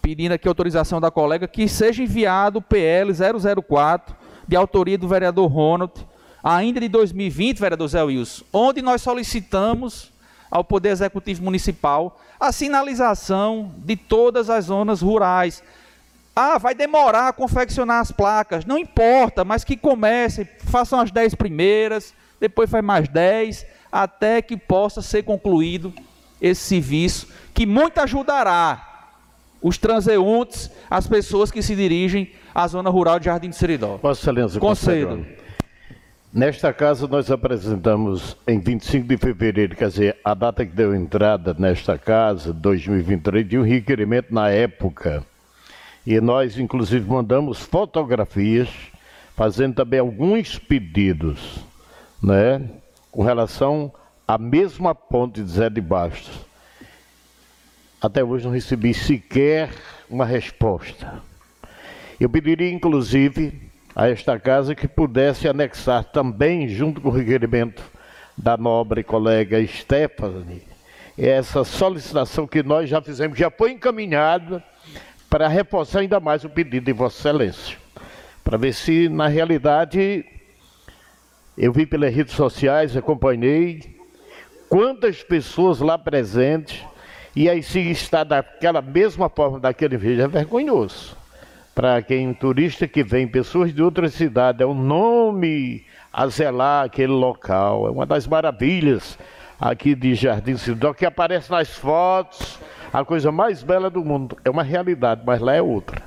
pedindo 0.00 0.32
aqui 0.32 0.46
autorização 0.46 1.00
da 1.00 1.10
colega, 1.10 1.48
que 1.48 1.66
seja 1.66 2.02
enviado 2.02 2.58
o 2.58 2.62
PL 2.62 3.10
004, 3.12 4.14
de 4.46 4.54
autoria 4.54 4.98
do 4.98 5.08
vereador 5.08 5.50
Ronald, 5.50 5.92
ainda 6.42 6.78
de 6.78 6.88
2020, 6.88 7.58
vereador 7.58 7.88
Zé 7.88 8.02
Wilson, 8.02 8.44
onde 8.52 8.82
nós 8.82 9.00
solicitamos 9.00 10.12
ao 10.50 10.62
Poder 10.62 10.90
Executivo 10.90 11.42
Municipal 11.42 12.20
a 12.38 12.52
sinalização 12.52 13.72
de 13.78 13.96
todas 13.96 14.50
as 14.50 14.66
zonas 14.66 15.00
rurais. 15.00 15.62
Ah, 16.36 16.58
vai 16.58 16.74
demorar 16.74 17.28
a 17.28 17.32
confeccionar 17.32 18.00
as 18.00 18.12
placas, 18.12 18.64
não 18.64 18.76
importa, 18.76 19.44
mas 19.44 19.64
que 19.64 19.76
comecem, 19.76 20.46
façam 20.66 21.00
as 21.00 21.10
10 21.10 21.34
primeiras, 21.34 22.12
depois 22.48 22.70
faz 22.70 22.84
mais 22.84 23.08
10, 23.08 23.66
até 23.90 24.42
que 24.42 24.56
possa 24.56 25.00
ser 25.00 25.22
concluído 25.22 25.92
esse 26.40 26.62
serviço, 26.62 27.28
que 27.54 27.64
muito 27.64 27.98
ajudará 27.98 29.12
os 29.62 29.78
transeuntes, 29.78 30.70
as 30.90 31.06
pessoas 31.06 31.50
que 31.50 31.62
se 31.62 31.74
dirigem 31.74 32.30
à 32.54 32.68
zona 32.68 32.90
rural 32.90 33.18
de 33.18 33.24
Jardim 33.24 33.48
de 33.48 33.56
Seridó. 33.56 33.96
Vossa 33.96 34.20
Excelência, 34.20 34.60
Concedo. 34.60 35.16
concede. 35.16 35.44
Nesta 36.30 36.72
casa, 36.72 37.06
nós 37.06 37.30
apresentamos 37.30 38.36
em 38.46 38.58
25 38.58 39.06
de 39.06 39.16
fevereiro, 39.16 39.76
quer 39.76 39.88
dizer, 39.88 40.16
a 40.24 40.34
data 40.34 40.66
que 40.66 40.72
deu 40.72 40.94
entrada 40.94 41.54
nesta 41.56 41.96
casa, 41.96 42.52
2023, 42.52 43.48
de 43.48 43.56
um 43.56 43.62
requerimento 43.62 44.34
na 44.34 44.50
época. 44.50 45.24
E 46.04 46.20
nós, 46.20 46.58
inclusive, 46.58 47.08
mandamos 47.08 47.60
fotografias, 47.60 48.68
fazendo 49.34 49.76
também 49.76 50.00
alguns 50.00 50.58
pedidos, 50.58 51.64
né, 52.24 52.62
com 53.12 53.22
relação 53.22 53.92
à 54.26 54.38
mesma 54.38 54.94
ponte 54.94 55.42
de 55.42 55.50
Zé 55.50 55.68
de 55.68 55.80
Bastos. 55.80 56.40
Até 58.00 58.24
hoje 58.24 58.44
não 58.44 58.52
recebi 58.52 58.94
sequer 58.94 59.70
uma 60.08 60.24
resposta. 60.24 61.22
Eu 62.18 62.28
pediria, 62.30 62.70
inclusive, 62.70 63.70
a 63.94 64.08
esta 64.08 64.38
casa 64.38 64.74
que 64.74 64.88
pudesse 64.88 65.46
anexar 65.46 66.04
também, 66.04 66.68
junto 66.68 67.00
com 67.00 67.08
o 67.08 67.12
requerimento 67.12 67.82
da 68.36 68.56
nobre 68.56 69.04
colega 69.04 69.64
Stephanie, 69.66 70.62
essa 71.16 71.62
solicitação 71.62 72.46
que 72.46 72.62
nós 72.62 72.88
já 72.88 73.00
fizemos, 73.00 73.38
já 73.38 73.50
foi 73.50 73.72
encaminhada 73.72 74.62
para 75.28 75.46
reforçar 75.46 76.00
ainda 76.00 76.18
mais 76.18 76.42
o 76.44 76.48
pedido 76.48 76.86
de 76.86 76.92
Vossa 76.92 77.28
Excelência. 77.28 77.76
Para 78.42 78.58
ver 78.58 78.72
se, 78.72 79.08
na 79.08 79.28
realidade, 79.28 80.24
eu 81.56 81.72
vi 81.72 81.86
pelas 81.86 82.14
redes 82.14 82.34
sociais, 82.34 82.96
acompanhei 82.96 83.96
quantas 84.68 85.22
pessoas 85.22 85.80
lá 85.80 85.96
presentes, 85.96 86.82
e 87.34 87.48
aí 87.48 87.62
se 87.62 87.80
está 87.90 88.24
daquela 88.24 88.82
mesma 88.82 89.28
forma, 89.28 89.60
daquele 89.60 89.96
vídeo, 89.96 90.24
é 90.24 90.28
vergonhoso 90.28 91.16
para 91.74 92.00
quem 92.00 92.32
turista 92.32 92.86
que 92.86 93.02
vem, 93.02 93.26
pessoas 93.26 93.74
de 93.74 93.82
outras 93.82 94.14
cidades, 94.14 94.60
é 94.60 94.66
um 94.66 94.74
nome 94.74 95.84
a 96.12 96.26
zelar 96.28 96.84
aquele 96.84 97.12
local. 97.12 97.88
É 97.88 97.90
uma 97.90 98.06
das 98.06 98.28
maravilhas 98.28 99.18
aqui 99.60 99.94
de 99.94 100.14
Jardim 100.14 100.56
Cidadão, 100.56 100.94
que 100.94 101.04
aparece 101.04 101.50
nas 101.50 101.68
fotos, 101.68 102.60
a 102.92 103.04
coisa 103.04 103.32
mais 103.32 103.64
bela 103.64 103.90
do 103.90 104.04
mundo. 104.04 104.36
É 104.44 104.50
uma 104.50 104.62
realidade, 104.62 105.22
mas 105.26 105.40
lá 105.40 105.54
é 105.54 105.60
outra. 105.60 106.00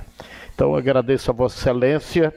Então 0.54 0.74
agradeço 0.74 1.30
a 1.30 1.34
Vossa 1.34 1.58
Excelência 1.58 2.34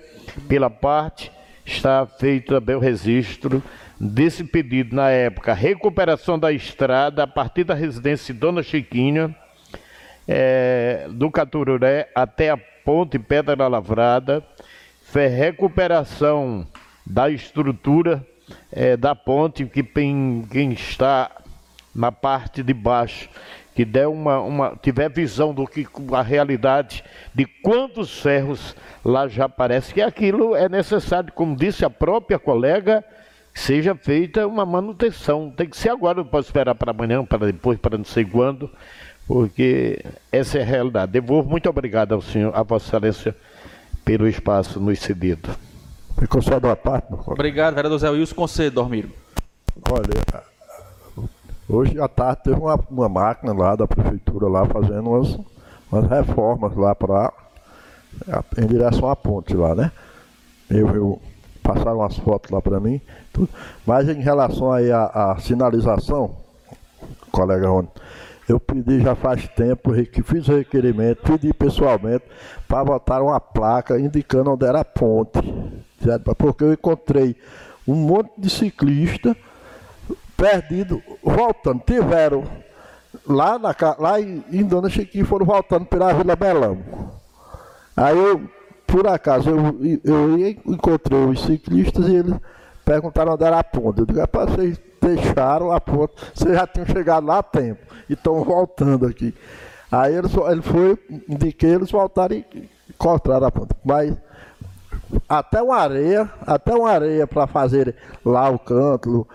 pela 0.49 0.69
parte, 0.69 1.31
está 1.65 2.05
feito 2.05 2.53
também 2.53 2.75
o 2.75 2.79
registro 2.79 3.63
desse 3.99 4.43
pedido 4.43 4.95
na 4.95 5.09
época, 5.09 5.53
recuperação 5.53 6.37
da 6.39 6.51
estrada 6.51 7.23
a 7.23 7.27
partir 7.27 7.63
da 7.63 7.73
residência 7.73 8.33
Dona 8.33 8.63
Chiquinha, 8.63 9.35
é, 10.27 11.07
do 11.09 11.29
Catururé 11.29 12.09
até 12.15 12.49
a 12.49 12.57
ponte 12.57 13.19
Pedra 13.19 13.67
Lavrada, 13.67 14.43
fez 15.03 15.31
recuperação 15.31 16.65
da 17.05 17.29
estrutura 17.29 18.25
é, 18.71 18.97
da 18.97 19.13
ponte, 19.13 19.65
que 19.65 19.83
quem, 19.83 20.45
quem 20.49 20.71
está 20.73 21.29
na 21.93 22.11
parte 22.11 22.63
de 22.63 22.73
baixo, 22.73 23.29
que 23.81 23.85
der 23.85 24.07
uma, 24.07 24.39
uma, 24.39 24.77
tiver 24.81 25.09
visão 25.09 25.53
do 25.53 25.65
que 25.65 25.87
a 26.13 26.21
realidade 26.21 27.03
de 27.33 27.45
quantos 27.45 28.21
ferros 28.21 28.75
lá 29.03 29.27
já 29.27 29.45
aparece, 29.45 29.93
que 29.93 30.01
aquilo 30.01 30.55
é 30.55 30.69
necessário, 30.69 31.33
como 31.33 31.55
disse 31.55 31.83
a 31.83 31.89
própria 31.89 32.37
colega, 32.37 33.03
que 33.53 33.59
seja 33.59 33.95
feita 33.95 34.45
uma 34.45 34.65
manutenção. 34.65 35.49
Tem 35.49 35.67
que 35.67 35.75
ser 35.75 35.89
agora, 35.89 36.19
não 36.19 36.25
pode 36.25 36.45
esperar 36.45 36.75
para 36.75 36.91
amanhã, 36.91 37.25
para 37.25 37.47
depois, 37.47 37.79
para 37.79 37.97
não 37.97 38.05
sei 38.05 38.23
quando 38.23 38.69
porque 39.27 40.03
essa 40.29 40.57
é 40.57 40.61
a 40.61 40.65
realidade. 40.65 41.13
Devolvo 41.13 41.49
muito 41.49 41.69
obrigado 41.69 42.13
ao 42.13 42.21
senhor, 42.21 42.53
a 42.53 42.63
Vossa 42.63 42.97
Excelência, 42.97 43.35
pelo 44.03 44.27
espaço 44.27 44.77
nos 44.77 44.99
cedido. 44.99 45.49
Ficou 46.19 46.41
só 46.41 46.59
da 46.59 46.75
parte. 46.75 47.07
Obrigado, 47.27 47.75
vereador 47.75 47.97
Zé 47.97 48.09
Wilson. 48.09 48.35
Concedo, 48.35 48.75
Dormiro. 48.75 49.09
Olha, 49.89 50.43
hoje 51.71 51.99
à 51.99 52.07
tarde 52.07 52.43
teve 52.43 52.59
uma, 52.59 52.79
uma 52.89 53.09
máquina 53.09 53.53
lá 53.53 53.75
da 53.75 53.87
prefeitura 53.87 54.47
lá 54.47 54.65
fazendo 54.65 55.09
umas, 55.09 55.39
umas 55.91 56.09
reformas 56.09 56.75
lá 56.75 56.93
para 56.93 57.31
em 58.57 58.67
direção 58.67 59.09
à 59.09 59.15
ponte 59.15 59.53
lá, 59.53 59.73
né? 59.73 59.91
Eu, 60.69 60.87
eu 60.89 61.21
passaram 61.63 61.99
umas 61.99 62.17
fotos 62.17 62.51
lá 62.51 62.61
para 62.61 62.79
mim, 62.79 62.99
tudo. 63.31 63.49
mas 63.85 64.09
em 64.09 64.19
relação 64.21 64.71
aí 64.71 64.91
à, 64.91 65.05
à 65.05 65.37
sinalização, 65.39 66.35
colega 67.31 67.67
Rony, 67.67 67.87
eu 68.49 68.59
pedi 68.59 68.99
já 68.99 69.15
faz 69.15 69.47
tempo, 69.49 69.93
fiz 70.25 70.47
o 70.47 70.57
requerimento, 70.57 71.21
pedi 71.23 71.53
pessoalmente 71.53 72.25
para 72.67 72.83
botar 72.83 73.21
uma 73.21 73.39
placa 73.39 73.99
indicando 73.99 74.51
onde 74.51 74.65
era 74.65 74.81
a 74.81 74.85
ponte. 74.85 75.39
Porque 76.37 76.63
eu 76.63 76.73
encontrei 76.73 77.35
um 77.87 77.93
monte 77.93 78.31
de 78.37 78.49
ciclista 78.49 79.37
perdido, 80.41 81.03
voltando. 81.21 81.83
Tiveram 81.85 82.43
lá, 83.27 83.59
na, 83.59 83.75
lá 83.99 84.19
em, 84.19 84.43
em 84.51 84.63
Dona 84.63 84.89
Chiquinha, 84.89 85.23
foram 85.23 85.45
voltando 85.45 85.85
pela 85.85 86.11
Vila 86.13 86.35
Belão. 86.35 86.79
Aí 87.95 88.17
eu, 88.17 88.41
por 88.87 89.07
acaso, 89.07 89.51
eu, 89.51 90.01
eu 90.03 90.39
encontrei 90.65 91.19
os 91.25 91.43
ciclistas 91.43 92.07
e 92.07 92.15
eles 92.15 92.35
perguntaram 92.83 93.33
onde 93.33 93.43
era 93.43 93.59
a 93.59 93.63
ponte. 93.63 93.99
Eu 93.99 94.05
digo, 94.07 94.27
para 94.27 94.51
vocês 94.51 94.81
deixaram 94.99 95.71
a 95.71 95.79
ponte, 95.79 96.15
vocês 96.33 96.55
já 96.55 96.65
tinham 96.65 96.87
chegado 96.87 97.27
lá 97.27 97.37
a 97.37 97.43
tempo 97.43 97.81
e 98.09 98.13
estão 98.13 98.43
voltando 98.43 99.05
aqui. 99.05 99.35
Aí 99.91 100.15
ele, 100.15 100.27
ele 100.49 100.61
foi, 100.61 100.97
indiquei 101.29 101.75
eles 101.75 101.91
voltaram 101.91 102.35
e 102.35 102.69
encontraram 102.89 103.45
a 103.45 103.51
ponte. 103.51 103.75
Mas 103.85 104.15
até 105.27 105.61
uma 105.61 105.77
areia, 105.77 106.29
até 106.45 106.73
uma 106.73 106.89
areia 106.89 107.27
para 107.27 107.47
fazer 107.47 107.95
lá 108.23 108.49
o 108.49 108.59
canto, 108.59 109.27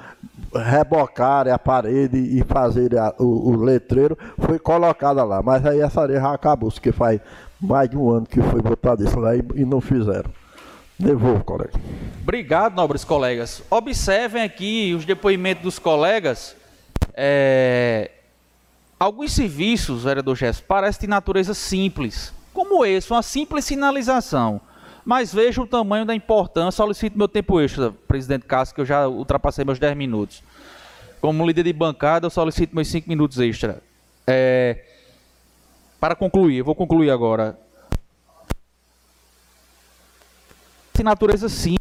rebocar 0.55 1.49
a 1.49 1.59
parede 1.59 2.19
e 2.19 2.43
fazer 2.45 2.97
a, 2.99 3.15
o, 3.19 3.51
o, 3.51 3.57
letreiro, 3.57 4.17
foi 4.39 4.59
colocada 4.59 5.25
lá. 5.25 5.43
Mas 5.43 5.65
aí 5.67 5.81
essa 5.81 6.03
areia 6.03 6.21
já 6.21 6.33
acabou, 6.33 6.71
porque 6.71 6.93
faz 6.93 7.21
mais 7.61 7.89
de 7.89 7.97
um 7.97 8.11
ano 8.11 8.27
que 8.27 8.41
foi 8.41 8.61
botado 8.61 9.05
isso 9.05 9.19
lá 9.19 9.35
e, 9.37 9.45
e 9.55 9.65
não 9.65 9.81
fizeram. 9.81 10.31
Devolvo, 10.99 11.45
colega. 11.45 11.73
Obrigado, 12.23 12.75
nobres 12.75 13.05
colegas. 13.05 13.63
Observem 13.71 14.43
aqui 14.43 14.95
os 14.97 15.05
depoimentos 15.05 15.63
dos 15.63 15.79
colegas. 15.79 16.57
É... 17.13 18.11
Alguns 18.99 19.33
serviços, 19.33 20.05
vereador 20.05 20.35
Gesso, 20.35 20.63
parecem 20.63 21.03
de 21.03 21.07
natureza 21.07 21.53
simples, 21.53 22.33
como 22.55 22.83
esse, 22.83 23.11
uma 23.11 23.23
simples 23.23 23.67
sinalização. 23.67 24.59
Mas 25.07 25.33
veja 25.33 25.63
o 25.63 25.67
tamanho 25.67 26.05
da 26.05 26.15
importância. 26.15 26.77
Solicito 26.77 27.17
meu 27.17 27.29
tempo 27.29 27.61
extra, 27.61 27.93
presidente 28.09 28.45
Cássio, 28.45 28.75
que 28.75 28.81
eu 28.81 28.85
já 28.85 29.07
ultrapassei 29.07 29.65
meus 29.65 29.79
10 29.79 29.97
minutos. 29.97 30.43
Como 31.21 31.47
líder 31.47 31.63
de 31.63 31.73
bancada, 31.73 32.27
eu 32.27 32.31
solicito 32.31 32.75
meus 32.75 32.89
5 32.89 33.09
minutos 33.09 33.39
extra. 33.39 33.81
É... 34.27 34.85
Para 36.01 36.17
concluir, 36.17 36.63
vou 36.63 36.75
concluir 36.75 37.11
agora. 37.11 37.57
de 40.97 41.03
natureza 41.03 41.49
sim, 41.49 41.77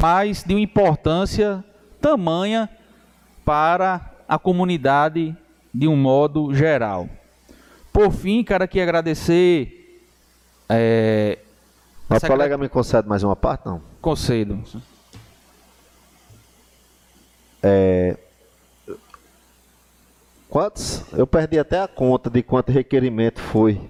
mas 0.00 0.42
de 0.42 0.52
uma 0.52 0.60
importância 0.60 1.64
tamanha 2.00 2.68
para 3.44 4.12
a 4.28 4.36
comunidade 4.38 5.36
de 5.72 5.86
um 5.86 5.96
modo 5.96 6.52
geral. 6.52 7.08
Por 7.92 8.10
fim, 8.10 8.42
quero 8.42 8.64
aqui 8.64 8.80
agradecer. 8.80 10.02
É, 10.68 11.38
a 12.08 12.14
secret... 12.14 12.30
colega 12.30 12.58
me 12.58 12.68
concede 12.68 13.08
mais 13.08 13.22
uma 13.22 13.36
parte, 13.36 13.66
não? 13.66 13.80
Concedo. 14.00 14.62
É, 17.62 18.16
quantos? 20.50 21.04
Eu 21.12 21.26
perdi 21.26 21.58
até 21.58 21.80
a 21.80 21.88
conta 21.88 22.28
de 22.28 22.42
quanto 22.42 22.72
requerimento 22.72 23.40
foi 23.40 23.80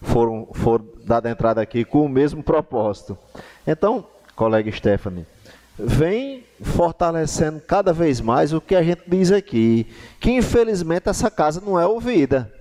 foram, 0.00 0.48
foram 0.52 0.86
dada 1.04 1.30
entrada 1.30 1.60
aqui 1.60 1.84
com 1.84 2.04
o 2.04 2.08
mesmo 2.08 2.42
propósito. 2.42 3.18
Então, 3.66 4.06
colega 4.34 4.70
Stephanie, 4.72 5.26
vem 5.78 6.44
fortalecendo 6.60 7.60
cada 7.60 7.92
vez 7.92 8.20
mais 8.20 8.52
o 8.52 8.60
que 8.60 8.74
a 8.74 8.82
gente 8.82 9.02
diz 9.06 9.30
aqui, 9.30 9.86
que 10.18 10.30
infelizmente 10.30 11.08
essa 11.08 11.30
casa 11.30 11.60
não 11.60 11.78
é 11.78 11.86
ouvida. 11.86 12.52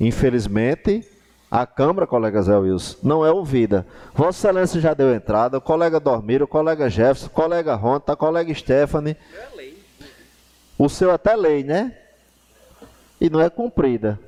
Infelizmente, 0.00 1.06
a 1.54 1.66
Câmara, 1.66 2.06
colega 2.06 2.42
Zé 2.42 2.56
Wilson, 2.56 2.96
não 3.02 3.24
é 3.24 3.30
ouvida. 3.30 3.86
Vossa 4.12 4.48
Excelência 4.48 4.80
já 4.80 4.92
deu 4.92 5.14
entrada, 5.14 5.58
o 5.58 5.60
colega 5.60 6.00
Dormiro, 6.00 6.46
o 6.46 6.48
colega 6.48 6.90
Jefferson, 6.90 7.26
o 7.26 7.30
colega 7.30 7.74
Ronta, 7.74 8.12
a 8.12 8.16
colega 8.16 8.52
Stephanie. 8.52 9.16
O 10.76 10.88
seu 10.88 11.12
até 11.12 11.36
lei, 11.36 11.62
né? 11.62 11.96
E 13.20 13.30
não 13.30 13.40
é 13.40 13.48
cumprida. 13.48 14.18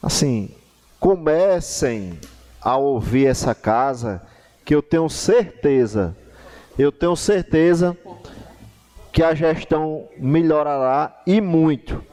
Assim, 0.00 0.54
comecem 1.00 2.18
a 2.60 2.76
ouvir 2.76 3.26
essa 3.26 3.54
casa, 3.54 4.22
que 4.64 4.74
eu 4.74 4.80
tenho 4.80 5.08
certeza 5.08 6.16
eu 6.78 6.92
tenho 6.92 7.16
certeza 7.16 7.98
que 9.10 9.20
a 9.20 9.34
gestão 9.34 10.08
melhorará 10.16 11.20
e 11.26 11.40
muito. 11.40 12.04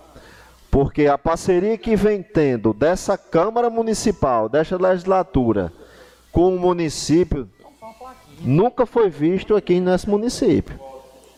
Porque 0.76 1.08
a 1.08 1.18
parceria 1.18 1.78
que 1.78 1.96
vem 1.96 2.22
tendo 2.22 2.74
dessa 2.74 3.18
Câmara 3.18 3.70
Municipal, 3.70 4.50
dessa 4.50 4.76
legislatura, 4.76 5.72
com 6.34 6.54
o 6.54 6.60
município, 6.60 7.48
nunca 8.42 8.86
foi 8.86 9.10
visto 9.10 9.56
aqui 9.56 9.80
nesse 9.80 10.10
município. 10.10 10.78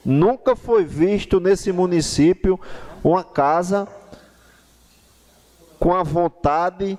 Nunca 0.04 0.56
foi 0.56 0.84
visto 0.84 1.40
nesse 1.40 1.72
município 1.72 2.60
uma 3.04 3.24
casa 3.24 3.88
com 5.80 5.94
a 5.94 6.02
vontade 6.02 6.98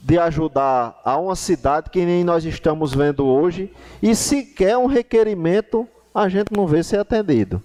de 0.00 0.18
ajudar 0.18 0.98
a 1.04 1.18
uma 1.18 1.36
cidade 1.36 1.90
que 1.90 2.02
nem 2.06 2.24
nós 2.24 2.46
estamos 2.46 2.94
vendo 2.94 3.26
hoje 3.26 3.70
e 4.02 4.14
sequer 4.14 4.78
um 4.78 4.86
requerimento 4.86 5.86
a 6.14 6.30
gente 6.30 6.50
não 6.50 6.66
vê 6.66 6.82
ser 6.82 7.00
atendido. 7.00 7.62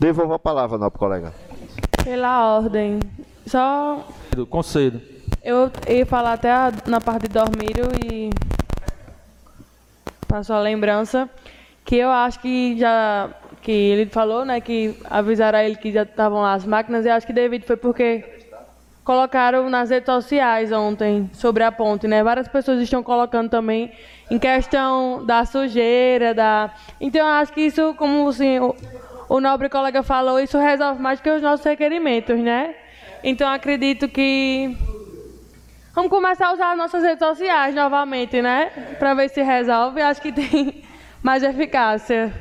Devolvo 0.00 0.34
a 0.34 0.38
palavra, 0.40 0.76
nobre 0.76 0.98
colega. 0.98 1.45
Pela 2.06 2.54
ordem. 2.54 3.00
Só. 3.46 4.06
Concedo. 4.48 5.02
Eu 5.42 5.72
ia 5.88 6.06
falar 6.06 6.34
até 6.34 6.52
a, 6.52 6.72
na 6.86 7.00
parte 7.00 7.26
de 7.26 7.34
Dormírio 7.34 7.86
e. 8.00 8.30
Passou 10.28 10.54
a 10.54 10.60
lembrança. 10.60 11.28
Que 11.84 11.96
eu 11.96 12.08
acho 12.08 12.38
que 12.38 12.78
já. 12.78 13.28
Que 13.60 13.72
ele 13.72 14.06
falou, 14.06 14.44
né? 14.44 14.60
Que 14.60 14.96
avisaram 15.10 15.58
a 15.58 15.64
ele 15.64 15.74
que 15.74 15.90
já 15.90 16.04
estavam 16.04 16.42
lá 16.42 16.52
as 16.52 16.64
máquinas. 16.64 17.04
E 17.04 17.08
acho 17.08 17.26
que 17.26 17.32
devido 17.32 17.64
foi 17.64 17.76
porque 17.76 18.24
colocaram 19.02 19.68
nas 19.68 19.90
redes 19.90 20.06
sociais 20.06 20.70
ontem 20.70 21.28
sobre 21.32 21.64
a 21.64 21.72
ponte, 21.72 22.06
né? 22.06 22.22
Várias 22.22 22.46
pessoas 22.46 22.80
estão 22.80 23.02
colocando 23.02 23.50
também 23.50 23.90
em 24.30 24.38
questão 24.38 25.26
da 25.26 25.44
sujeira, 25.44 26.32
da. 26.32 26.72
Então 27.00 27.22
eu 27.22 27.34
acho 27.34 27.52
que 27.52 27.62
isso, 27.62 27.94
como 27.94 28.28
assim, 28.28 28.60
o, 29.28 29.40
nobre 29.40 29.68
colega 29.68 30.02
falou, 30.02 30.38
isso 30.38 30.58
resolve 30.58 31.00
mais 31.00 31.20
que 31.20 31.30
os 31.30 31.42
nossos 31.42 31.64
requerimentos, 31.64 32.38
né? 32.38 32.74
Então 33.22 33.48
acredito 33.48 34.08
que 34.08 34.76
vamos 35.94 36.10
começar 36.10 36.48
a 36.48 36.52
usar 36.52 36.72
as 36.72 36.78
nossas 36.78 37.02
redes 37.02 37.26
sociais 37.26 37.74
novamente, 37.74 38.40
né? 38.40 38.66
Para 38.98 39.14
ver 39.14 39.28
se 39.30 39.42
resolve. 39.42 40.00
Acho 40.00 40.20
que 40.20 40.32
tem 40.32 40.82
mais 41.22 41.42
eficácia. 41.42 42.32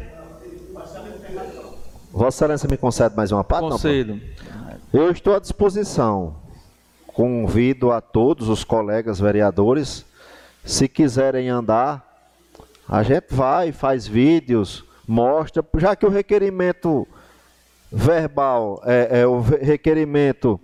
Vossa 2.11 2.45
Excelência 2.45 2.69
me 2.69 2.77
concede 2.77 3.15
mais 3.15 3.31
uma 3.31 3.43
parte? 3.43 3.69
Concedo. 3.69 4.21
Eu 4.93 5.11
estou 5.11 5.35
à 5.35 5.39
disposição. 5.39 6.37
Convido 7.07 7.91
a 7.91 7.99
todos 7.99 8.47
os 8.49 8.63
colegas 8.63 9.19
vereadores, 9.19 10.05
se 10.65 10.87
quiserem 10.87 11.49
andar, 11.49 12.05
a 12.87 13.03
gente 13.03 13.27
vai, 13.33 13.71
faz 13.71 14.05
vídeos, 14.05 14.83
mostra, 15.07 15.65
já 15.77 15.95
que 15.95 16.05
o 16.05 16.09
requerimento 16.09 17.07
verbal, 17.91 18.81
é, 18.85 19.21
é 19.21 19.27
o 19.27 19.39
requerimento 19.39 20.59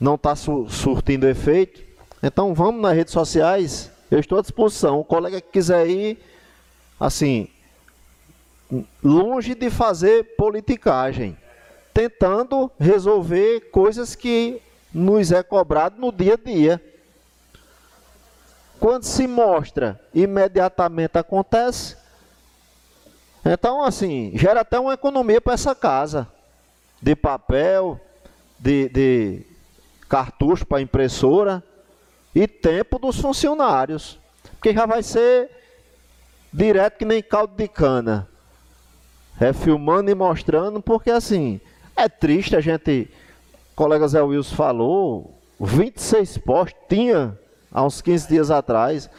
não 0.00 0.16
está 0.16 0.34
su 0.34 0.68
surtindo 0.68 1.28
efeito, 1.28 1.80
então 2.22 2.54
vamos 2.54 2.82
nas 2.82 2.94
redes 2.94 3.12
sociais, 3.12 3.90
eu 4.10 4.18
estou 4.18 4.38
à 4.38 4.42
disposição. 4.42 5.00
O 5.00 5.04
colega 5.04 5.40
que 5.40 5.52
quiser 5.52 5.88
ir, 5.88 6.18
assim, 6.98 7.48
longe 9.02 9.54
de 9.54 9.70
fazer 9.70 10.36
politicagem, 10.36 11.36
tentando 11.94 12.70
resolver 12.78 13.70
coisas 13.70 14.14
que 14.14 14.60
nos 14.92 15.32
é 15.32 15.42
cobrado 15.42 16.00
no 16.00 16.12
dia 16.12 16.34
a 16.34 16.36
dia. 16.36 16.82
Quando 18.78 19.04
se 19.04 19.26
mostra, 19.26 20.00
imediatamente 20.12 21.16
acontece. 21.16 21.96
Então, 23.44 23.82
assim, 23.82 24.32
gera 24.34 24.60
até 24.60 24.78
uma 24.78 24.94
economia 24.94 25.40
para 25.40 25.54
essa 25.54 25.74
casa. 25.74 26.28
De 27.00 27.16
papel, 27.16 28.00
de, 28.58 28.88
de 28.88 29.42
cartucho 30.08 30.64
para 30.64 30.80
impressora 30.80 31.62
e 32.34 32.46
tempo 32.46 32.98
dos 32.98 33.20
funcionários. 33.20 34.18
Porque 34.52 34.72
já 34.72 34.86
vai 34.86 35.02
ser 35.02 35.50
direto 36.52 36.98
que 36.98 37.04
nem 37.04 37.22
caldo 37.22 37.54
de 37.56 37.66
cana. 37.66 38.28
É 39.40 39.52
filmando 39.52 40.10
e 40.10 40.14
mostrando, 40.14 40.80
porque 40.80 41.10
assim, 41.10 41.60
é 41.96 42.08
triste 42.08 42.54
a 42.54 42.60
gente, 42.60 43.10
o 43.72 43.74
colega 43.74 44.06
Zé 44.06 44.22
Wilson 44.22 44.54
falou, 44.54 45.38
26 45.58 46.38
postos 46.38 46.80
tinha 46.88 47.36
há 47.72 47.82
uns 47.82 48.00
15 48.00 48.28
dias 48.28 48.50
atrás. 48.50 49.10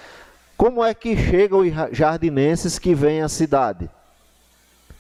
Como 0.56 0.84
é 0.84 0.94
que 0.94 1.18
chegam 1.18 1.60
os 1.60 1.74
jardinenses 1.92 2.80
que 2.80 2.96
vêm 2.96 3.22
à 3.22 3.28
cidade? 3.28 3.90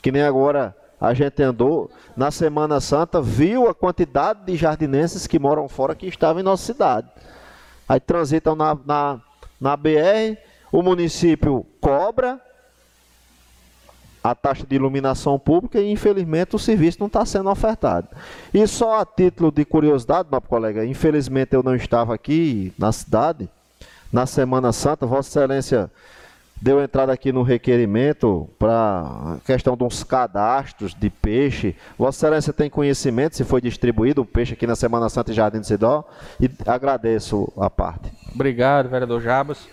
Que 0.03 0.11
nem 0.11 0.21
agora 0.21 0.75
a 0.99 1.13
gente 1.13 1.41
andou 1.41 1.89
na 2.15 2.30
Semana 2.30 2.81
Santa, 2.81 3.21
viu 3.21 3.69
a 3.69 3.73
quantidade 3.73 4.41
de 4.45 4.57
jardinenses 4.57 5.25
que 5.25 5.39
moram 5.39 5.67
fora 5.69 5.95
que 5.95 6.05
estavam 6.05 6.41
em 6.41 6.43
nossa 6.43 6.65
cidade. 6.65 7.07
Aí 7.88 8.01
transitam 8.01 8.53
na, 8.53 8.77
na, 8.85 9.21
na 9.59 9.77
BR, 9.77 10.38
o 10.73 10.81
município 10.81 11.65
cobra 11.80 12.39
a 14.21 14.35
taxa 14.35 14.65
de 14.65 14.75
iluminação 14.75 15.39
pública 15.39 15.80
e 15.80 15.89
infelizmente 15.89 16.55
o 16.55 16.59
serviço 16.59 16.99
não 16.99 17.07
está 17.07 17.25
sendo 17.25 17.49
ofertado. 17.49 18.09
E 18.53 18.65
só 18.67 18.99
a 18.99 19.05
título 19.05 19.51
de 19.51 19.63
curiosidade, 19.63 20.27
meu 20.30 20.41
colega, 20.41 20.85
infelizmente 20.85 21.53
eu 21.53 21.63
não 21.63 21.75
estava 21.75 22.13
aqui 22.13 22.73
na 22.77 22.91
cidade, 22.91 23.49
na 24.11 24.25
Semana 24.25 24.73
Santa, 24.73 25.05
Vossa 25.05 25.30
Excelência 25.30 25.91
deu 26.61 26.81
entrada 26.81 27.11
aqui 27.11 27.31
no 27.31 27.43
requerimento 27.43 28.49
para 28.57 29.38
questão 29.45 29.75
de 29.75 29.84
uns 29.84 30.03
cadastros 30.03 30.93
de 30.93 31.09
peixe. 31.09 31.75
Vossa 31.97 32.25
Excelência 32.25 32.53
tem 32.53 32.69
conhecimento 32.69 33.35
se 33.35 33.43
foi 33.43 33.61
distribuído 33.61 34.21
o 34.21 34.25
peixe 34.25 34.53
aqui 34.53 34.65
na 34.65 34.75
Semana 34.75 35.09
Santa 35.09 35.31
em 35.31 35.35
Jardim 35.35 35.59
do 35.59 35.65
Cidó? 35.65 36.07
E 36.39 36.49
agradeço 36.65 37.51
a 37.57 37.69
parte. 37.69 38.11
Obrigado, 38.34 38.89
vereador 38.89 39.21
Jabas. 39.21 39.67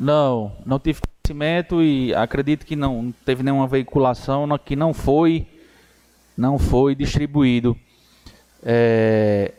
Não, 0.00 0.52
não 0.64 0.78
tive 0.78 1.00
conhecimento 1.00 1.82
e 1.82 2.14
acredito 2.14 2.66
que 2.66 2.74
não 2.74 3.14
teve 3.24 3.42
nenhuma 3.42 3.66
veiculação 3.66 4.46
que 4.58 4.74
não 4.74 4.92
foi, 4.92 5.46
não 6.36 6.58
foi 6.58 6.94
distribuído. 6.94 7.76
É, 8.64 9.52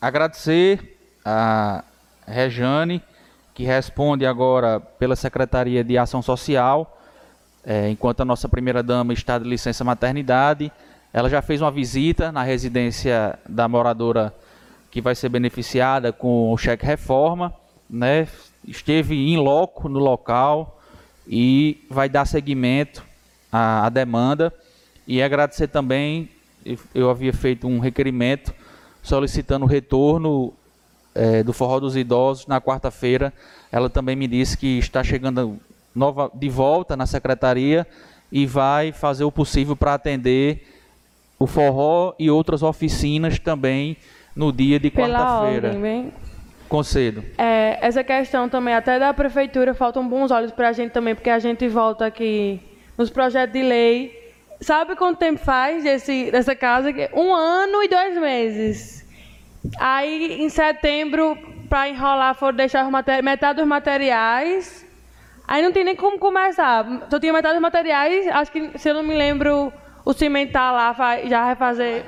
agradecer 0.00 0.98
a 1.24 1.84
Rejane 2.26 3.02
que 3.56 3.64
responde 3.64 4.26
agora 4.26 4.78
pela 4.78 5.16
Secretaria 5.16 5.82
de 5.82 5.96
Ação 5.96 6.20
Social, 6.20 7.00
é, 7.64 7.88
enquanto 7.88 8.20
a 8.20 8.24
nossa 8.24 8.50
primeira-dama 8.50 9.14
está 9.14 9.38
de 9.38 9.48
licença 9.48 9.82
maternidade. 9.82 10.70
Ela 11.10 11.30
já 11.30 11.40
fez 11.40 11.62
uma 11.62 11.70
visita 11.70 12.30
na 12.30 12.42
residência 12.42 13.38
da 13.48 13.66
moradora 13.66 14.34
que 14.90 15.00
vai 15.00 15.14
ser 15.14 15.30
beneficiada 15.30 16.12
com 16.12 16.52
o 16.52 16.58
cheque 16.58 16.84
reforma, 16.84 17.50
né? 17.88 18.28
esteve 18.68 19.14
em 19.14 19.38
loco 19.38 19.88
no 19.88 20.00
local 20.00 20.78
e 21.26 21.82
vai 21.88 22.10
dar 22.10 22.26
seguimento 22.26 23.02
à, 23.50 23.86
à 23.86 23.88
demanda. 23.88 24.52
E 25.06 25.22
agradecer 25.22 25.68
também, 25.68 26.28
eu 26.94 27.08
havia 27.08 27.32
feito 27.32 27.66
um 27.66 27.78
requerimento 27.78 28.52
solicitando 29.02 29.64
o 29.64 29.68
retorno 29.68 30.52
é, 31.16 31.42
do 31.42 31.52
Forró 31.52 31.80
dos 31.80 31.96
Idosos 31.96 32.46
na 32.46 32.60
quarta-feira. 32.60 33.32
Ela 33.72 33.90
também 33.90 34.14
me 34.14 34.28
disse 34.28 34.56
que 34.56 34.78
está 34.78 35.02
chegando 35.02 35.58
nova, 35.94 36.30
de 36.34 36.48
volta 36.48 36.96
na 36.96 37.06
secretaria 37.06 37.86
e 38.30 38.44
vai 38.46 38.92
fazer 38.92 39.24
o 39.24 39.32
possível 39.32 39.74
para 39.74 39.94
atender 39.94 40.66
o 41.38 41.46
forró 41.46 42.14
e 42.18 42.30
outras 42.30 42.62
oficinas 42.62 43.38
também 43.38 43.96
no 44.34 44.52
dia 44.52 44.78
de 44.78 44.90
quarta-feira. 44.90 45.74
Concedo. 46.68 47.24
É, 47.38 47.78
essa 47.80 48.02
questão 48.02 48.48
também, 48.48 48.74
até 48.74 48.98
da 48.98 49.14
prefeitura, 49.14 49.72
faltam 49.72 50.06
bons 50.06 50.30
olhos 50.30 50.50
para 50.50 50.68
a 50.68 50.72
gente 50.72 50.90
também, 50.90 51.14
porque 51.14 51.30
a 51.30 51.38
gente 51.38 51.68
volta 51.68 52.06
aqui 52.06 52.60
nos 52.98 53.08
projetos 53.08 53.52
de 53.52 53.62
lei. 53.62 54.34
Sabe 54.60 54.96
quanto 54.96 55.18
tempo 55.18 55.38
faz 55.38 55.84
esse, 55.84 56.30
dessa 56.30 56.56
casa? 56.56 56.92
Um 57.14 57.32
ano 57.32 57.82
e 57.82 57.88
dois 57.88 58.20
meses. 58.20 59.05
Aí, 59.78 60.42
em 60.42 60.48
setembro, 60.48 61.36
para 61.68 61.88
enrolar, 61.88 62.34
foram 62.34 62.56
deixar 62.56 62.88
metade 63.22 63.58
dos 63.58 63.68
materiais. 63.68 64.86
Aí 65.46 65.62
não 65.62 65.72
tem 65.72 65.84
nem 65.84 65.96
como 65.96 66.18
começar. 66.18 66.84
Só 67.10 67.20
tinha 67.20 67.32
metade 67.32 67.54
dos 67.54 67.62
materiais. 67.62 68.26
Acho 68.28 68.50
que, 68.50 68.78
se 68.78 68.88
eu 68.88 68.94
não 68.94 69.02
me 69.02 69.14
lembro, 69.14 69.72
o 70.04 70.12
cimentar 70.12 70.72
lá 70.72 70.94
já 71.26 71.44
vai 71.44 71.56
fazer. 71.56 72.04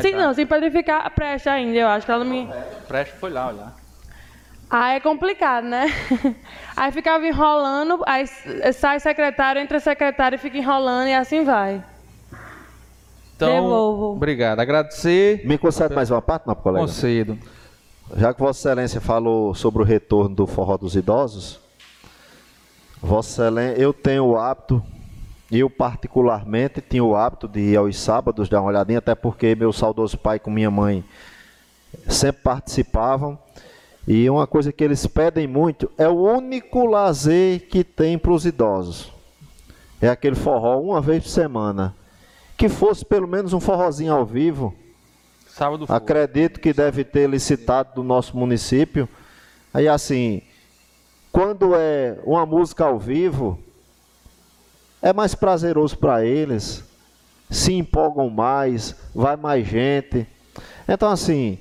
Sim, 0.00 0.12
tá. 0.12 0.18
não, 0.18 0.34
sem 0.34 0.46
ficar 0.72 1.08
preste 1.10 1.48
ainda, 1.48 1.78
eu 1.78 1.88
acho 1.88 2.04
que 2.04 2.10
ela 2.10 2.24
não 2.24 2.30
me. 2.30 2.48
Preste 2.88 3.14
foi 3.14 3.30
lá 3.30 3.48
olhar. 3.48 3.72
Aí 4.68 4.96
é 4.96 5.00
complicado, 5.00 5.64
né? 5.64 5.86
Aí 6.76 6.90
ficava 6.90 7.24
enrolando, 7.24 8.02
aí 8.04 8.26
sai 8.74 9.00
secretário, 9.00 9.62
entra 9.62 9.78
secretário 9.78 10.36
e 10.36 10.38
fica 10.38 10.58
enrolando 10.58 11.08
e 11.08 11.14
assim 11.14 11.44
vai. 11.44 11.82
Então, 13.36 13.48
Devolvo. 13.48 14.12
obrigado. 14.12 14.60
Agradecer. 14.60 15.46
Me 15.46 15.58
concede 15.58 15.94
mais 15.94 16.10
uma 16.10 16.22
parte, 16.22 16.46
não, 16.46 16.54
colega? 16.54 16.86
Concedo. 16.86 17.38
Já 18.16 18.32
que 18.32 18.40
Vossa 18.40 18.70
Excelência 18.70 19.00
falou 19.00 19.54
sobre 19.54 19.82
o 19.82 19.84
retorno 19.84 20.34
do 20.34 20.46
forró 20.46 20.78
dos 20.78 20.96
idosos, 20.96 21.60
Vossa 23.02 23.42
Excelência, 23.42 23.82
eu 23.82 23.92
tenho 23.92 24.24
o 24.24 24.38
hábito, 24.38 24.82
eu 25.52 25.68
particularmente 25.68 26.80
tinha 26.80 27.04
o 27.04 27.14
hábito 27.14 27.46
de 27.46 27.60
ir 27.60 27.76
aos 27.76 27.98
sábados 27.98 28.48
dar 28.48 28.60
uma 28.60 28.70
olhadinha, 28.70 28.98
até 28.98 29.14
porque 29.14 29.54
meu 29.54 29.72
saudoso 29.72 30.16
pai 30.16 30.38
com 30.38 30.50
minha 30.50 30.70
mãe 30.70 31.04
sempre 32.08 32.42
participavam. 32.42 33.38
E 34.08 34.30
uma 34.30 34.46
coisa 34.46 34.72
que 34.72 34.84
eles 34.84 35.04
pedem 35.06 35.46
muito 35.46 35.90
é 35.98 36.08
o 36.08 36.14
único 36.14 36.86
lazer 36.86 37.68
que 37.68 37.82
tem 37.82 38.16
para 38.16 38.30
os 38.32 38.46
idosos. 38.46 39.12
É 40.00 40.08
aquele 40.08 40.36
forró 40.36 40.80
uma 40.80 41.00
vez 41.00 41.24
por 41.24 41.30
semana. 41.30 41.94
Que 42.56 42.68
fosse 42.68 43.04
pelo 43.04 43.28
menos 43.28 43.52
um 43.52 43.60
forrozinho 43.60 44.12
ao 44.12 44.24
vivo. 44.24 44.74
Sábado 45.48 45.86
Acredito 45.88 46.60
que 46.60 46.72
deve 46.72 47.04
ter 47.04 47.28
licitado 47.28 47.94
do 47.94 48.02
nosso 48.02 48.36
município. 48.36 49.08
Aí 49.72 49.88
assim, 49.88 50.42
quando 51.32 51.74
é 51.74 52.18
uma 52.24 52.44
música 52.46 52.84
ao 52.84 52.98
vivo, 52.98 53.58
é 55.02 55.12
mais 55.12 55.34
prazeroso 55.34 55.96
para 55.98 56.24
eles, 56.24 56.82
se 57.50 57.72
empolgam 57.72 58.28
mais, 58.28 58.94
vai 59.14 59.36
mais 59.36 59.66
gente. 59.66 60.26
Então 60.88 61.10
assim, 61.10 61.58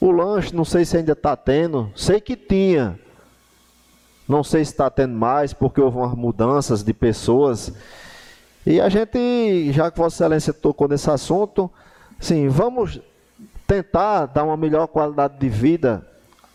o 0.00 0.10
lanche, 0.10 0.54
não 0.54 0.64
sei 0.64 0.84
se 0.84 0.96
ainda 0.96 1.12
está 1.12 1.36
tendo, 1.36 1.92
sei 1.94 2.20
que 2.20 2.34
tinha. 2.34 2.98
Não 4.28 4.42
sei 4.42 4.64
se 4.64 4.72
está 4.72 4.88
tendo 4.88 5.14
mais, 5.14 5.52
porque 5.52 5.80
houve 5.80 5.98
umas 5.98 6.14
mudanças 6.14 6.82
de 6.82 6.92
pessoas. 6.92 7.72
E 8.64 8.80
a 8.80 8.88
gente, 8.88 9.72
já 9.72 9.90
que 9.90 9.98
Vossa 9.98 10.24
Excelência 10.24 10.52
tocou 10.52 10.86
nesse 10.86 11.10
assunto, 11.10 11.70
sim, 12.20 12.48
vamos 12.48 13.00
tentar 13.66 14.26
dar 14.26 14.44
uma 14.44 14.56
melhor 14.56 14.86
qualidade 14.86 15.38
de 15.38 15.48
vida 15.48 16.06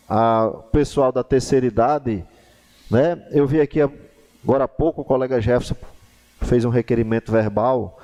ao 0.08 0.62
pessoal 0.72 1.12
da 1.12 1.22
terceira 1.22 1.66
idade. 1.66 2.24
Né? 2.90 3.22
Eu 3.30 3.46
vi 3.46 3.60
aqui 3.60 3.80
agora 4.42 4.64
há 4.64 4.68
pouco 4.68 5.02
o 5.02 5.04
colega 5.04 5.40
Jefferson 5.40 5.76
fez 6.40 6.64
um 6.64 6.70
requerimento 6.70 7.30
verbal 7.30 7.98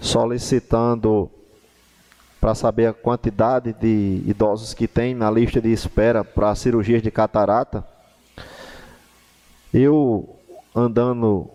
solicitando 0.00 1.30
para 2.40 2.54
saber 2.54 2.86
a 2.86 2.92
quantidade 2.92 3.72
de 3.72 4.22
idosos 4.26 4.74
que 4.74 4.88
tem 4.88 5.14
na 5.14 5.30
lista 5.30 5.60
de 5.60 5.72
espera 5.72 6.24
para 6.24 6.54
cirurgias 6.54 7.02
de 7.02 7.10
catarata. 7.10 7.84
Eu, 9.72 10.36
andando 10.74 11.50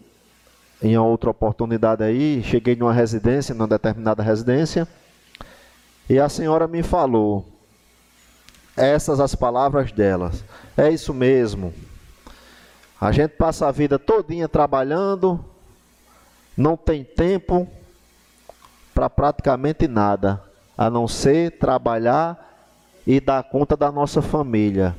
em 0.81 0.97
outra 0.97 1.29
oportunidade 1.29 2.03
aí, 2.03 2.41
cheguei 2.43 2.75
numa 2.75 2.93
residência, 2.93 3.53
numa 3.53 3.67
determinada 3.67 4.23
residência, 4.23 4.87
e 6.09 6.19
a 6.19 6.27
senhora 6.27 6.67
me 6.67 6.81
falou, 6.81 7.45
essas 8.75 9.19
as 9.19 9.35
palavras 9.35 9.91
delas, 9.91 10.43
é 10.75 10.89
isso 10.89 11.13
mesmo, 11.13 11.73
a 12.99 13.11
gente 13.11 13.31
passa 13.31 13.67
a 13.67 13.71
vida 13.71 13.99
todinha 13.99 14.47
trabalhando, 14.47 15.43
não 16.57 16.75
tem 16.75 17.03
tempo 17.03 17.67
para 18.93 19.09
praticamente 19.09 19.87
nada 19.87 20.41
a 20.77 20.89
não 20.89 21.07
ser 21.07 21.57
trabalhar 21.57 22.51
e 23.05 23.19
dar 23.19 23.43
conta 23.43 23.75
da 23.75 23.91
nossa 23.91 24.21
família. 24.21 24.95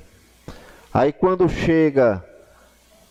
Aí 0.93 1.13
quando 1.13 1.49
chega 1.49 2.25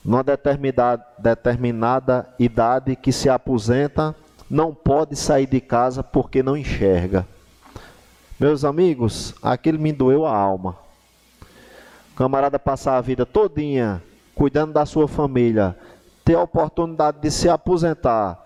numa 0.03 0.23
determinada, 0.23 1.05
determinada 1.17 2.27
idade 2.39 2.95
que 2.95 3.11
se 3.11 3.29
aposenta, 3.29 4.15
não 4.49 4.73
pode 4.73 5.15
sair 5.15 5.45
de 5.45 5.61
casa 5.61 6.03
porque 6.03 6.43
não 6.43 6.57
enxerga. 6.57 7.25
Meus 8.39 8.65
amigos, 8.65 9.35
aquilo 9.41 9.79
me 9.79 9.93
doeu 9.93 10.25
a 10.25 10.35
alma. 10.35 10.75
O 12.11 12.15
camarada 12.15 12.57
passar 12.59 12.97
a 12.97 13.01
vida 13.01 13.25
todinha 13.25 14.01
cuidando 14.33 14.73
da 14.73 14.85
sua 14.85 15.07
família, 15.07 15.77
ter 16.25 16.35
a 16.35 16.41
oportunidade 16.41 17.19
de 17.21 17.29
se 17.29 17.47
aposentar 17.47 18.41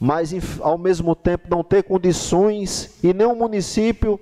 mas 0.00 0.34
ao 0.60 0.76
mesmo 0.76 1.14
tempo 1.14 1.48
não 1.48 1.64
ter 1.64 1.82
condições 1.82 2.98
e 3.02 3.10
o 3.24 3.34
município 3.34 4.20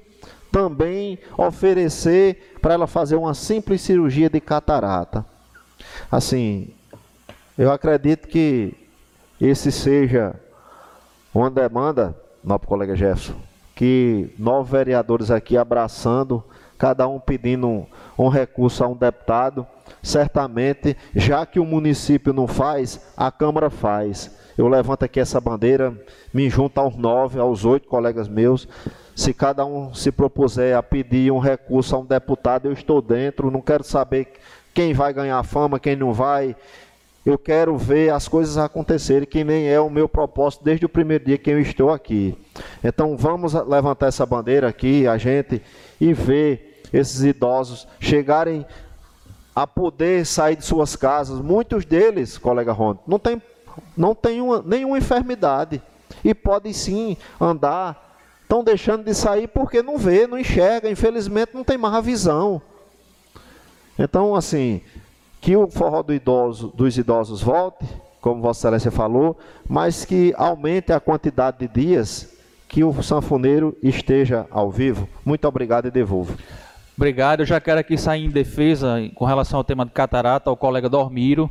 também 0.50 1.18
oferecer 1.36 2.56
para 2.62 2.74
ela 2.74 2.86
fazer 2.86 3.16
uma 3.16 3.34
simples 3.34 3.80
cirurgia 3.80 4.30
de 4.30 4.40
catarata. 4.40 5.26
Assim, 6.14 6.68
eu 7.58 7.72
acredito 7.72 8.28
que 8.28 8.72
esse 9.40 9.72
seja 9.72 10.36
uma 11.34 11.50
demanda, 11.50 12.16
nosso 12.44 12.68
colega 12.68 12.94
Jefferson, 12.94 13.34
que 13.74 14.32
nove 14.38 14.70
vereadores 14.70 15.32
aqui 15.32 15.56
abraçando, 15.56 16.44
cada 16.78 17.08
um 17.08 17.18
pedindo 17.18 17.66
um, 17.66 17.86
um 18.16 18.28
recurso 18.28 18.84
a 18.84 18.86
um 18.86 18.94
deputado, 18.94 19.66
certamente, 20.04 20.96
já 21.16 21.44
que 21.44 21.58
o 21.58 21.64
município 21.64 22.32
não 22.32 22.46
faz, 22.46 23.00
a 23.16 23.32
Câmara 23.32 23.68
faz 23.68 24.30
eu 24.56 24.68
levanto 24.68 25.04
aqui 25.04 25.18
essa 25.18 25.40
bandeira, 25.40 25.92
me 26.32 26.48
junto 26.48 26.78
aos 26.78 26.96
nove, 26.96 27.40
aos 27.40 27.64
oito 27.64 27.88
colegas 27.88 28.28
meus. 28.28 28.68
Se 29.14 29.34
cada 29.34 29.64
um 29.64 29.92
se 29.92 30.12
propuser 30.12 30.76
a 30.76 30.82
pedir 30.82 31.32
um 31.32 31.40
recurso 31.40 31.94
a 31.96 31.98
um 31.98 32.04
deputado, 32.04 32.66
eu 32.66 32.72
estou 32.72 33.02
dentro. 33.02 33.50
Não 33.50 33.60
quero 33.60 33.82
saber 33.82 34.32
quem 34.74 34.92
vai 34.92 35.12
ganhar 35.12 35.42
fama, 35.44 35.78
quem 35.78 35.94
não 35.94 36.12
vai. 36.12 36.56
Eu 37.24 37.38
quero 37.38 37.78
ver 37.78 38.12
as 38.12 38.28
coisas 38.28 38.58
acontecerem, 38.58 39.26
que 39.26 39.42
nem 39.42 39.68
é 39.68 39.80
o 39.80 39.88
meu 39.88 40.06
propósito 40.06 40.62
desde 40.62 40.84
o 40.84 40.88
primeiro 40.88 41.24
dia 41.24 41.38
que 41.38 41.48
eu 41.48 41.58
estou 41.58 41.90
aqui. 41.90 42.36
Então 42.82 43.16
vamos 43.16 43.54
levantar 43.54 44.08
essa 44.08 44.26
bandeira 44.26 44.68
aqui, 44.68 45.06
a 45.06 45.16
gente, 45.16 45.62
e 45.98 46.12
ver 46.12 46.82
esses 46.92 47.22
idosos 47.22 47.88
chegarem 47.98 48.66
a 49.56 49.66
poder 49.66 50.26
sair 50.26 50.56
de 50.56 50.66
suas 50.66 50.96
casas. 50.96 51.40
Muitos 51.40 51.86
deles, 51.86 52.36
colega 52.36 52.72
Ron, 52.72 52.98
não 53.06 53.18
tem 53.18 53.40
não 53.96 54.14
têm 54.14 54.40
uma, 54.40 54.62
nenhuma 54.62 54.98
enfermidade 54.98 55.82
e 56.22 56.34
podem 56.34 56.72
sim 56.72 57.16
andar. 57.40 58.02
Estão 58.42 58.62
deixando 58.62 59.04
de 59.04 59.14
sair 59.14 59.48
porque 59.48 59.82
não 59.82 59.96
vê, 59.96 60.26
não 60.26 60.38
enxerga, 60.38 60.90
infelizmente 60.90 61.54
não 61.54 61.64
tem 61.64 61.78
mais 61.78 61.94
a 61.94 62.00
visão. 62.00 62.60
Então, 63.98 64.34
assim, 64.34 64.80
que 65.40 65.56
o 65.56 65.68
forró 65.68 66.02
do 66.02 66.12
idoso, 66.12 66.72
dos 66.74 66.96
idosos 66.96 67.42
volte, 67.42 67.84
como 68.20 68.40
Vossa 68.40 68.68
Excelência 68.68 68.90
falou, 68.90 69.38
mas 69.68 70.04
que 70.04 70.32
aumente 70.36 70.92
a 70.92 71.00
quantidade 71.00 71.58
de 71.58 71.68
dias 71.68 72.34
que 72.68 72.82
o 72.82 73.02
sanfoneiro 73.02 73.76
esteja 73.82 74.46
ao 74.50 74.70
vivo. 74.70 75.08
Muito 75.24 75.46
obrigado 75.46 75.86
e 75.86 75.90
devolvo. 75.90 76.36
Obrigado. 76.96 77.40
Eu 77.40 77.46
já 77.46 77.60
quero 77.60 77.80
aqui 77.80 77.98
sair 77.98 78.24
em 78.24 78.30
defesa 78.30 78.96
com 79.14 79.24
relação 79.24 79.58
ao 79.58 79.64
tema 79.64 79.84
de 79.84 79.92
catarata 79.92 80.48
ao 80.48 80.56
colega 80.56 80.88
Dormiro 80.88 81.50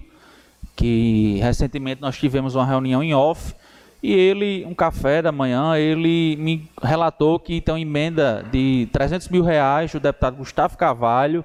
que 0.76 1.40
recentemente 1.41 2.02
nós 2.02 2.18
tivemos 2.18 2.56
uma 2.56 2.65
reunião 2.65 3.03
em 3.03 3.14
off 3.14 3.53
e 4.02 4.11
ele, 4.11 4.65
um 4.65 4.74
café 4.74 5.22
da 5.22 5.32
manhã, 5.32 5.78
ele 5.78 6.36
me 6.38 6.70
relatou 6.82 7.40
que 7.40 7.61
tem 7.61 7.74
uma 7.74 7.80
emenda 7.80 8.45
de 8.52 8.90
300 8.91 9.30
mil 9.30 9.44
reais 9.44 9.91
do 9.94 9.99
deputado 9.99 10.36
Gustavo 10.36 10.78
Carvalho, 10.78 11.44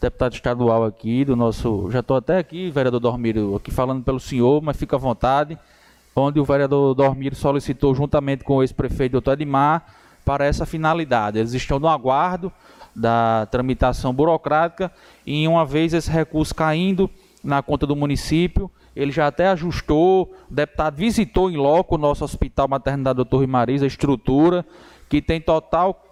deputado 0.00 0.34
estadual 0.34 0.84
aqui, 0.84 1.24
do 1.24 1.34
nosso, 1.34 1.90
já 1.90 2.00
estou 2.00 2.16
até 2.16 2.38
aqui, 2.38 2.70
vereador 2.70 3.00
Dormiro, 3.00 3.56
aqui 3.56 3.70
falando 3.70 4.02
pelo 4.02 4.20
senhor, 4.20 4.62
mas 4.62 4.76
fica 4.76 4.96
à 4.96 4.98
vontade, 4.98 5.58
onde 6.14 6.38
o 6.38 6.44
vereador 6.44 6.94
Dormiro 6.94 7.34
solicitou 7.34 7.94
juntamente 7.94 8.44
com 8.44 8.56
o 8.56 8.62
ex-prefeito 8.62 9.12
doutor 9.12 9.32
Edmar 9.32 9.84
para 10.24 10.44
essa 10.44 10.64
finalidade. 10.64 11.38
Eles 11.38 11.52
estão 11.52 11.78
no 11.78 11.88
aguardo 11.88 12.52
da 12.94 13.46
tramitação 13.50 14.12
burocrática 14.12 14.90
e 15.26 15.46
uma 15.48 15.64
vez 15.64 15.92
esse 15.92 16.10
recurso 16.10 16.54
caindo, 16.54 17.10
na 17.42 17.62
conta 17.62 17.86
do 17.86 17.94
município, 17.94 18.70
ele 18.94 19.12
já 19.12 19.28
até 19.28 19.48
ajustou, 19.48 20.34
o 20.50 20.54
deputado 20.54 20.96
visitou 20.96 21.50
em 21.50 21.56
loco 21.56 21.94
o 21.94 21.98
nosso 21.98 22.24
hospital 22.24 22.66
maternidade 22.68 23.16
doutor 23.16 23.46
Marisa, 23.46 23.84
a 23.84 23.88
estrutura, 23.88 24.66
que 25.08 25.22
tem 25.22 25.40
total, 25.40 26.04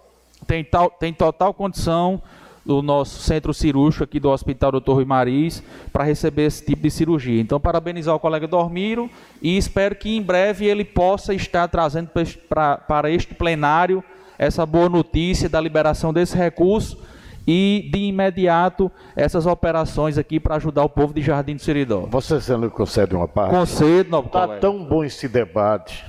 tem, 0.45 0.63
tal, 0.63 0.89
tem 0.89 1.13
total 1.13 1.53
condição 1.53 2.21
do 2.67 2.81
nosso 2.81 3.21
centro 3.21 3.53
cirúrgico 3.53 4.03
aqui 4.03 4.19
do 4.19 4.29
Hospital 4.29 4.73
Dr. 4.73 4.91
Rui 4.91 5.05
Mariz 5.05 5.63
para 5.93 6.03
receber 6.03 6.43
esse 6.43 6.65
tipo 6.65 6.83
de 6.83 6.91
cirurgia. 6.91 7.39
Então, 7.39 7.61
parabenizar 7.61 8.13
o 8.13 8.19
colega 8.19 8.45
Dormiro 8.45 9.09
e 9.41 9.57
espero 9.57 9.95
que 9.95 10.17
em 10.17 10.21
breve 10.21 10.65
ele 10.65 10.83
possa 10.83 11.33
estar 11.33 11.65
trazendo 11.69 12.09
para, 12.49 12.77
para 12.77 13.09
este 13.09 13.33
plenário 13.33 14.03
essa 14.37 14.65
boa 14.65 14.89
notícia 14.89 15.47
da 15.47 15.61
liberação 15.61 16.11
desse 16.11 16.35
recurso 16.35 17.01
e 17.47 17.89
de 17.89 17.99
imediato 17.99 18.91
essas 19.15 19.45
operações 19.45 20.17
aqui 20.17 20.37
para 20.37 20.55
ajudar 20.57 20.83
o 20.83 20.89
povo 20.89 21.13
de 21.13 21.21
Jardim 21.21 21.55
do 21.55 21.61
Seridó. 21.61 22.01
Você 22.11 22.41
sendo 22.41 22.69
concede 22.69 23.15
uma 23.15 23.29
parte? 23.29 23.51
Concedo, 23.51 24.09
novo 24.09 24.27
Está 24.27 24.45
tão 24.59 24.83
bom 24.83 25.05
esse 25.05 25.29
debate 25.29 26.05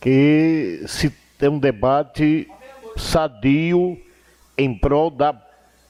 que 0.00 0.82
se 0.86 1.12
tem 1.38 1.50
um 1.50 1.58
debate 1.58 2.48
sadio 2.96 3.98
em 4.56 4.76
prol 4.76 5.10
da 5.10 5.34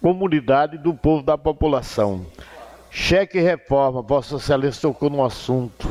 comunidade 0.00 0.78
do 0.78 0.94
povo 0.94 1.22
da 1.22 1.36
população. 1.36 2.26
Cheque 2.90 3.40
reforma, 3.40 4.02
Vossa 4.02 4.36
Excelência 4.36 4.82
tocou 4.82 5.10
num 5.10 5.24
assunto 5.24 5.88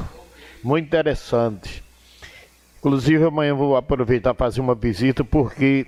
muito 0.64 0.86
interessante. 0.86 1.84
Inclusive 2.80 3.26
amanhã 3.26 3.54
vou 3.56 3.76
aproveitar 3.76 4.34
para 4.34 4.46
fazer 4.46 4.62
uma 4.62 4.76
visita 4.76 5.24
porque 5.24 5.86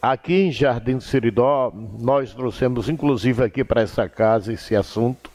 Aqui 0.00 0.34
em 0.34 0.52
Jardim 0.52 0.98
do 0.98 1.02
Seridó, 1.02 1.72
nós 1.98 2.32
trouxemos 2.32 2.88
inclusive 2.88 3.42
aqui 3.42 3.64
para 3.64 3.82
essa 3.82 4.08
casa 4.08 4.52
esse 4.52 4.76
assunto. 4.76 5.30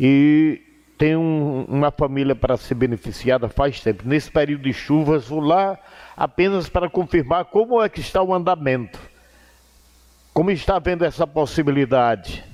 E 0.00 0.62
tem 0.96 1.14
um, 1.14 1.66
uma 1.68 1.90
família 1.90 2.34
para 2.34 2.56
ser 2.56 2.74
beneficiada 2.74 3.48
faz 3.48 3.80
tempo. 3.80 4.02
Nesse 4.06 4.30
período 4.30 4.62
de 4.62 4.72
chuvas, 4.72 5.28
vou 5.28 5.40
lá 5.40 5.78
apenas 6.16 6.70
para 6.70 6.88
confirmar 6.88 7.44
como 7.44 7.82
é 7.82 7.88
que 7.88 8.00
está 8.00 8.22
o 8.22 8.32
andamento. 8.32 8.98
Como 10.34 10.50
está 10.50 10.80
vendo 10.80 11.04
essa 11.04 11.26
possibilidade 11.26 12.44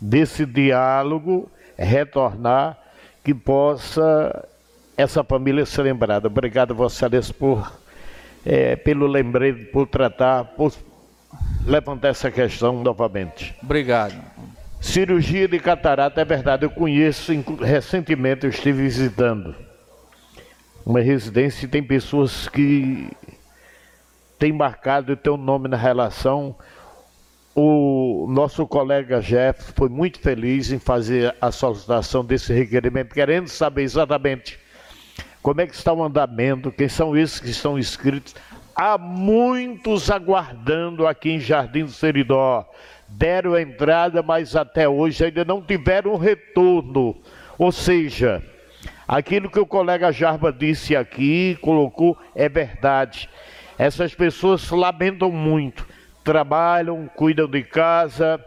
desse 0.00 0.46
diálogo 0.46 1.50
retornar, 1.76 2.78
que 3.22 3.34
possa 3.34 4.48
essa 4.96 5.22
família 5.22 5.66
ser 5.66 5.82
lembrada. 5.82 6.28
Obrigado, 6.28 6.74
Vossa 6.74 7.06
Excelência, 7.06 7.34
por, 7.34 7.70
é, 8.44 8.74
pelo 8.76 9.06
lembrete, 9.06 9.66
por 9.66 9.86
tratar, 9.86 10.44
por 10.44 10.72
levantar 11.66 12.08
essa 12.08 12.30
questão 12.30 12.82
novamente. 12.82 13.54
Obrigado. 13.62 14.14
Cirurgia 14.80 15.46
de 15.46 15.58
catarata, 15.58 16.20
é 16.20 16.24
verdade, 16.24 16.64
eu 16.64 16.70
conheço, 16.70 17.32
recentemente 17.60 18.44
eu 18.44 18.50
estive 18.50 18.82
visitando 18.82 19.54
uma 20.86 21.00
residência 21.00 21.66
e 21.66 21.68
tem 21.68 21.82
pessoas 21.82 22.48
que 22.48 23.10
têm 24.38 24.52
marcado 24.52 25.12
o 25.12 25.16
teu 25.16 25.36
nome 25.36 25.68
na 25.68 25.76
relação. 25.76 26.54
O 27.58 28.26
nosso 28.28 28.66
colega 28.66 29.18
Jeff 29.22 29.72
foi 29.74 29.88
muito 29.88 30.20
feliz 30.20 30.70
em 30.70 30.78
fazer 30.78 31.34
a 31.40 31.50
solicitação 31.50 32.22
desse 32.22 32.52
requerimento, 32.52 33.14
querendo 33.14 33.48
saber 33.48 33.82
exatamente 33.82 34.58
como 35.40 35.62
é 35.62 35.66
que 35.66 35.74
está 35.74 35.90
o 35.90 36.04
andamento, 36.04 36.70
quem 36.70 36.86
são 36.86 37.16
esses 37.16 37.40
que 37.40 37.48
estão 37.48 37.78
inscritos. 37.78 38.34
Há 38.74 38.98
muitos 38.98 40.10
aguardando 40.10 41.06
aqui 41.06 41.30
em 41.30 41.40
Jardim 41.40 41.86
do 41.86 41.90
Seridó 41.90 42.68
deram 43.08 43.54
a 43.54 43.62
entrada, 43.62 44.22
mas 44.22 44.54
até 44.54 44.86
hoje 44.86 45.24
ainda 45.24 45.42
não 45.42 45.62
tiveram 45.62 46.14
retorno. 46.18 47.16
Ou 47.56 47.72
seja, 47.72 48.42
aquilo 49.08 49.48
que 49.48 49.58
o 49.58 49.64
colega 49.64 50.12
Jarba 50.12 50.52
disse 50.52 50.94
aqui, 50.94 51.56
colocou, 51.62 52.18
é 52.34 52.50
verdade. 52.50 53.30
Essas 53.78 54.14
pessoas 54.14 54.68
lamentam 54.70 55.30
muito, 55.30 55.86
trabalham, 56.26 57.08
cuidam 57.14 57.48
de 57.48 57.62
casa, 57.62 58.44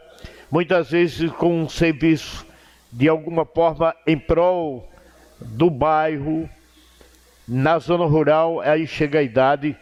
muitas 0.51 0.91
vezes 0.91 1.31
com 1.31 1.61
um 1.61 1.69
serviço 1.69 2.45
de 2.91 3.07
alguma 3.07 3.45
forma 3.45 3.95
em 4.06 4.18
prol 4.19 4.91
do 5.39 5.69
bairro. 5.69 6.49
Na 7.47 7.80
zona 7.80 8.06
rural, 8.06 8.60
aí 8.60 8.85
chega 8.85 9.19
a 9.19 9.23
idade, 9.23 9.76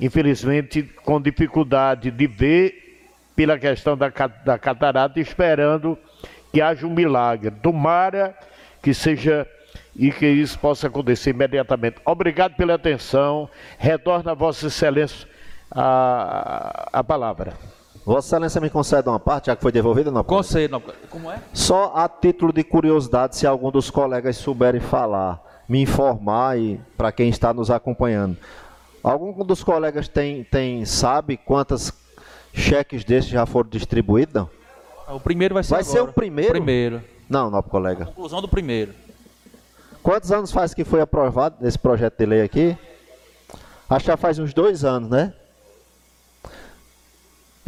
infelizmente, 0.00 0.84
com 1.04 1.20
dificuldade 1.20 2.10
de 2.10 2.26
ver 2.26 3.10
pela 3.34 3.58
questão 3.58 3.96
da, 3.96 4.10
da 4.44 4.56
catarata, 4.56 5.18
esperando 5.18 5.98
que 6.52 6.62
haja 6.62 6.86
um 6.86 6.94
milagre. 6.94 7.50
Tomara 7.50 8.34
que 8.80 8.94
seja 8.94 9.46
e 9.94 10.10
que 10.12 10.26
isso 10.26 10.58
possa 10.58 10.86
acontecer 10.86 11.30
imediatamente. 11.30 11.96
Obrigado 12.06 12.54
pela 12.54 12.74
atenção. 12.74 13.50
Retorna 13.76 14.30
a 14.30 14.34
Vossa 14.34 14.68
Excelência 14.68 15.28
a, 15.70 16.88
a 16.92 17.04
palavra. 17.04 17.54
Vossa 18.04 18.28
Excelência 18.28 18.60
me 18.60 18.70
concede 18.70 19.08
uma 19.08 19.20
parte, 19.20 19.46
já 19.46 19.56
que 19.56 19.62
foi 19.62 19.70
devolvida? 19.70 20.10
Não? 20.10 20.24
Concedo. 20.24 20.82
Como 21.10 21.30
é? 21.30 21.38
Só 21.52 21.92
a 21.94 22.08
título 22.08 22.52
de 22.52 22.64
curiosidade, 22.64 23.36
se 23.36 23.46
algum 23.46 23.70
dos 23.70 23.90
colegas 23.90 24.36
souberem 24.36 24.80
falar, 24.80 25.40
me 25.68 25.82
informar 25.82 26.58
e 26.58 26.80
para 26.96 27.12
quem 27.12 27.28
está 27.28 27.52
nos 27.52 27.70
acompanhando. 27.70 28.36
Algum 29.02 29.44
dos 29.44 29.62
colegas 29.62 30.08
tem, 30.08 30.44
tem 30.44 30.84
sabe 30.84 31.36
quantas 31.36 31.92
cheques 32.52 33.04
desses 33.04 33.30
já 33.30 33.46
foram 33.46 33.68
distribuídos, 33.68 34.34
não? 34.34 34.50
O 35.14 35.20
primeiro 35.20 35.54
vai 35.54 35.62
ser 35.62 35.70
Vai 35.74 35.80
agora. 35.82 35.92
ser 35.92 36.00
o 36.02 36.12
primeiro? 36.12 36.50
Primeiro. 36.52 37.02
Não, 37.28 37.50
não, 37.50 37.62
colega. 37.62 38.06
Conclusão 38.06 38.40
do 38.40 38.48
primeiro. 38.48 38.92
Quantos 40.02 40.32
anos 40.32 40.50
faz 40.50 40.72
que 40.72 40.84
foi 40.84 41.00
aprovado 41.00 41.66
esse 41.66 41.78
projeto 41.78 42.16
de 42.18 42.26
lei 42.26 42.42
aqui? 42.42 42.76
Acho 43.88 44.04
que 44.04 44.10
já 44.10 44.16
faz 44.16 44.38
uns 44.38 44.54
dois 44.54 44.84
anos, 44.84 45.10
né? 45.10 45.32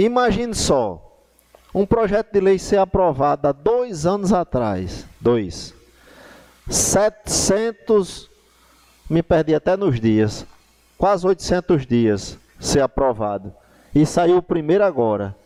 Imagine 0.02 0.52
só, 0.52 1.00
um 1.72 1.86
projeto 1.86 2.32
de 2.32 2.40
lei 2.40 2.58
ser 2.58 2.78
aprovado 2.78 3.46
há 3.46 3.52
dois 3.52 4.04
anos 4.04 4.32
atrás. 4.32 5.06
Dois. 5.20 5.72
700, 6.68 8.28
me 9.08 9.22
perdi 9.22 9.54
até 9.54 9.76
nos 9.76 10.00
dias, 10.00 10.44
quase 10.98 11.24
800 11.24 11.86
dias 11.86 12.36
ser 12.58 12.80
aprovado. 12.80 13.54
E 13.94 14.04
saiu 14.04 14.38
o 14.38 14.42
primeiro 14.42 14.82
agora. 14.82 15.36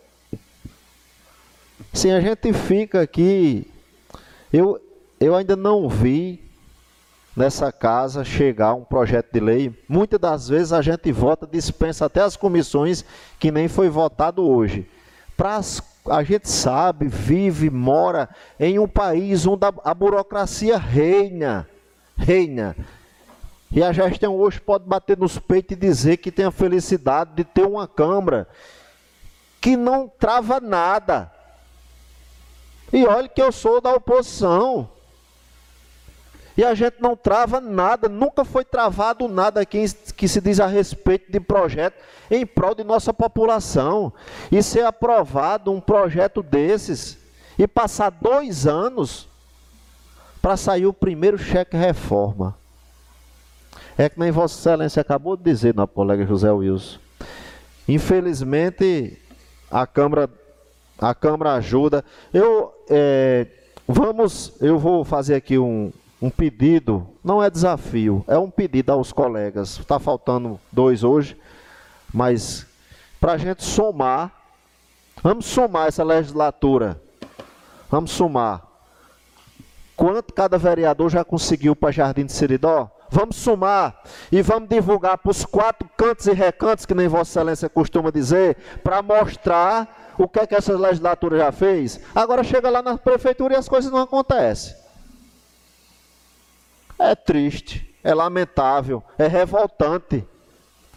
Sim, 1.93 2.13
a 2.13 2.21
gente 2.21 2.51
fica 2.55 3.03
aqui. 3.03 3.71
Eu, 4.51 4.81
eu 5.21 5.35
ainda 5.35 5.55
não 5.55 5.87
vi 5.87 6.46
nessa 7.37 7.71
casa 7.71 8.25
chegar 8.25 8.75
um 8.75 8.83
projeto 8.83 9.31
de 9.33 9.41
lei. 9.41 9.85
Muitas 9.87 10.19
das 10.19 10.49
vezes 10.49 10.73
a 10.73 10.81
gente 10.81 11.13
vota, 11.13 11.47
dispensa 11.47 12.07
até 12.07 12.23
as 12.23 12.37
comissões 12.37 13.05
que 13.39 13.53
nem 13.53 13.69
foi 13.69 13.91
votado 13.91 14.43
hoje. 14.43 14.89
Pra, 15.37 15.61
a 16.11 16.23
gente 16.23 16.49
sabe, 16.49 17.07
vive, 17.07 17.69
mora 17.69 18.29
em 18.59 18.79
um 18.79 18.89
país 18.89 19.47
onde 19.47 19.67
a 19.85 19.95
burocracia 19.95 20.79
reina. 20.79 21.69
Reina. 22.17 22.75
E 23.71 23.83
a 23.83 23.93
gestão 23.93 24.35
hoje 24.35 24.59
pode 24.59 24.85
bater 24.87 25.19
nos 25.19 25.39
peitos 25.39 25.77
e 25.77 25.81
dizer 25.81 26.17
que 26.17 26.33
tem 26.33 26.47
a 26.47 26.51
felicidade 26.51 27.33
de 27.35 27.45
ter 27.45 27.67
uma 27.67 27.87
Câmara 27.87 28.49
que 29.61 29.77
não 29.77 30.09
trava 30.09 30.61
nada. 30.61 31.31
E 32.93 33.05
olha 33.05 33.29
que 33.29 33.43
eu 33.43 33.53
sou 33.53 33.81
da 33.81 33.93
oposição. 33.93 34.89
E 36.57 36.65
a 36.65 36.75
gente 36.75 36.97
não 37.01 37.15
trava 37.15 37.61
nada, 37.61 38.09
nunca 38.09 38.45
foi 38.45 38.65
travado 38.65 39.29
nada 39.29 39.61
aqui 39.61 39.85
que 40.17 40.27
se 40.27 40.41
diz 40.41 40.59
a 40.59 40.67
respeito 40.67 41.31
de 41.31 41.39
projeto 41.39 41.97
em 42.31 42.47
prol 42.47 42.75
de 42.75 42.83
nossa 42.83 43.13
população. 43.13 44.13
E 44.51 44.63
ser 44.63 44.85
aprovado 44.87 45.71
um 45.71 45.81
projeto 45.81 46.43
desses 46.43 47.19
e 47.59 47.69
passar 47.69 48.11
dois 48.11 48.67
anos 48.67 49.29
para 50.41 50.57
sair 50.57 50.87
o 50.87 50.93
primeiro 50.93 51.37
cheque 51.37 51.77
reforma. 51.77 52.57
É 53.99 54.09
que 54.09 54.19
nem 54.19 54.31
Vossa 54.31 54.59
Excelência 54.59 55.01
acabou 55.01 55.37
de 55.37 55.43
dizer, 55.43 55.75
nosso 55.75 55.93
colega 55.93 56.25
José 56.27 56.51
Wilson. 56.51 56.99
Infelizmente, 57.89 59.19
a 59.71 59.87
Câmara, 59.87 60.29
a 60.99 61.15
Câmara 61.15 61.55
ajuda. 61.55 62.05
Eu, 62.33 62.73
é, 62.89 63.47
vamos, 63.87 64.53
eu 64.61 64.79
vou 64.79 65.05
fazer 65.05 65.35
aqui 65.35 65.59
um, 65.59 65.93
um 66.21 66.31
pedido, 66.31 67.07
não 67.23 67.43
é 67.43 67.51
desafio, 67.51 68.25
é 68.27 68.39
um 68.39 68.51
pedido 68.51 68.91
aos 68.91 69.13
colegas. 69.13 69.79
Está 69.79 69.99
faltando 69.99 70.59
dois 70.73 71.05
hoje, 71.05 71.37
mas 72.13 72.67
para 73.21 73.33
a 73.33 73.39
gente 73.39 73.63
somar, 73.63 74.33
vamos 75.23 75.47
somar 75.47 75.89
essa 75.89 76.03
legislatura. 76.03 77.01
Vamos 77.91 78.11
somar. 78.11 78.63
Quanto 79.97 80.35
cada 80.35 80.59
vereador 80.59 81.11
já 81.11 81.25
conseguiu 81.25 81.75
para 81.75 81.93
Jardim 81.93 82.27
de 82.27 82.33
Seridó? 82.33 82.91
Vamos 83.09 83.37
somar 83.37 84.03
e 84.33 84.43
vamos 84.43 84.69
divulgar 84.69 85.17
para 85.19 85.31
os 85.31 85.45
quatro 85.45 85.89
cantos 85.97 86.27
e 86.27 86.33
recantos, 86.33 86.85
que 86.85 86.95
nem 86.95 87.07
Vossa 87.09 87.31
Excelência 87.31 87.69
costuma 87.69 88.11
dizer, 88.11 88.57
para 88.83 89.01
mostrar 89.01 90.15
o 90.19 90.27
que 90.27 90.41
é 90.41 90.47
que 90.47 90.55
essa 90.55 90.77
legislatura 90.77 91.39
já 91.39 91.53
fez. 91.53 92.01
Agora 92.15 92.43
chega 92.43 92.69
lá 92.69 92.83
na 92.83 92.99
prefeitura 92.99 93.55
e 93.55 93.57
as 93.57 93.69
coisas 93.69 93.91
não 93.91 94.01
acontecem. 94.01 94.86
É 96.99 97.15
triste, 97.15 97.95
é 98.03 98.15
lamentável, 98.15 99.03
é 99.19 99.27
revoltante. 99.27 100.25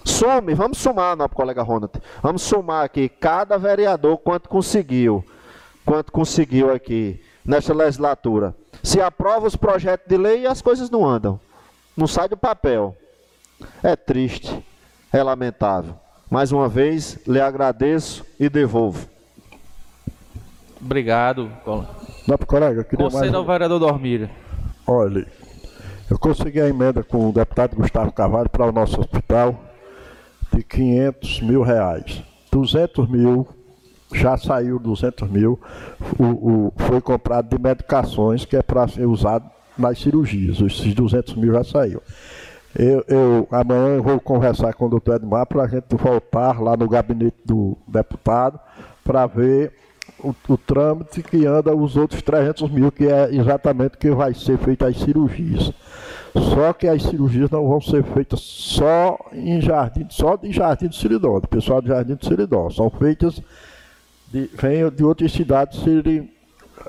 Some, 0.04 0.54
vamos 0.54 0.78
somar, 0.78 1.16
nosso 1.16 1.36
colega 1.36 1.62
Ronald. 1.62 1.94
Vamos 2.22 2.42
somar 2.42 2.86
aqui 2.86 3.10
cada 3.10 3.58
vereador 3.58 4.18
quanto 4.18 4.48
conseguiu. 4.48 5.24
Quanto 5.86 6.12
conseguiu 6.12 6.72
aqui 6.72 7.22
nesta 7.44 7.74
legislatura. 7.74 8.56
Se 8.82 9.02
aprova 9.02 9.48
os 9.48 9.56
projetos 9.56 10.08
de 10.08 10.18
lei, 10.18 10.46
as 10.46 10.62
coisas 10.62 10.90
não 10.90 11.06
andam 11.06 11.40
não 12.00 12.08
sai 12.08 12.30
do 12.30 12.38
papel. 12.38 12.96
É 13.84 13.96
triste, 13.96 14.66
é 15.12 15.22
lamentável. 15.22 15.96
Mais 16.32 16.52
uma 16.52 16.70
vez, 16.70 17.20
lhe 17.28 17.42
agradeço 17.42 18.26
e 18.40 18.48
devolvo. 18.48 19.08
Obrigado. 20.82 21.52
Não, 22.26 22.38
colega, 22.38 22.80
eu 22.80 22.86
queria 22.86 23.06
Conselho 23.06 23.24
mais... 23.24 23.34
ao 23.34 23.46
vereador 23.46 23.80
Dormir. 23.80 24.30
Olha, 24.88 25.28
eu 26.10 26.18
consegui 26.18 26.60
a 26.60 26.68
emenda 26.68 27.04
com 27.04 27.30
o 27.30 27.32
deputado 27.32 27.76
Gustavo 27.76 28.12
Carvalho 28.12 28.50
para 28.50 28.66
o 28.66 28.72
nosso 28.72 29.00
hospital 29.00 29.60
de 30.52 30.64
500 30.64 31.42
mil 31.42 31.62
reais. 31.62 32.24
200 32.52 33.08
mil, 33.08 33.48
já 34.14 34.36
saiu 34.36 34.80
200 34.80 35.30
mil, 35.30 35.60
o, 36.18 36.24
o, 36.24 36.74
foi 36.78 37.00
comprado 37.00 37.56
de 37.56 37.62
medicações 37.62 38.44
que 38.44 38.58
é 38.58 38.64
para 38.64 38.88
ser 38.88 39.06
usado 39.06 39.50
nas 39.78 40.00
cirurgias. 40.00 40.60
Esses 40.60 40.94
200 40.96 41.36
mil 41.36 41.54
já 41.54 41.64
saiu. 41.64 42.02
Eu, 42.76 43.04
eu, 43.08 43.48
amanhã 43.52 43.96
eu 43.96 44.04
vou 44.04 44.20
conversar 44.20 44.74
com 44.74 44.86
o 44.86 44.90
doutor 44.90 45.16
Edmar 45.16 45.46
para 45.46 45.64
a 45.64 45.68
gente 45.68 45.96
voltar 45.96 46.60
lá 46.60 46.76
no 46.76 46.88
gabinete 46.88 47.38
do 47.46 47.78
deputado 47.88 48.60
para 49.04 49.26
ver 49.26 49.74
o, 50.24 50.36
o, 50.48 50.58
trâmite 50.58 51.24
que 51.24 51.46
anda 51.46 51.76
os 51.76 51.96
outros 51.96 52.22
300 52.22 52.70
mil, 52.70 52.92
que 52.92 53.08
é 53.08 53.34
exatamente 53.34 53.96
o 53.96 53.98
que 53.98 54.12
vai 54.12 54.34
ser 54.34 54.58
feito 54.58 54.86
as 54.86 54.98
cirurgias. 54.98 55.72
Só 56.34 56.74
que 56.74 56.88
as 56.88 57.04
cirurgias 57.04 57.50
não 57.50 57.68
vão 57.68 57.82
ser 57.82 58.04
feitas 58.04 58.40
só 58.40 59.18
em 59.34 59.60
jardim, 59.60 60.06
só 60.10 60.36
de 60.36 60.52
Jardim 60.52 60.88
do 60.88 60.96
Siridó, 60.96 61.40
do 61.40 61.48
pessoal 61.48 61.82
de 61.82 61.88
Jardim 61.88 62.16
do 62.16 62.26
Siridó. 62.26 62.70
São 62.70 62.90
feitas, 62.90 63.42
de, 64.32 64.50
vêm 64.54 64.90
de 64.90 65.04
outras 65.04 65.32
cidades 65.32 65.80
serem 65.82 66.32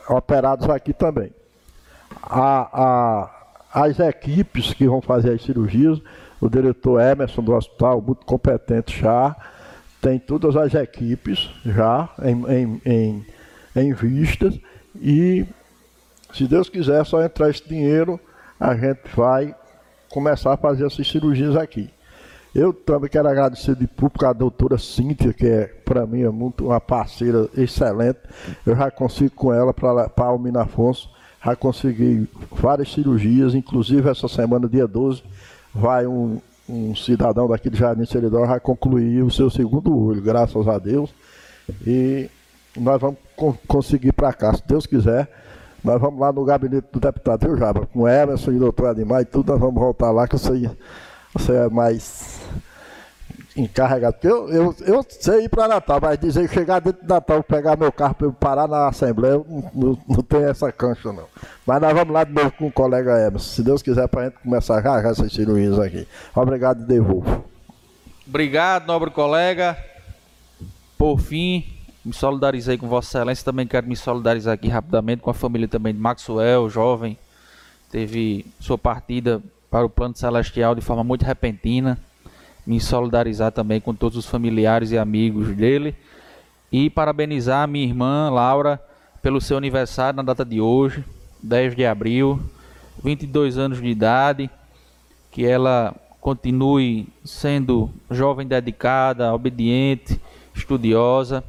operados 0.08 0.68
aqui 0.68 0.92
também. 0.92 1.32
A, 2.22 3.30
a, 3.72 3.82
as 3.86 3.98
equipes 3.98 4.74
que 4.74 4.86
vão 4.86 5.00
fazer 5.00 5.32
as 5.32 5.42
cirurgias, 5.42 6.00
o 6.40 6.48
diretor 6.48 7.00
Emerson 7.00 7.42
do 7.42 7.54
hospital, 7.54 8.00
muito 8.00 8.26
competente 8.26 9.00
já, 9.00 9.34
tem 10.00 10.18
todas 10.18 10.56
as 10.56 10.74
equipes 10.74 11.50
já 11.64 12.08
em, 12.22 12.44
em, 12.52 12.82
em, 12.86 13.26
em 13.76 13.92
vistas 13.92 14.58
e, 14.96 15.44
se 16.32 16.46
Deus 16.46 16.68
quiser, 16.68 17.04
só 17.04 17.22
entrar 17.22 17.50
esse 17.50 17.66
dinheiro, 17.68 18.18
a 18.58 18.74
gente 18.74 19.00
vai 19.14 19.54
começar 20.10 20.52
a 20.52 20.56
fazer 20.56 20.86
essas 20.86 21.06
cirurgias 21.08 21.56
aqui. 21.56 21.90
Eu 22.54 22.72
também 22.72 23.08
quero 23.08 23.28
agradecer 23.28 23.76
de 23.76 23.86
público 23.86 24.26
a 24.26 24.32
doutora 24.32 24.76
Cíntia, 24.76 25.32
que 25.32 25.46
é, 25.46 25.66
para 25.84 26.04
mim, 26.04 26.22
é 26.22 26.30
muito 26.30 26.66
uma 26.66 26.80
parceira 26.80 27.48
excelente. 27.56 28.18
Eu 28.66 28.74
já 28.74 28.90
consigo 28.90 29.30
com 29.30 29.52
ela 29.52 29.72
para 29.72 30.10
Almina 30.26 30.62
Afonso, 30.62 31.08
já 31.44 31.54
consegui 31.54 32.28
várias 32.50 32.92
cirurgias, 32.92 33.54
inclusive 33.54 34.10
essa 34.10 34.26
semana, 34.26 34.68
dia 34.68 34.86
12, 34.86 35.22
vai 35.72 36.06
um, 36.06 36.40
um 36.70 36.94
cidadão 36.94 37.48
daqui 37.48 37.68
de 37.68 37.78
Jardim 37.78 38.04
Seridó 38.04 38.46
já 38.46 38.60
concluiu 38.60 39.26
o 39.26 39.30
seu 39.30 39.50
segundo 39.50 39.96
olho, 39.96 40.22
graças 40.22 40.68
a 40.68 40.78
Deus. 40.78 41.12
E 41.86 42.30
nós 42.76 43.00
vamos 43.00 43.18
conseguir 43.66 44.12
para 44.12 44.32
cá, 44.32 44.54
se 44.54 44.62
Deus 44.66 44.86
quiser. 44.86 45.28
Nós 45.82 46.00
vamos 46.00 46.20
lá 46.20 46.30
no 46.30 46.44
gabinete 46.44 46.88
do 46.92 47.00
deputado 47.00 47.46
Rio 47.46 47.56
Jaba, 47.56 47.86
com 47.86 48.06
Emerson 48.06 48.52
e 48.52 48.58
doutor 48.58 48.88
Ademar 48.88 49.22
e 49.22 49.24
tudo, 49.24 49.50
nós 49.50 49.60
vamos 49.60 49.80
voltar 49.80 50.10
lá, 50.10 50.28
que 50.28 50.36
você, 50.36 50.70
você 51.32 51.52
é 51.52 51.68
mais 51.68 52.38
encarregado. 53.62 54.14
Porque 54.14 54.26
eu, 54.28 54.48
eu, 54.48 54.74
eu 54.80 55.06
sei 55.08 55.44
ir 55.44 55.48
para 55.48 55.68
Natal, 55.68 55.98
mas 56.00 56.18
dizer 56.18 56.48
que 56.48 56.54
chegar 56.54 56.80
dentro 56.80 57.02
de 57.02 57.08
Natal, 57.08 57.42
pegar 57.42 57.76
meu 57.76 57.92
carro 57.92 58.14
para 58.14 58.30
parar 58.30 58.68
na 58.68 58.88
Assembleia, 58.88 59.34
não, 59.34 59.70
não, 59.74 59.98
não, 60.08 60.22
tem 60.22 60.44
essa 60.44 60.70
cancha, 60.72 61.12
não. 61.12 61.24
Mas 61.66 61.80
nós 61.80 61.94
vamos 61.94 62.12
lá 62.12 62.24
de 62.24 62.32
novo 62.32 62.50
com 62.52 62.66
o 62.66 62.72
colega 62.72 63.26
Emerson, 63.26 63.48
se 63.50 63.62
Deus 63.62 63.82
quiser, 63.82 64.08
para 64.08 64.22
a 64.22 64.24
gente 64.24 64.38
começar 64.38 64.82
já, 64.82 65.02
já 65.02 65.08
essas 65.10 65.32
cirurgias 65.32 65.78
aqui. 65.78 66.06
Obrigado 66.34 66.82
e 66.82 66.86
devolvo. 66.86 67.44
Obrigado, 68.26 68.86
nobre 68.86 69.10
colega. 69.10 69.76
Por 70.96 71.18
fim, 71.18 71.64
me 72.04 72.12
solidarizei 72.12 72.76
com 72.76 72.88
Vossa 72.88 73.18
Excelência. 73.18 73.44
Também 73.44 73.66
quero 73.66 73.86
me 73.86 73.96
solidarizar 73.96 74.54
aqui 74.54 74.68
rapidamente 74.68 75.22
com 75.22 75.30
a 75.30 75.34
família 75.34 75.66
também 75.66 75.94
de 75.94 76.00
Maxwell, 76.00 76.68
jovem. 76.68 77.18
Teve 77.90 78.46
sua 78.60 78.78
partida 78.78 79.42
para 79.70 79.86
o 79.86 79.90
plano 79.90 80.16
celestial 80.16 80.74
de 80.74 80.80
forma 80.80 81.02
muito 81.02 81.24
repentina 81.24 81.98
me 82.66 82.80
solidarizar 82.80 83.52
também 83.52 83.80
com 83.80 83.94
todos 83.94 84.16
os 84.16 84.26
familiares 84.26 84.90
e 84.90 84.98
amigos 84.98 85.54
dele. 85.54 85.94
E 86.70 86.88
parabenizar 86.88 87.62
a 87.62 87.66
minha 87.66 87.86
irmã 87.86 88.30
Laura 88.30 88.80
pelo 89.22 89.40
seu 89.40 89.56
aniversário 89.56 90.16
na 90.16 90.22
data 90.22 90.44
de 90.44 90.60
hoje, 90.60 91.04
10 91.42 91.74
de 91.74 91.84
abril, 91.84 92.40
22 93.02 93.58
anos 93.58 93.80
de 93.80 93.88
idade, 93.88 94.50
que 95.30 95.44
ela 95.44 95.94
continue 96.20 97.08
sendo 97.24 97.90
jovem 98.10 98.46
dedicada, 98.46 99.34
obediente, 99.34 100.20
estudiosa. 100.54 101.42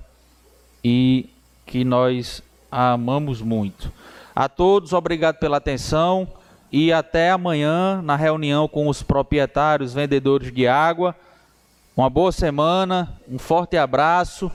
E 0.83 1.29
que 1.65 1.83
nós 1.83 2.43
a 2.71 2.93
amamos 2.93 3.41
muito. 3.41 3.91
A 4.35 4.49
todos, 4.49 4.93
obrigado 4.93 5.37
pela 5.37 5.57
atenção 5.57 6.27
e 6.71 6.93
até 6.93 7.31
amanhã 7.31 8.01
na 8.01 8.15
reunião 8.15 8.67
com 8.67 8.87
os 8.87 9.03
proprietários, 9.03 9.93
vendedores 9.93 10.53
de 10.53 10.67
água. 10.67 11.15
Uma 11.95 12.09
boa 12.09 12.31
semana, 12.31 13.19
um 13.29 13.37
forte 13.37 13.75
abraço 13.75 14.49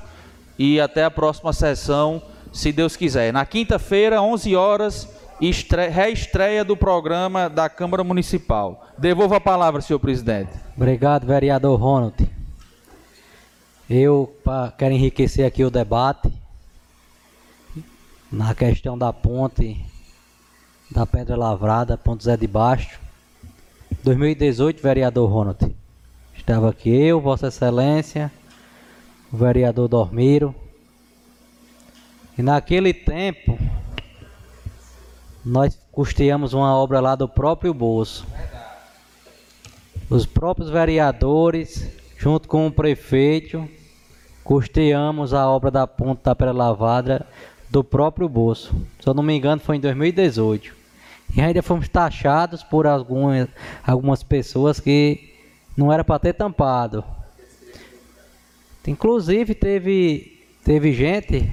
e 0.58 0.80
até 0.80 1.04
a 1.04 1.10
próxima 1.10 1.52
sessão, 1.52 2.22
se 2.52 2.72
Deus 2.72 2.96
quiser. 2.96 3.32
Na 3.32 3.44
quinta-feira, 3.44 4.22
11 4.22 4.56
horas, 4.56 5.08
reestreia 5.92 6.64
do 6.64 6.74
programa 6.74 7.50
da 7.50 7.68
Câmara 7.68 8.02
Municipal. 8.02 8.86
Devolvo 8.96 9.34
a 9.34 9.40
palavra, 9.40 9.82
senhor 9.82 9.98
presidente. 9.98 10.52
Obrigado, 10.74 11.26
vereador 11.26 11.78
Ronald. 11.78 12.26
Eu 13.88 14.34
quero 14.78 14.94
enriquecer 14.94 15.44
aqui 15.46 15.62
o 15.62 15.70
debate 15.70 16.32
na 18.32 18.54
questão 18.54 18.96
da 18.96 19.12
ponte 19.12 19.84
da 20.90 21.04
Pedra 21.04 21.36
Lavrada, 21.36 21.98
Ponto 21.98 22.22
Zé 22.22 22.36
de 22.36 22.46
Baixo. 22.46 23.00
2018, 24.04 24.80
vereador 24.80 25.28
Ronald. 25.28 25.74
Estava 26.36 26.70
aqui 26.70 26.90
eu, 26.90 27.20
Vossa 27.20 27.48
Excelência, 27.48 28.30
o 29.32 29.36
vereador 29.36 29.88
Dormiro. 29.88 30.54
E 32.38 32.42
naquele 32.42 32.94
tempo, 32.94 33.58
nós 35.44 35.76
custeamos 35.90 36.52
uma 36.52 36.74
obra 36.76 37.00
lá 37.00 37.16
do 37.16 37.28
próprio 37.28 37.74
bolso. 37.74 38.26
Os 40.08 40.24
próprios 40.24 40.70
vereadores, 40.70 41.90
junto 42.16 42.46
com 42.46 42.66
o 42.66 42.72
prefeito, 42.72 43.68
custeamos 44.44 45.34
a 45.34 45.48
obra 45.48 45.70
da 45.70 45.86
Ponta 45.86 46.20
da 46.30 46.34
Pedra 46.36 46.52
Lavada 46.52 47.26
do 47.68 47.82
próprio 47.82 48.28
bolso. 48.28 48.72
Se 49.00 49.08
eu 49.08 49.14
não 49.14 49.22
me 49.22 49.36
engano, 49.36 49.60
foi 49.60 49.76
em 49.76 49.80
2018. 49.80 50.75
E 51.34 51.40
ainda 51.40 51.62
fomos 51.62 51.88
taxados 51.88 52.62
por 52.62 52.86
algumas, 52.86 53.48
algumas 53.84 54.22
pessoas 54.22 54.80
que 54.80 55.34
não 55.76 55.92
era 55.92 56.04
para 56.04 56.18
ter 56.18 56.32
tampado. 56.32 57.04
Inclusive 58.86 59.54
teve, 59.54 60.46
teve 60.64 60.92
gente, 60.92 61.50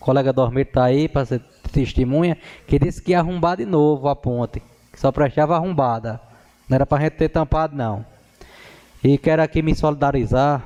o 0.00 0.04
colega 0.04 0.32
Dormir 0.32 0.66
está 0.66 0.84
aí 0.84 1.08
para 1.08 1.24
ser 1.24 1.42
testemunha, 1.70 2.36
que 2.66 2.78
disse 2.78 3.00
que 3.00 3.12
ia 3.12 3.20
arrombar 3.20 3.56
de 3.56 3.64
novo 3.64 4.08
a 4.08 4.16
ponte, 4.16 4.60
que 4.92 5.00
só 5.00 5.12
prestava 5.12 5.56
arrombada. 5.56 6.20
Não 6.68 6.74
era 6.74 6.84
para 6.84 6.98
a 6.98 7.00
gente 7.02 7.14
ter 7.14 7.28
tampado 7.28 7.76
não. 7.76 8.04
E 9.02 9.16
quero 9.16 9.42
aqui 9.42 9.62
me 9.62 9.74
solidarizar 9.74 10.62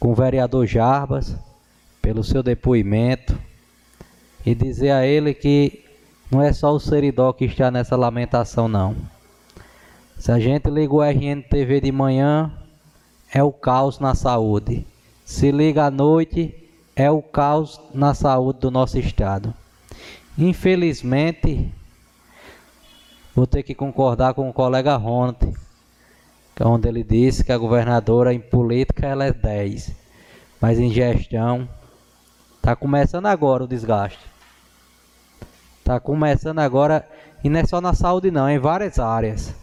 com 0.00 0.12
o 0.12 0.14
vereador 0.14 0.66
Jarbas 0.66 1.36
pelo 2.02 2.24
seu 2.24 2.42
depoimento 2.42 3.38
e 4.44 4.54
dizer 4.54 4.90
a 4.90 5.06
ele 5.06 5.32
que 5.32 5.83
não 6.34 6.42
é 6.42 6.52
só 6.52 6.74
o 6.74 6.80
Seridó 6.80 7.32
que 7.32 7.44
está 7.44 7.70
nessa 7.70 7.94
lamentação, 7.94 8.66
não. 8.66 8.96
Se 10.18 10.32
a 10.32 10.40
gente 10.40 10.68
liga 10.68 10.92
o 10.92 11.00
RNTV 11.00 11.80
de 11.80 11.92
manhã, 11.92 12.50
é 13.32 13.40
o 13.40 13.52
caos 13.52 14.00
na 14.00 14.16
saúde. 14.16 14.84
Se 15.24 15.52
liga 15.52 15.84
à 15.84 15.90
noite, 15.92 16.52
é 16.96 17.08
o 17.08 17.22
caos 17.22 17.80
na 17.94 18.14
saúde 18.14 18.58
do 18.58 18.70
nosso 18.70 18.98
estado. 18.98 19.54
Infelizmente, 20.36 21.72
vou 23.32 23.46
ter 23.46 23.62
que 23.62 23.72
concordar 23.72 24.34
com 24.34 24.50
o 24.50 24.52
colega 24.52 25.00
que 26.56 26.62
é 26.64 26.66
onde 26.66 26.88
ele 26.88 27.04
disse 27.04 27.44
que 27.44 27.52
a 27.52 27.58
governadora 27.58 28.34
em 28.34 28.40
política 28.40 29.06
ela 29.06 29.24
é 29.24 29.32
10, 29.32 29.92
mas 30.60 30.80
em 30.80 30.90
gestão 30.90 31.68
está 32.56 32.74
começando 32.74 33.26
agora 33.26 33.62
o 33.62 33.68
desgaste. 33.68 34.33
Está 35.84 36.00
começando 36.00 36.60
agora, 36.60 37.04
e 37.44 37.50
não 37.50 37.60
é 37.60 37.66
só 37.66 37.78
na 37.78 37.92
saúde 37.92 38.30
não, 38.30 38.48
é 38.48 38.54
em 38.54 38.58
várias 38.58 38.98
áreas. 38.98 39.54